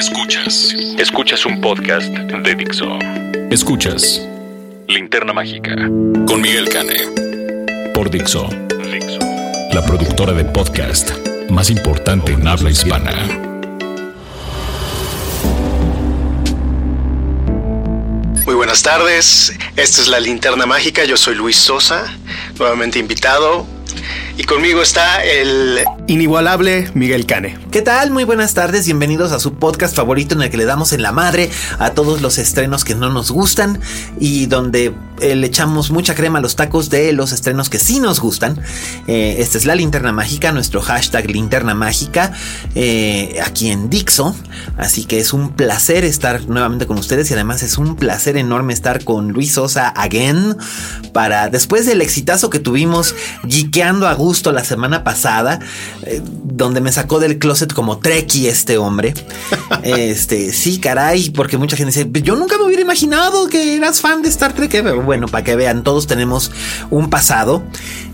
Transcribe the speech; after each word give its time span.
Escuchas. 0.00 0.74
Escuchas 0.96 1.44
un 1.44 1.60
podcast 1.60 2.08
de 2.08 2.54
Dixo. 2.54 2.98
Escuchas 3.50 4.26
Linterna 4.88 5.34
Mágica 5.34 5.76
con 6.26 6.40
Miguel 6.40 6.70
Cane. 6.70 6.96
Por 7.92 8.08
Dixo. 8.10 8.48
Dixo. 8.90 9.18
La 9.74 9.84
productora 9.84 10.32
de 10.32 10.46
podcast 10.46 11.10
más 11.50 11.68
importante 11.68 12.32
en 12.32 12.48
habla 12.48 12.70
hispana. 12.70 13.12
Muy 18.46 18.54
buenas 18.54 18.82
tardes, 18.82 19.52
esta 19.76 20.00
es 20.00 20.08
la 20.08 20.18
linterna 20.18 20.64
mágica, 20.64 21.04
yo 21.04 21.18
soy 21.18 21.34
Luis 21.34 21.56
Sosa, 21.56 22.06
nuevamente 22.58 22.98
invitado, 22.98 23.66
y 24.40 24.44
conmigo 24.44 24.80
está 24.80 25.22
el 25.22 25.80
inigualable 26.06 26.90
Miguel 26.94 27.26
Cane. 27.26 27.58
¿Qué 27.70 27.82
tal? 27.82 28.10
Muy 28.10 28.24
buenas 28.24 28.54
tardes, 28.54 28.86
bienvenidos 28.86 29.32
a 29.32 29.38
su 29.38 29.52
podcast 29.52 29.94
favorito 29.94 30.34
en 30.34 30.40
el 30.40 30.50
que 30.50 30.56
le 30.56 30.64
damos 30.64 30.94
en 30.94 31.02
la 31.02 31.12
madre 31.12 31.50
a 31.78 31.90
todos 31.90 32.22
los 32.22 32.38
estrenos 32.38 32.82
que 32.82 32.94
no 32.94 33.10
nos 33.10 33.30
gustan 33.30 33.78
y 34.18 34.46
donde 34.46 34.94
eh, 35.20 35.36
le 35.36 35.46
echamos 35.46 35.90
mucha 35.90 36.14
crema 36.14 36.38
a 36.38 36.42
los 36.42 36.56
tacos 36.56 36.88
de 36.88 37.12
los 37.12 37.32
estrenos 37.32 37.68
que 37.68 37.78
sí 37.78 38.00
nos 38.00 38.18
gustan. 38.18 38.58
Eh, 39.06 39.36
esta 39.40 39.58
es 39.58 39.66
la 39.66 39.74
linterna 39.74 40.12
mágica, 40.12 40.52
nuestro 40.52 40.80
hashtag 40.80 41.30
linterna 41.30 41.74
mágica 41.74 42.32
eh, 42.74 43.38
aquí 43.44 43.68
en 43.68 43.90
Dixo. 43.90 44.34
Así 44.78 45.04
que 45.04 45.18
es 45.18 45.34
un 45.34 45.52
placer 45.52 46.06
estar 46.06 46.48
nuevamente 46.48 46.86
con 46.86 46.96
ustedes 46.96 47.30
y 47.30 47.34
además 47.34 47.62
es 47.62 47.76
un 47.76 47.96
placer 47.96 48.38
enorme 48.38 48.72
estar 48.72 49.04
con 49.04 49.28
Luis 49.32 49.52
Sosa 49.52 49.88
again 49.88 50.56
para 51.12 51.50
después 51.50 51.84
del 51.84 52.00
exitazo 52.00 52.48
que 52.48 52.58
tuvimos 52.58 53.14
geekeando 53.46 54.08
a 54.08 54.14
gusto 54.14 54.29
la 54.52 54.64
semana 54.64 55.04
pasada, 55.04 55.60
donde 56.44 56.80
me 56.80 56.92
sacó 56.92 57.18
del 57.18 57.38
closet 57.38 57.72
como 57.72 57.98
Treki 57.98 58.48
este 58.48 58.78
hombre. 58.78 59.14
este, 59.82 60.52
sí, 60.52 60.78
caray, 60.78 61.30
porque 61.30 61.58
mucha 61.58 61.76
gente 61.76 62.04
dice, 62.04 62.22
yo 62.22 62.36
nunca 62.36 62.56
me 62.58 62.64
hubiera 62.64 62.82
imaginado 62.82 63.48
que 63.48 63.76
eras 63.76 64.00
fan 64.00 64.22
de 64.22 64.28
Star 64.28 64.52
Trek, 64.52 64.70
pero 64.70 65.02
bueno, 65.02 65.26
para 65.26 65.44
que 65.44 65.56
vean, 65.56 65.82
todos 65.82 66.06
tenemos 66.06 66.50
un 66.90 67.10
pasado. 67.10 67.62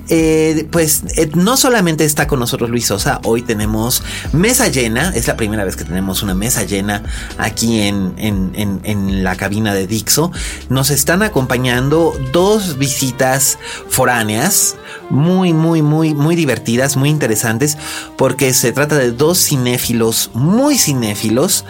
Eh, 0.08 0.68
pues 0.70 1.02
eh, 1.16 1.30
no 1.34 1.56
solamente 1.56 2.04
está 2.04 2.26
con 2.28 2.38
nosotros 2.38 2.70
Luis 2.70 2.86
Sosa, 2.86 3.20
hoy 3.24 3.42
tenemos 3.42 4.02
mesa 4.32 4.68
llena, 4.68 5.12
es 5.14 5.26
la 5.26 5.36
primera 5.36 5.64
vez 5.64 5.74
que 5.74 5.84
tenemos 5.84 6.22
una 6.22 6.34
mesa 6.34 6.62
llena 6.62 7.02
aquí 7.38 7.80
en, 7.80 8.14
en, 8.16 8.80
en, 8.84 9.24
la 9.24 9.36
cabina 9.36 9.74
de 9.74 9.86
Dixo. 9.86 10.30
Nos 10.68 10.90
están 10.90 11.22
acompañando 11.22 12.14
dos 12.32 12.78
visitas 12.78 13.58
foráneas, 13.88 14.76
muy, 15.10 15.52
muy, 15.52 15.82
muy, 15.82 16.14
muy 16.14 16.36
divertidas, 16.36 16.96
muy 16.96 17.10
interesantes, 17.10 17.76
porque 18.16 18.54
se 18.54 18.72
trata 18.72 18.96
de 18.96 19.10
dos 19.10 19.38
cinéfilos, 19.38 20.30
muy 20.34 20.78
cinéfilos, 20.78 21.64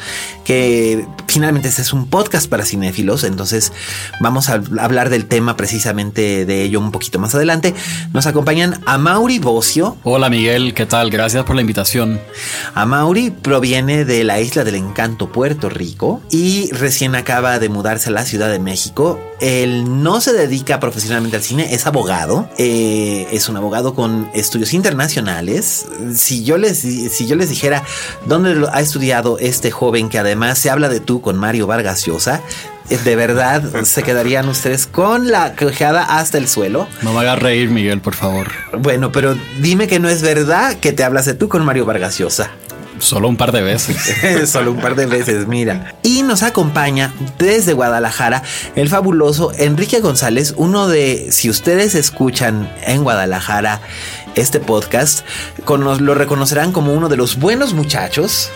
que 0.46 1.04
finalmente 1.26 1.66
este 1.66 1.82
es 1.82 1.92
un 1.92 2.06
podcast 2.06 2.48
para 2.48 2.64
cinéfilos, 2.64 3.24
entonces 3.24 3.72
vamos 4.20 4.48
a 4.48 4.62
hablar 4.78 5.10
del 5.10 5.26
tema 5.26 5.56
precisamente 5.56 6.46
de 6.46 6.62
ello 6.62 6.78
un 6.78 6.92
poquito 6.92 7.18
más 7.18 7.34
adelante. 7.34 7.74
Nos 8.12 8.26
acompañan 8.26 8.80
a 8.86 8.96
Mauri 8.96 9.40
Bocio. 9.40 9.96
Hola 10.04 10.30
Miguel, 10.30 10.72
¿qué 10.72 10.86
tal? 10.86 11.10
Gracias 11.10 11.42
por 11.44 11.56
la 11.56 11.62
invitación. 11.62 12.20
A 12.74 12.86
Mauri 12.86 13.30
proviene 13.30 14.04
de 14.04 14.22
la 14.22 14.40
isla 14.40 14.62
del 14.62 14.76
encanto 14.76 15.32
Puerto 15.32 15.68
Rico 15.68 16.22
y 16.30 16.70
recién 16.70 17.16
acaba 17.16 17.58
de 17.58 17.68
mudarse 17.68 18.10
a 18.10 18.12
la 18.12 18.24
Ciudad 18.24 18.48
de 18.48 18.60
México. 18.60 19.18
Él 19.40 20.02
no 20.02 20.20
se 20.20 20.32
dedica 20.32 20.80
profesionalmente 20.80 21.36
al 21.36 21.42
cine, 21.42 21.74
es 21.74 21.86
abogado, 21.86 22.48
eh, 22.58 23.26
es 23.30 23.48
un 23.48 23.56
abogado 23.56 23.94
con 23.94 24.30
estudios 24.34 24.72
internacionales. 24.72 25.86
Si 26.14 26.44
yo 26.44 26.56
les, 26.56 26.78
si 26.78 27.26
yo 27.26 27.36
les 27.36 27.48
dijera 27.48 27.82
dónde 28.26 28.66
ha 28.72 28.80
estudiado 28.80 29.38
este 29.38 29.70
joven 29.70 30.08
que 30.08 30.18
además 30.18 30.58
se 30.58 30.70
habla 30.70 30.88
de 30.88 31.00
tú 31.00 31.20
con 31.20 31.36
Mario 31.36 31.66
Vargas 31.66 32.04
Llosa, 32.06 32.42
de 32.88 33.16
verdad 33.16 33.62
se 33.84 34.02
quedarían 34.02 34.48
ustedes 34.48 34.86
con 34.86 35.30
la 35.30 35.54
quejada 35.54 36.18
hasta 36.18 36.38
el 36.38 36.48
suelo. 36.48 36.86
No 37.02 37.12
me 37.12 37.20
hagas 37.20 37.38
reír, 37.38 37.68
Miguel, 37.68 38.00
por 38.00 38.14
favor. 38.14 38.48
Bueno, 38.78 39.12
pero 39.12 39.36
dime 39.60 39.86
que 39.86 39.98
no 39.98 40.08
es 40.08 40.22
verdad 40.22 40.78
que 40.78 40.92
te 40.92 41.04
hablas 41.04 41.26
de 41.26 41.34
tú 41.34 41.48
con 41.48 41.64
Mario 41.64 41.84
Vargas 41.84 42.18
Llosa. 42.18 42.50
Solo 42.98 43.28
un 43.28 43.36
par 43.36 43.52
de 43.52 43.62
veces. 43.62 44.50
Solo 44.50 44.72
un 44.72 44.80
par 44.80 44.94
de 44.94 45.06
veces, 45.06 45.46
mira. 45.46 45.94
Y 46.02 46.22
nos 46.22 46.42
acompaña 46.42 47.12
desde 47.38 47.72
Guadalajara 47.72 48.42
el 48.74 48.88
fabuloso 48.88 49.52
Enrique 49.56 50.00
González, 50.00 50.54
uno 50.56 50.88
de, 50.88 51.28
si 51.30 51.50
ustedes 51.50 51.94
escuchan 51.94 52.72
en 52.82 53.02
Guadalajara 53.02 53.80
este 54.34 54.60
podcast, 54.60 55.24
lo 55.66 56.14
reconocerán 56.14 56.72
como 56.72 56.92
uno 56.92 57.08
de 57.08 57.16
los 57.16 57.38
buenos 57.38 57.72
muchachos 57.72 58.50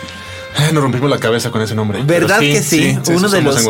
nos 0.73 0.83
rompimos 0.83 1.11
la 1.11 1.19
cabeza 1.19 1.51
con 1.51 1.63
ese 1.63 1.75
nombre. 1.75 2.03
¿Verdad 2.05 2.41
que 2.41 2.63
sí? 2.63 2.99
uno 3.09 3.29
de 3.29 3.43
los 3.43 3.67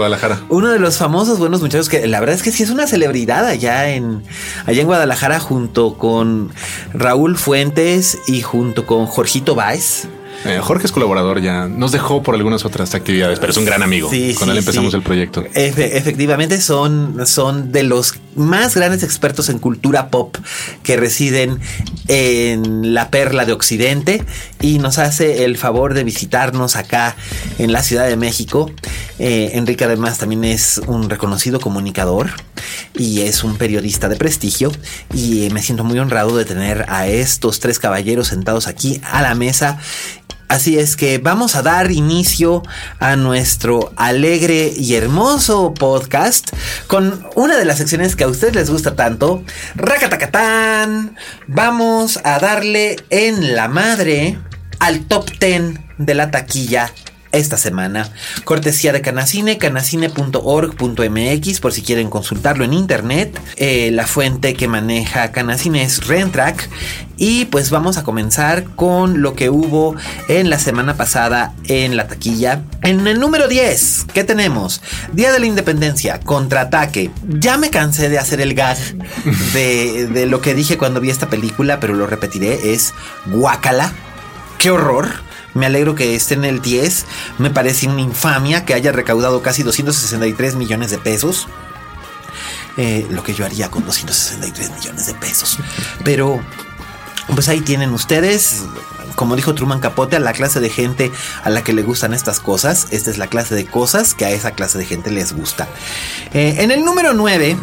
Uno 0.49 0.69
de 0.69 0.79
los 0.79 0.97
famosos 0.97 1.39
buenos 1.39 1.61
muchachos 1.61 1.89
que 1.89 2.07
la 2.07 2.21
verdad 2.21 2.37
es 2.37 2.43
que 2.43 2.53
sí 2.53 2.63
es 2.63 2.71
una 2.71 2.87
celebridad 2.87 3.47
allá 3.47 3.91
en 3.91 4.23
allá 4.67 4.81
en 4.81 4.87
Guadalajara 4.87 5.41
junto 5.41 5.97
con 5.97 6.51
Raúl 6.93 7.37
Fuentes 7.37 8.19
y 8.27 8.43
junto 8.43 8.87
con 8.87 9.07
Jorgito 9.07 9.55
Báez. 9.55 10.09
Eh, 10.45 10.59
Jorge 10.63 10.87
es 10.87 10.93
colaborador 10.93 11.41
ya. 11.43 11.69
Nos 11.69 11.93
dejó 11.93 12.23
por 12.23 12.35
algunas 12.35 12.65
otras 12.65 12.95
actividades, 12.95 13.39
pero 13.39 13.53
es 13.53 13.59
un 13.59 13.67
gran 13.67 13.83
amigo. 13.83 14.09
Sí, 14.11 14.35
Con 14.35 14.51
él 14.51 14.57
empezamos 14.59 14.95
el 14.95 15.03
proyecto. 15.03 15.45
efectivamente 15.55 16.61
son, 16.61 17.27
son 17.27 17.73
de 17.73 17.83
los 17.83 18.15
más 18.37 18.75
grandes 18.75 19.03
expertos 19.03 19.49
en 19.51 19.59
cultura 19.59 20.09
pop 20.09 20.37
que 20.83 20.97
residen 20.97 21.59
en 22.09 22.95
la 22.95 23.11
perla 23.11 23.45
de 23.45 23.53
Occidente 23.53 24.25
y 24.61 24.79
nos 24.79 24.99
hace 24.99 25.45
el 25.45 25.59
favor 25.59 25.95
de 25.95 26.05
visitarnos 26.05 26.77
acá 26.77 27.17
en 27.59 27.73
la 27.73 27.83
Ciudad 27.83 28.09
de 28.09 28.17
México. 28.17 28.71
Eh, 29.19 29.51
Enrique 29.55 29.85
además 29.85 30.17
también 30.19 30.45
es 30.45 30.81
un 30.87 31.11
reconocido 31.11 31.61
comunicador 31.61 32.31
y 32.95 33.21
es 33.21 33.45
un 33.45 33.57
periodista 33.59 34.09
de 34.09 34.17
prestigio 34.17 34.73
y 35.13 35.49
me 35.53 35.63
siento 35.63 35.85
muy 35.85 35.99
honrado 35.99 36.37
de 36.37 36.47
tener 36.47 36.87
a 36.89 37.07
estos 37.09 37.61
tres 37.61 37.79
caballeros 37.79 38.29
sentados 38.29 38.67
aquí 38.67 39.01
a 39.05 39.21
la 39.21 39.35
mesa 39.35 39.79
Así 40.51 40.81
es 40.81 40.97
que 40.97 41.19
vamos 41.19 41.55
a 41.55 41.63
dar 41.63 41.93
inicio 41.93 42.65
a 42.99 43.15
nuestro 43.15 43.93
alegre 43.95 44.73
y 44.77 44.97
hermoso 44.97 45.73
podcast 45.75 46.51
con 46.89 47.25
una 47.37 47.57
de 47.57 47.65
las 47.65 47.79
secciones 47.79 48.17
que 48.17 48.25
a 48.25 48.29
ustedes 48.29 48.57
les 48.57 48.69
gusta 48.69 48.97
tanto. 48.97 49.45
Racatacatán. 49.77 51.17
Vamos 51.47 52.19
a 52.25 52.41
darle 52.41 52.97
en 53.11 53.55
la 53.55 53.69
madre 53.69 54.41
al 54.81 55.07
top 55.07 55.31
10 55.39 55.79
de 55.99 56.15
la 56.15 56.33
taquilla 56.33 56.91
esta 57.33 57.57
semana. 57.57 58.09
Cortesía 58.45 58.93
de 58.93 59.01
Canacine, 59.01 59.59
canacine.org.mx 59.59 61.61
por 61.61 61.73
si 61.73 61.83
quieren 61.83 62.11
consultarlo 62.11 62.65
en 62.65 62.73
internet. 62.73 63.41
Eh, 63.57 63.91
la 63.93 64.07
fuente 64.07 64.55
que 64.55 64.69
maneja 64.69 65.33
Canacine 65.33 65.83
es 65.83 66.07
Rentrack. 66.07 66.71
Y 67.17 67.47
pues 67.47 67.71
vamos 67.71 67.99
a 67.99 68.03
comenzar 68.03 68.65
con 68.77 69.21
lo 69.21 69.35
que 69.35 69.51
hubo 69.51 69.95
en 70.29 70.49
la 70.49 70.59
semana 70.59 70.97
pasada 70.97 71.53
en 71.69 71.97
la 71.97 72.09
taquilla. 72.09 72.63
En 72.83 73.07
el 73.07 73.21
número 73.21 73.47
10, 73.47 74.07
¿qué 74.15 74.25
tenemos? 74.25 74.81
Día 75.13 75.31
de 75.31 75.39
la 75.39 75.45
Independencia, 75.45 76.19
contraataque. 76.21 77.11
Ya 77.29 77.59
me 77.59 77.69
cansé 77.69 78.09
de 78.09 78.19
hacer 78.19 78.41
el 78.41 78.55
gag 78.55 78.79
de, 79.53 80.07
de 80.07 80.25
lo 80.25 80.41
que 80.41 80.55
dije 80.55 80.79
cuando 80.79 81.03
vi 81.03 81.11
esta 81.11 81.29
película, 81.29 81.79
pero 81.79 81.93
lo 81.93 82.07
repetiré, 82.07 82.73
es 82.73 82.95
guacala. 83.27 83.93
¡Qué 84.57 84.71
horror! 84.71 85.30
Me 85.55 85.67
alegro 85.67 85.95
que 85.95 86.15
esté 86.15 86.35
en 86.35 86.45
el 86.45 86.61
10. 86.61 87.07
Me 87.39 87.51
parece 87.51 87.89
una 87.89 88.01
infamia 88.01 88.65
que 88.65 88.75
haya 88.75 88.93
recaudado 88.93 89.43
casi 89.43 89.63
263 89.63 90.55
millones 90.55 90.91
de 90.91 90.99
pesos. 90.99 91.49
Eh, 92.77 93.07
lo 93.11 93.23
que 93.23 93.35
yo 93.35 93.45
haría 93.45 93.71
con 93.71 93.85
263 93.85 94.71
millones 94.79 95.07
de 95.07 95.15
pesos. 95.15 95.59
Pero, 96.05 96.41
pues 97.35 97.49
ahí 97.49 97.61
tienen 97.61 97.91
ustedes. 97.91 98.63
Como 99.17 99.37
dijo 99.37 99.55
Truman 99.55 99.81
Capote, 99.81 100.17
a 100.17 100.21
la 100.21 100.33
clase 100.33 100.61
de 100.61 100.71
gente 100.71 101.11
a 101.43 101.51
la 101.51 101.63
que 101.63 101.73
le 101.73 101.83
gustan 101.83 102.15
estas 102.15 102.41
cosas. 102.41 102.87
Esta 102.91 103.11
es 103.11 103.19
la 103.19 103.27
clase 103.27 103.55
de 103.55 103.67
cosas 103.67 104.15
que 104.15 104.25
a 104.25 104.31
esa 104.31 104.53
clase 104.53 104.79
de 104.79 104.87
gente 104.87 105.11
les 105.11 105.33
gusta. 105.33 105.69
Eh, 106.33 106.57
en 106.59 106.71
el 106.71 106.85
número 106.85 107.13
9 107.13 107.57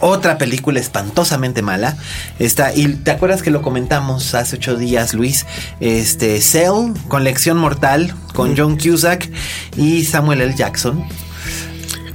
otra 0.00 0.38
película 0.38 0.80
espantosamente 0.80 1.62
mala. 1.62 1.96
Está, 2.38 2.74
y 2.74 2.88
te 2.88 3.10
acuerdas 3.10 3.42
que 3.42 3.50
lo 3.50 3.62
comentamos 3.62 4.34
hace 4.34 4.56
ocho 4.56 4.76
días, 4.76 5.14
Luis. 5.14 5.46
Este, 5.80 6.40
Cell, 6.40 6.92
con 7.08 7.24
Lección 7.24 7.58
Mortal, 7.58 8.14
con 8.34 8.56
John 8.56 8.76
Cusack 8.76 9.30
y 9.76 10.04
Samuel 10.04 10.40
L. 10.42 10.54
Jackson 10.54 11.04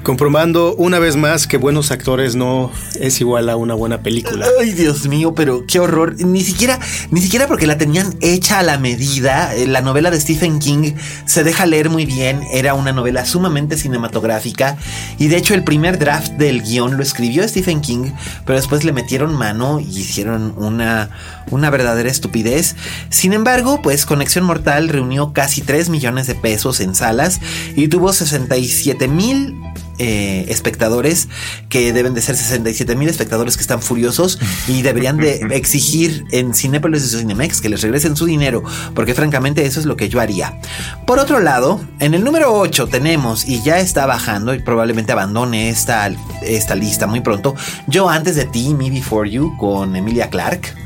comprobando 0.03 0.75
una 0.75 0.99
vez 0.99 1.15
más 1.15 1.47
que 1.47 1.57
buenos 1.57 1.91
actores 1.91 2.35
no 2.35 2.71
es 2.99 3.19
igual 3.21 3.49
a 3.49 3.55
una 3.55 3.73
buena 3.73 4.01
película. 4.01 4.45
Ay, 4.59 4.71
Dios 4.71 5.07
mío, 5.07 5.33
pero 5.35 5.65
qué 5.65 5.79
horror. 5.79 6.15
Ni 6.19 6.41
siquiera, 6.43 6.79
ni 7.11 7.21
siquiera 7.21 7.47
porque 7.47 7.67
la 7.67 7.77
tenían 7.77 8.15
hecha 8.21 8.59
a 8.59 8.63
la 8.63 8.77
medida. 8.77 9.55
Eh, 9.55 9.67
la 9.67 9.81
novela 9.81 10.11
de 10.11 10.19
Stephen 10.19 10.59
King 10.59 10.93
se 11.25 11.43
deja 11.43 11.65
leer 11.65 11.89
muy 11.89 12.05
bien. 12.05 12.41
Era 12.51 12.73
una 12.73 12.91
novela 12.91 13.25
sumamente 13.25 13.77
cinematográfica. 13.77 14.77
Y 15.17 15.27
de 15.27 15.37
hecho, 15.37 15.53
el 15.53 15.63
primer 15.63 15.99
draft 15.99 16.33
del 16.33 16.61
guion 16.61 16.97
lo 16.97 17.03
escribió 17.03 17.47
Stephen 17.47 17.81
King, 17.81 18.11
pero 18.45 18.57
después 18.57 18.83
le 18.83 18.93
metieron 18.93 19.35
mano 19.35 19.79
y 19.79 19.99
hicieron 19.99 20.53
una, 20.57 21.09
una 21.49 21.69
verdadera 21.69 22.09
estupidez. 22.09 22.75
Sin 23.09 23.33
embargo, 23.33 23.81
pues 23.81 24.05
Conexión 24.05 24.45
Mortal 24.45 24.89
reunió 24.89 25.33
casi 25.33 25.61
3 25.61 25.89
millones 25.89 26.27
de 26.27 26.35
pesos 26.35 26.79
en 26.79 26.95
salas 26.95 27.39
y 27.75 27.87
tuvo 27.87 28.13
67 28.13 29.07
mil 29.07 29.55
eh, 30.03 30.45
espectadores 30.49 31.27
que 31.69 31.93
deben 31.93 32.15
de 32.15 32.23
ser 32.23 32.35
67 32.35 32.95
mil 32.95 33.07
espectadores 33.07 33.55
que 33.55 33.61
están 33.61 33.83
furiosos 33.83 34.39
y 34.67 34.81
deberían 34.81 35.17
de 35.17 35.35
exigir 35.51 36.25
en 36.31 36.55
Cinepolis 36.55 37.13
y 37.13 37.17
Cinemex 37.19 37.61
que 37.61 37.69
les 37.69 37.83
regresen 37.83 38.15
su 38.15 38.25
dinero, 38.25 38.63
porque 38.95 39.13
francamente 39.13 39.63
eso 39.63 39.79
es 39.79 39.85
lo 39.85 39.95
que 39.97 40.09
yo 40.09 40.19
haría. 40.19 40.59
Por 41.05 41.19
otro 41.19 41.39
lado, 41.39 41.79
en 41.99 42.15
el 42.15 42.23
número 42.23 42.51
8 42.51 42.87
tenemos, 42.87 43.47
y 43.47 43.61
ya 43.61 43.79
está 43.79 44.07
bajando 44.07 44.55
y 44.55 44.59
probablemente 44.63 45.11
abandone 45.11 45.69
esta, 45.69 46.09
esta 46.41 46.73
lista 46.73 47.05
muy 47.05 47.21
pronto, 47.21 47.53
Yo 47.87 48.09
antes 48.09 48.35
de 48.35 48.45
ti, 48.45 48.73
Me 48.73 48.89
Before 48.89 49.29
You, 49.29 49.55
con 49.57 49.95
Emilia 49.95 50.31
Clark 50.31 50.80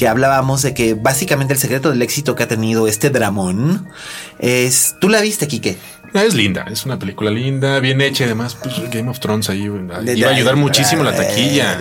que 0.00 0.08
hablábamos 0.08 0.62
de 0.62 0.72
que 0.72 0.94
básicamente 0.94 1.52
el 1.52 1.60
secreto 1.60 1.90
del 1.90 2.00
éxito 2.00 2.34
que 2.34 2.44
ha 2.44 2.48
tenido 2.48 2.88
este 2.88 3.10
dramón 3.10 3.86
es... 4.38 4.96
¿Tú 4.98 5.10
la 5.10 5.20
viste, 5.20 5.46
Quique? 5.46 5.76
Es 6.12 6.34
linda, 6.34 6.66
es 6.70 6.84
una 6.84 6.98
película 6.98 7.30
linda, 7.30 7.78
bien 7.80 8.00
hecha 8.00 8.24
y 8.24 8.26
además, 8.26 8.56
pues 8.60 8.74
Game 8.90 9.08
of 9.08 9.20
Thrones 9.20 9.48
ahí 9.48 9.62
iba 9.62 10.28
a 10.28 10.32
ayudar 10.32 10.56
muchísimo 10.56 11.04
la 11.04 11.14
taquilla. 11.14 11.78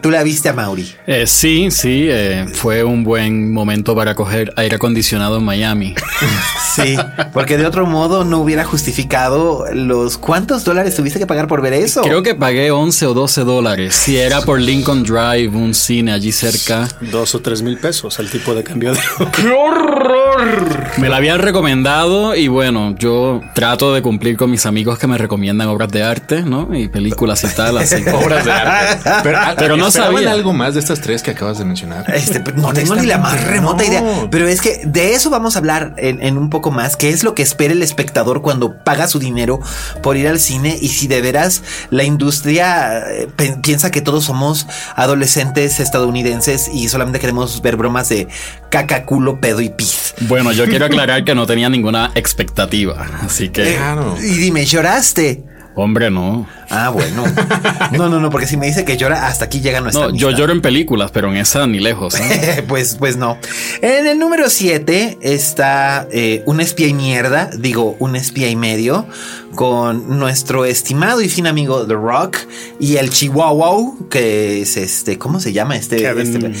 ¿Tú 0.00 0.10
la 0.10 0.22
viste 0.22 0.48
a 0.48 0.52
Mauri? 0.52 0.94
Eh, 1.06 1.26
sí, 1.26 1.70
sí, 1.70 2.06
eh, 2.08 2.46
fue 2.52 2.84
un 2.84 3.02
buen 3.02 3.52
momento 3.52 3.94
para 3.94 4.14
coger 4.14 4.52
aire 4.56 4.76
acondicionado 4.76 5.38
en 5.38 5.44
Miami. 5.44 5.94
sí, 6.74 6.96
porque 7.32 7.56
de 7.56 7.66
otro 7.66 7.86
modo 7.86 8.24
no 8.24 8.38
hubiera 8.38 8.64
justificado 8.64 9.64
los 9.72 10.18
cuántos 10.18 10.64
dólares 10.64 10.94
tuviste 10.94 11.18
que 11.18 11.26
pagar 11.26 11.48
por 11.48 11.62
ver 11.62 11.72
eso. 11.72 12.02
Creo 12.02 12.22
que 12.22 12.34
pagué 12.34 12.70
11 12.70 13.06
o 13.06 13.14
12 13.14 13.44
dólares. 13.44 13.94
Si 13.94 14.18
era 14.18 14.42
por 14.42 14.60
Lincoln 14.60 15.02
Drive, 15.02 15.48
un 15.48 15.74
cine 15.74 16.12
allí 16.12 16.32
cerca. 16.32 16.88
Dos 17.00 17.34
o 17.34 17.40
tres 17.40 17.62
mil 17.62 17.78
pesos 17.78 18.18
el 18.18 18.30
tipo 18.30 18.54
de 18.54 18.62
cambio 18.62 18.92
de... 18.92 19.00
¡Qué 19.34 19.48
horror! 19.48 20.90
Me 20.98 21.08
la 21.08 21.16
habían 21.16 21.38
recomendado 21.38 22.34
y 22.34 22.48
bueno, 22.48 22.81
yo 22.98 23.40
trato 23.54 23.94
de 23.94 24.02
cumplir 24.02 24.36
con 24.36 24.50
mis 24.50 24.66
amigos 24.66 24.98
que 24.98 25.06
me 25.06 25.18
recomiendan 25.18 25.68
obras 25.68 25.90
de 25.90 26.02
arte, 26.02 26.42
¿no? 26.42 26.74
Y 26.74 26.88
películas 26.88 27.44
y 27.44 27.48
tal, 27.48 27.78
así. 27.78 27.96
obras 28.12 28.44
de 28.44 28.52
arte. 28.52 29.10
Pero, 29.56 29.76
no 29.76 29.90
sabía 29.90 30.32
algo 30.32 30.52
más 30.52 30.74
de 30.74 30.80
estas 30.80 31.00
tres 31.00 31.22
que 31.22 31.32
acabas 31.32 31.58
de 31.58 31.64
mencionar. 31.64 32.04
Este, 32.14 32.40
no 32.54 32.72
tengo 32.72 32.94
ni 32.94 33.06
la 33.06 33.18
más 33.18 33.42
remota 33.44 33.84
idea. 33.84 34.02
Pero 34.30 34.46
es 34.48 34.60
que 34.60 34.82
de 34.84 35.14
eso 35.14 35.30
vamos 35.30 35.56
a 35.56 35.58
hablar 35.58 35.94
en, 35.96 36.36
un 36.36 36.50
poco 36.50 36.70
más. 36.70 36.96
¿Qué 36.96 37.10
es 37.10 37.24
lo 37.24 37.34
que 37.34 37.42
espera 37.42 37.72
el 37.72 37.82
espectador 37.82 38.42
cuando 38.42 38.78
paga 38.84 39.08
su 39.08 39.18
dinero 39.18 39.60
por 40.02 40.16
ir 40.16 40.28
al 40.28 40.40
cine? 40.40 40.78
Y 40.80 40.88
si 40.88 41.06
de 41.06 41.20
veras 41.20 41.62
la 41.90 42.04
industria 42.04 43.02
eh, 43.10 43.28
piensa 43.62 43.90
que 43.90 44.00
todos 44.00 44.24
somos 44.24 44.66
adolescentes 44.96 45.80
estadounidenses 45.80 46.68
y 46.72 46.88
solamente 46.88 47.18
queremos 47.18 47.60
ver 47.62 47.76
bromas 47.76 48.08
de 48.08 48.28
caca, 48.70 49.04
culo, 49.04 49.40
pedo 49.40 49.60
y 49.60 49.68
pis. 49.68 50.14
Bueno, 50.22 50.52
yo 50.52 50.66
quiero 50.66 50.86
aclarar 50.92 51.24
que 51.24 51.34
no 51.34 51.46
tenía 51.46 51.68
ninguna 51.68 52.10
expectativa 52.14 52.71
Así 53.22 53.50
que. 53.50 53.74
Eh, 53.74 53.78
y 54.22 54.34
dime, 54.38 54.64
¿lloraste? 54.64 55.44
Hombre, 55.74 56.10
no. 56.10 56.46
Ah, 56.68 56.90
bueno. 56.90 57.24
No, 57.92 58.08
no, 58.08 58.20
no, 58.20 58.30
porque 58.30 58.46
si 58.46 58.56
me 58.56 58.66
dice 58.66 58.84
que 58.84 58.96
llora, 58.96 59.26
hasta 59.26 59.46
aquí 59.46 59.60
llega 59.60 59.80
nuestra. 59.80 60.08
No, 60.08 60.14
yo 60.14 60.30
lloro 60.30 60.52
en 60.52 60.60
películas, 60.60 61.10
pero 61.10 61.30
en 61.30 61.36
esa 61.36 61.66
ni 61.66 61.80
lejos. 61.80 62.18
¿eh? 62.18 62.64
pues, 62.68 62.96
pues 62.98 63.16
no. 63.16 63.38
En 63.80 64.06
el 64.06 64.18
número 64.18 64.48
7 64.50 65.18
está 65.22 66.06
eh, 66.10 66.42
un 66.46 66.60
espía 66.60 66.88
y 66.88 66.94
mierda, 66.94 67.50
digo, 67.58 67.96
un 67.98 68.16
espía 68.16 68.48
y 68.50 68.56
medio, 68.56 69.06
con 69.54 70.18
nuestro 70.18 70.64
estimado 70.64 71.22
y 71.22 71.28
fin 71.28 71.46
amigo 71.46 71.86
The 71.86 71.94
Rock 71.94 72.38
y 72.78 72.96
el 72.96 73.10
Chihuahua, 73.10 73.94
que 74.10 74.62
es 74.62 74.76
este, 74.76 75.18
¿cómo 75.18 75.40
se 75.40 75.52
llama 75.52 75.76
este? 75.76 76.06
este 76.20 76.52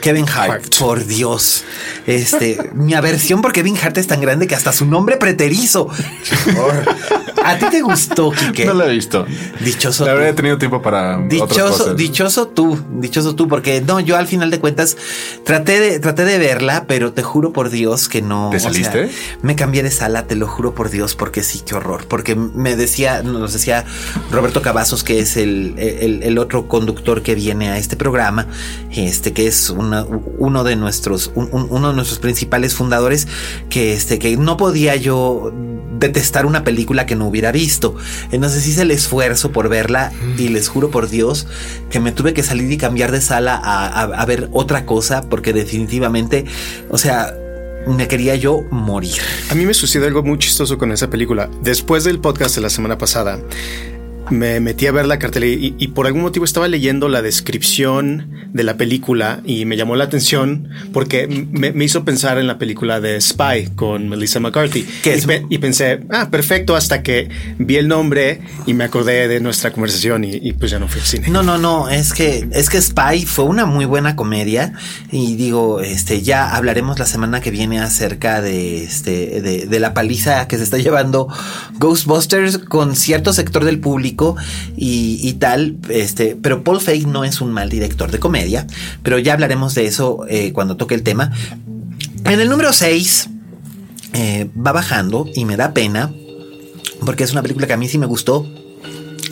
Kevin 0.00 0.26
Hart, 0.28 0.76
por 0.78 1.04
Dios. 1.04 1.64
Este, 2.06 2.70
mi 2.74 2.94
aversión 2.94 3.42
por 3.42 3.52
Kevin 3.52 3.76
Hart 3.76 3.98
es 3.98 4.06
tan 4.06 4.20
grande 4.20 4.46
que 4.46 4.54
hasta 4.54 4.72
su 4.72 4.86
nombre 4.86 5.16
preterizo. 5.16 5.88
¿A 7.44 7.56
ti 7.56 7.66
te 7.70 7.82
gustó, 7.82 8.30
Kike? 8.30 8.66
No 8.66 8.74
lo 8.74 8.84
he 8.84 8.92
visto. 8.92 9.24
Dichoso. 9.60 10.04
La 10.04 10.12
habría 10.12 10.34
tenido 10.34 10.58
tiempo 10.58 10.82
para. 10.82 11.18
Dichoso, 11.18 11.94
dichoso 11.94 12.48
tú, 12.48 12.78
dichoso 12.90 13.34
tú, 13.34 13.48
porque 13.48 13.80
no, 13.80 14.00
yo 14.00 14.16
al 14.16 14.26
final 14.26 14.50
de 14.50 14.58
cuentas 14.60 14.96
traté 15.44 15.80
de, 15.80 15.98
traté 15.98 16.24
de 16.24 16.38
verla, 16.38 16.84
pero 16.86 17.12
te 17.12 17.22
juro 17.22 17.52
por 17.52 17.70
Dios 17.70 18.08
que 18.08 18.22
no. 18.22 18.50
¿Te 18.50 18.60
saliste? 18.60 19.10
me 19.42 19.56
cambié 19.56 19.82
de 19.82 19.90
sala, 19.90 20.26
te 20.26 20.34
lo 20.34 20.46
juro 20.46 20.74
por 20.74 20.90
Dios, 20.90 21.14
porque 21.14 21.42
sí, 21.42 21.62
qué 21.64 21.74
horror. 21.74 22.06
Porque 22.06 22.34
me 22.34 22.76
decía, 22.76 23.22
nos 23.22 23.52
decía 23.52 23.84
Roberto 24.30 24.62
Cavazos, 24.62 25.04
que 25.04 25.20
es 25.20 25.36
el, 25.36 25.74
el, 25.78 26.38
otro 26.38 26.68
conductor 26.68 27.22
que 27.22 27.34
viene 27.34 27.70
a 27.70 27.78
este 27.78 27.96
programa, 27.96 28.46
este, 28.90 29.32
que 29.32 29.46
es 29.46 29.70
un 29.70 29.87
uno 30.38 30.64
de 30.64 30.76
nuestros, 30.76 31.30
uno 31.34 31.88
de 31.88 31.94
nuestros 31.94 32.18
principales 32.18 32.74
fundadores, 32.74 33.28
que 33.68 33.92
este, 33.92 34.18
que 34.18 34.36
no 34.36 34.56
podía 34.56 34.96
yo 34.96 35.52
detestar 35.98 36.46
una 36.46 36.64
película 36.64 37.06
que 37.06 37.16
no 37.16 37.26
hubiera 37.26 37.52
visto. 37.52 37.96
Entonces 38.30 38.66
hice 38.66 38.82
el 38.82 38.90
esfuerzo 38.90 39.52
por 39.52 39.68
verla 39.68 40.12
y 40.36 40.48
les 40.48 40.68
juro 40.68 40.90
por 40.90 41.08
Dios 41.08 41.46
que 41.90 42.00
me 42.00 42.12
tuve 42.12 42.34
que 42.34 42.42
salir 42.42 42.70
y 42.70 42.76
cambiar 42.76 43.12
de 43.12 43.20
sala 43.20 43.56
a, 43.56 44.24
ver 44.26 44.48
otra 44.52 44.84
cosa 44.84 45.22
porque 45.22 45.52
definitivamente, 45.52 46.44
o 46.90 46.98
sea, 46.98 47.34
me 47.86 48.06
quería 48.08 48.34
yo 48.36 48.62
morir. 48.70 49.20
A 49.50 49.54
mí 49.54 49.64
me 49.64 49.74
sucedió 49.74 50.06
algo 50.06 50.22
muy 50.22 50.38
chistoso 50.38 50.76
con 50.76 50.92
esa 50.92 51.08
película. 51.08 51.48
Después 51.62 52.04
del 52.04 52.20
podcast 52.20 52.54
de 52.54 52.60
la 52.60 52.70
semana 52.70 52.98
pasada, 52.98 53.38
me 54.30 54.60
metí 54.60 54.86
a 54.86 54.92
ver 54.92 55.06
la 55.06 55.18
cartelera 55.18 55.74
y, 55.78 55.88
por 55.88 56.06
algún 56.06 56.22
motivo 56.22 56.44
estaba 56.44 56.68
leyendo 56.68 57.08
la 57.08 57.22
descripción 57.22 58.30
de 58.52 58.62
la 58.62 58.76
película 58.76 59.40
y 59.44 59.64
me 59.64 59.76
llamó 59.76 59.96
la 59.96 60.04
atención 60.04 60.68
porque 60.92 61.26
me, 61.26 61.72
hizo 61.84 62.04
pensar 62.04 62.38
en 62.38 62.46
la 62.46 62.58
película 62.58 63.00
de 63.00 63.20
Spy 63.20 63.70
con 63.74 64.08
Melissa 64.08 64.40
McCarthy. 64.40 64.86
Y, 65.04 65.54
y, 65.54 65.58
pensé, 65.58 66.00
ah, 66.10 66.30
perfecto, 66.30 66.76
hasta 66.76 67.02
que 67.02 67.28
vi 67.58 67.76
el 67.76 67.88
nombre 67.88 68.40
y 68.66 68.74
me 68.74 68.84
acordé 68.84 69.28
de 69.28 69.40
nuestra 69.40 69.72
conversación 69.72 70.24
y, 70.24 70.52
pues 70.52 70.70
ya 70.70 70.78
no 70.78 70.88
fui 70.88 71.00
al 71.00 71.06
cine. 71.06 71.28
No, 71.28 71.42
no, 71.42 71.58
no, 71.58 71.88
es 71.88 72.12
que, 72.12 72.48
es 72.52 72.68
que 72.68 72.80
Spy 72.80 73.24
fue 73.24 73.44
una 73.44 73.66
muy 73.66 73.84
buena 73.84 74.16
comedia 74.16 74.72
y 75.10 75.36
digo, 75.36 75.80
este, 75.80 76.22
ya 76.22 76.54
hablaremos 76.54 76.98
la 76.98 77.06
semana 77.06 77.40
que 77.40 77.50
viene 77.50 77.80
acerca 77.80 78.40
de, 78.40 78.84
este, 78.84 79.40
de, 79.40 79.66
de 79.66 79.80
la 79.80 79.94
paliza 79.94 80.48
que 80.48 80.56
se 80.56 80.64
está 80.64 80.78
llevando 80.78 81.28
Ghostbusters 81.78 82.58
con 82.58 82.96
cierto 82.96 83.32
sector 83.32 83.64
del 83.64 83.80
público 83.80 84.17
y, 84.76 85.32
tal, 85.34 85.76
este, 85.88 86.36
pero 86.40 86.64
Paul 86.64 86.80
Feig 86.80 87.06
no 87.06 87.24
es 87.24 87.40
un 87.40 87.52
mal 87.52 87.68
director 87.68 88.10
de 88.10 88.18
comedia, 88.18 88.66
pero 89.02 89.18
ya 89.18 89.34
hablaremos 89.34 89.74
de 89.74 89.86
eso 89.86 90.24
eh, 90.28 90.52
cuando 90.52 90.76
toque 90.76 90.94
el 90.94 91.02
tema. 91.02 91.32
En 92.24 92.40
el 92.40 92.48
número 92.48 92.72
6 92.72 93.28
eh, 94.14 94.50
va 94.54 94.72
bajando 94.72 95.26
y 95.34 95.44
me 95.44 95.56
da 95.56 95.72
pena 95.72 96.12
porque 97.04 97.24
es 97.24 97.32
una 97.32 97.42
película 97.42 97.66
que 97.66 97.72
a 97.72 97.76
mí 97.76 97.88
sí 97.88 97.98
me 97.98 98.06
gustó. 98.06 98.46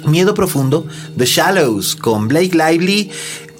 Miedo 0.07 0.35
Profundo, 0.35 0.87
The 1.17 1.27
Shallows, 1.27 1.97
con 1.97 2.29
Blake 2.29 2.53
Lively, 2.53 3.11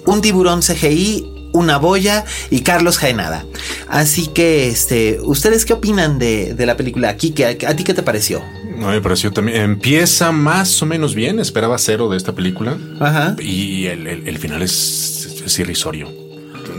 un 0.05 0.21
tiburón 0.21 0.61
CGI, 0.61 1.36
una 1.53 1.77
boya 1.77 2.25
y 2.49 2.61
Carlos 2.61 2.97
Jaenada. 2.97 3.45
Así 3.87 4.27
que, 4.27 4.67
este, 4.67 5.19
¿ustedes 5.21 5.65
qué 5.65 5.73
opinan 5.73 6.19
de, 6.19 6.55
la 6.59 6.77
película? 6.77 7.09
Aquí, 7.09 7.33
¿a 7.43 7.75
ti 7.75 7.83
qué 7.83 7.93
te 7.93 8.03
pareció? 8.03 8.41
No, 8.77 8.89
me 8.89 9.01
pareció 9.01 9.31
también. 9.31 9.61
Empieza 9.61 10.31
más 10.31 10.81
o 10.81 10.85
menos 10.85 11.15
bien. 11.15 11.39
Esperaba 11.39 11.77
cero 11.77 12.09
de 12.09 12.17
esta 12.17 12.33
película. 12.33 12.77
Ajá. 12.99 13.35
Y 13.39 13.85
el, 13.85 14.37
final 14.37 14.61
es, 14.61 15.57
irrisorio. 15.57 16.09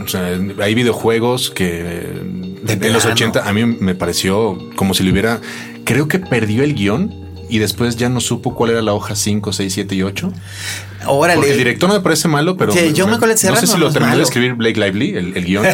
O 0.03 0.07
sea, 0.07 0.37
hay 0.61 0.75
videojuegos 0.75 1.51
que 1.51 1.79
en 2.67 2.93
los 2.93 3.05
80 3.05 3.47
a 3.47 3.53
mí 3.53 3.65
me 3.65 3.95
pareció 3.95 4.57
como 4.75 4.93
si 4.93 5.03
le 5.03 5.11
hubiera. 5.11 5.41
Creo 5.83 6.07
que 6.07 6.19
perdió 6.19 6.63
el 6.63 6.75
guion 6.75 7.18
y 7.49 7.59
después 7.59 7.97
ya 7.97 8.09
no 8.09 8.21
supo 8.21 8.55
cuál 8.55 8.71
era 8.71 8.81
la 8.81 8.93
hoja 8.93 9.15
5, 9.15 9.51
6, 9.51 9.73
7 9.73 9.95
y 9.95 10.03
8. 10.03 10.31
Órale. 11.07 11.37
Porque 11.37 11.51
el 11.51 11.57
director 11.57 11.89
no 11.89 11.95
me 11.95 12.01
parece 12.01 12.27
malo, 12.27 12.57
pero 12.57 12.71
Sí, 12.71 12.93
yo 12.93 13.07
me 13.07 13.17
no 13.17 13.35
sé 13.55 13.67
si 13.67 13.77
lo 13.77 13.91
terminó 13.91 14.17
de 14.17 14.23
escribir 14.23 14.53
Blake 14.53 14.79
Lively, 14.79 15.15
el, 15.17 15.37
el 15.37 15.45
guion. 15.45 15.65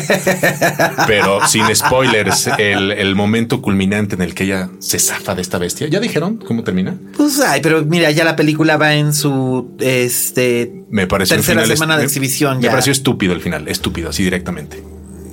pero 1.08 1.46
sin 1.48 1.64
spoilers, 1.76 2.48
el, 2.58 2.92
el 2.92 3.16
momento 3.16 3.62
culminante 3.62 4.16
en 4.16 4.22
el 4.22 4.34
que 4.34 4.44
ella 4.46 4.70
se 4.80 5.00
zafa 5.00 5.36
de 5.36 5.42
esta 5.42 5.58
bestia. 5.58 5.88
¿Ya 5.88 6.00
dijeron 6.00 6.38
cómo 6.38 6.64
termina? 6.64 6.96
Pues 7.18 7.40
ay, 7.40 7.62
pero 7.62 7.84
mira, 7.84 8.12
ya 8.12 8.24
la 8.24 8.36
película 8.36 8.78
va 8.78 8.94
en 8.96 9.14
su 9.14 9.76
este 9.80 10.84
Me 10.90 11.08
pareció 11.08 11.36
tercera 11.36 11.62
final 11.64 11.78
semana 11.78 11.98
de 11.98 12.06
exhibición 12.06 12.58
Me 12.58 12.64
ya. 12.64 12.72
pareció 12.72 12.92
estúpido 12.92 13.34
el 13.34 13.42
final, 13.42 13.68
estúpido, 13.68 14.10
así 14.10 14.24
directamente. 14.24 14.84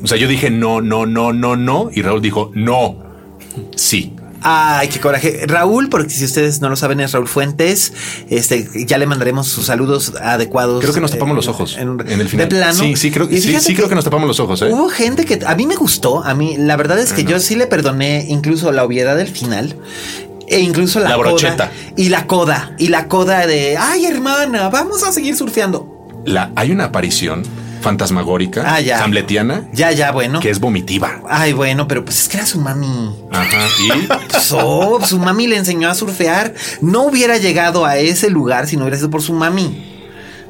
O 0.03 0.07
sea, 0.07 0.17
yo 0.19 0.27
dije 0.27 0.51
no, 0.51 0.81
no, 0.81 1.07
no, 1.07 1.33
no, 1.33 1.57
no, 1.57 1.91
y 1.95 2.03
Raúl 2.03 2.21
dijo 2.23 2.51
no, 2.55 2.97
sí. 3.77 4.15
Ay, 4.43 4.89
qué 4.89 5.01
coraje. 5.01 5.45
Raúl, 5.47 5.89
porque 5.89 6.11
si 6.11 6.25
ustedes 6.25 6.61
no 6.61 6.69
lo 6.69 6.77
saben, 6.77 7.01
es 7.01 7.13
Raúl 7.13 7.29
Fuentes. 7.29 7.93
Este, 8.29 8.69
ya 8.87 8.99
le 8.99 9.07
mandaremos 9.07 9.47
sus 9.49 9.67
saludos 9.67 10.15
adecuados. 10.21 10.81
Creo 10.81 10.95
que 10.95 11.01
nos 11.01 11.13
tapamos 11.13 11.35
eh, 11.35 11.37
los 11.37 11.49
ojos 11.49 11.77
en, 11.77 12.01
en, 12.07 12.21
el 12.21 12.29
final. 12.29 12.49
De 12.49 12.57
plano. 12.57 12.75
Sí, 12.79 12.97
sí, 12.97 13.11
creo, 13.11 13.29
sí, 13.29 13.59
sí 13.61 13.75
creo 13.75 13.89
que 13.89 13.95
nos 13.95 14.05
tapamos 14.05 14.27
los 14.27 14.41
ojos, 14.41 14.63
¿eh? 14.63 14.71
Hubo 14.73 14.89
gente 14.89 15.25
que 15.25 15.41
a 15.47 15.55
mí 15.55 15.67
me 15.67 15.77
gustó. 15.77 16.25
A 16.25 16.35
mí, 16.35 16.57
la 16.59 16.77
verdad 16.77 16.99
es 16.99 17.13
que 17.13 17.25
yo 17.25 17.39
sí 17.41 17.55
le 17.55 17.67
perdoné 17.67 18.27
incluso 18.29 18.73
la 18.73 18.85
obviedad 18.85 19.17
del 19.17 19.29
final. 19.29 19.77
E 20.49 20.61
incluso 20.61 21.01
la, 21.01 21.11
La 21.11 21.17
coda 21.17 21.29
brocheta. 21.31 21.73
Y 21.97 22.09
la 22.09 22.27
coda. 22.27 22.75
Y 22.79 22.89
la 22.89 23.09
coda 23.09 23.47
de 23.47 23.77
ay, 23.79 24.07
hermana, 24.07 24.69
vamos 24.69 25.03
a 25.03 25.13
seguir 25.13 25.37
surfeando. 25.37 26.23
La, 26.25 26.53
hay 26.57 26.71
una 26.73 26.85
aparición 26.85 27.43
fantasmagórica, 27.83 28.63
Ah, 28.67 28.81
ya. 28.81 29.03
hamletiana, 29.05 29.69
Ya, 29.73 29.93
ya, 29.93 30.13
bueno. 30.13 30.41
que 30.41 30.51
es 30.51 30.61
vomitiva. 30.61 31.21
Ay, 31.29 31.53
bueno, 31.53 31.87
pero 31.89 32.05
pues 32.05 32.21
es 32.21 32.29
que 32.29 32.39
era 32.39 32.47
su 32.47 32.61
mami. 32.61 33.15
Ajá. 33.31 33.67
Y 33.81 34.07
Pues, 34.31 34.53
oh, 34.53 35.05
su 35.05 35.19
mami 35.19 35.47
le 35.49 35.57
enseñó 35.57 35.91
a 35.91 35.95
surfear. 35.95 36.55
No 36.81 37.03
hubiera 37.03 37.37
llegado 37.39 37.85
a 37.85 37.99
ese 37.99 38.31
lugar 38.31 38.67
si 38.67 38.77
no 38.77 38.83
hubiera 38.85 38.97
sido 38.97 39.11
por 39.11 39.23
su 39.23 39.33
mami. 39.35 39.89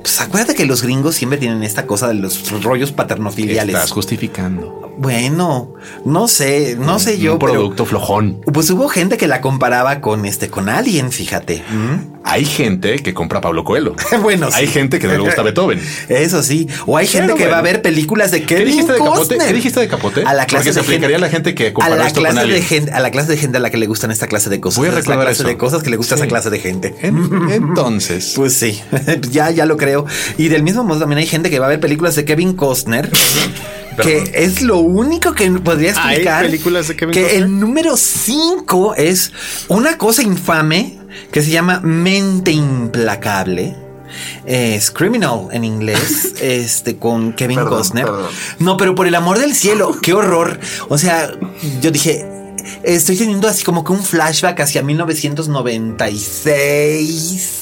Pues 0.02 0.20
acuérdate 0.20 0.56
que 0.56 0.66
los 0.66 0.82
gringos 0.82 1.14
siempre 1.14 1.38
tienen 1.38 1.62
esta 1.62 1.86
cosa 1.86 2.08
de 2.08 2.14
los 2.14 2.50
rollos 2.62 2.90
paternofiliales. 2.90 3.72
estás 3.74 3.92
justificando. 3.92 4.92
Bueno, 4.98 5.74
no 6.04 6.26
sé, 6.26 6.76
no 6.78 6.98
sé 6.98 7.18
yo. 7.18 7.34
Un 7.34 7.38
pero, 7.38 7.52
producto 7.52 7.86
flojón. 7.86 8.40
pues 8.52 8.68
hubo 8.70 8.88
gente 8.88 9.16
que 9.16 9.28
la 9.28 9.40
comparaba 9.40 10.00
con 10.00 10.26
este, 10.26 10.48
con 10.50 10.68
Alien, 10.68 11.12
fíjate. 11.12 11.62
¿Mm? 11.70 12.21
Hay 12.24 12.44
gente 12.44 12.96
que 13.00 13.12
compra 13.12 13.38
a 13.38 13.40
Pablo 13.40 13.64
Coelho. 13.64 13.94
Bueno, 14.22 14.48
sí. 14.50 14.54
Hay 14.58 14.66
gente 14.68 14.98
que 14.98 15.06
no 15.08 15.14
le 15.14 15.18
gusta 15.20 15.42
Beethoven. 15.42 15.80
Eso 16.08 16.42
sí. 16.42 16.68
O 16.86 16.96
hay 16.96 17.06
gente 17.06 17.26
Pero 17.34 17.36
que 17.38 17.46
va 17.48 17.58
a 17.58 17.62
ver 17.62 17.82
películas 17.82 18.30
de 18.30 18.40
¿Qué 18.40 18.46
Kevin 18.56 18.66
dijiste 18.68 18.92
de 18.92 18.98
Capote? 18.98 19.18
Costner. 19.18 19.46
¿Qué 19.48 19.52
dijiste 19.52 19.80
de 19.80 19.88
Capote? 19.88 20.22
A 20.24 20.32
la 20.34 20.46
clase 20.46 20.64
Porque 20.70 20.72
se 20.72 20.80
de 20.80 20.84
gente- 20.84 20.94
aplicaría 21.06 21.16
a 21.16 21.20
la 21.20 21.28
gente 21.28 21.54
que 21.54 21.66
a 21.68 21.72
comparó 21.74 21.96
la 21.96 22.06
esto 22.06 22.22
con 22.22 22.30
clase 22.30 22.46
de 22.48 22.62
gente, 22.62 22.92
a 22.92 23.00
la 23.00 23.10
clase 23.10 23.30
de 23.32 23.36
gente 23.36 23.56
a 23.56 23.60
la 23.60 23.70
que 23.70 23.76
le 23.76 23.86
gustan 23.86 24.10
esta 24.10 24.26
clase 24.28 24.50
de 24.50 24.60
cosas. 24.60 24.78
Voy 24.78 24.86
a 24.86 24.90
Es 24.90 24.94
la 24.94 25.00
recordar 25.00 25.26
clase 25.26 25.42
eso. 25.42 25.48
de 25.48 25.56
cosas 25.56 25.82
que 25.82 25.90
le 25.90 25.96
gusta 25.96 26.14
a 26.14 26.18
Sí. 26.18 26.22
esa 26.22 26.28
clase 26.28 26.50
de 26.50 26.58
gente. 26.60 26.94
En- 27.02 27.28
entonces, 27.50 28.32
Pues 28.36 28.52
sí, 28.54 28.80
ya, 29.30 29.50
ya 29.50 29.66
lo 29.66 29.76
creo. 29.76 30.06
Y 30.38 30.48
del 30.48 30.62
mismo 30.62 30.84
modo 30.84 31.00
también 31.00 31.18
hay 31.18 31.26
gente 31.26 31.50
que 31.50 31.58
va 31.58 31.66
a 31.66 31.70
ver 31.70 31.80
películas 31.80 32.14
de 32.14 32.24
Kevin 32.24 32.52
Costner. 32.54 33.10
Que 34.02 34.24
es 34.32 34.62
lo 34.62 34.78
único 34.78 35.34
que 35.34 35.50
podría 35.50 35.90
¿Hay 35.90 36.14
explicar. 36.14 36.46
películas 36.46 36.88
de 36.88 36.96
Kevin 36.96 37.12
que 37.12 37.22
Costner? 37.24 37.42
el 37.42 37.60
número 37.60 37.96
5 37.98 38.94
es 38.94 39.32
una 39.68 39.98
cosa 39.98 40.22
infame 40.22 40.98
que 41.30 41.42
se 41.42 41.50
llama 41.50 41.80
Mente 41.80 42.52
Implacable. 42.52 43.76
Es 44.44 44.90
criminal 44.90 45.48
en 45.52 45.64
inglés, 45.64 46.34
este 46.40 46.98
con 46.98 47.32
Kevin 47.32 47.56
Perdón, 47.56 47.72
Costner. 47.78 48.04
perdón. 48.04 48.26
No, 48.58 48.76
pero 48.76 48.94
por 48.94 49.06
el 49.06 49.14
amor 49.14 49.38
del 49.38 49.54
cielo, 49.54 49.96
qué 50.02 50.12
horror. 50.12 50.60
O 50.88 50.98
sea, 50.98 51.30
yo 51.80 51.90
dije, 51.90 52.26
estoy 52.84 53.16
teniendo 53.16 53.48
así 53.48 53.64
como 53.64 53.84
que 53.84 53.92
un 53.92 54.02
flashback 54.02 54.60
hacia 54.60 54.82
1996. 56.42 57.58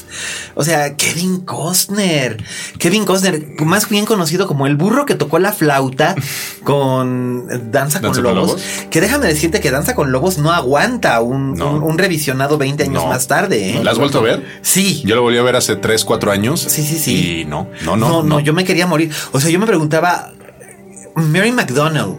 O 0.54 0.64
sea, 0.64 0.96
Kevin 0.96 1.40
Costner. 1.40 2.42
Kevin 2.78 3.04
Costner, 3.04 3.46
más 3.60 3.88
bien 3.88 4.04
conocido 4.04 4.46
como 4.48 4.66
el 4.66 4.76
burro 4.76 5.06
que 5.06 5.14
tocó 5.14 5.38
la 5.38 5.52
flauta 5.52 6.14
con 6.64 7.46
Danza, 7.70 8.00
con, 8.00 8.12
¿Danza 8.12 8.22
con 8.22 8.22
Lobos, 8.22 8.48
Lobos? 8.50 8.62
Que 8.90 9.00
déjame 9.00 9.26
decirte 9.28 9.60
que 9.60 9.70
Danza 9.70 9.94
con 9.94 10.10
Lobos 10.12 10.38
no 10.38 10.50
aguanta 10.52 11.20
un, 11.20 11.54
No. 11.54 11.70
un- 11.76 11.82
un 11.82 11.98
revisionado 11.98 12.58
20 12.58 12.82
años 12.84 13.04
No. 13.04 13.08
más 13.08 13.26
tarde. 13.28 13.70
¿eh? 13.76 13.80
¿la 13.84 13.92
has 13.92 13.98
vuelto 13.98 14.18
a 14.18 14.22
ver? 14.22 14.44
Sí. 14.62 15.02
Yo 15.06 15.14
lo 15.14 15.22
volví 15.22 15.38
a 15.38 15.42
ver 15.42 15.56
hace 15.56 15.76
3, 15.76 16.04
4 16.04 16.30
años. 16.32 16.60
Sí, 16.68 16.82
sí, 16.82 16.98
sí. 16.98 17.40
Y 17.40 17.44
no, 17.44 17.68
no, 17.84 17.96
no. 17.96 18.22
no, 18.22 18.40
yo 18.40 18.52
me 18.52 18.64
quería 18.64 18.86
morir. 18.86 19.10
O 19.32 19.40
sea, 19.40 19.50
yo 19.50 19.58
me 19.60 19.66
preguntaba, 19.66 20.32
Mary 21.14 21.52
McDonald, 21.52 22.16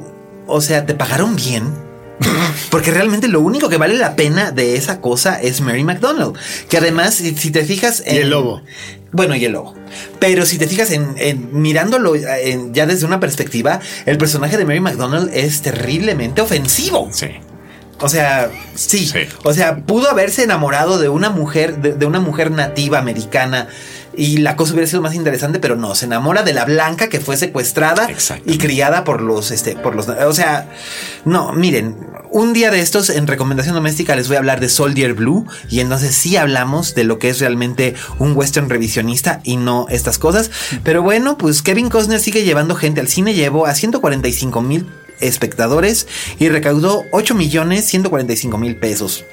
o 0.48 0.62
sea, 0.62 0.86
¿te 0.86 0.94
pagaron 0.96 1.36
bien? 1.36 1.64
Porque 2.70 2.92
realmente 2.92 3.28
lo 3.28 3.42
único 3.42 3.70
que 3.70 3.78
vale 3.78 3.96
la 3.96 4.16
pena 4.16 4.52
de 4.52 4.76
esa 4.76 5.02
cosa 5.02 5.42
es 5.42 5.62
Mary 5.62 5.84
McDonald. 5.84 6.36
Que 6.70 6.78
además, 6.78 7.16
si, 7.16 7.36
si 7.36 7.52
te 7.52 7.64
fijas 7.66 8.04
en. 8.06 8.16
Y 8.16 8.18
el 8.20 8.30
lobo. 8.30 8.62
Bueno, 9.12 9.36
y 9.36 9.44
el 9.46 9.54
lobo. 9.54 9.74
Pero 10.20 10.46
si 10.46 10.58
te 10.58 10.68
fijas 10.68 10.92
en, 10.92 11.16
en 11.18 11.62
mirándolo 11.62 12.16
en- 12.16 12.74
ya 12.74 12.86
desde 12.86 13.06
una 13.06 13.20
perspectiva, 13.20 13.80
el 14.06 14.18
personaje 14.18 14.58
de 14.58 14.66
Mary 14.66 14.80
McDonald 14.80 15.30
es 15.34 15.62
terriblemente 15.62 16.42
ofensivo. 16.42 17.10
Sí. 17.12 17.28
O 18.00 18.08
sea, 18.10 18.50
sí. 18.74 19.06
Sí. 19.06 19.20
O 19.44 19.54
sea, 19.54 19.78
pudo 19.86 20.10
haberse 20.10 20.44
enamorado 20.44 20.98
de 20.98 21.10
una 21.10 21.30
mujer, 21.30 21.78
de, 21.82 21.94
de 21.94 22.06
una 22.06 22.20
mujer 22.20 22.52
nativa 22.52 23.00
americana. 23.00 23.68
Y 24.14 24.40
la 24.40 24.58
cosa 24.58 24.74
hubiera 24.74 24.88
sido 24.90 25.02
más 25.02 25.14
interesante, 25.16 25.60
pero 25.60 25.78
no, 25.78 25.96
se 25.96 26.04
enamora 26.06 26.44
de 26.44 26.52
la 26.54 26.66
blanca 26.66 27.08
que 27.08 27.22
fue 27.22 27.38
secuestrada 27.38 28.10
y 28.46 28.58
criada 28.58 29.06
por 29.06 29.22
los, 29.22 29.52
este, 29.52 29.78
por 29.78 29.96
los, 29.96 30.10
o 30.10 30.34
sea, 30.34 30.68
no, 31.24 31.54
miren, 31.54 31.96
un 32.32 32.54
día 32.54 32.72
de 32.72 32.80
estos 32.80 33.10
en 33.10 33.28
recomendación 33.28 33.76
doméstica 33.76 34.16
les 34.16 34.28
voy 34.28 34.38
a 34.38 34.40
hablar 34.40 34.62
de 34.62 34.70
Soldier 34.70 35.14
Blue 35.14 35.46
y 35.70 35.82
entonces 35.82 36.16
sí 36.16 36.38
hablamos 36.38 36.96
de 36.96 37.04
lo 37.04 37.20
que 37.20 37.30
es 37.30 37.40
realmente 37.40 37.94
un 38.20 38.36
western 38.36 38.70
revisionista 38.70 39.42
y 39.44 39.58
no 39.58 39.88
estas 39.90 40.18
cosas. 40.18 40.50
Pero 40.84 41.04
bueno, 41.04 41.38
pues 41.38 41.62
Kevin 41.62 41.90
Costner 41.90 42.20
sigue 42.20 42.44
llevando 42.44 42.76
gente 42.76 43.02
al 43.02 43.10
cine, 43.10 43.34
llevó 43.34 43.66
a 43.66 43.76
145 43.76 44.62
mil 44.62 44.88
espectadores 45.20 46.08
y 46.40 46.50
recaudó 46.50 47.04
8 47.12 47.36
millones 47.36 47.86
145 47.86 48.58
mil 48.58 48.78
pesos. 48.78 49.26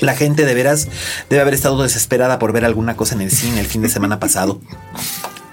La 0.00 0.14
gente 0.14 0.44
de 0.44 0.54
veras 0.54 0.86
debe 1.30 1.42
haber 1.42 1.54
estado 1.54 1.82
desesperada 1.82 2.38
por 2.38 2.52
ver 2.52 2.64
alguna 2.64 2.94
cosa 2.94 3.14
en 3.14 3.22
el 3.22 3.30
cine 3.30 3.60
el 3.60 3.66
fin 3.66 3.82
de 3.82 3.88
semana 3.88 4.20
pasado. 4.20 4.60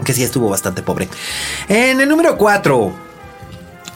Que 0.04 0.14
sí 0.14 0.24
estuvo 0.24 0.50
bastante 0.50 0.84
pobre. 0.84 1.08
En 1.70 2.02
el 2.02 2.10
número 2.10 2.38
4. 2.38 3.15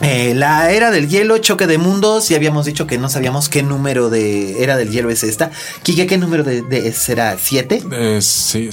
La 0.00 0.70
era 0.70 0.90
del 0.90 1.08
hielo, 1.08 1.38
choque 1.38 1.66
de 1.66 1.78
mundos. 1.78 2.28
Ya 2.28 2.36
habíamos 2.36 2.66
dicho 2.66 2.86
que 2.86 2.98
no 2.98 3.08
sabíamos 3.08 3.48
qué 3.48 3.62
número 3.62 4.10
de 4.10 4.62
era 4.62 4.76
del 4.76 4.90
hielo 4.90 5.10
es 5.10 5.22
esta. 5.22 5.50
¿qué 6.06 6.18
número 6.18 6.44
de, 6.44 6.92
será? 6.92 7.36
¿Siete? 7.38 7.82
Eh, 7.92 8.20
sí, 8.22 8.70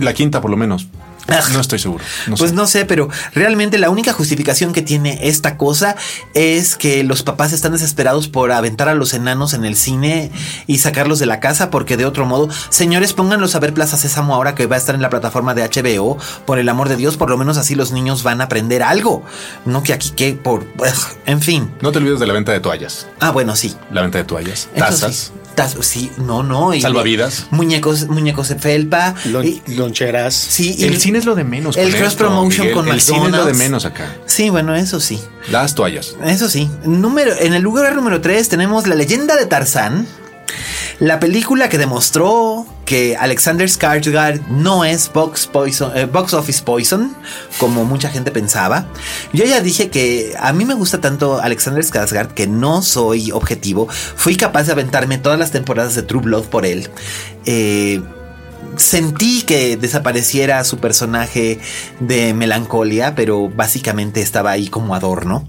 la 0.00 0.12
quinta 0.12 0.40
por 0.40 0.50
lo 0.50 0.56
menos. 0.56 0.86
Aj. 1.28 1.52
No 1.52 1.60
estoy 1.60 1.78
seguro. 1.78 2.04
No 2.26 2.36
pues 2.36 2.50
sé. 2.50 2.56
no 2.56 2.66
sé, 2.66 2.84
pero 2.84 3.08
realmente 3.34 3.78
la 3.78 3.90
única 3.90 4.12
justificación 4.12 4.72
que 4.72 4.82
tiene 4.82 5.18
esta 5.28 5.56
cosa 5.56 5.96
es 6.34 6.76
que 6.76 7.02
los 7.04 7.22
papás 7.22 7.52
están 7.52 7.72
desesperados 7.72 8.28
por 8.28 8.52
aventar 8.52 8.88
a 8.88 8.94
los 8.94 9.14
enanos 9.14 9.54
en 9.54 9.64
el 9.64 9.76
cine 9.76 10.30
y 10.66 10.78
sacarlos 10.78 11.18
de 11.18 11.26
la 11.26 11.40
casa, 11.40 11.70
porque 11.70 11.96
de 11.96 12.04
otro 12.04 12.26
modo, 12.26 12.48
señores, 12.70 13.12
pónganlos 13.12 13.54
a 13.54 13.60
ver 13.60 13.74
Plaza 13.74 13.96
Sésamo 13.96 14.34
ahora 14.34 14.54
que 14.54 14.66
va 14.66 14.76
a 14.76 14.78
estar 14.78 14.94
en 14.94 15.02
la 15.02 15.10
plataforma 15.10 15.54
de 15.54 15.62
HBO. 15.62 16.18
Por 16.44 16.58
el 16.58 16.68
amor 16.68 16.88
de 16.88 16.96
Dios, 16.96 17.16
por 17.16 17.30
lo 17.30 17.36
menos 17.36 17.56
así 17.56 17.74
los 17.74 17.92
niños 17.92 18.22
van 18.22 18.40
a 18.40 18.44
aprender 18.44 18.82
algo. 18.82 19.22
No 19.64 19.82
que 19.82 19.92
aquí 19.92 20.10
que 20.10 20.34
por. 20.34 20.62
ugh, 20.62 21.18
en 21.26 21.40
fin. 21.40 21.72
No 21.80 21.92
te 21.92 21.98
olvides 21.98 22.20
de 22.20 22.26
la 22.26 22.32
venta 22.32 22.52
de 22.52 22.60
toallas. 22.60 23.06
Ah, 23.20 23.30
bueno, 23.30 23.56
sí. 23.56 23.74
La 23.90 24.02
venta 24.02 24.18
de 24.18 24.24
toallas. 24.24 24.68
Tazas. 24.76 25.14
sí. 25.14 25.45
Sí, 25.80 26.10
no, 26.18 26.42
no. 26.42 26.74
y- 26.74 26.80
Salvavidas. 26.80 27.46
Muñecos, 27.50 28.08
muñecos 28.08 28.48
de 28.48 28.56
felpa. 28.56 29.14
Lon- 29.26 29.44
y- 29.46 29.62
loncheras. 29.74 30.34
sí, 30.34 30.74
y- 30.78 30.84
El 30.84 31.00
cine 31.00 31.18
es 31.18 31.24
lo 31.24 31.34
de 31.34 31.44
menos. 31.44 31.76
el 31.76 31.90
cross 31.94 32.08
esto, 32.12 32.24
promotion 32.26 32.66
Miguel. 32.66 32.74
con 32.74 32.88
El 32.88 33.00
cine 33.00 33.26
es 33.26 33.32
lo 33.32 33.44
de 33.46 33.54
menos 33.54 33.84
acá. 33.84 34.14
Sí, 34.26 34.50
bueno, 34.50 34.74
eso 34.74 35.00
sí. 35.00 35.20
Las 35.50 35.74
toallas. 35.74 36.16
Eso 36.24 36.48
sí. 36.48 36.68
Número, 36.84 37.32
en 37.38 37.54
el 37.54 37.62
lugar 37.62 37.94
número 37.94 38.20
3 38.20 38.48
tenemos 38.48 38.86
La 38.86 38.94
leyenda 38.94 39.36
de 39.36 39.46
Tarzán. 39.46 40.06
La 40.98 41.20
película 41.20 41.68
que 41.68 41.78
demostró 41.78 42.66
que 42.86 43.16
Alexander 43.16 43.68
Skarsgård 43.68 44.46
no 44.48 44.84
es 44.84 45.12
box, 45.12 45.46
poison, 45.46 45.94
eh, 45.94 46.06
box 46.06 46.32
office 46.32 46.62
poison, 46.62 47.14
como 47.58 47.84
mucha 47.84 48.08
gente 48.08 48.30
pensaba. 48.30 48.86
Yo 49.32 49.44
ya 49.44 49.60
dije 49.60 49.90
que 49.90 50.34
a 50.38 50.52
mí 50.52 50.64
me 50.64 50.74
gusta 50.74 51.00
tanto 51.00 51.38
Alexander 51.38 51.84
Skarsgård 51.84 52.28
que 52.28 52.46
no 52.46 52.80
soy 52.82 53.32
objetivo. 53.32 53.88
Fui 53.90 54.36
capaz 54.36 54.64
de 54.64 54.72
aventarme 54.72 55.18
todas 55.18 55.38
las 55.38 55.50
temporadas 55.50 55.94
de 55.94 56.02
True 56.02 56.22
Blood 56.22 56.44
por 56.44 56.64
él. 56.64 56.88
Eh, 57.44 58.00
sentí 58.76 59.42
que 59.42 59.76
desapareciera 59.76 60.62
su 60.64 60.78
personaje 60.78 61.58
de 62.00 62.34
melancolía, 62.34 63.14
pero 63.14 63.48
básicamente 63.48 64.20
estaba 64.22 64.50
ahí 64.50 64.68
como 64.68 64.94
adorno. 64.94 65.46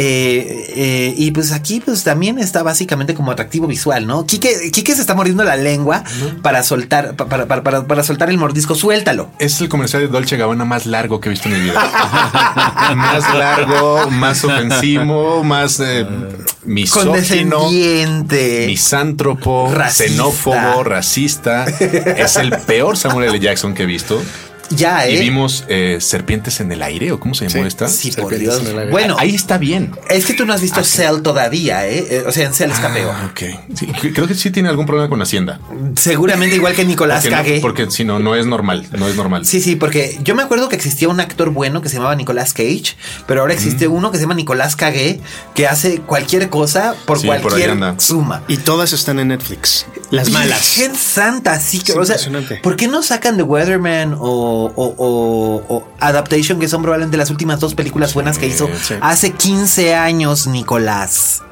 Eh, 0.00 0.66
eh, 0.76 1.14
y 1.16 1.32
pues 1.32 1.50
aquí 1.50 1.80
pues 1.84 2.04
también 2.04 2.38
está 2.38 2.62
básicamente 2.62 3.14
como 3.14 3.32
atractivo 3.32 3.66
visual, 3.66 4.06
¿no? 4.06 4.26
Quique, 4.26 4.70
Quique 4.70 4.94
se 4.94 5.00
está 5.00 5.14
mordiendo 5.16 5.42
la 5.42 5.56
lengua 5.56 6.04
para 6.40 6.62
soltar, 6.62 7.16
pa- 7.16 7.26
para, 7.28 7.46
para, 7.48 7.62
para, 7.64 7.84
para 7.86 8.02
soltar 8.04 8.30
el 8.30 8.38
mordisco, 8.38 8.76
suéltalo. 8.76 9.28
Es 9.40 9.60
el 9.60 9.68
comercial 9.68 10.02
de 10.02 10.08
Dolce 10.08 10.36
Gabbana 10.36 10.64
más 10.64 10.86
largo 10.86 11.20
que 11.20 11.28
he 11.28 11.30
visto 11.30 11.48
en 11.48 11.54
mi 11.54 11.60
vida. 11.62 11.74
más 12.94 13.34
largo, 13.34 14.08
más 14.10 14.44
ofensivo, 14.44 15.42
más... 15.42 15.80
eh, 15.80 16.06
misógino, 16.64 17.12
Condescendiente. 17.12 18.66
misántropo, 18.66 19.72
Racista. 19.74 20.04
xenófobo, 20.12 20.84
racista. 20.84 21.64
es 21.66 22.36
el 22.36 22.50
peor 22.66 22.96
Samuel 22.96 23.30
L. 23.30 23.40
Jackson 23.40 23.74
que 23.74 23.84
he 23.84 23.86
visto. 23.86 24.22
Ya, 24.70 25.08
Y 25.08 25.16
¿eh? 25.16 25.20
vimos 25.20 25.64
eh, 25.68 25.98
Serpientes 26.00 26.60
en 26.60 26.70
el 26.72 26.82
aire, 26.82 27.12
o 27.12 27.20
cómo 27.20 27.34
se 27.34 27.48
llamó 27.48 27.62
Sí. 27.64 27.68
esta. 27.68 27.88
Sí, 27.88 28.12
por 28.12 28.36
Dios. 28.36 28.60
en 28.60 28.66
el 28.68 28.78
aire. 28.78 28.90
Bueno, 28.90 29.16
Ahí 29.18 29.34
está 29.34 29.58
bien. 29.58 29.92
es 30.10 30.26
que 30.26 30.34
tú 30.34 30.44
no 30.46 30.52
has 30.52 30.60
visto 30.60 30.82
Cell 30.84 31.22
todavía, 31.22 31.86
¿eh? 31.86 32.06
Eh, 32.10 32.24
O 32.26 32.32
sea, 32.32 32.46
en 32.46 32.54
Cell 32.54 32.70
está 32.70 32.92
peor. 32.92 33.14
Ah, 33.14 33.30
ok. 33.30 33.38
Sí, 33.74 33.86
cre- 33.86 34.12
creo 34.14 34.26
que 34.26 34.34
sí 34.34 34.50
tiene 34.50 34.68
algún 34.68 34.86
problema 34.86 35.08
con 35.08 35.20
Hacienda. 35.22 35.60
Seguramente 35.96 36.56
igual 36.56 36.74
que 36.74 36.84
Nicolás 36.84 37.22
Porque, 37.22 37.36
no- 37.36 37.42
Cage. 37.42 37.60
porque 37.60 37.90
si 37.90 38.04
no, 38.04 38.18
no 38.18 38.34
es 38.34 38.46
normal. 38.46 38.86
No 38.98 39.08
es 39.08 39.16
normal. 39.16 39.46
Sí, 39.46 39.60
sí, 39.60 39.76
porque 39.76 40.18
yo 40.22 40.34
me 40.34 40.42
acuerdo 40.42 40.68
que 40.68 40.76
existía 40.76 41.08
un 41.08 41.20
actor 41.20 41.50
bueno 41.50 41.80
que 41.82 41.88
se 41.88 41.96
llamaba 41.96 42.14
Nicolás 42.16 42.52
Cage, 42.52 42.96
pero 43.26 43.40
ahora 43.40 43.54
existe 43.54 43.88
uno 43.88 44.10
que 44.10 44.18
se 44.18 44.22
llama 44.24 44.34
Nicolás 44.34 44.76
Cage 44.76 45.20
que 45.54 45.66
hace 45.66 46.00
cualquier 46.00 46.48
cosa 46.50 46.94
por 47.06 47.18
Sí, 47.18 47.26
por 47.26 47.36
ahí 47.36 47.42
cualquier 47.42 47.70
anda. 47.70 47.94
suma. 47.98 48.42
Y 48.48 48.58
todas 48.58 48.92
están 48.92 49.18
en 49.18 49.28
Netflix. 49.28 49.86
Las 50.10 50.30
malas. 50.30 50.74
Virgen 50.76 50.96
Santa, 50.96 51.58
sí 51.60 51.80
que, 51.80 51.92
o 51.92 52.04
sea, 52.04 52.14
impresionante. 52.16 52.56
¿por 52.62 52.76
qué 52.76 52.88
no 52.88 53.02
sacan 53.02 53.36
The 53.36 53.42
Weatherman 53.42 54.14
o, 54.18 54.57
o- 54.66 54.94
o- 54.96 55.62
o 55.68 55.88
Adaptation, 56.00 56.58
que 56.58 56.68
son 56.68 56.82
probablemente 56.82 57.16
las 57.16 57.30
últimas 57.30 57.60
dos 57.60 57.74
películas 57.74 58.14
buenas 58.14 58.38
que 58.38 58.46
hizo 58.46 58.68
sí. 58.82 58.94
hace 59.00 59.32
15 59.32 59.94
años, 59.94 60.46
Nicolás? 60.46 61.42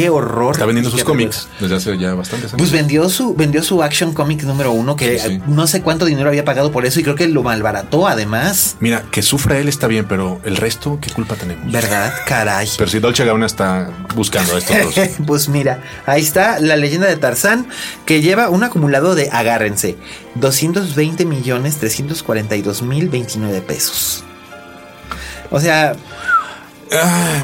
Qué 0.00 0.10
horror. 0.10 0.52
Está 0.52 0.66
vendiendo 0.66 0.90
sus 0.90 1.04
cómics 1.04 1.48
desde 1.60 1.76
hace 1.76 1.98
ya 1.98 2.14
bastantes 2.14 2.52
años. 2.52 2.58
Pues 2.58 2.72
vendió 2.72 3.08
su, 3.08 3.34
vendió 3.34 3.62
su 3.62 3.82
action 3.82 4.12
comic 4.12 4.42
número 4.42 4.72
uno, 4.72 4.96
que 4.96 5.18
Sí, 5.18 5.28
sí. 5.28 5.40
no 5.46 5.66
sé 5.66 5.82
cuánto 5.82 6.04
dinero 6.04 6.28
había 6.28 6.44
pagado 6.44 6.72
por 6.72 6.84
eso 6.86 6.98
y 7.00 7.02
creo 7.02 7.14
que 7.14 7.28
lo 7.28 7.42
malbarató 7.42 8.08
además. 8.08 8.76
Mira, 8.80 9.04
que 9.10 9.22
sufra 9.22 9.58
él 9.58 9.68
está 9.68 9.86
bien, 9.86 10.06
pero 10.08 10.40
el 10.44 10.56
resto, 10.56 10.98
¿qué 11.00 11.10
culpa 11.10 11.36
tenemos? 11.36 11.70
¿Verdad? 11.70 12.12
Caray. 12.26 12.68
Pero 12.76 12.90
si 12.90 12.98
Dolce 12.98 13.24
Gabbana 13.24 13.46
está 13.46 13.90
buscando 14.14 14.54
a 14.56 14.58
estos 14.58 14.76
dos. 14.94 15.08
pues 15.26 15.48
mira, 15.48 15.82
ahí 16.06 16.22
está 16.22 16.58
la 16.60 16.76
leyenda 16.76 17.06
de 17.06 17.16
Tarzán 17.16 17.66
que 18.04 18.20
lleva 18.20 18.48
un 18.48 18.64
acumulado 18.64 19.14
de, 19.14 19.30
agárrense, 19.30 19.96
220 20.34 21.24
millones 21.24 21.76
342 21.78 22.82
mil 22.82 23.08
29 23.08 23.60
pesos. 23.62 24.24
O 25.50 25.60
sea, 25.60 25.94
Ah, 26.92 27.42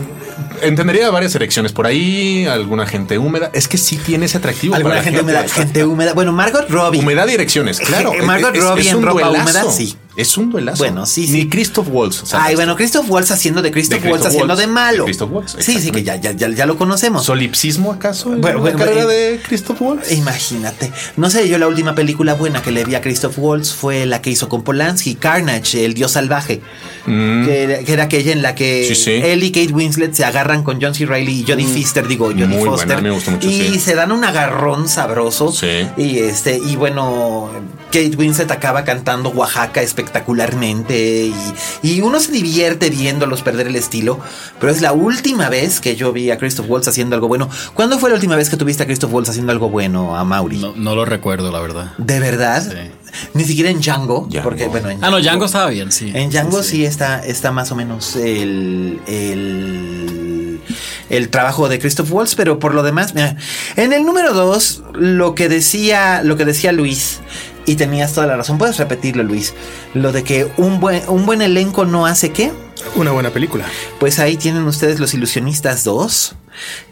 entendería 0.63 1.11
varias 1.11 1.35
elecciones 1.35 1.73
por 1.73 1.87
ahí, 1.87 2.47
alguna 2.47 2.87
gente 2.87 3.19
húmeda. 3.19 3.51
Es 3.53 3.69
que 3.69 3.79
sí 3.79 3.97
tiene 3.97 4.27
ese 4.27 4.39
atractivo. 4.39 4.75
alguna 4.75 4.97
para 4.97 5.05
la 5.05 5.05
gente 5.05 5.23
húmeda, 5.23 5.49
gente 5.49 5.85
húmeda. 5.85 6.13
Bueno, 6.15 6.33
Margot 6.33 6.69
Robbie. 6.69 7.01
Humedad 7.01 7.29
y 7.29 7.35
erecciones, 7.35 7.81
claro. 7.81 8.13
Margot 8.25 8.57
Robbie 8.57 8.89
en 8.89 8.97
un 8.97 9.03
ropa 9.05 9.29
duelazo. 9.29 9.51
húmeda, 9.51 9.73
sí. 9.73 9.97
Es 10.21 10.37
un 10.37 10.51
duelazo. 10.51 10.79
Bueno, 10.79 11.07
sí, 11.07 11.27
sí. 11.27 11.33
Ni 11.33 11.49
Christoph 11.49 11.89
Waltz. 11.91 12.23
¿sabes? 12.25 12.47
Ay, 12.49 12.55
bueno, 12.57 12.77
Christoph 12.77 13.09
Waltz 13.09 13.31
haciendo 13.31 13.63
de 13.63 13.71
Christoph, 13.71 14.03
De 14.03 14.09
Waltz 14.11 14.23
Christoph 14.25 14.43
haciendo 14.43 14.57
de 14.57 14.67
malo. 14.67 14.99
De 14.99 15.05
Christoph 15.05 15.31
Waltz, 15.33 15.57
sí, 15.59 15.81
sí, 15.81 15.91
que 15.91 16.03
ya, 16.03 16.17
ya, 16.17 16.33
ya, 16.33 16.49
ya 16.49 16.67
lo 16.67 16.77
conocemos. 16.77 17.25
¿Solipsismo 17.25 17.93
acaso? 17.93 18.33
en 18.33 18.41
Bueno, 18.41 18.57
la 18.59 18.63
bueno, 18.63 18.79
carrera 18.79 19.05
bueno, 19.05 19.09
de 19.11 19.41
Christoph 19.47 19.81
Waltz? 19.83 20.13
Imagínate. 20.13 20.93
No 21.17 21.31
sé, 21.31 21.49
yo 21.49 21.59
la 21.59 21.67
última 21.69 21.95
película 21.95 22.35
buena 22.35 22.63
que 22.63 22.71
le 22.71 22.85
vi 22.85 22.95
a 22.95 23.01
Christoph 23.01 23.39
Waltz 23.39 23.73
fue 23.73 24.07
la 24.07 24.21
que 24.23 24.31
hizo 24.31 24.49
con 24.49 24.63
Polanski, 24.63 25.15
Carnage, 25.15 25.85
el 25.85 25.95
dios 25.95 26.13
salvaje. 26.13 26.61
Que, 27.07 27.63
era, 27.65 27.79
que 27.79 27.93
era 27.93 28.05
aquella 28.05 28.33
en 28.33 28.43
la 28.43 28.55
que 28.55 28.71
Mm. 28.71 28.95
Sí, 28.95 28.95
sí. 28.95 29.11
él 29.13 29.43
y 29.43 29.51
Kate 29.51 29.73
Winslet 29.73 30.15
se 30.15 30.25
agarran 30.25 30.63
con 30.63 30.81
John 30.81 30.95
C. 30.95 31.07
Reilly 31.07 31.41
y 31.41 31.45
Jodie 31.51 31.67
Pfister, 31.67 32.07
digo, 32.07 32.27
Jodie 32.27 32.47
Muy 32.47 32.59
buena, 32.59 32.73
Foster. 32.73 33.03
me 33.03 33.11
gustó 33.11 33.31
mucho, 33.33 33.49
y 33.49 33.69
sí. 33.73 33.81
se 33.81 33.95
dan 33.95 34.13
un 34.13 34.25
agarrón 34.25 34.89
sabroso. 34.89 35.53
Sí. 35.53 35.87
Y 35.97 36.19
este, 36.19 36.59
y 36.65 36.77
bueno, 36.77 37.51
Kate 37.91 38.17
Winslet 38.17 38.51
acaba 38.51 38.85
cantando 38.85 39.31
Oaxaca 39.31 39.83
espectacularmente. 39.83 41.27
Y, 41.27 41.35
y 41.83 42.01
uno 42.01 42.21
se 42.21 42.33
divierte 42.33 42.91
viéndolos 42.91 43.43
perder 43.43 43.67
el 43.67 43.77
estilo. 43.77 44.19
Pero 44.59 44.73
es 44.73 44.81
la 44.81 44.93
última 44.93 45.49
vez 45.49 45.81
que 45.81 45.97
yo 45.97 46.13
vi 46.13 46.31
a 46.31 46.39
Christoph 46.39 46.67
Waltz 46.69 46.89
haciendo 46.89 47.15
algo 47.15 47.29
bueno. 47.29 47.49
¿Cuándo 47.75 47.99
fue 47.99 48.09
la 48.11 48.15
última 48.17 48.37
vez 48.37 48.49
que 48.51 48.57
tuviste 48.57 48.83
a 48.83 48.87
Christoph 48.87 49.13
Waltz 49.13 49.31
haciendo 49.31 49.53
algo 49.53 49.69
bueno 49.69 50.17
a 50.17 50.25
Mauri? 50.25 50.59
No, 50.59 50.73
no 50.77 50.95
lo 50.95 51.05
recuerdo, 51.05 51.51
la 51.51 51.61
verdad. 51.61 51.93
¿De 51.99 52.21
verdad? 52.21 52.63
Sí. 52.63 52.91
Ni 53.35 53.45
siquiera 53.45 53.71
en 53.71 53.81
Django, 53.81 54.27
Django. 54.31 54.45
porque 54.45 54.69
bueno, 54.69 54.89
en 54.91 55.03
Ah, 55.05 55.11
no, 55.11 55.19
Django 55.21 55.47
estaba 55.47 55.69
bien, 55.71 55.91
sí. 55.91 56.13
en 56.15 56.31
Django 56.31 56.63
sí, 56.63 56.85
está, 56.85 57.19
está 57.25 57.51
más 57.51 57.73
o 57.73 57.75
menos 57.77 58.15
el, 58.15 59.01
el, 59.09 60.61
el 61.09 61.29
trabajo 61.29 61.69
de 61.69 61.81
Christoph 61.81 62.13
Waltz, 62.13 62.37
pero 62.37 62.61
por 62.61 62.73
lo 62.73 62.85
demás, 62.85 63.15
mira, 63.15 63.37
en 63.75 63.93
el 63.93 64.05
número 64.05 64.33
dos, 64.33 64.83
lo 64.95 65.35
que 65.35 65.49
decía, 65.49 66.23
lo 66.23 66.37
que 66.37 66.45
decía 66.45 66.71
Luis, 66.71 67.19
y 67.67 67.77
tenías 67.77 68.13
toda 68.13 68.27
la 68.27 68.37
razón, 68.37 68.59
puedes 68.59 68.79
repetirlo, 68.79 69.23
Luis, 69.23 69.55
lo 69.95 70.13
de 70.13 70.25
que 70.25 70.51
un 70.57 70.81
buen, 70.81 71.03
un 71.09 71.27
buen 71.27 71.43
elenco 71.43 71.85
no 71.85 72.07
hace 72.07 72.31
qué. 72.31 72.53
Una 72.95 73.13
buena 73.13 73.31
película. 73.31 73.67
Pues 73.99 74.19
ahí 74.19 74.37
tienen 74.37 74.63
ustedes 74.65 75.01
los 75.01 75.13
ilusionistas 75.13 75.85
2, 75.85 76.35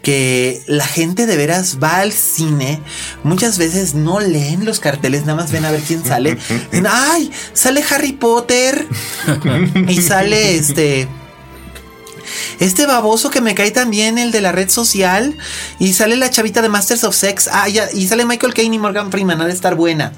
que 0.03 0.61
la 0.67 0.85
gente 0.85 1.25
de 1.25 1.35
veras 1.35 1.79
va 1.81 1.97
al 1.97 2.11
cine, 2.11 2.79
muchas 3.23 3.57
veces 3.57 3.95
no 3.95 4.19
leen 4.19 4.65
los 4.65 4.79
carteles, 4.79 5.21
nada 5.21 5.35
más 5.35 5.51
ven 5.51 5.65
a 5.65 5.71
ver 5.71 5.81
quién 5.81 6.05
sale. 6.05 6.37
Ay, 6.89 7.31
sale 7.53 7.83
Harry 7.89 8.13
Potter 8.13 8.87
y 9.87 10.01
sale 10.01 10.55
este... 10.55 11.07
Este 12.59 12.85
baboso 12.85 13.29
que 13.29 13.41
me 13.41 13.55
cae 13.55 13.71
también, 13.71 14.17
el 14.17 14.31
de 14.31 14.41
la 14.41 14.51
red 14.51 14.69
social. 14.69 15.37
Y 15.79 15.93
sale 15.93 16.15
la 16.17 16.29
chavita 16.29 16.61
de 16.61 16.69
Masters 16.69 17.03
of 17.03 17.15
Sex. 17.15 17.49
Ah, 17.51 17.67
ya, 17.69 17.89
y 17.93 18.07
sale 18.07 18.25
Michael 18.25 18.53
Caine 18.53 18.75
y 18.75 18.79
Morgan 18.79 19.11
Freeman. 19.11 19.41
Ha 19.41 19.45
de 19.45 19.53
estar 19.53 19.75
buena. 19.75 20.13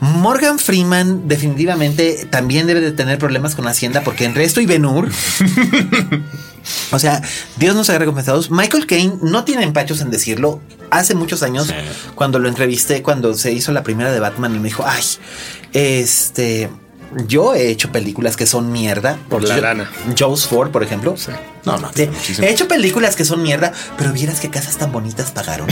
Morgan 0.00 0.58
Freeman 0.58 1.28
definitivamente 1.28 2.26
también 2.30 2.66
debe 2.66 2.80
de 2.80 2.92
tener 2.92 3.18
problemas 3.18 3.54
con 3.54 3.66
Hacienda 3.66 4.02
porque 4.02 4.24
en 4.24 4.34
Resto 4.34 4.60
y 4.60 4.66
Benur, 4.66 5.10
o 6.90 6.98
sea, 6.98 7.22
Dios 7.56 7.74
nos 7.74 7.88
haga 7.88 8.00
recompensados. 8.00 8.50
Michael 8.50 8.86
Caine 8.86 9.14
no 9.22 9.44
tiene 9.44 9.62
empachos 9.62 10.00
en 10.00 10.10
decirlo. 10.10 10.60
Hace 10.90 11.14
muchos 11.14 11.42
años, 11.42 11.72
cuando 12.14 12.38
lo 12.38 12.48
entrevisté, 12.48 13.02
cuando 13.02 13.34
se 13.34 13.52
hizo 13.52 13.72
la 13.72 13.82
primera 13.82 14.12
de 14.12 14.20
Batman, 14.20 14.54
y 14.54 14.58
me 14.58 14.68
dijo, 14.68 14.84
ay, 14.86 15.02
este... 15.72 16.70
Yo 17.26 17.54
he 17.54 17.68
hecho 17.70 17.90
películas 17.92 18.36
que 18.36 18.46
son 18.46 18.70
mierda. 18.72 19.18
Por 19.30 19.42
la 19.42 19.56
Yo- 19.56 19.62
lana. 19.62 19.90
Jaws 20.16 20.46
4, 20.48 20.70
por 20.70 20.82
ejemplo. 20.82 21.14
No, 21.64 21.78
no, 21.78 21.90
Sí, 21.94 22.06
muchísimo. 22.06 22.46
He 22.46 22.50
hecho 22.50 22.68
películas 22.68 23.16
que 23.16 23.24
son 23.24 23.42
mierda, 23.42 23.72
pero 23.96 24.12
vieras 24.12 24.38
qué 24.38 24.50
casas 24.50 24.76
tan 24.76 24.92
bonitas 24.92 25.30
pagaron. 25.32 25.66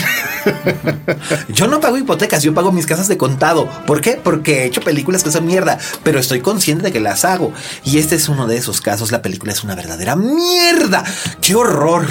yo 1.49 1.67
no 1.67 1.81
pago 1.81 1.99
hipotecas, 1.99 2.43
yo 2.43 2.55
pago 2.55 2.73
mis 2.73 2.87
casas 2.87 3.09
de 3.09 3.17
contado. 3.17 3.69
¿Por 3.87 4.01
qué? 4.01 4.21
Porque 4.23 4.63
he 4.63 4.65
hecho 4.65 4.81
películas 4.81 5.23
que 5.23 5.31
son 5.31 5.47
mierda, 5.47 5.79
pero 6.03 6.19
estoy 6.19 6.41
consciente 6.41 6.85
de 6.85 6.93
que 6.93 7.01
las 7.01 7.25
hago. 7.25 7.53
Y 7.85 7.99
este 7.99 8.17
es 8.17 8.29
uno 8.29 8.47
de 8.47 8.57
esos 8.57 8.81
casos. 8.81 9.13
La 9.13 9.23
película 9.23 9.53
es 9.53 9.63
una 9.63 9.75
verdadera 9.75 10.17
mierda. 10.17 11.05
¡Qué 11.41 11.55
horror! 11.55 12.07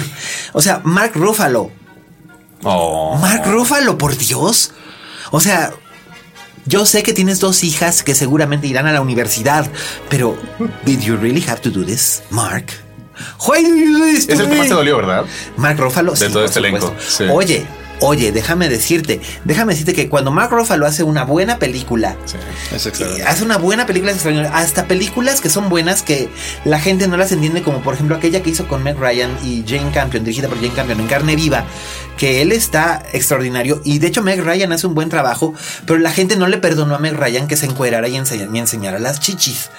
O 0.52 0.62
sea, 0.62 0.80
Mark 0.84 1.12
Ruffalo. 1.14 1.70
Oh. 2.62 3.16
Mark 3.16 3.42
Ruffalo, 3.46 3.98
por 3.98 4.16
Dios. 4.16 4.70
O 5.30 5.40
sea, 5.40 5.72
yo 6.66 6.86
sé 6.86 7.02
que 7.02 7.12
tienes 7.12 7.40
dos 7.40 7.64
hijas 7.64 8.02
que 8.02 8.14
seguramente 8.14 8.66
irán 8.66 8.86
a 8.86 8.92
la 8.92 9.00
universidad, 9.00 9.70
pero 10.08 10.36
did 10.84 11.00
you 11.00 11.16
really 11.16 11.44
have 11.46 11.60
to 11.60 11.70
do 11.70 11.84
this, 11.84 12.22
Mark? 12.30 12.66
Why 13.46 13.62
do 13.62 13.76
you 13.76 13.98
do 13.98 14.04
this 14.06 14.28
Es 14.28 14.40
el 14.40 14.48
que 14.48 14.56
más 14.56 14.68
te 14.68 14.74
dolió, 14.74 14.96
¿verdad? 14.96 15.24
Mark 15.56 15.78
Ruffalo. 15.78 16.12
De 16.12 16.26
sí, 16.26 16.32
todo 16.32 16.44
este 16.44 16.58
elenco, 16.58 16.94
sí. 17.06 17.24
Oye, 17.30 17.66
oye, 18.00 18.32
déjame 18.32 18.68
decirte, 18.68 19.20
déjame 19.44 19.72
decirte 19.72 19.94
que 19.94 20.08
cuando 20.08 20.30
Mark 20.30 20.50
Ruffalo 20.50 20.86
hace 20.86 21.02
una 21.04 21.24
buena 21.24 21.58
película, 21.58 22.16
Es 22.24 22.34
eh, 22.34 22.88
extraordinario. 22.88 23.26
hace 23.28 23.44
una 23.44 23.56
buena 23.56 23.86
película 23.86 24.10
es 24.10 24.16
extraordinario. 24.16 24.56
Hasta 24.56 24.86
películas 24.86 25.40
que 25.40 25.48
son 25.48 25.68
buenas 25.68 26.02
que 26.02 26.28
la 26.64 26.78
gente 26.80 27.08
no 27.08 27.16
las 27.16 27.32
entiende, 27.32 27.62
como 27.62 27.80
por 27.82 27.94
ejemplo 27.94 28.16
aquella 28.16 28.42
que 28.42 28.50
hizo 28.50 28.66
con 28.68 28.82
Meg 28.82 28.98
Ryan 28.98 29.30
y 29.44 29.64
Jane 29.66 29.90
Campion, 29.92 30.24
dirigida 30.24 30.48
por 30.48 30.58
Jane 30.58 30.74
Campion 30.74 31.00
en 31.00 31.06
carne 31.06 31.36
viva, 31.36 31.64
que 32.18 32.42
él 32.42 32.52
está 32.52 33.02
extraordinario. 33.12 33.80
Y 33.84 33.98
de 33.98 34.06
hecho, 34.08 34.22
Meg 34.22 34.40
Ryan 34.42 34.72
hace 34.72 34.86
un 34.86 34.94
buen 34.94 35.08
trabajo, 35.08 35.54
pero 35.86 35.98
la 35.98 36.10
gente 36.10 36.36
no 36.36 36.46
le 36.48 36.58
perdonó 36.58 36.94
a 36.94 36.98
Meg 36.98 37.14
Ryan 37.14 37.48
que 37.48 37.56
se 37.56 37.66
encuerara 37.66 38.08
y, 38.08 38.16
enseña- 38.16 38.48
y 38.52 38.58
enseñara 38.58 38.98
las 38.98 39.20
chichis. 39.20 39.70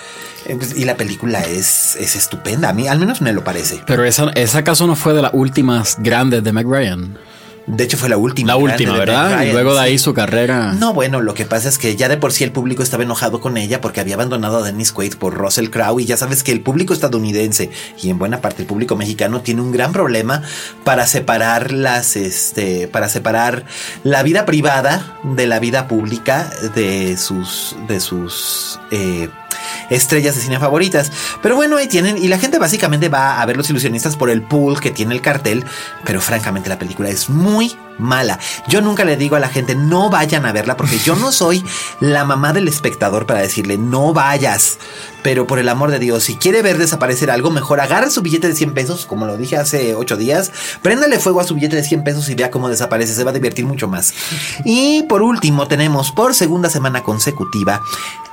Y 0.75 0.85
la 0.85 0.95
película 0.95 1.41
es, 1.41 1.95
es 1.95 2.15
estupenda. 2.15 2.69
A 2.69 2.73
mí, 2.73 2.87
al 2.87 2.99
menos 2.99 3.19
me 3.19 3.33
lo 3.33 3.43
parece. 3.43 3.81
Pero 3.87 4.05
esa, 4.05 4.29
esa 4.35 4.59
acaso 4.59 4.85
no 4.85 4.95
fue 4.95 5.15
de 5.15 5.23
las 5.23 5.31
últimas 5.33 5.97
grandes 5.99 6.43
de 6.43 6.53
Meg 6.53 6.67
Ryan. 6.69 7.17
De 7.67 7.83
hecho, 7.83 7.97
fue 7.97 8.09
la 8.09 8.17
última. 8.17 8.49
La 8.49 8.57
última, 8.57 8.97
¿verdad? 8.97 9.43
Y 9.43 9.51
luego 9.51 9.73
de 9.73 9.79
ahí 9.79 9.97
su 9.97 10.13
carrera. 10.13 10.73
No, 10.73 10.93
bueno, 10.93 11.21
lo 11.21 11.33
que 11.33 11.45
pasa 11.45 11.67
es 11.67 11.77
que 11.77 11.95
ya 11.95 12.09
de 12.09 12.17
por 12.17 12.31
sí 12.31 12.43
el 12.43 12.51
público 12.51 12.83
estaba 12.83 13.03
enojado 13.03 13.41
con 13.41 13.57
ella 13.57 13.81
porque 13.81 13.99
había 13.99 14.15
abandonado 14.15 14.59
a 14.59 14.61
Dennis 14.63 14.91
Quaid 14.91 15.15
por 15.15 15.33
Russell 15.33 15.69
Crowe 15.69 15.99
y 16.01 16.05
ya 16.05 16.17
sabes 16.17 16.43
que 16.43 16.51
el 16.51 16.61
público 16.61 16.93
estadounidense 16.93 17.71
y 18.01 18.09
en 18.09 18.19
buena 18.19 18.41
parte 18.41 18.61
el 18.61 18.67
público 18.67 18.95
mexicano 18.95 19.41
tiene 19.41 19.61
un 19.61 19.71
gran 19.71 19.93
problema 19.93 20.43
para 20.83 21.07
separar 21.07 21.71
las, 21.71 22.15
este, 22.15 22.87
para 22.87 23.09
separar 23.09 23.65
la 24.03 24.21
vida 24.21 24.45
privada 24.45 25.17
de 25.23 25.47
la 25.47 25.59
vida 25.59 25.87
pública 25.87 26.49
de 26.75 27.17
sus, 27.17 27.75
de 27.87 27.99
sus, 27.99 28.79
eh, 28.91 29.29
estrellas 29.89 30.35
de 30.35 30.41
cine 30.41 30.59
favoritas. 30.59 31.11
Pero 31.41 31.55
bueno, 31.55 31.77
ahí 31.77 31.87
tienen. 31.87 32.17
Y 32.17 32.27
la 32.27 32.37
gente 32.37 32.59
básicamente 32.59 33.09
va 33.09 33.41
a 33.41 33.45
ver 33.45 33.57
los 33.57 33.69
ilusionistas 33.69 34.15
por 34.15 34.29
el 34.29 34.41
pool 34.41 34.79
que 34.79 34.91
tiene 34.91 35.13
el 35.13 35.21
cartel. 35.21 35.65
Pero 36.03 36.21
francamente 36.21 36.69
la 36.69 36.79
película 36.79 37.09
es 37.09 37.29
muy, 37.29 37.75
mala. 37.97 38.39
Yo 38.67 38.81
nunca 38.81 39.05
le 39.05 39.17
digo 39.17 39.35
a 39.35 39.39
la 39.39 39.49
gente, 39.49 39.75
no 39.75 40.09
vayan 40.09 40.45
a 40.45 40.51
verla, 40.51 40.77
porque 40.77 40.99
yo 40.99 41.15
no 41.15 41.31
soy 41.31 41.63
la 41.99 42.25
mamá 42.25 42.53
del 42.53 42.67
espectador 42.67 43.25
para 43.25 43.41
decirle, 43.41 43.77
no 43.77 44.13
vayas. 44.13 44.77
Pero 45.23 45.47
por 45.47 45.57
el 45.57 45.69
amor 45.69 45.89
de 45.89 45.97
Dios, 45.97 46.23
si 46.23 46.35
quiere 46.35 46.61
ver 46.61 46.77
desaparecer 46.77 47.31
algo, 47.31 47.49
mejor 47.49 47.79
agarre 47.79 48.11
su 48.11 48.21
billete 48.21 48.47
de 48.47 48.55
100 48.55 48.73
pesos, 48.75 49.05
como 49.07 49.25
lo 49.25 49.37
dije 49.37 49.57
hace 49.57 49.95
8 49.95 50.17
días, 50.17 50.51
préndale 50.83 51.19
fuego 51.19 51.41
a 51.41 51.43
su 51.43 51.55
billete 51.55 51.75
de 51.77 51.83
100 51.83 52.03
pesos 52.03 52.29
y 52.29 52.35
vea 52.35 52.51
cómo 52.51 52.69
desaparece, 52.69 53.13
se 53.15 53.23
va 53.23 53.31
a 53.31 53.33
divertir 53.33 53.65
mucho 53.65 53.87
más. 53.87 54.13
Y 54.63 55.03
por 55.03 55.23
último, 55.23 55.67
tenemos 55.67 56.11
por 56.11 56.35
segunda 56.35 56.69
semana 56.69 57.01
consecutiva 57.01 57.81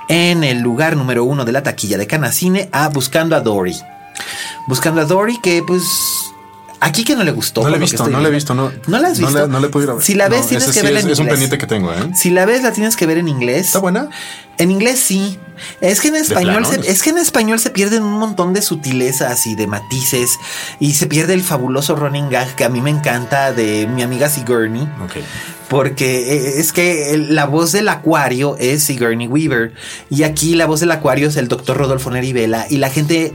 en 0.07 0.43
el 0.43 0.59
lugar 0.59 0.95
número 0.95 1.23
uno 1.23 1.45
de 1.45 1.51
la 1.51 1.63
taquilla 1.63 1.97
de 1.97 2.07
Canacine 2.07 2.69
a 2.71 2.89
Buscando 2.89 3.35
a 3.35 3.39
Dory. 3.39 3.75
Buscando 4.67 5.01
a 5.01 5.05
Dory, 5.05 5.39
que 5.41 5.63
pues 5.65 6.22
Aquí 6.83 7.05
que 7.05 7.15
no 7.15 7.23
le 7.23 7.31
gustó. 7.31 7.63
No 7.63 7.69
le 7.69 7.77
he 7.77 7.79
visto, 7.79 8.05
no 8.09 8.19
le 8.19 8.27
he 8.27 8.31
visto, 8.31 8.53
no. 8.53 8.69
¿No 8.87 8.99
la 8.99 9.07
has 9.07 9.17
visto? 9.17 9.47
No, 9.47 9.59
le, 9.61 9.67
he 9.67 9.69
podido 9.69 9.95
ver. 9.95 10.03
Si 10.03 10.15
la 10.15 10.27
ves, 10.27 10.47
tienes 10.47 10.67
que 10.67 10.81
verla 10.81 10.99
en 10.99 11.05
inglés. 11.05 11.17
Es 11.17 11.19
un 11.19 11.27
pendiente 11.29 11.57
que 11.57 11.65
tengo, 11.65 11.93
¿eh? 11.93 12.11
Si 12.13 12.29
la 12.29 12.45
ves, 12.45 12.61
la 12.61 12.73
tienes 12.73 12.97
que 12.97 13.05
ver 13.05 13.17
en 13.19 13.29
inglés. 13.29 13.67
¿Está 13.67 13.79
buena? 13.79 14.09
En 14.57 14.69
inglés 14.69 14.99
sí. 14.99 15.39
Es 15.79 16.01
que 16.01 16.09
en 16.09 16.15
español 16.15 16.65
se, 16.65 16.81
es 16.81 17.01
que 17.01 17.11
en 17.11 17.19
español 17.19 17.59
se 17.59 17.69
pierden 17.69 18.03
un 18.03 18.19
montón 18.19 18.53
de 18.53 18.61
sutilezas 18.61 19.47
y 19.47 19.55
de 19.55 19.65
matices 19.65 20.37
y 20.79 20.93
se 20.93 21.07
pierde 21.07 21.35
el 21.35 21.41
fabuloso 21.41 21.95
running 21.95 22.29
gag 22.29 22.53
que 22.55 22.65
a 22.65 22.69
mí 22.69 22.81
me 22.81 22.89
encanta 22.89 23.53
de 23.53 23.87
mi 23.87 24.01
amiga 24.01 24.27
Sigourney. 24.27 24.83
Ok. 25.03 25.23
Porque 25.69 26.33
eh, 26.33 26.59
es 26.59 26.73
que 26.73 27.17
la 27.29 27.45
voz 27.45 27.71
del 27.71 27.87
acuario 27.87 28.57
es 28.59 28.83
Sigourney 28.83 29.27
Weaver 29.27 29.73
y 30.09 30.23
aquí 30.23 30.55
la 30.55 30.65
voz 30.65 30.81
del 30.81 30.91
acuario 30.91 31.29
es 31.29 31.37
el 31.37 31.47
doctor 31.47 31.77
Rodolfo 31.77 32.11
Neri 32.11 32.33
Vela 32.33 32.67
y 32.69 32.77
la 32.77 32.89
gente 32.89 33.33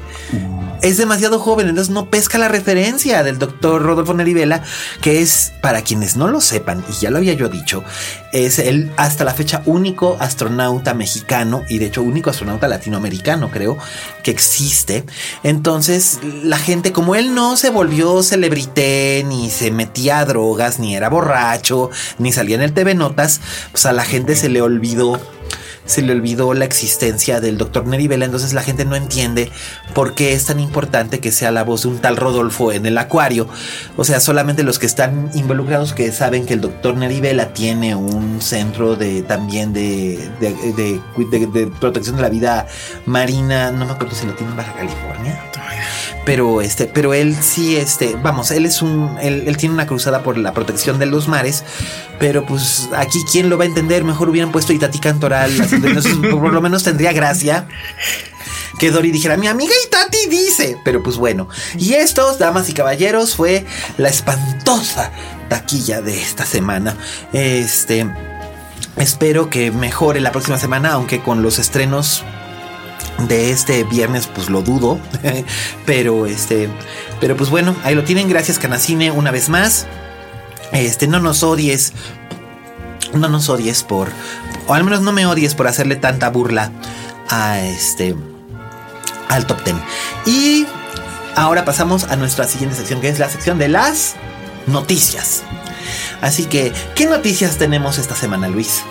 es 0.82 0.96
demasiado 0.96 1.38
joven, 1.40 1.68
entonces 1.68 1.92
no 1.92 2.10
pesca 2.10 2.38
la 2.38 2.48
referencia 2.48 3.22
del 3.22 3.37
doctor 3.38 3.82
Rodolfo 3.82 4.14
Neri 4.14 4.34
Vela, 4.34 4.62
que 5.00 5.20
es, 5.20 5.52
para 5.60 5.82
quienes 5.82 6.16
no 6.16 6.28
lo 6.28 6.40
sepan, 6.40 6.84
y 6.88 6.92
ya 7.00 7.10
lo 7.10 7.18
había 7.18 7.34
yo 7.34 7.48
dicho, 7.48 7.84
es 8.32 8.58
el 8.58 8.90
hasta 8.96 9.24
la 9.24 9.34
fecha 9.34 9.62
único 9.66 10.16
astronauta 10.20 10.94
mexicano 10.94 11.62
y 11.68 11.78
de 11.78 11.86
hecho 11.86 12.02
único 12.02 12.30
astronauta 12.30 12.68
latinoamericano, 12.68 13.50
creo, 13.50 13.78
que 14.22 14.30
existe. 14.30 15.04
Entonces, 15.42 16.20
la 16.42 16.58
gente, 16.58 16.92
como 16.92 17.14
él 17.14 17.34
no 17.34 17.56
se 17.56 17.70
volvió 17.70 18.22
celebrité, 18.22 19.24
ni 19.26 19.50
se 19.50 19.70
metía 19.70 20.18
a 20.18 20.24
drogas, 20.24 20.78
ni 20.78 20.96
era 20.96 21.08
borracho, 21.08 21.90
ni 22.18 22.32
salía 22.32 22.56
en 22.56 22.62
el 22.62 22.72
TV 22.72 22.94
Notas, 22.94 23.40
pues 23.72 23.86
a 23.86 23.92
la 23.92 24.04
gente 24.04 24.36
se 24.36 24.48
le 24.48 24.62
olvidó 24.62 25.20
se 25.88 26.02
le 26.02 26.12
olvidó 26.12 26.52
la 26.54 26.66
existencia 26.66 27.40
del 27.40 27.56
doctor 27.56 27.86
Nerivela, 27.86 28.26
entonces 28.26 28.52
la 28.52 28.62
gente 28.62 28.84
no 28.84 28.94
entiende 28.94 29.50
por 29.94 30.14
qué 30.14 30.34
es 30.34 30.44
tan 30.44 30.60
importante 30.60 31.18
que 31.18 31.32
sea 31.32 31.50
la 31.50 31.64
voz 31.64 31.82
de 31.82 31.88
un 31.88 31.98
tal 31.98 32.16
Rodolfo 32.16 32.72
en 32.72 32.86
el 32.86 32.98
acuario. 32.98 33.48
O 33.96 34.04
sea, 34.04 34.20
solamente 34.20 34.62
los 34.62 34.78
que 34.78 34.86
están 34.86 35.30
involucrados 35.34 35.94
que 35.94 36.12
saben 36.12 36.44
que 36.44 36.54
el 36.54 36.60
doctor 36.60 36.96
Nerivela 36.96 37.54
tiene 37.54 37.94
un 37.94 38.42
centro 38.42 38.96
de 38.96 39.22
también 39.22 39.72
de, 39.72 40.28
de, 40.40 41.70
protección 41.80 42.16
de 42.16 42.22
la 42.22 42.28
vida 42.28 42.66
marina, 43.06 43.70
no 43.70 43.86
me 43.86 43.92
acuerdo 43.92 44.14
si 44.14 44.26
lo 44.26 44.34
tiene 44.34 44.52
en 44.52 44.58
Baja 44.58 44.74
California. 44.74 45.42
Pero 46.28 46.60
este, 46.60 46.84
pero 46.84 47.14
él 47.14 47.34
sí, 47.40 47.78
este, 47.78 48.14
vamos, 48.22 48.50
él 48.50 48.66
es 48.66 48.82
un, 48.82 49.16
él, 49.18 49.56
tiene 49.56 49.74
una 49.74 49.86
cruzada 49.86 50.22
por 50.22 50.36
la 50.36 50.52
protección 50.52 50.98
de 50.98 51.06
los 51.06 51.26
mares, 51.26 51.64
pero 52.18 52.44
pues 52.44 52.90
aquí 52.94 53.20
quién 53.32 53.48
lo 53.48 53.56
va 53.56 53.64
a 53.64 53.66
entender, 53.66 54.04
mejor 54.04 54.28
hubieran 54.28 54.52
puesto 54.52 54.74
Itati 54.74 54.98
Cantoral 54.98 55.50
por 56.30 56.52
lo 56.52 56.60
menos 56.60 56.82
tendría 56.82 57.14
gracia 57.14 57.66
que 58.78 58.90
Dory 58.90 59.10
dijera, 59.10 59.38
mi 59.38 59.46
amiga 59.46 59.72
Itati 59.86 60.26
dice. 60.28 60.76
Pero 60.84 61.02
pues 61.02 61.16
bueno. 61.16 61.48
Y 61.78 61.94
estos, 61.94 62.38
damas 62.38 62.68
y 62.68 62.74
caballeros, 62.74 63.34
fue 63.34 63.64
la 63.96 64.10
espantosa 64.10 65.10
taquilla 65.48 66.02
de 66.02 66.20
esta 66.20 66.44
semana. 66.44 66.94
Este. 67.32 68.06
Espero 68.98 69.48
que 69.48 69.70
mejore 69.70 70.20
la 70.20 70.30
próxima 70.30 70.58
semana, 70.58 70.92
aunque 70.92 71.20
con 71.22 71.40
los 71.42 71.58
estrenos 71.58 72.22
de 73.26 73.50
este 73.50 73.84
viernes, 73.84 74.26
pues 74.26 74.48
lo 74.48 74.62
dudo. 74.62 74.98
pero 75.86 76.26
este. 76.26 76.68
Pero 77.20 77.36
pues 77.36 77.50
bueno, 77.50 77.74
ahí 77.84 77.94
lo 77.94 78.04
tienen. 78.04 78.28
Gracias, 78.28 78.58
Canacine, 78.58 79.10
una 79.10 79.30
vez 79.30 79.48
más. 79.48 79.86
Este, 80.72 81.06
no 81.06 81.20
nos 81.20 81.42
odies. 81.42 81.92
No 83.14 83.28
nos 83.28 83.48
odies 83.48 83.84
por, 83.84 84.10
o 84.66 84.74
al 84.74 84.84
menos 84.84 85.00
no 85.00 85.12
me 85.12 85.24
odies 85.24 85.54
por 85.54 85.66
hacerle 85.66 85.96
tanta 85.96 86.28
burla 86.28 86.70
a 87.30 87.58
este 87.60 88.14
al 89.28 89.46
top 89.46 89.64
10. 89.64 89.76
Y 90.26 90.66
ahora 91.34 91.64
pasamos 91.64 92.04
a 92.04 92.16
nuestra 92.16 92.46
siguiente 92.46 92.76
sección, 92.76 93.00
que 93.00 93.08
es 93.08 93.18
la 93.18 93.30
sección 93.30 93.58
de 93.58 93.68
las 93.68 94.16
noticias. 94.66 95.42
Así 96.20 96.44
que, 96.44 96.72
¿qué 96.94 97.06
noticias 97.06 97.56
tenemos 97.56 97.98
esta 97.98 98.14
semana, 98.14 98.48
Luis? 98.48 98.82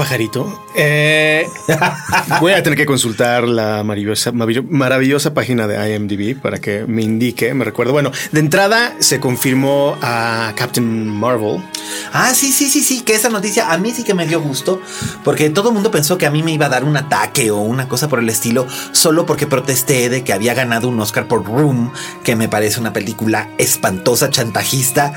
Pajarito. 0.00 0.64
Eh, 0.74 1.46
voy 2.40 2.52
a 2.52 2.62
tener 2.62 2.78
que 2.78 2.86
consultar 2.86 3.46
la 3.46 3.84
maravillosa, 3.84 4.32
maravillosa 4.32 5.34
página 5.34 5.66
de 5.66 5.94
IMDb 5.94 6.40
para 6.40 6.58
que 6.58 6.86
me 6.86 7.02
indique, 7.02 7.52
me 7.52 7.66
recuerdo. 7.66 7.92
Bueno, 7.92 8.10
de 8.32 8.40
entrada 8.40 8.94
se 9.00 9.20
confirmó 9.20 9.98
a 10.00 10.54
Captain 10.56 11.06
Marvel. 11.06 11.62
Ah, 12.14 12.32
sí, 12.32 12.50
sí, 12.50 12.70
sí, 12.70 12.80
sí, 12.80 13.02
que 13.02 13.14
esa 13.14 13.28
noticia 13.28 13.70
a 13.70 13.76
mí 13.76 13.90
sí 13.90 14.02
que 14.02 14.14
me 14.14 14.26
dio 14.26 14.40
gusto, 14.40 14.80
porque 15.22 15.50
todo 15.50 15.68
el 15.68 15.74
mundo 15.74 15.90
pensó 15.90 16.16
que 16.16 16.24
a 16.24 16.30
mí 16.30 16.42
me 16.42 16.52
iba 16.52 16.64
a 16.64 16.70
dar 16.70 16.84
un 16.84 16.96
ataque 16.96 17.50
o 17.50 17.58
una 17.58 17.86
cosa 17.86 18.08
por 18.08 18.20
el 18.20 18.28
estilo, 18.30 18.66
solo 18.92 19.26
porque 19.26 19.46
protesté 19.46 20.08
de 20.08 20.24
que 20.24 20.32
había 20.32 20.54
ganado 20.54 20.88
un 20.88 20.98
Oscar 20.98 21.28
por 21.28 21.44
Room, 21.44 21.92
que 22.24 22.36
me 22.36 22.48
parece 22.48 22.80
una 22.80 22.94
película 22.94 23.50
espantosa, 23.58 24.30
chantajista 24.30 25.12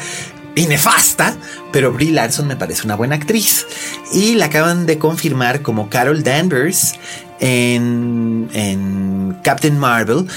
y 0.56 0.68
nefasta, 0.68 1.36
pero 1.72 1.92
Brie 1.92 2.12
Larson 2.12 2.48
me 2.48 2.56
parece 2.56 2.84
una 2.86 2.96
buena 2.96 3.16
actriz. 3.16 3.66
Y 4.12 4.36
la 4.36 4.46
acaban 4.46 4.86
de 4.86 5.00
confirmar 5.00 5.62
como 5.62 5.90
Carol 5.90 6.24
Danvers 6.24 6.94
en, 7.40 8.50
en 8.54 9.38
Captain 9.44 9.78
Marvel. 9.78 10.28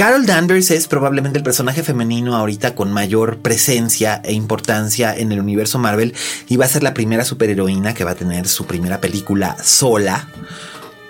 Carol 0.00 0.24
Danvers 0.24 0.70
es 0.70 0.88
probablemente 0.88 1.36
el 1.36 1.44
personaje 1.44 1.82
femenino 1.82 2.34
ahorita 2.34 2.74
con 2.74 2.90
mayor 2.90 3.40
presencia 3.40 4.22
e 4.24 4.32
importancia 4.32 5.14
en 5.14 5.30
el 5.30 5.40
universo 5.40 5.78
Marvel 5.78 6.14
y 6.48 6.56
va 6.56 6.64
a 6.64 6.68
ser 6.68 6.82
la 6.82 6.94
primera 6.94 7.22
superheroína 7.22 7.92
que 7.92 8.04
va 8.04 8.12
a 8.12 8.14
tener 8.14 8.48
su 8.48 8.64
primera 8.64 9.00
película 9.00 9.56
sola. 9.62 10.28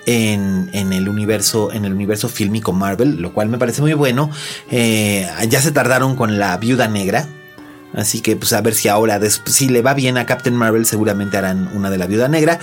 En, 0.07 0.71
en, 0.73 0.93
el 0.93 1.09
universo 1.09 1.71
en 1.73 1.85
el 1.85 1.93
universo 1.93 2.29
fílmico 2.29 2.73
Marvel, 2.73 3.21
lo 3.21 3.33
cual 3.33 3.49
me 3.49 3.59
parece 3.59 3.81
muy 3.81 3.93
bueno. 3.93 4.31
Eh, 4.71 5.29
ya 5.49 5.61
se 5.61 5.71
tardaron 5.71 6.17
con 6.17 6.39
la 6.39 6.57
Viuda 6.57 6.89
Negra, 6.89 7.29
Así 7.95 8.21
que 8.21 8.37
pues 8.37 8.53
a 8.53 8.61
ver 8.61 8.75
si 8.75 8.89
ahora, 8.89 9.21
si 9.47 9.69
le 9.69 9.83
va 9.83 9.95
bien 9.95 10.17
a 10.17 10.27
Captain 10.27 10.55
Marvel, 10.55 10.87
seguramente 10.87 11.37
harán 11.37 11.71
una 11.75 11.91
de 11.91 11.99
la 11.99 12.07
Viuda 12.07 12.29
Negra. 12.29 12.59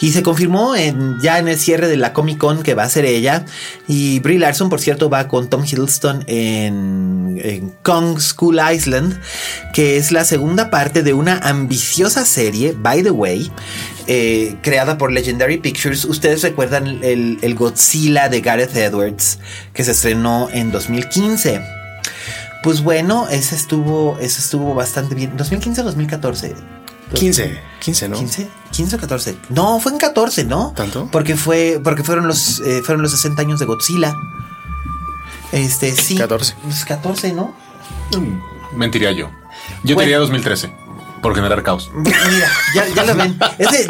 Y 0.00 0.12
se 0.12 0.22
confirmó 0.22 0.74
ya 1.20 1.38
en 1.38 1.48
el 1.48 1.58
cierre 1.58 1.88
de 1.88 1.96
la 1.96 2.12
Comic 2.12 2.38
Con 2.38 2.62
que 2.62 2.74
va 2.74 2.84
a 2.84 2.90
ser 2.90 3.04
ella. 3.04 3.44
Y 3.86 4.18
Brie 4.20 4.38
Larson, 4.38 4.68
por 4.68 4.80
cierto, 4.80 5.08
va 5.08 5.28
con 5.28 5.48
Tom 5.48 5.64
Hiddleston 5.64 6.24
en, 6.26 7.72
Kong 7.82 8.18
School 8.18 8.60
Island, 8.72 9.18
que 9.72 9.96
es 9.96 10.12
la 10.12 10.24
segunda 10.24 10.70
parte 10.70 11.02
de 11.02 11.12
una 11.12 11.38
ambiciosa 11.38 12.24
serie, 12.24 12.74
by 12.76 13.02
the 13.02 13.10
way, 13.10 13.50
eh, 14.06 14.56
creada 14.62 14.98
por 14.98 15.12
Legendary 15.12 15.58
Pictures. 15.58 16.04
Ustedes 16.04 16.42
recuerdan 16.42 17.02
el, 17.02 17.38
el 17.42 17.54
Godzilla 17.54 18.28
de 18.28 18.40
Gareth 18.40 18.76
Edwards, 18.76 19.38
que 19.72 19.84
se 19.84 19.92
estrenó 19.92 20.48
en 20.52 20.70
2015. 20.70 21.81
Pues 22.62 22.82
bueno, 22.82 23.28
ese 23.28 23.56
estuvo, 23.56 24.18
ese 24.18 24.40
estuvo 24.40 24.74
bastante 24.74 25.14
bien. 25.14 25.36
¿2015 25.36 25.80
o 25.80 25.84
2014? 25.84 26.54
15, 27.14 27.60
15, 27.80 28.08
¿no? 28.08 28.16
15, 28.16 28.48
15 28.70 28.96
o 28.96 28.98
14. 28.98 29.36
No, 29.50 29.80
fue 29.80 29.92
en 29.92 29.98
14, 29.98 30.44
¿no? 30.44 30.72
¿Tanto? 30.74 31.08
Porque 31.12 31.36
fue, 31.36 31.80
porque 31.82 32.02
fueron 32.02 32.26
los, 32.26 32.60
eh, 32.60 32.82
fueron 32.82 33.02
los 33.02 33.10
60 33.10 33.42
años 33.42 33.60
de 33.60 33.66
Godzilla. 33.66 34.14
Este, 35.50 35.92
sí. 35.92 36.16
14. 36.16 36.54
Pues 36.62 36.84
14, 36.84 37.32
¿no? 37.32 37.54
Mm, 38.16 38.78
mentiría 38.78 39.12
yo. 39.12 39.30
Yo 39.84 39.96
diría 39.96 40.18
2013 40.18 40.81
por 41.22 41.34
generar 41.34 41.62
caos. 41.62 41.90
Mira, 41.94 42.50
ya, 42.74 43.04
lo 43.04 43.14
ven. 43.14 43.38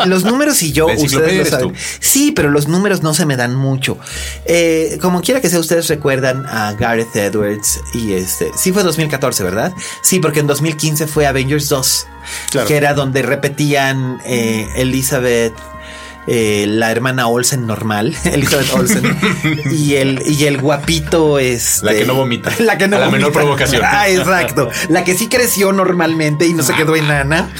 los 0.06 0.24
números 0.24 0.62
y 0.62 0.72
yo, 0.72 0.86
ustedes 0.86 1.38
lo 1.38 1.44
saben. 1.46 1.74
Sí, 1.98 2.30
pero 2.30 2.50
los 2.50 2.68
números 2.68 3.02
no 3.02 3.14
se 3.14 3.26
me 3.26 3.36
dan 3.36 3.56
mucho. 3.56 3.98
Eh, 4.44 4.98
como 5.00 5.22
quiera 5.22 5.40
que 5.40 5.48
sea, 5.48 5.58
ustedes 5.58 5.88
recuerdan 5.88 6.46
a 6.46 6.74
Gareth 6.74 7.16
Edwards 7.16 7.80
y 7.94 8.12
este. 8.12 8.52
Sí, 8.54 8.72
fue 8.72 8.82
2014, 8.84 9.42
¿verdad? 9.42 9.72
Sí, 10.02 10.20
porque 10.20 10.40
en 10.40 10.46
2015 10.46 11.06
fue 11.06 11.26
Avengers 11.26 11.68
2, 11.68 12.06
que 12.68 12.76
era 12.76 12.94
donde 12.94 13.22
repetían 13.22 14.20
eh, 14.24 14.68
Elizabeth. 14.76 15.54
Eh, 16.26 16.66
la 16.68 16.90
hermana 16.90 17.26
Olsen 17.26 17.66
normal, 17.66 18.14
Elizabeth 18.24 18.72
Olsen, 18.74 19.16
y 19.72 19.94
el, 19.96 20.22
y 20.26 20.44
el 20.44 20.58
guapito 20.60 21.38
es. 21.38 21.82
La 21.82 21.92
que 21.94 22.04
no 22.04 22.14
vomita. 22.14 22.50
La 22.60 22.78
que 22.78 22.88
no 22.88 22.96
A 22.96 23.00
la 23.00 23.06
vomita. 23.06 23.26
menor 23.26 23.32
provocación. 23.32 23.82
Ah, 23.84 24.08
exacto. 24.08 24.70
La 24.88 25.04
que 25.04 25.14
sí 25.14 25.28
creció 25.28 25.72
normalmente 25.72 26.46
y 26.46 26.52
no 26.54 26.62
se 26.62 26.74
quedó 26.74 26.94
enana. 26.96 27.50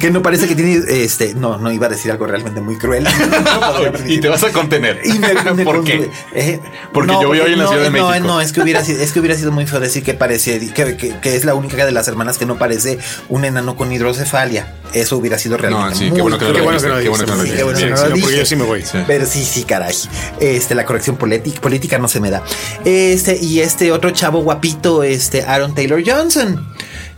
Que 0.00 0.10
no 0.10 0.22
parece 0.22 0.48
que 0.48 0.54
tiene. 0.54 0.80
Este, 0.88 1.34
no, 1.34 1.58
no 1.58 1.70
iba 1.72 1.86
a 1.86 1.90
decir 1.90 2.10
algo 2.10 2.26
realmente 2.26 2.60
muy 2.60 2.76
cruel. 2.76 3.06
y 4.06 4.20
te 4.20 4.28
vas 4.28 4.42
a 4.44 4.50
contener. 4.52 5.00
Y 5.04 5.18
me- 5.18 5.34
me 5.54 5.64
¿Por 5.64 5.84
qué? 5.84 6.10
eh, 6.34 6.60
Porque 6.92 7.12
yo 7.12 7.26
voy 7.28 7.40
hoy 7.40 7.52
en 7.52 7.58
la 7.58 7.64
no, 7.64 7.70
Ciudad 7.70 7.84
de 7.84 7.90
no, 7.98 8.08
México. 8.08 8.26
No, 8.26 8.40
es 8.40 8.52
que 8.52 8.60
hubiera 8.62 8.84
sido, 8.84 9.00
es 9.02 9.12
que 9.12 9.20
hubiera 9.20 9.36
sido 9.36 9.52
muy 9.52 9.66
feo 9.66 9.80
decir 9.80 10.02
que 10.02 10.14
parece, 10.14 10.58
que, 10.72 10.96
que- 10.96 11.18
que 11.20 11.36
es 11.36 11.44
la 11.44 11.54
única 11.54 11.84
de 11.86 11.92
las 11.92 12.08
hermanas 12.08 12.38
que 12.38 12.46
no 12.46 12.58
parece 12.58 12.98
un 13.28 13.44
enano 13.44 13.76
con 13.76 13.92
hidrocefalia. 13.92 14.74
Eso 14.92 15.16
hubiera 15.16 15.38
sido 15.38 15.56
realmente 15.56 15.90
No, 15.90 15.96
sí, 15.96 16.04
muy 16.06 16.16
qué 16.16 16.22
bueno 16.22 16.38
que 16.38 16.44
no 16.46 16.52
Qué 16.52 16.58
lo 16.58 16.64
bueno 16.64 16.80
que 16.80 16.86
dijiste, 16.86 16.98
no 16.98 17.02
qué 17.02 17.08
bueno 17.08 17.24
que 17.78 17.84
no 17.84 17.90
lo 17.90 17.91
no 17.92 17.98
Sí, 17.98 18.02
lo 18.04 18.08
no, 18.10 18.16
porque 18.16 18.26
dije. 18.26 18.38
yo 18.38 18.46
sí 18.46 18.56
me 18.56 18.64
voy. 18.64 18.82
Sí. 18.82 18.98
Pero 19.06 19.26
sí, 19.26 19.44
sí, 19.44 19.64
caray. 19.64 19.94
Este, 20.40 20.74
la 20.74 20.84
corrección 20.84 21.16
política, 21.16 21.60
política 21.60 21.98
no 21.98 22.08
se 22.08 22.20
me 22.20 22.30
da. 22.30 22.42
Este, 22.84 23.36
y 23.40 23.60
este 23.60 23.92
otro 23.92 24.10
chavo 24.10 24.42
guapito, 24.42 25.02
este, 25.02 25.42
Aaron 25.42 25.74
Taylor 25.74 26.02
Johnson. 26.04 26.66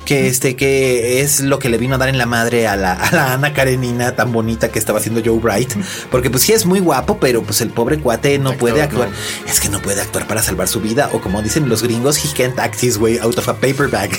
Que 0.05 0.29
este, 0.29 0.57
que 0.57 1.21
es 1.21 1.41
lo 1.41 1.59
que 1.59 1.69
le 1.69 1.79
vino 1.79 1.95
a 1.95 1.99
dar 1.99 2.09
en 2.09 2.19
la 2.19 2.27
madre 2.27 2.67
a 2.67 2.77
la, 2.77 2.93
a 2.93 3.15
la 3.15 3.33
Ana 3.33 3.53
Karenina 3.53 4.15
tan 4.15 4.33
bonita 4.33 4.71
que 4.71 4.79
estaba 4.79 4.99
haciendo 4.99 5.21
Joe 5.25 5.39
Bright. 5.39 5.73
Porque 6.11 6.31
pues 6.31 6.43
sí 6.43 6.53
es 6.53 6.67
muy 6.67 6.81
guapo, 6.81 7.19
pero 7.19 7.43
pues 7.43 7.61
el 7.61 7.71
pobre 7.71 7.99
cuate 7.99 8.39
no 8.39 8.53
puede 8.53 8.83
actuar. 8.83 9.09
Es 9.49 9.61
que 9.61 9.69
no 9.69 9.81
puede 9.81 10.01
actuar 10.01 10.27
para 10.27 10.43
salvar 10.43 10.69
su 10.69 10.81
vida. 10.81 11.11
O 11.13 11.21
como 11.21 11.43
dicen 11.43 11.69
los 11.69 11.83
gringos, 11.83 12.25
he 12.25 12.29
can't 12.37 12.59
act 12.59 12.83
his 12.83 12.97
way 12.97 13.19
out 13.19 13.39
of 13.39 13.49
a 13.49 13.55
paper 13.55 13.89
bag. 13.89 14.11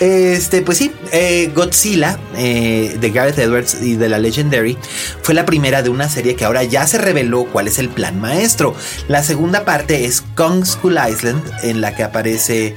Este, 0.00 0.62
pues 0.62 0.78
sí, 0.78 0.92
eh, 1.12 1.50
Godzilla 1.54 2.18
eh, 2.36 2.96
de 2.98 3.10
Gareth 3.10 3.38
Edwards 3.38 3.82
y 3.82 3.96
de 3.96 4.08
la 4.08 4.18
Legendary 4.18 4.76
fue 5.22 5.34
la 5.34 5.46
primera 5.46 5.82
de 5.82 5.88
una 5.88 6.08
serie 6.08 6.36
que 6.36 6.44
ahora 6.44 6.62
ya 6.64 6.86
se 6.86 6.98
reveló 6.98 7.44
cuál 7.44 7.68
es 7.68 7.78
el 7.78 7.88
plan 7.88 8.20
maestro. 8.20 8.74
La 9.08 9.22
segunda 9.22 9.64
parte 9.64 10.04
es 10.04 10.22
Kong 10.34 10.64
School 10.64 10.98
Island, 11.10 11.42
en 11.62 11.80
la 11.80 11.94
que 11.94 12.02
aparece 12.02 12.74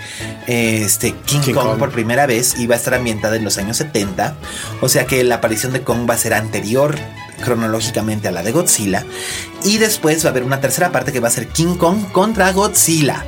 este 0.48 1.14
King, 1.26 1.42
King 1.42 1.54
Kong, 1.54 1.68
Kong. 1.68 1.80
por 1.80 1.92
primera 1.92 2.26
vez 2.26 2.60
y 2.60 2.68
va 2.68 2.76
a 2.76 2.78
estar 2.78 2.94
ambientada 2.94 3.36
en 3.36 3.44
los 3.44 3.58
años 3.58 3.78
70. 3.78 4.36
O 4.82 4.90
sea 4.90 5.06
que 5.06 5.24
la 5.24 5.36
aparición 5.36 5.74
de 5.74 5.82
Kong 5.82 6.10
va 6.10 6.16
a 6.16 6.18
ser 6.18 6.34
anterior 6.34 6.96
cronológicamente 7.44 8.28
a 8.28 8.32
la 8.32 8.44
de 8.44 8.52
Godzilla. 8.52 9.06
Y 9.64 9.78
después 9.78 10.24
va 10.24 10.30
a 10.30 10.32
haber 10.32 10.44
una 10.44 10.62
tercera 10.62 10.92
parte 10.92 11.12
que 11.12 11.20
va 11.20 11.28
a 11.28 11.32
ser 11.32 11.48
King 11.48 11.76
Kong 11.76 12.12
contra 12.12 12.52
Godzilla. 12.52 13.26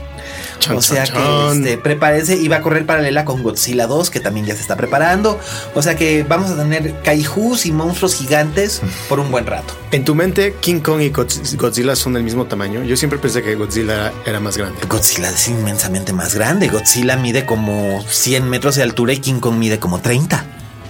O 0.70 0.82
sea 0.82 1.04
que 1.06 1.20
este, 1.54 1.78
prepárense 1.78 2.36
y 2.38 2.48
va 2.48 2.58
a 2.58 2.62
correr 2.62 2.86
paralela 2.86 3.26
con 3.26 3.42
Godzilla 3.44 3.88
2, 3.88 4.10
que 4.10 4.20
también 4.20 4.46
ya 4.46 4.56
se 4.56 4.62
está 4.62 4.76
preparando. 4.76 5.40
O 5.76 5.82
sea 5.82 5.96
que 5.96 6.24
vamos 6.24 6.52
a 6.52 6.56
tener 6.58 7.02
kaijus 7.02 7.66
y 7.66 7.72
monstruos 7.72 8.14
gigantes 8.16 8.82
por 9.10 9.20
un 9.20 9.32
buen 9.32 9.46
rato. 9.46 9.74
En 9.92 10.06
tu 10.06 10.16
mente, 10.16 10.56
King 10.62 10.80
Kong 10.82 11.02
y 11.02 11.12
Godz- 11.12 11.56
Godzilla 11.58 11.96
son 11.96 12.14
del 12.14 12.24
mismo 12.24 12.46
tamaño. 12.46 12.84
Yo 12.84 12.96
siempre 12.96 13.20
pensé 13.20 13.42
que 13.42 13.56
Godzilla 13.56 14.14
era 14.26 14.40
más 14.40 14.58
grande. 14.58 14.80
Godzilla 14.88 15.30
es 15.30 15.48
inmensamente 15.48 16.14
más 16.14 16.36
grande. 16.36 16.68
Godzilla 16.70 17.18
mide 17.18 17.46
como 17.46 18.04
100 18.08 18.50
metros 18.50 18.76
de 18.76 18.84
altura 18.84 19.14
y 19.14 19.18
King 19.18 19.40
Kong 19.40 19.56
mide 19.56 19.80
como 19.80 20.00
30. 20.00 20.46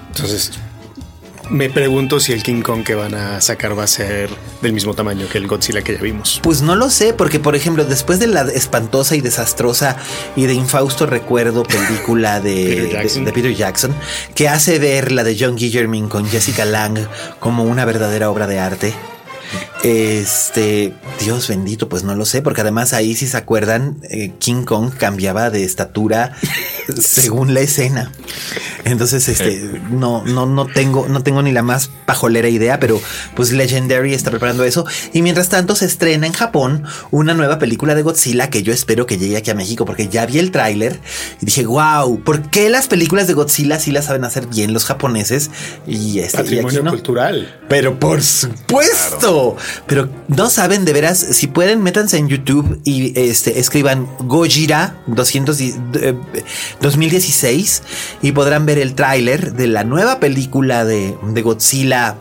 Entonces, 0.09 0.51
me 1.51 1.69
pregunto 1.69 2.19
si 2.19 2.31
el 2.33 2.41
King 2.43 2.61
Kong 2.61 2.83
que 2.83 2.95
van 2.95 3.13
a 3.13 3.41
sacar 3.41 3.77
va 3.77 3.83
a 3.83 3.87
ser 3.87 4.29
del 4.61 4.73
mismo 4.73 4.93
tamaño 4.93 5.27
que 5.29 5.37
el 5.37 5.47
Godzilla 5.47 5.81
que 5.81 5.93
ya 5.95 6.01
vimos. 6.01 6.39
Pues 6.41 6.61
no 6.61 6.75
lo 6.75 6.89
sé, 6.89 7.13
porque 7.13 7.39
por 7.39 7.55
ejemplo, 7.55 7.83
después 7.85 8.19
de 8.19 8.27
la 8.27 8.41
espantosa 8.43 9.15
y 9.15 9.21
desastrosa 9.21 9.97
y 10.35 10.45
de 10.45 10.53
infausto 10.53 11.05
recuerdo 11.05 11.63
película 11.63 12.39
de 12.41 12.89
Peter 12.91 13.23
de- 13.25 13.31
Peter 13.31 13.53
Jackson, 13.53 13.93
que 14.33 14.47
hace 14.49 14.79
ver 14.79 15.11
la 15.11 15.23
de 15.23 15.37
John 15.39 15.55
Guillermin 15.55 16.07
con 16.09 16.25
Jessica 16.27 16.65
Lang 16.65 16.97
como 17.39 17.63
una 17.63 17.85
verdadera 17.85 18.29
obra 18.29 18.47
de 18.47 18.59
arte. 18.59 18.93
Este, 19.83 20.93
Dios 21.19 21.47
bendito, 21.47 21.89
pues 21.89 22.03
no 22.03 22.15
lo 22.15 22.25
sé, 22.25 22.43
porque 22.43 22.61
además 22.61 22.93
ahí, 22.93 23.15
si 23.15 23.27
se 23.27 23.37
acuerdan, 23.37 23.97
eh, 24.09 24.31
King 24.37 24.63
Kong 24.63 24.91
cambiaba 24.95 25.49
de 25.49 25.63
estatura 25.63 26.33
según 26.99 27.55
la 27.55 27.61
escena. 27.61 28.11
Entonces, 28.85 29.27
este, 29.27 29.81
no, 29.89 30.23
no, 30.23 30.45
no 30.45 30.67
tengo, 30.67 31.07
no 31.07 31.23
tengo 31.23 31.41
ni 31.41 31.51
la 31.51 31.63
más 31.63 31.89
pajolera 32.05 32.49
idea, 32.49 32.79
pero 32.79 33.01
pues 33.35 33.51
Legendary 33.51 34.13
está 34.13 34.29
preparando 34.29 34.63
eso. 34.63 34.85
Y 35.13 35.21
mientras 35.21 35.49
tanto 35.49 35.75
se 35.75 35.85
estrena 35.85 36.27
en 36.27 36.33
Japón 36.33 36.83
una 37.09 37.33
nueva 37.33 37.57
película 37.57 37.95
de 37.95 38.03
Godzilla 38.03 38.49
que 38.49 38.63
yo 38.63 38.73
espero 38.73 39.05
que 39.05 39.17
llegue 39.17 39.37
aquí 39.37 39.49
a 39.49 39.55
México, 39.55 39.85
porque 39.85 40.07
ya 40.07 40.25
vi 40.25 40.39
el 40.39 40.51
tráiler 40.51 40.99
y 41.41 41.45
dije, 41.45 41.65
wow, 41.65 42.21
¿por 42.23 42.49
qué 42.49 42.69
las 42.69 42.87
películas 42.87 43.27
de 43.27 43.33
Godzilla 43.33 43.79
sí 43.79 43.91
las 43.91 44.05
saben 44.05 44.25
hacer 44.25 44.47
bien 44.47 44.73
los 44.73 44.85
japoneses? 44.85 45.49
Y 45.87 46.19
este, 46.19 46.37
y 46.37 46.43
Patrimonio 46.43 46.79
aquí 46.79 46.85
no? 46.85 46.91
cultural. 46.91 47.59
Pero 47.67 47.99
por 47.99 48.21
supuesto. 48.21 49.57
Pero 49.87 50.09
no 50.27 50.49
saben 50.49 50.85
de 50.85 50.93
veras, 50.93 51.19
si 51.19 51.47
pueden, 51.47 51.81
métanse 51.83 52.17
en 52.17 52.27
YouTube 52.27 52.79
y 52.83 53.17
este 53.19 53.59
escriban 53.59 54.07
Gojira 54.19 55.01
200 55.07 55.59
y- 55.61 55.75
eh, 55.95 56.15
2016 56.81 57.83
y 58.21 58.31
podrán 58.31 58.65
ver 58.65 58.77
el 58.79 58.95
tráiler 58.95 59.53
de 59.53 59.67
la 59.67 59.83
nueva 59.83 60.19
película 60.19 60.85
de, 60.85 61.15
de 61.23 61.41
Godzilla. 61.41 62.15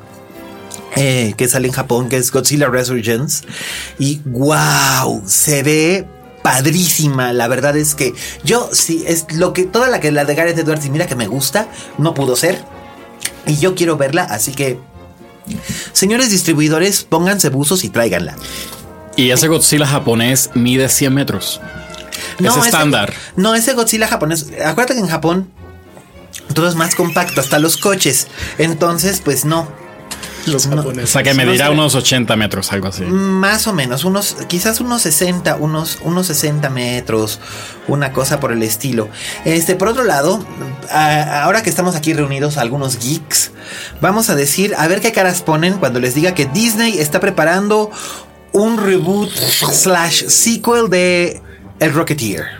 eh, 0.97 1.35
que 1.37 1.49
sale 1.49 1.69
en 1.69 1.73
Japón, 1.73 2.09
que 2.09 2.17
es 2.17 2.33
Godzilla 2.33 2.69
Resurgence. 2.69 3.45
Y 4.01 4.21
wow, 4.25 5.23
se 5.25 5.63
ve 5.63 6.05
padrísima. 6.43 7.33
La 7.33 7.47
verdad 7.47 7.77
es 7.77 7.95
que 7.95 8.13
yo 8.43 8.69
sí, 8.73 9.05
es 9.07 9.27
lo 9.35 9.53
que 9.53 9.65
toda 9.65 9.89
la 9.89 10.01
que 10.01 10.11
la 10.11 10.25
de 10.25 10.35
Gareth 10.35 10.59
Edwards 10.59 10.85
y 10.87 10.91
mira 10.91 11.07
que 11.07 11.15
me 11.15 11.29
gusta, 11.29 11.69
no 11.99 12.13
pudo 12.13 12.35
ser. 12.35 12.65
Y 13.47 13.57
yo 13.59 13.75
quiero 13.77 13.97
verla, 13.97 14.25
así 14.25 14.51
que 14.53 14.81
Señores 15.93 16.31
distribuidores, 16.31 17.03
pónganse 17.05 17.49
buzos 17.49 17.85
y 17.85 17.89
tráiganla. 17.89 18.37
Y 19.17 19.31
ese 19.31 19.49
Godzilla 19.49 19.87
japonés 19.87 20.51
mide 20.55 20.89
100 20.89 21.13
metros. 21.15 21.61
es 22.39 22.47
ese- 22.57 22.61
estándar. 22.69 23.13
no, 23.37 23.55
ese 23.55 23.75
Godzilla 23.75 24.07
japonés. 24.09 24.47
Acuérdate 24.65 24.95
que 24.95 25.01
en 25.01 25.09
Japón 25.09 25.51
todo 26.55 26.69
es 26.69 26.75
más 26.75 26.95
compacto, 26.95 27.41
hasta 27.41 27.59
los 27.59 27.77
coches. 27.77 28.27
Entonces, 28.59 29.21
pues 29.25 29.45
no. 29.45 29.69
Los. 30.47 30.67
O 30.67 31.07
sea 31.07 31.23
que 31.23 31.31
No 31.35 31.37
medirá 31.45 31.67
sé. 31.67 31.73
unos 31.73 31.95
80 31.95 32.35
metros, 32.37 32.73
algo 32.73 32.89
así. 32.89 33.03
Más 33.05 33.67
o 33.67 33.73
menos, 33.73 34.05
unos, 34.05 34.37
quizás 34.49 34.81
unos 34.81 35.03
60, 35.03 35.57
unos, 35.57 35.99
unos 36.03 36.27
60 36.29 36.71
metros, 36.71 37.41
una 37.89 38.13
cosa 38.13 38.41
por 38.41 38.53
el 38.53 38.63
estilo. 38.63 39.09
Este, 39.45 39.75
por 39.75 39.89
otro 39.89 40.05
lado, 40.05 40.45
a- 40.91 41.43
ahora 41.43 41.63
que 41.63 41.71
estamos 41.71 41.95
aquí 41.97 42.13
reunidos 42.15 42.57
algunos 42.57 42.99
geeks, 42.99 43.51
vamos 44.01 44.31
a 44.31 44.35
decir, 44.35 44.75
a 44.77 44.87
ver 44.89 45.01
qué 45.01 45.13
caras 45.13 45.43
ponen 45.43 45.75
cuando 45.79 46.01
les 46.01 46.15
diga 46.15 46.35
que 46.35 46.47
Disney 46.47 46.99
está 46.99 47.21
preparando 47.21 47.91
un 48.53 48.79
reboot 48.79 49.31
slash 49.31 50.25
sequel 50.29 50.89
de 50.91 51.41
El 51.79 51.93
Rocketeer. 51.93 52.60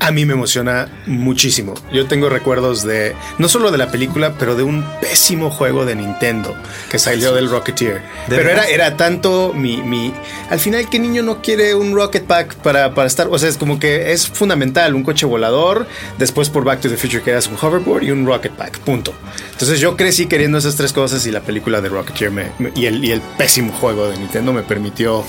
A 0.00 0.12
mí 0.12 0.24
me 0.24 0.34
emociona 0.34 0.88
muchísimo. 1.06 1.74
Yo 1.92 2.06
tengo 2.06 2.28
recuerdos 2.28 2.84
de, 2.84 3.16
no 3.38 3.48
solo 3.48 3.72
de 3.72 3.78
la 3.78 3.90
película, 3.90 4.34
pero 4.38 4.54
de 4.54 4.62
un 4.62 4.84
pésimo 5.00 5.50
juego 5.50 5.84
de 5.84 5.96
Nintendo 5.96 6.54
que 6.88 7.00
salió 7.00 7.34
del 7.34 7.50
Rocketeer. 7.50 8.02
Pero 8.28 8.48
era, 8.48 8.64
era 8.66 8.96
tanto 8.96 9.52
mi, 9.54 9.82
mi... 9.82 10.14
Al 10.50 10.60
final, 10.60 10.88
¿qué 10.88 11.00
niño 11.00 11.22
no 11.24 11.42
quiere 11.42 11.74
un 11.74 11.94
Rocket 11.94 12.24
Pack 12.26 12.54
para, 12.56 12.94
para 12.94 13.08
estar? 13.08 13.26
O 13.30 13.38
sea, 13.38 13.48
es 13.48 13.58
como 13.58 13.80
que 13.80 14.12
es 14.12 14.28
fundamental 14.28 14.94
un 14.94 15.02
coche 15.02 15.26
volador, 15.26 15.86
después 16.16 16.48
por 16.48 16.62
Back 16.64 16.80
to 16.80 16.88
the 16.88 16.96
Future 16.96 17.22
que 17.22 17.30
eras 17.30 17.48
un 17.48 17.56
hoverboard 17.60 18.04
y 18.04 18.12
un 18.12 18.24
Rocket 18.24 18.52
Pack, 18.52 18.78
punto. 18.78 19.12
Entonces 19.52 19.80
yo 19.80 19.96
crecí 19.96 20.26
queriendo 20.26 20.58
esas 20.58 20.76
tres 20.76 20.92
cosas 20.92 21.26
y 21.26 21.32
la 21.32 21.40
película 21.40 21.80
de 21.80 21.88
Rocketeer 21.88 22.30
me- 22.30 22.52
me- 22.60 22.72
y, 22.76 22.86
el, 22.86 23.04
y 23.04 23.10
el 23.10 23.20
pésimo 23.20 23.72
juego 23.72 24.08
de 24.08 24.16
Nintendo 24.16 24.52
me 24.52 24.62
permitió 24.62 25.24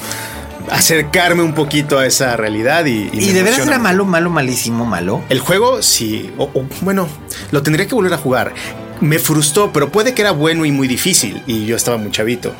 acercarme 0.72 1.42
un 1.44 1.54
poquito 1.54 1.98
a 2.00 2.06
esa 2.06 2.36
realidad 2.38 2.86
y... 2.86 3.10
Y, 3.14 3.28
me 3.28 3.34
de 3.34 3.44
veras 3.44 3.66
era 3.68 3.80
malo, 3.80 4.06
malo, 4.06 4.30
malísimo, 4.30 4.86
malo. 4.86 5.24
el 5.30 5.40
juego, 5.40 5.82
sí. 5.82 6.32
o- 6.38 6.50
o, 6.54 6.66
bueno, 6.82 7.08
lo 7.52 7.64
tendría 7.64 7.88
que 7.88 7.96
volver 7.96 8.14
a 8.14 8.18
jugar. 8.18 8.54
Me 9.02 9.18
frustró, 9.20 9.72
pero 9.72 9.90
puede 9.92 10.14
que 10.14 10.22
era 10.22 10.32
bueno 10.32 10.66
y 10.66 10.72
muy 10.72 10.88
difícil. 10.88 11.42
Y 11.48 11.66
yo 11.66 11.76
estaba 11.76 11.98
muy 11.98 12.12
chavito. 12.12 12.54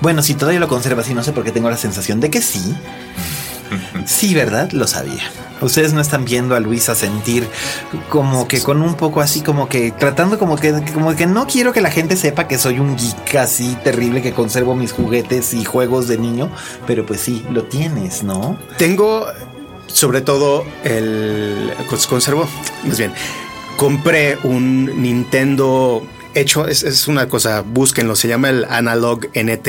Bueno, 0.00 0.22
si 0.22 0.34
todavía 0.34 0.60
lo 0.60 0.68
conservas 0.68 1.10
y 1.10 1.14
no 1.14 1.22
sé 1.24 1.32
por 1.32 1.42
qué 1.44 1.50
tengo 1.50 1.68
la 1.68 1.76
sensación 1.76 2.20
de 2.20 2.30
que 2.30 2.40
sí. 2.40 2.74
Sí, 4.04 4.34
¿verdad? 4.34 4.70
Lo 4.72 4.86
sabía. 4.86 5.22
Ustedes 5.60 5.92
no 5.92 6.00
están 6.00 6.24
viendo 6.24 6.54
a 6.54 6.60
Luisa 6.60 6.94
sentir 6.94 7.48
como 8.08 8.46
que 8.46 8.60
con 8.62 8.80
un 8.80 8.94
poco 8.94 9.20
así, 9.20 9.40
como 9.40 9.68
que 9.68 9.90
tratando 9.90 10.38
como 10.38 10.56
que, 10.56 10.72
como 10.94 11.16
que 11.16 11.26
no 11.26 11.46
quiero 11.48 11.72
que 11.72 11.80
la 11.80 11.90
gente 11.90 12.16
sepa 12.16 12.46
que 12.46 12.58
soy 12.58 12.78
un 12.78 12.96
geek 12.96 13.34
así 13.36 13.76
terrible 13.82 14.22
que 14.22 14.32
conservo 14.32 14.76
mis 14.76 14.92
juguetes 14.92 15.54
y 15.54 15.64
juegos 15.64 16.06
de 16.06 16.16
niño, 16.18 16.48
pero 16.86 17.04
pues 17.04 17.20
sí, 17.20 17.44
lo 17.50 17.64
tienes, 17.64 18.22
¿no? 18.22 18.56
Tengo, 18.76 19.26
sobre 19.88 20.20
todo, 20.20 20.64
el. 20.84 21.72
cons- 21.88 22.06
Conservo. 22.06 22.46
Más 22.84 22.98
bien, 22.98 23.12
compré 23.76 24.38
un 24.44 25.02
Nintendo. 25.02 26.06
Hecho, 26.34 26.68
es, 26.68 26.82
es 26.82 27.08
una 27.08 27.28
cosa, 27.28 27.62
búsquenlo, 27.62 28.14
se 28.14 28.28
llama 28.28 28.50
el 28.50 28.64
Analog 28.68 29.26
NT 29.34 29.68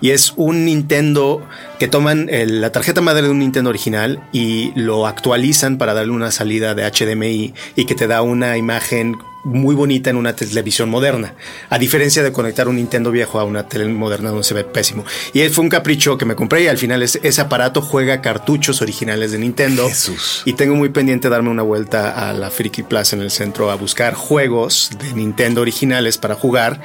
y 0.00 0.10
es 0.10 0.34
un 0.36 0.64
Nintendo 0.64 1.42
que 1.78 1.88
toman 1.88 2.28
la 2.30 2.70
tarjeta 2.70 3.00
madre 3.00 3.22
de 3.22 3.30
un 3.30 3.38
Nintendo 3.38 3.70
original 3.70 4.22
y 4.32 4.72
lo 4.78 5.06
actualizan 5.06 5.78
para 5.78 5.94
darle 5.94 6.12
una 6.12 6.30
salida 6.30 6.74
de 6.74 6.90
HDMI 6.90 7.54
y 7.76 7.86
que 7.86 7.94
te 7.94 8.06
da 8.06 8.22
una 8.22 8.56
imagen 8.56 9.16
muy 9.46 9.76
bonita 9.76 10.10
en 10.10 10.16
una 10.16 10.34
televisión 10.34 10.90
moderna, 10.90 11.34
a 11.70 11.78
diferencia 11.78 12.22
de 12.22 12.32
conectar 12.32 12.66
un 12.66 12.76
Nintendo 12.76 13.12
viejo 13.12 13.38
a 13.38 13.44
una 13.44 13.68
tele 13.68 13.86
moderna 13.86 14.30
donde 14.30 14.44
se 14.44 14.54
ve 14.54 14.64
pésimo. 14.64 15.04
Y 15.32 15.40
fue 15.50 15.62
un 15.62 15.70
capricho 15.70 16.18
que 16.18 16.24
me 16.24 16.34
compré 16.34 16.64
y 16.64 16.66
al 16.66 16.78
final 16.78 17.02
ese 17.02 17.40
aparato 17.40 17.80
juega 17.80 18.20
cartuchos 18.20 18.82
originales 18.82 19.30
de 19.30 19.38
Nintendo. 19.38 19.88
Jesús. 19.88 20.42
Y 20.44 20.54
tengo 20.54 20.74
muy 20.74 20.88
pendiente 20.88 21.28
darme 21.28 21.50
una 21.50 21.62
vuelta 21.62 22.28
a 22.28 22.32
la 22.32 22.50
Friki 22.50 22.82
Plaza 22.82 23.14
en 23.14 23.22
el 23.22 23.30
centro 23.30 23.70
a 23.70 23.76
buscar 23.76 24.14
juegos 24.14 24.90
de 24.98 25.12
Nintendo 25.12 25.60
originales 25.60 26.18
para 26.18 26.34
jugar. 26.34 26.82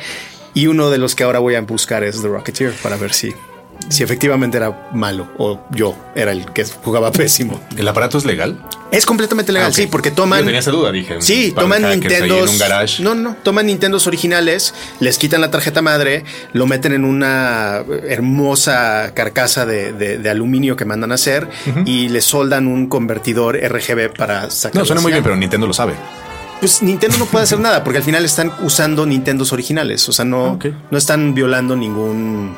Y 0.53 0.67
uno 0.67 0.91
de 0.91 0.99
los 0.99 1.15
que 1.15 1.23
ahora 1.23 1.39
voy 1.39 1.55
a 1.55 1.61
buscar 1.61 2.03
es 2.03 2.21
The 2.21 2.27
Rocketeer 2.27 2.73
para 2.83 2.97
ver 2.97 3.13
si 3.13 3.33
si 3.89 4.03
efectivamente 4.03 4.57
era 4.57 4.89
malo 4.93 5.27
o 5.37 5.59
yo 5.71 5.95
era 6.15 6.31
el 6.31 6.45
que 6.53 6.63
jugaba 6.65 7.11
pésimo. 7.11 7.59
¿El 7.75 7.87
aparato 7.87 8.17
es 8.17 8.25
legal? 8.25 8.63
Es 8.91 9.05
completamente 9.05 9.53
legal, 9.53 9.69
ah, 9.69 9.73
sí, 9.73 9.87
porque 9.87 10.11
toman. 10.11 10.39
Yo 10.39 10.45
tenía 10.45 10.59
esa 10.59 10.71
duda, 10.71 10.91
dije. 10.91 11.21
Sí, 11.21 11.53
toman 11.55 11.81
Nintendo. 11.83 12.45
No, 12.99 13.15
no, 13.15 13.35
toman 13.41 13.65
Nintendos 13.65 14.05
originales, 14.05 14.73
les 14.99 15.17
quitan 15.17 15.39
la 15.39 15.49
tarjeta 15.49 15.81
madre, 15.81 16.25
lo 16.51 16.67
meten 16.67 16.91
en 16.93 17.05
una 17.05 17.83
hermosa 18.07 19.13
carcasa 19.13 19.65
de, 19.65 20.29
aluminio 20.29 20.75
que 20.75 20.85
mandan 20.85 21.11
a 21.11 21.15
hacer 21.15 21.47
y 21.85 22.09
le 22.09 22.21
soldan 22.21 22.67
un 22.67 22.87
convertidor 22.87 23.57
RGB 23.57 24.13
para 24.13 24.49
sacar. 24.49 24.79
No, 24.79 24.85
suena 24.85 25.01
muy 25.01 25.11
bien, 25.11 25.23
pero 25.23 25.35
Nintendo 25.35 25.67
lo 25.67 25.73
sabe 25.73 25.93
pues 26.61 26.83
Nintendo 26.83 27.17
no 27.17 27.25
puede 27.25 27.43
hacer 27.43 27.59
nada 27.59 27.83
porque 27.83 27.97
al 27.97 28.03
final 28.03 28.23
están 28.23 28.53
usando 28.61 29.07
Nintendos 29.07 29.51
originales. 29.51 30.07
O 30.07 30.13
sea, 30.13 30.25
no, 30.25 30.59
no 30.91 30.97
están 30.97 31.33
violando 31.33 31.75
ningún 31.75 32.55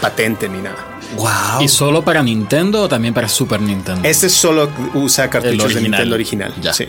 patente 0.00 0.48
ni 0.48 0.62
nada. 0.62 0.93
Wow. 1.16 1.62
¿Y 1.62 1.68
solo 1.68 2.04
para 2.04 2.22
Nintendo 2.22 2.82
o 2.82 2.88
también 2.88 3.14
para 3.14 3.28
Super 3.28 3.60
Nintendo? 3.60 4.06
Este 4.06 4.28
solo 4.28 4.70
usa 4.94 5.30
cartuchos 5.30 5.74
de 5.74 5.80
Nintendo 5.80 6.14
original. 6.14 6.54
Ya. 6.60 6.72
Sí. 6.72 6.86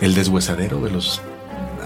El 0.00 0.14
deshuesadero 0.14 0.80
de 0.80 0.90
los 0.90 1.20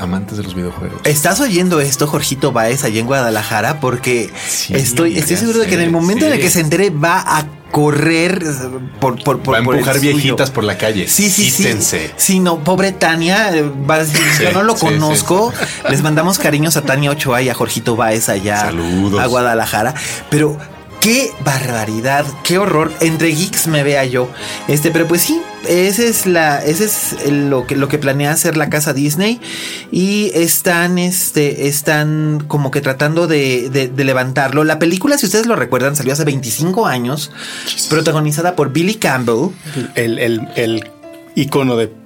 amantes 0.01 0.38
de 0.38 0.43
los 0.45 0.55
videojuegos. 0.55 1.01
¿Estás 1.05 1.40
oyendo 1.40 1.81
esto, 1.81 2.07
Jorgito 2.07 2.53
Baez, 2.53 2.85
allá 2.85 3.01
en 3.01 3.07
Guadalajara? 3.07 3.81
Porque 3.81 4.31
estoy, 4.71 5.19
estoy 5.19 5.37
seguro 5.37 5.61
de 5.61 5.66
que 5.66 5.75
en 5.75 5.83
el 5.83 5.90
momento 5.90 6.27
en 6.27 6.33
el 6.33 6.40
que 6.40 6.51
se 6.51 6.61
entere 6.61 6.90
va 6.90 7.21
a 7.21 7.47
correr 7.71 8.43
por, 8.99 9.23
por, 9.23 9.40
por, 9.40 9.55
Va 9.55 9.59
a 9.59 9.61
empujar 9.61 10.01
viejitas 10.01 10.51
por 10.51 10.64
la 10.64 10.77
calle. 10.77 11.07
Sí, 11.09 11.31
sí, 11.31 11.51
sí. 11.51 11.97
Sí, 12.16 12.40
no, 12.40 12.64
pobre 12.64 12.93
Tania, 12.93 13.55
eh, 13.55 13.71
yo 14.43 14.53
no 14.53 14.62
lo 14.62 14.75
conozco. 14.75 15.53
Les 15.88 16.03
mandamos 16.03 16.38
cariños 16.38 16.77
a 16.77 16.83
Tania 16.83 17.11
Ochoa 17.11 17.43
y 17.43 17.49
a 17.49 17.55
Jorgito 17.55 17.95
Baez 17.95 18.29
allá 18.29 18.61
Saludos. 18.61 19.21
a 19.21 19.27
Guadalajara. 19.27 19.95
Pero 20.31 20.59
Qué 21.01 21.31
barbaridad, 21.45 22.27
qué 22.45 22.59
horror. 22.59 22.93
Entre 23.01 23.29
geeks 23.29 23.69
me 23.69 23.83
vea 23.83 24.05
yo. 24.05 24.29
Este, 24.69 24.91
pero 24.91 25.09
pues 25.09 25.23
sí, 25.23 25.41
ese 25.67 26.09
es 26.09 26.27
la, 26.27 26.63
ese 26.63 26.85
es 26.85 27.17
lo 27.31 27.67
que 27.67 27.75
lo 27.75 27.89
que 27.89 27.97
planea 27.97 28.33
hacer 28.33 28.59
la 28.59 28.69
casa 28.69 28.93
Disney 28.93 29.41
y 29.91 30.31
están, 30.35 30.99
este, 30.99 31.69
están 31.69 32.45
como 32.47 32.71
que 32.71 32.83
tratando 32.83 33.27
de, 33.27 33.71
de, 33.71 34.05
levantarlo. 34.05 34.63
La 34.65 34.79
película, 34.79 35.17
si 35.17 35.25
ustedes 35.25 35.47
lo 35.47 35.57
recuerdan, 35.57 35.97
salió 35.97 36.13
hace 36.13 36.25
25 36.25 36.87
años, 36.87 37.31
protagonizada 37.89 38.55
por 38.55 38.71
Billy 38.71 38.97
Campbell, 38.97 39.51
el, 39.95 40.19
el, 40.19 40.49
el 40.57 40.91
icono 41.35 41.77
de 41.77 42.00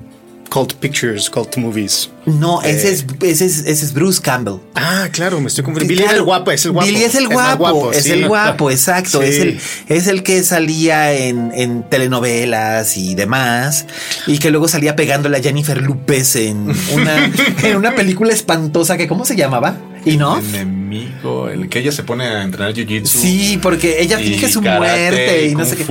Cult 0.50 0.74
Pictures, 0.74 1.28
Cult 1.28 1.56
Movies. 1.56 2.10
No, 2.26 2.62
ese, 2.62 2.92
es, 2.92 3.04
ese, 3.20 3.44
es, 3.44 3.58
ese 3.58 3.84
es 3.84 3.92
Bruce 3.92 4.20
Campbell. 4.22 4.60
Ah, 4.74 5.08
claro, 5.10 5.40
me 5.40 5.48
estoy 5.48 5.64
confundiendo. 5.64 6.02
Billy 6.02 6.10
es 6.10 6.16
el 6.16 6.22
guapo, 6.22 6.50
es 6.50 6.64
el 6.64 6.72
guapo. 6.72 6.86
Billy 6.86 7.04
es 7.04 7.14
el 7.14 7.28
guapo, 7.28 7.92
es, 7.92 8.06
el 8.06 8.28
guapo, 8.28 8.70
exacto. 8.70 9.22
Es, 9.22 9.38
el, 9.40 9.60
es 9.88 10.06
el 10.06 10.22
que 10.22 10.42
salía 10.42 11.12
en, 11.12 11.52
en, 11.54 11.82
telenovelas 11.88 12.96
y 12.96 13.14
demás. 13.14 13.86
Y 14.26 14.38
que 14.38 14.50
luego 14.50 14.68
salía 14.68 14.96
pegándole 14.96 15.36
a 15.38 15.42
Jennifer 15.42 15.80
Lupez 15.82 16.36
en 16.36 16.72
una, 16.92 17.32
en 17.62 17.76
una 17.76 17.94
película 17.94 18.32
espantosa 18.32 18.96
que, 18.96 19.06
¿cómo 19.08 19.24
se 19.24 19.36
llamaba? 19.36 19.76
¿Y 20.04 20.16
no? 20.16 20.38
Enemigo, 20.38 21.48
el 21.48 21.68
que 21.68 21.78
ella 21.78 21.92
se 21.92 22.02
pone 22.02 22.24
a 22.24 22.42
entrenar 22.42 22.74
jiu-jitsu. 22.74 23.06
Sí, 23.06 23.58
porque 23.60 24.00
ella 24.00 24.18
finge 24.18 24.48
su 24.48 24.60
muerte 24.60 25.46
y 25.46 25.54
no 25.54 25.64
sé 25.64 25.76
qué. 25.76 25.84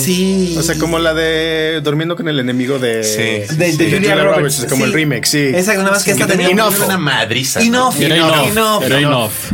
Sí. 0.00 0.54
O 0.58 0.62
sea, 0.62 0.78
como 0.78 0.98
la 0.98 1.14
de 1.14 1.80
Durmiendo 1.82 2.16
con 2.16 2.28
el 2.28 2.38
enemigo 2.40 2.78
de, 2.78 3.04
sí, 3.04 3.56
de, 3.56 3.76
de, 3.76 3.90
Julia, 3.90 4.16
Roberts. 4.16 4.66
como 4.68 4.84
el 4.84 4.92
remake, 4.92 5.26
sí. 5.26 5.38
Exacto, 5.38 5.82
nada 5.82 5.92
más 5.92 6.04
que, 6.04 6.12
esta 6.12 6.26
tenía 6.26 6.50
una 6.50 6.98
madriza. 6.98 7.60
Enough, 7.60 8.00
enough, 8.00 8.48
enough, 8.50 8.84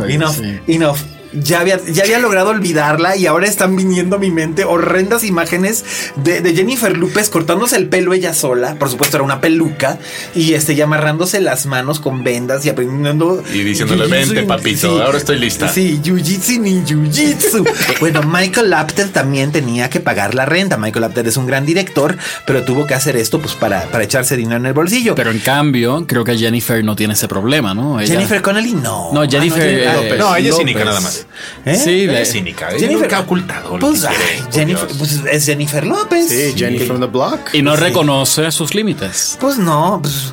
enough, 0.09 0.38
enough 0.66 0.98
ya 1.35 1.61
había, 1.61 1.81
ya 1.85 2.05
había 2.05 2.18
logrado 2.18 2.51
olvidarla 2.51 3.16
y 3.16 3.27
ahora 3.27 3.47
están 3.47 3.77
viniendo 3.77 4.16
a 4.16 4.18
mi 4.18 4.31
mente 4.31 4.64
horrendas 4.64 5.25
imágenes 5.25 5.85
de, 6.16 6.55
Jennifer 6.55 6.97
López 6.97 7.29
cortándose 7.31 7.77
el 7.77 7.88
pelo 7.88 8.12
ella 8.12 8.35
sola. 8.35 8.77
Por 8.77 8.88
supuesto, 8.90 9.16
era 9.16 9.25
una 9.25 9.40
peluca 9.40 9.99
y 10.35 10.55
este, 10.55 10.75
y 10.75 10.81
amarrándose 10.81 11.40
las 11.40 11.66
manos 11.66 12.01
con 12.01 12.23
vendas 12.23 12.64
y 12.64 12.68
aprendiendo. 12.68 13.42
Y 13.53 13.61
diciéndole, 13.61 14.07
vente, 14.07 14.42
papito, 14.44 15.03
ahora 15.03 15.18
estoy 15.18 15.38
lista. 15.38 15.68
Sí, 15.68 16.01
jiu-jitsu 16.03 16.61
ni 16.61 16.83
jiu-jitsu. 16.83 17.66
bueno, 18.01 18.23
Michael 18.23 18.73
Apter 18.73 19.09
también 19.09 19.53
tenía 19.53 19.90
que 19.90 20.01
pagar 20.01 20.35
la 20.35 20.47
renta. 20.47 20.77
Michael 20.77 21.05
Apter 21.05 21.27
es 21.27 21.37
un 21.37 21.47
gran 21.47 21.66
director, 21.66 22.16
pero 22.47 22.64
tuvo 22.64 22.87
que 22.87 22.94
hacer 22.94 23.16
esto 23.16 23.40
pues 23.40 23.55
para, 23.55 23.83
para 23.85 24.05
echarse 24.05 24.37
dinero 24.37 24.57
en 24.57 24.66
el 24.66 24.73
bolsillo. 24.73 25.14
Pero 25.14 25.31
en 25.31 25.40
cambio, 25.40 26.05
creo 26.07 26.25
que 26.25 26.37
Jennifer 26.37 26.85
no 26.85 26.97
tiene 26.97 27.14
ese 27.14 27.29
problema, 27.29 27.75
¿no? 27.75 27.99
Jennifer 27.99 28.42
Connelly 28.42 28.75
no. 28.75 29.11
No, 29.12 29.29
Jennifer. 29.29 29.88
Ah, 29.88 29.94
no, 29.94 30.16
no, 30.16 30.37
ella 30.37 30.51
es 30.51 30.57
cínica 30.57 30.85
nada 30.85 31.01
más. 31.01 31.23
¿Eh? 31.64 31.76
Sí, 31.76 32.04
es 32.04 32.32
cínica. 32.32 32.68
Jennifer 32.78 33.14
ha 33.14 33.20
ocultado. 33.20 33.78
Pues, 33.78 34.06
Jennifer, 34.52 34.88
pues, 34.98 35.20
es 35.30 35.46
Jennifer 35.46 35.87
López. 35.87 36.28
Sí, 36.28 36.54
Jennifer 36.56 36.87
from 36.87 37.00
the 37.00 37.06
block. 37.06 37.52
Y 37.52 37.62
no 37.62 37.76
reconoce 37.76 38.50
sus 38.50 38.74
límites. 38.74 39.37
Pues 39.40 39.58
no, 39.58 39.98
pues 40.02 40.32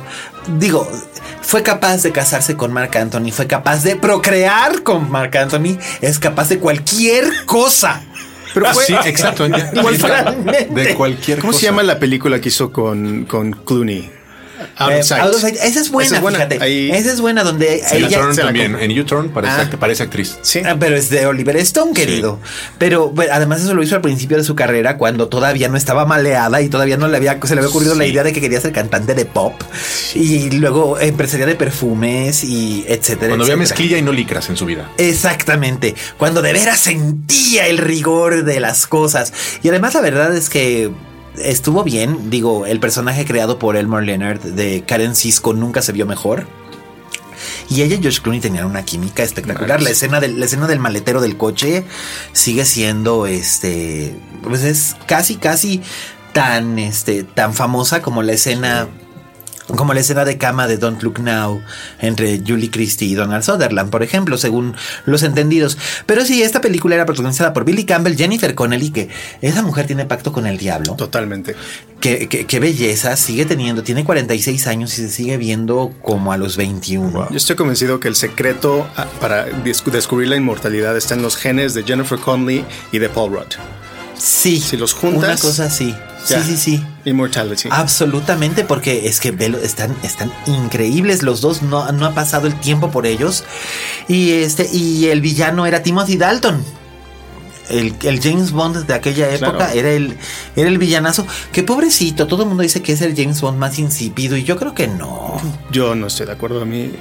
digo, 0.58 0.90
fue 1.42 1.62
capaz 1.62 2.02
de 2.02 2.12
casarse 2.12 2.56
con 2.56 2.72
Mark 2.72 2.96
Anthony, 2.96 3.30
fue 3.32 3.46
capaz 3.46 3.82
de 3.82 3.96
procrear 3.96 4.82
con 4.82 5.10
Mark 5.10 5.36
Anthony, 5.36 5.78
es 6.00 6.18
capaz 6.18 6.48
de 6.48 6.58
cualquier 6.58 7.44
cosa. 7.44 8.02
Pero 8.54 8.66
fue, 8.72 8.84
sí, 8.84 8.94
exacto. 9.06 9.48
De 10.70 10.94
cualquier 10.94 11.38
¿Cómo 11.38 11.54
se 11.54 11.62
llama 11.62 11.82
la 11.82 11.98
película 11.98 12.38
que 12.38 12.50
hizo 12.50 12.70
con, 12.70 13.24
con 13.24 13.52
Clooney? 13.52 14.10
Out 14.78 14.92
Esa 14.92 15.80
es 15.80 15.90
buena, 15.90 16.20
fíjate. 16.20 16.56
Esa 16.96 17.12
es 17.12 17.20
buena 17.20 17.42
donde 17.42 17.82
ella 17.92 18.30
también. 18.36 18.76
En 18.78 18.98
U-Turn 18.98 19.30
parece, 19.30 19.54
ah. 19.54 19.76
parece, 19.78 20.02
actriz. 20.02 20.38
Sí. 20.42 20.62
Ah, 20.64 20.76
pero 20.78 20.96
es 20.96 21.10
de 21.10 21.26
Oliver 21.26 21.56
Stone, 21.58 21.92
querido. 21.92 22.40
Pero 22.78 23.12
además 23.30 23.62
eso 23.62 23.74
lo 23.74 23.82
hizo 23.82 23.96
al 23.96 24.02
principio 24.02 24.36
de 24.36 24.44
su 24.44 24.54
carrera 24.54 24.96
cuando 24.96 25.28
todavía 25.28 25.68
no 25.68 25.76
estaba 25.76 26.04
maleada 26.04 26.60
y 26.62 26.68
todavía 26.68 26.96
no 26.96 27.08
le 27.08 27.16
había, 27.16 27.38
se 27.42 27.54
le 27.54 27.60
había 27.60 27.70
ocurrido 27.70 27.94
la 27.94 28.06
idea 28.06 28.22
de 28.22 28.32
que 28.32 28.40
quería 28.40 28.60
ser 28.60 28.72
cantante 28.72 29.14
de 29.14 29.24
pop 29.24 29.54
y 30.14 30.50
luego 30.50 30.98
empresaria 31.00 31.46
de 31.46 31.54
perfumes 31.54 32.44
y 32.44 32.84
etcétera. 32.88 33.28
Cuando 33.28 33.44
había 33.44 33.56
mezclilla 33.56 33.98
y 33.98 34.02
no 34.02 34.12
licras 34.12 34.48
en 34.48 34.56
su 34.56 34.66
vida. 34.66 34.90
Exactamente. 34.98 35.94
Cuando 36.18 36.42
de 36.42 36.52
veras 36.52 36.80
sentía 36.80 37.66
el 37.66 37.78
rigor 37.78 38.44
de 38.44 38.60
las 38.60 38.86
cosas. 38.86 39.32
Y 39.62 39.68
además 39.68 39.94
la 39.94 40.00
verdad 40.00 40.36
es 40.36 40.48
que 40.48 40.90
estuvo 41.38 41.84
bien. 41.84 42.30
Digo, 42.30 42.66
el 42.66 42.80
personaje 42.80 43.24
creado 43.24 43.58
por 43.58 43.76
Elmore 43.76 44.04
Leonard 44.04 44.40
de 44.40 44.84
Karen 44.86 45.14
Cisco 45.14 45.52
nunca 45.52 45.82
se 45.82 45.92
vio 45.92 46.06
mejor. 46.06 46.46
Y 47.68 47.82
ella 47.82 47.96
y 47.96 48.02
George 48.02 48.20
Clooney 48.20 48.40
tenían 48.40 48.66
una 48.66 48.84
química 48.84 49.22
espectacular. 49.22 49.82
La 49.82 49.90
escena, 49.90 50.20
del, 50.20 50.38
la 50.38 50.46
escena 50.46 50.66
del 50.66 50.78
maletero 50.78 51.20
del 51.20 51.36
coche 51.36 51.84
sigue 52.32 52.64
siendo 52.64 53.26
este. 53.26 54.14
Pues 54.42 54.62
es 54.62 54.96
casi, 55.06 55.36
casi 55.36 55.82
tan, 56.32 56.78
este, 56.78 57.24
tan 57.24 57.54
famosa 57.54 58.02
como 58.02 58.22
la 58.22 58.32
escena 58.32 58.88
como 59.66 59.94
la 59.94 60.00
escena 60.00 60.24
de 60.24 60.38
cama 60.38 60.66
de 60.66 60.76
Don't 60.76 61.02
Look 61.02 61.20
Now 61.20 61.62
entre 62.00 62.42
Julie 62.46 62.70
Christie 62.70 63.08
y 63.08 63.14
Donald 63.14 63.44
Sutherland, 63.44 63.90
por 63.90 64.02
ejemplo, 64.02 64.36
según 64.36 64.74
los 65.06 65.22
entendidos. 65.22 65.78
Pero 66.06 66.24
sí, 66.24 66.42
esta 66.42 66.60
película 66.60 66.94
era 66.94 67.06
protagonizada 67.06 67.52
por 67.52 67.64
Billy 67.64 67.84
Campbell, 67.84 68.16
Jennifer 68.16 68.54
Connelly, 68.54 68.90
que 68.90 69.08
esa 69.40 69.62
mujer 69.62 69.86
tiene 69.86 70.04
pacto 70.04 70.32
con 70.32 70.46
el 70.46 70.58
diablo. 70.58 70.94
Totalmente. 70.94 71.54
Qué, 72.00 72.28
qué, 72.28 72.60
belleza, 72.60 73.14
sigue 73.16 73.44
teniendo, 73.44 73.84
tiene 73.84 74.04
46 74.04 74.66
años 74.66 74.98
y 74.98 75.02
se 75.02 75.08
sigue 75.08 75.36
viendo 75.36 75.92
como 76.02 76.32
a 76.32 76.36
los 76.36 76.56
21. 76.56 77.28
Yo 77.30 77.36
estoy 77.36 77.54
convencido 77.54 78.00
que 78.00 78.08
el 78.08 78.16
secreto 78.16 78.88
ah, 78.96 79.06
para 79.20 79.44
descubrir 79.44 80.28
la 80.28 80.34
inmortalidad 80.34 80.96
está 80.96 81.14
en 81.14 81.22
los 81.22 81.36
genes 81.36 81.74
de 81.74 81.84
Jennifer 81.84 82.18
Connelly 82.18 82.64
y 82.90 82.98
de 82.98 83.08
Paul 83.08 83.34
Rudd. 83.34 83.81
Sí. 84.16 84.60
Si 84.60 84.76
los 84.76 84.94
juntas. 84.94 85.24
Una 85.24 85.36
cosa 85.36 85.64
así. 85.64 85.94
Sí, 86.24 86.34
sí, 86.44 86.56
sí. 86.56 86.84
Immortality. 87.04 87.68
Absolutamente, 87.70 88.64
porque 88.64 89.08
es 89.08 89.20
que 89.20 89.34
están, 89.62 89.96
están 90.02 90.32
increíbles 90.46 91.22
los 91.22 91.40
dos. 91.40 91.62
No, 91.62 91.90
no 91.92 92.06
ha 92.06 92.14
pasado 92.14 92.46
el 92.46 92.54
tiempo 92.54 92.90
por 92.90 93.06
ellos. 93.06 93.44
Y 94.08 94.30
este, 94.30 94.68
y 94.72 95.06
el 95.06 95.20
villano 95.20 95.66
era 95.66 95.82
Timothy 95.82 96.16
Dalton. 96.16 96.64
El, 97.70 98.20
James 98.20 98.52
Bond 98.52 98.86
de 98.86 98.92
aquella 98.92 99.32
época 99.32 99.72
era 99.72 99.90
el 99.90 100.16
era 100.56 100.68
el 100.68 100.78
villanazo. 100.78 101.26
Que 101.52 101.62
pobrecito, 101.62 102.26
todo 102.26 102.42
el 102.42 102.48
mundo 102.48 102.62
dice 102.62 102.82
que 102.82 102.92
es 102.92 103.00
el 103.00 103.16
James 103.16 103.40
Bond 103.40 103.58
más 103.58 103.78
insípido 103.78 104.36
y 104.36 104.44
yo 104.44 104.56
creo 104.58 104.74
que 104.74 104.88
no. 104.88 105.40
Yo 105.70 105.94
no 105.94 106.08
estoy 106.08 106.26
de 106.26 106.32
acuerdo. 106.32 106.60
A 106.60 106.64
mí 106.64 106.92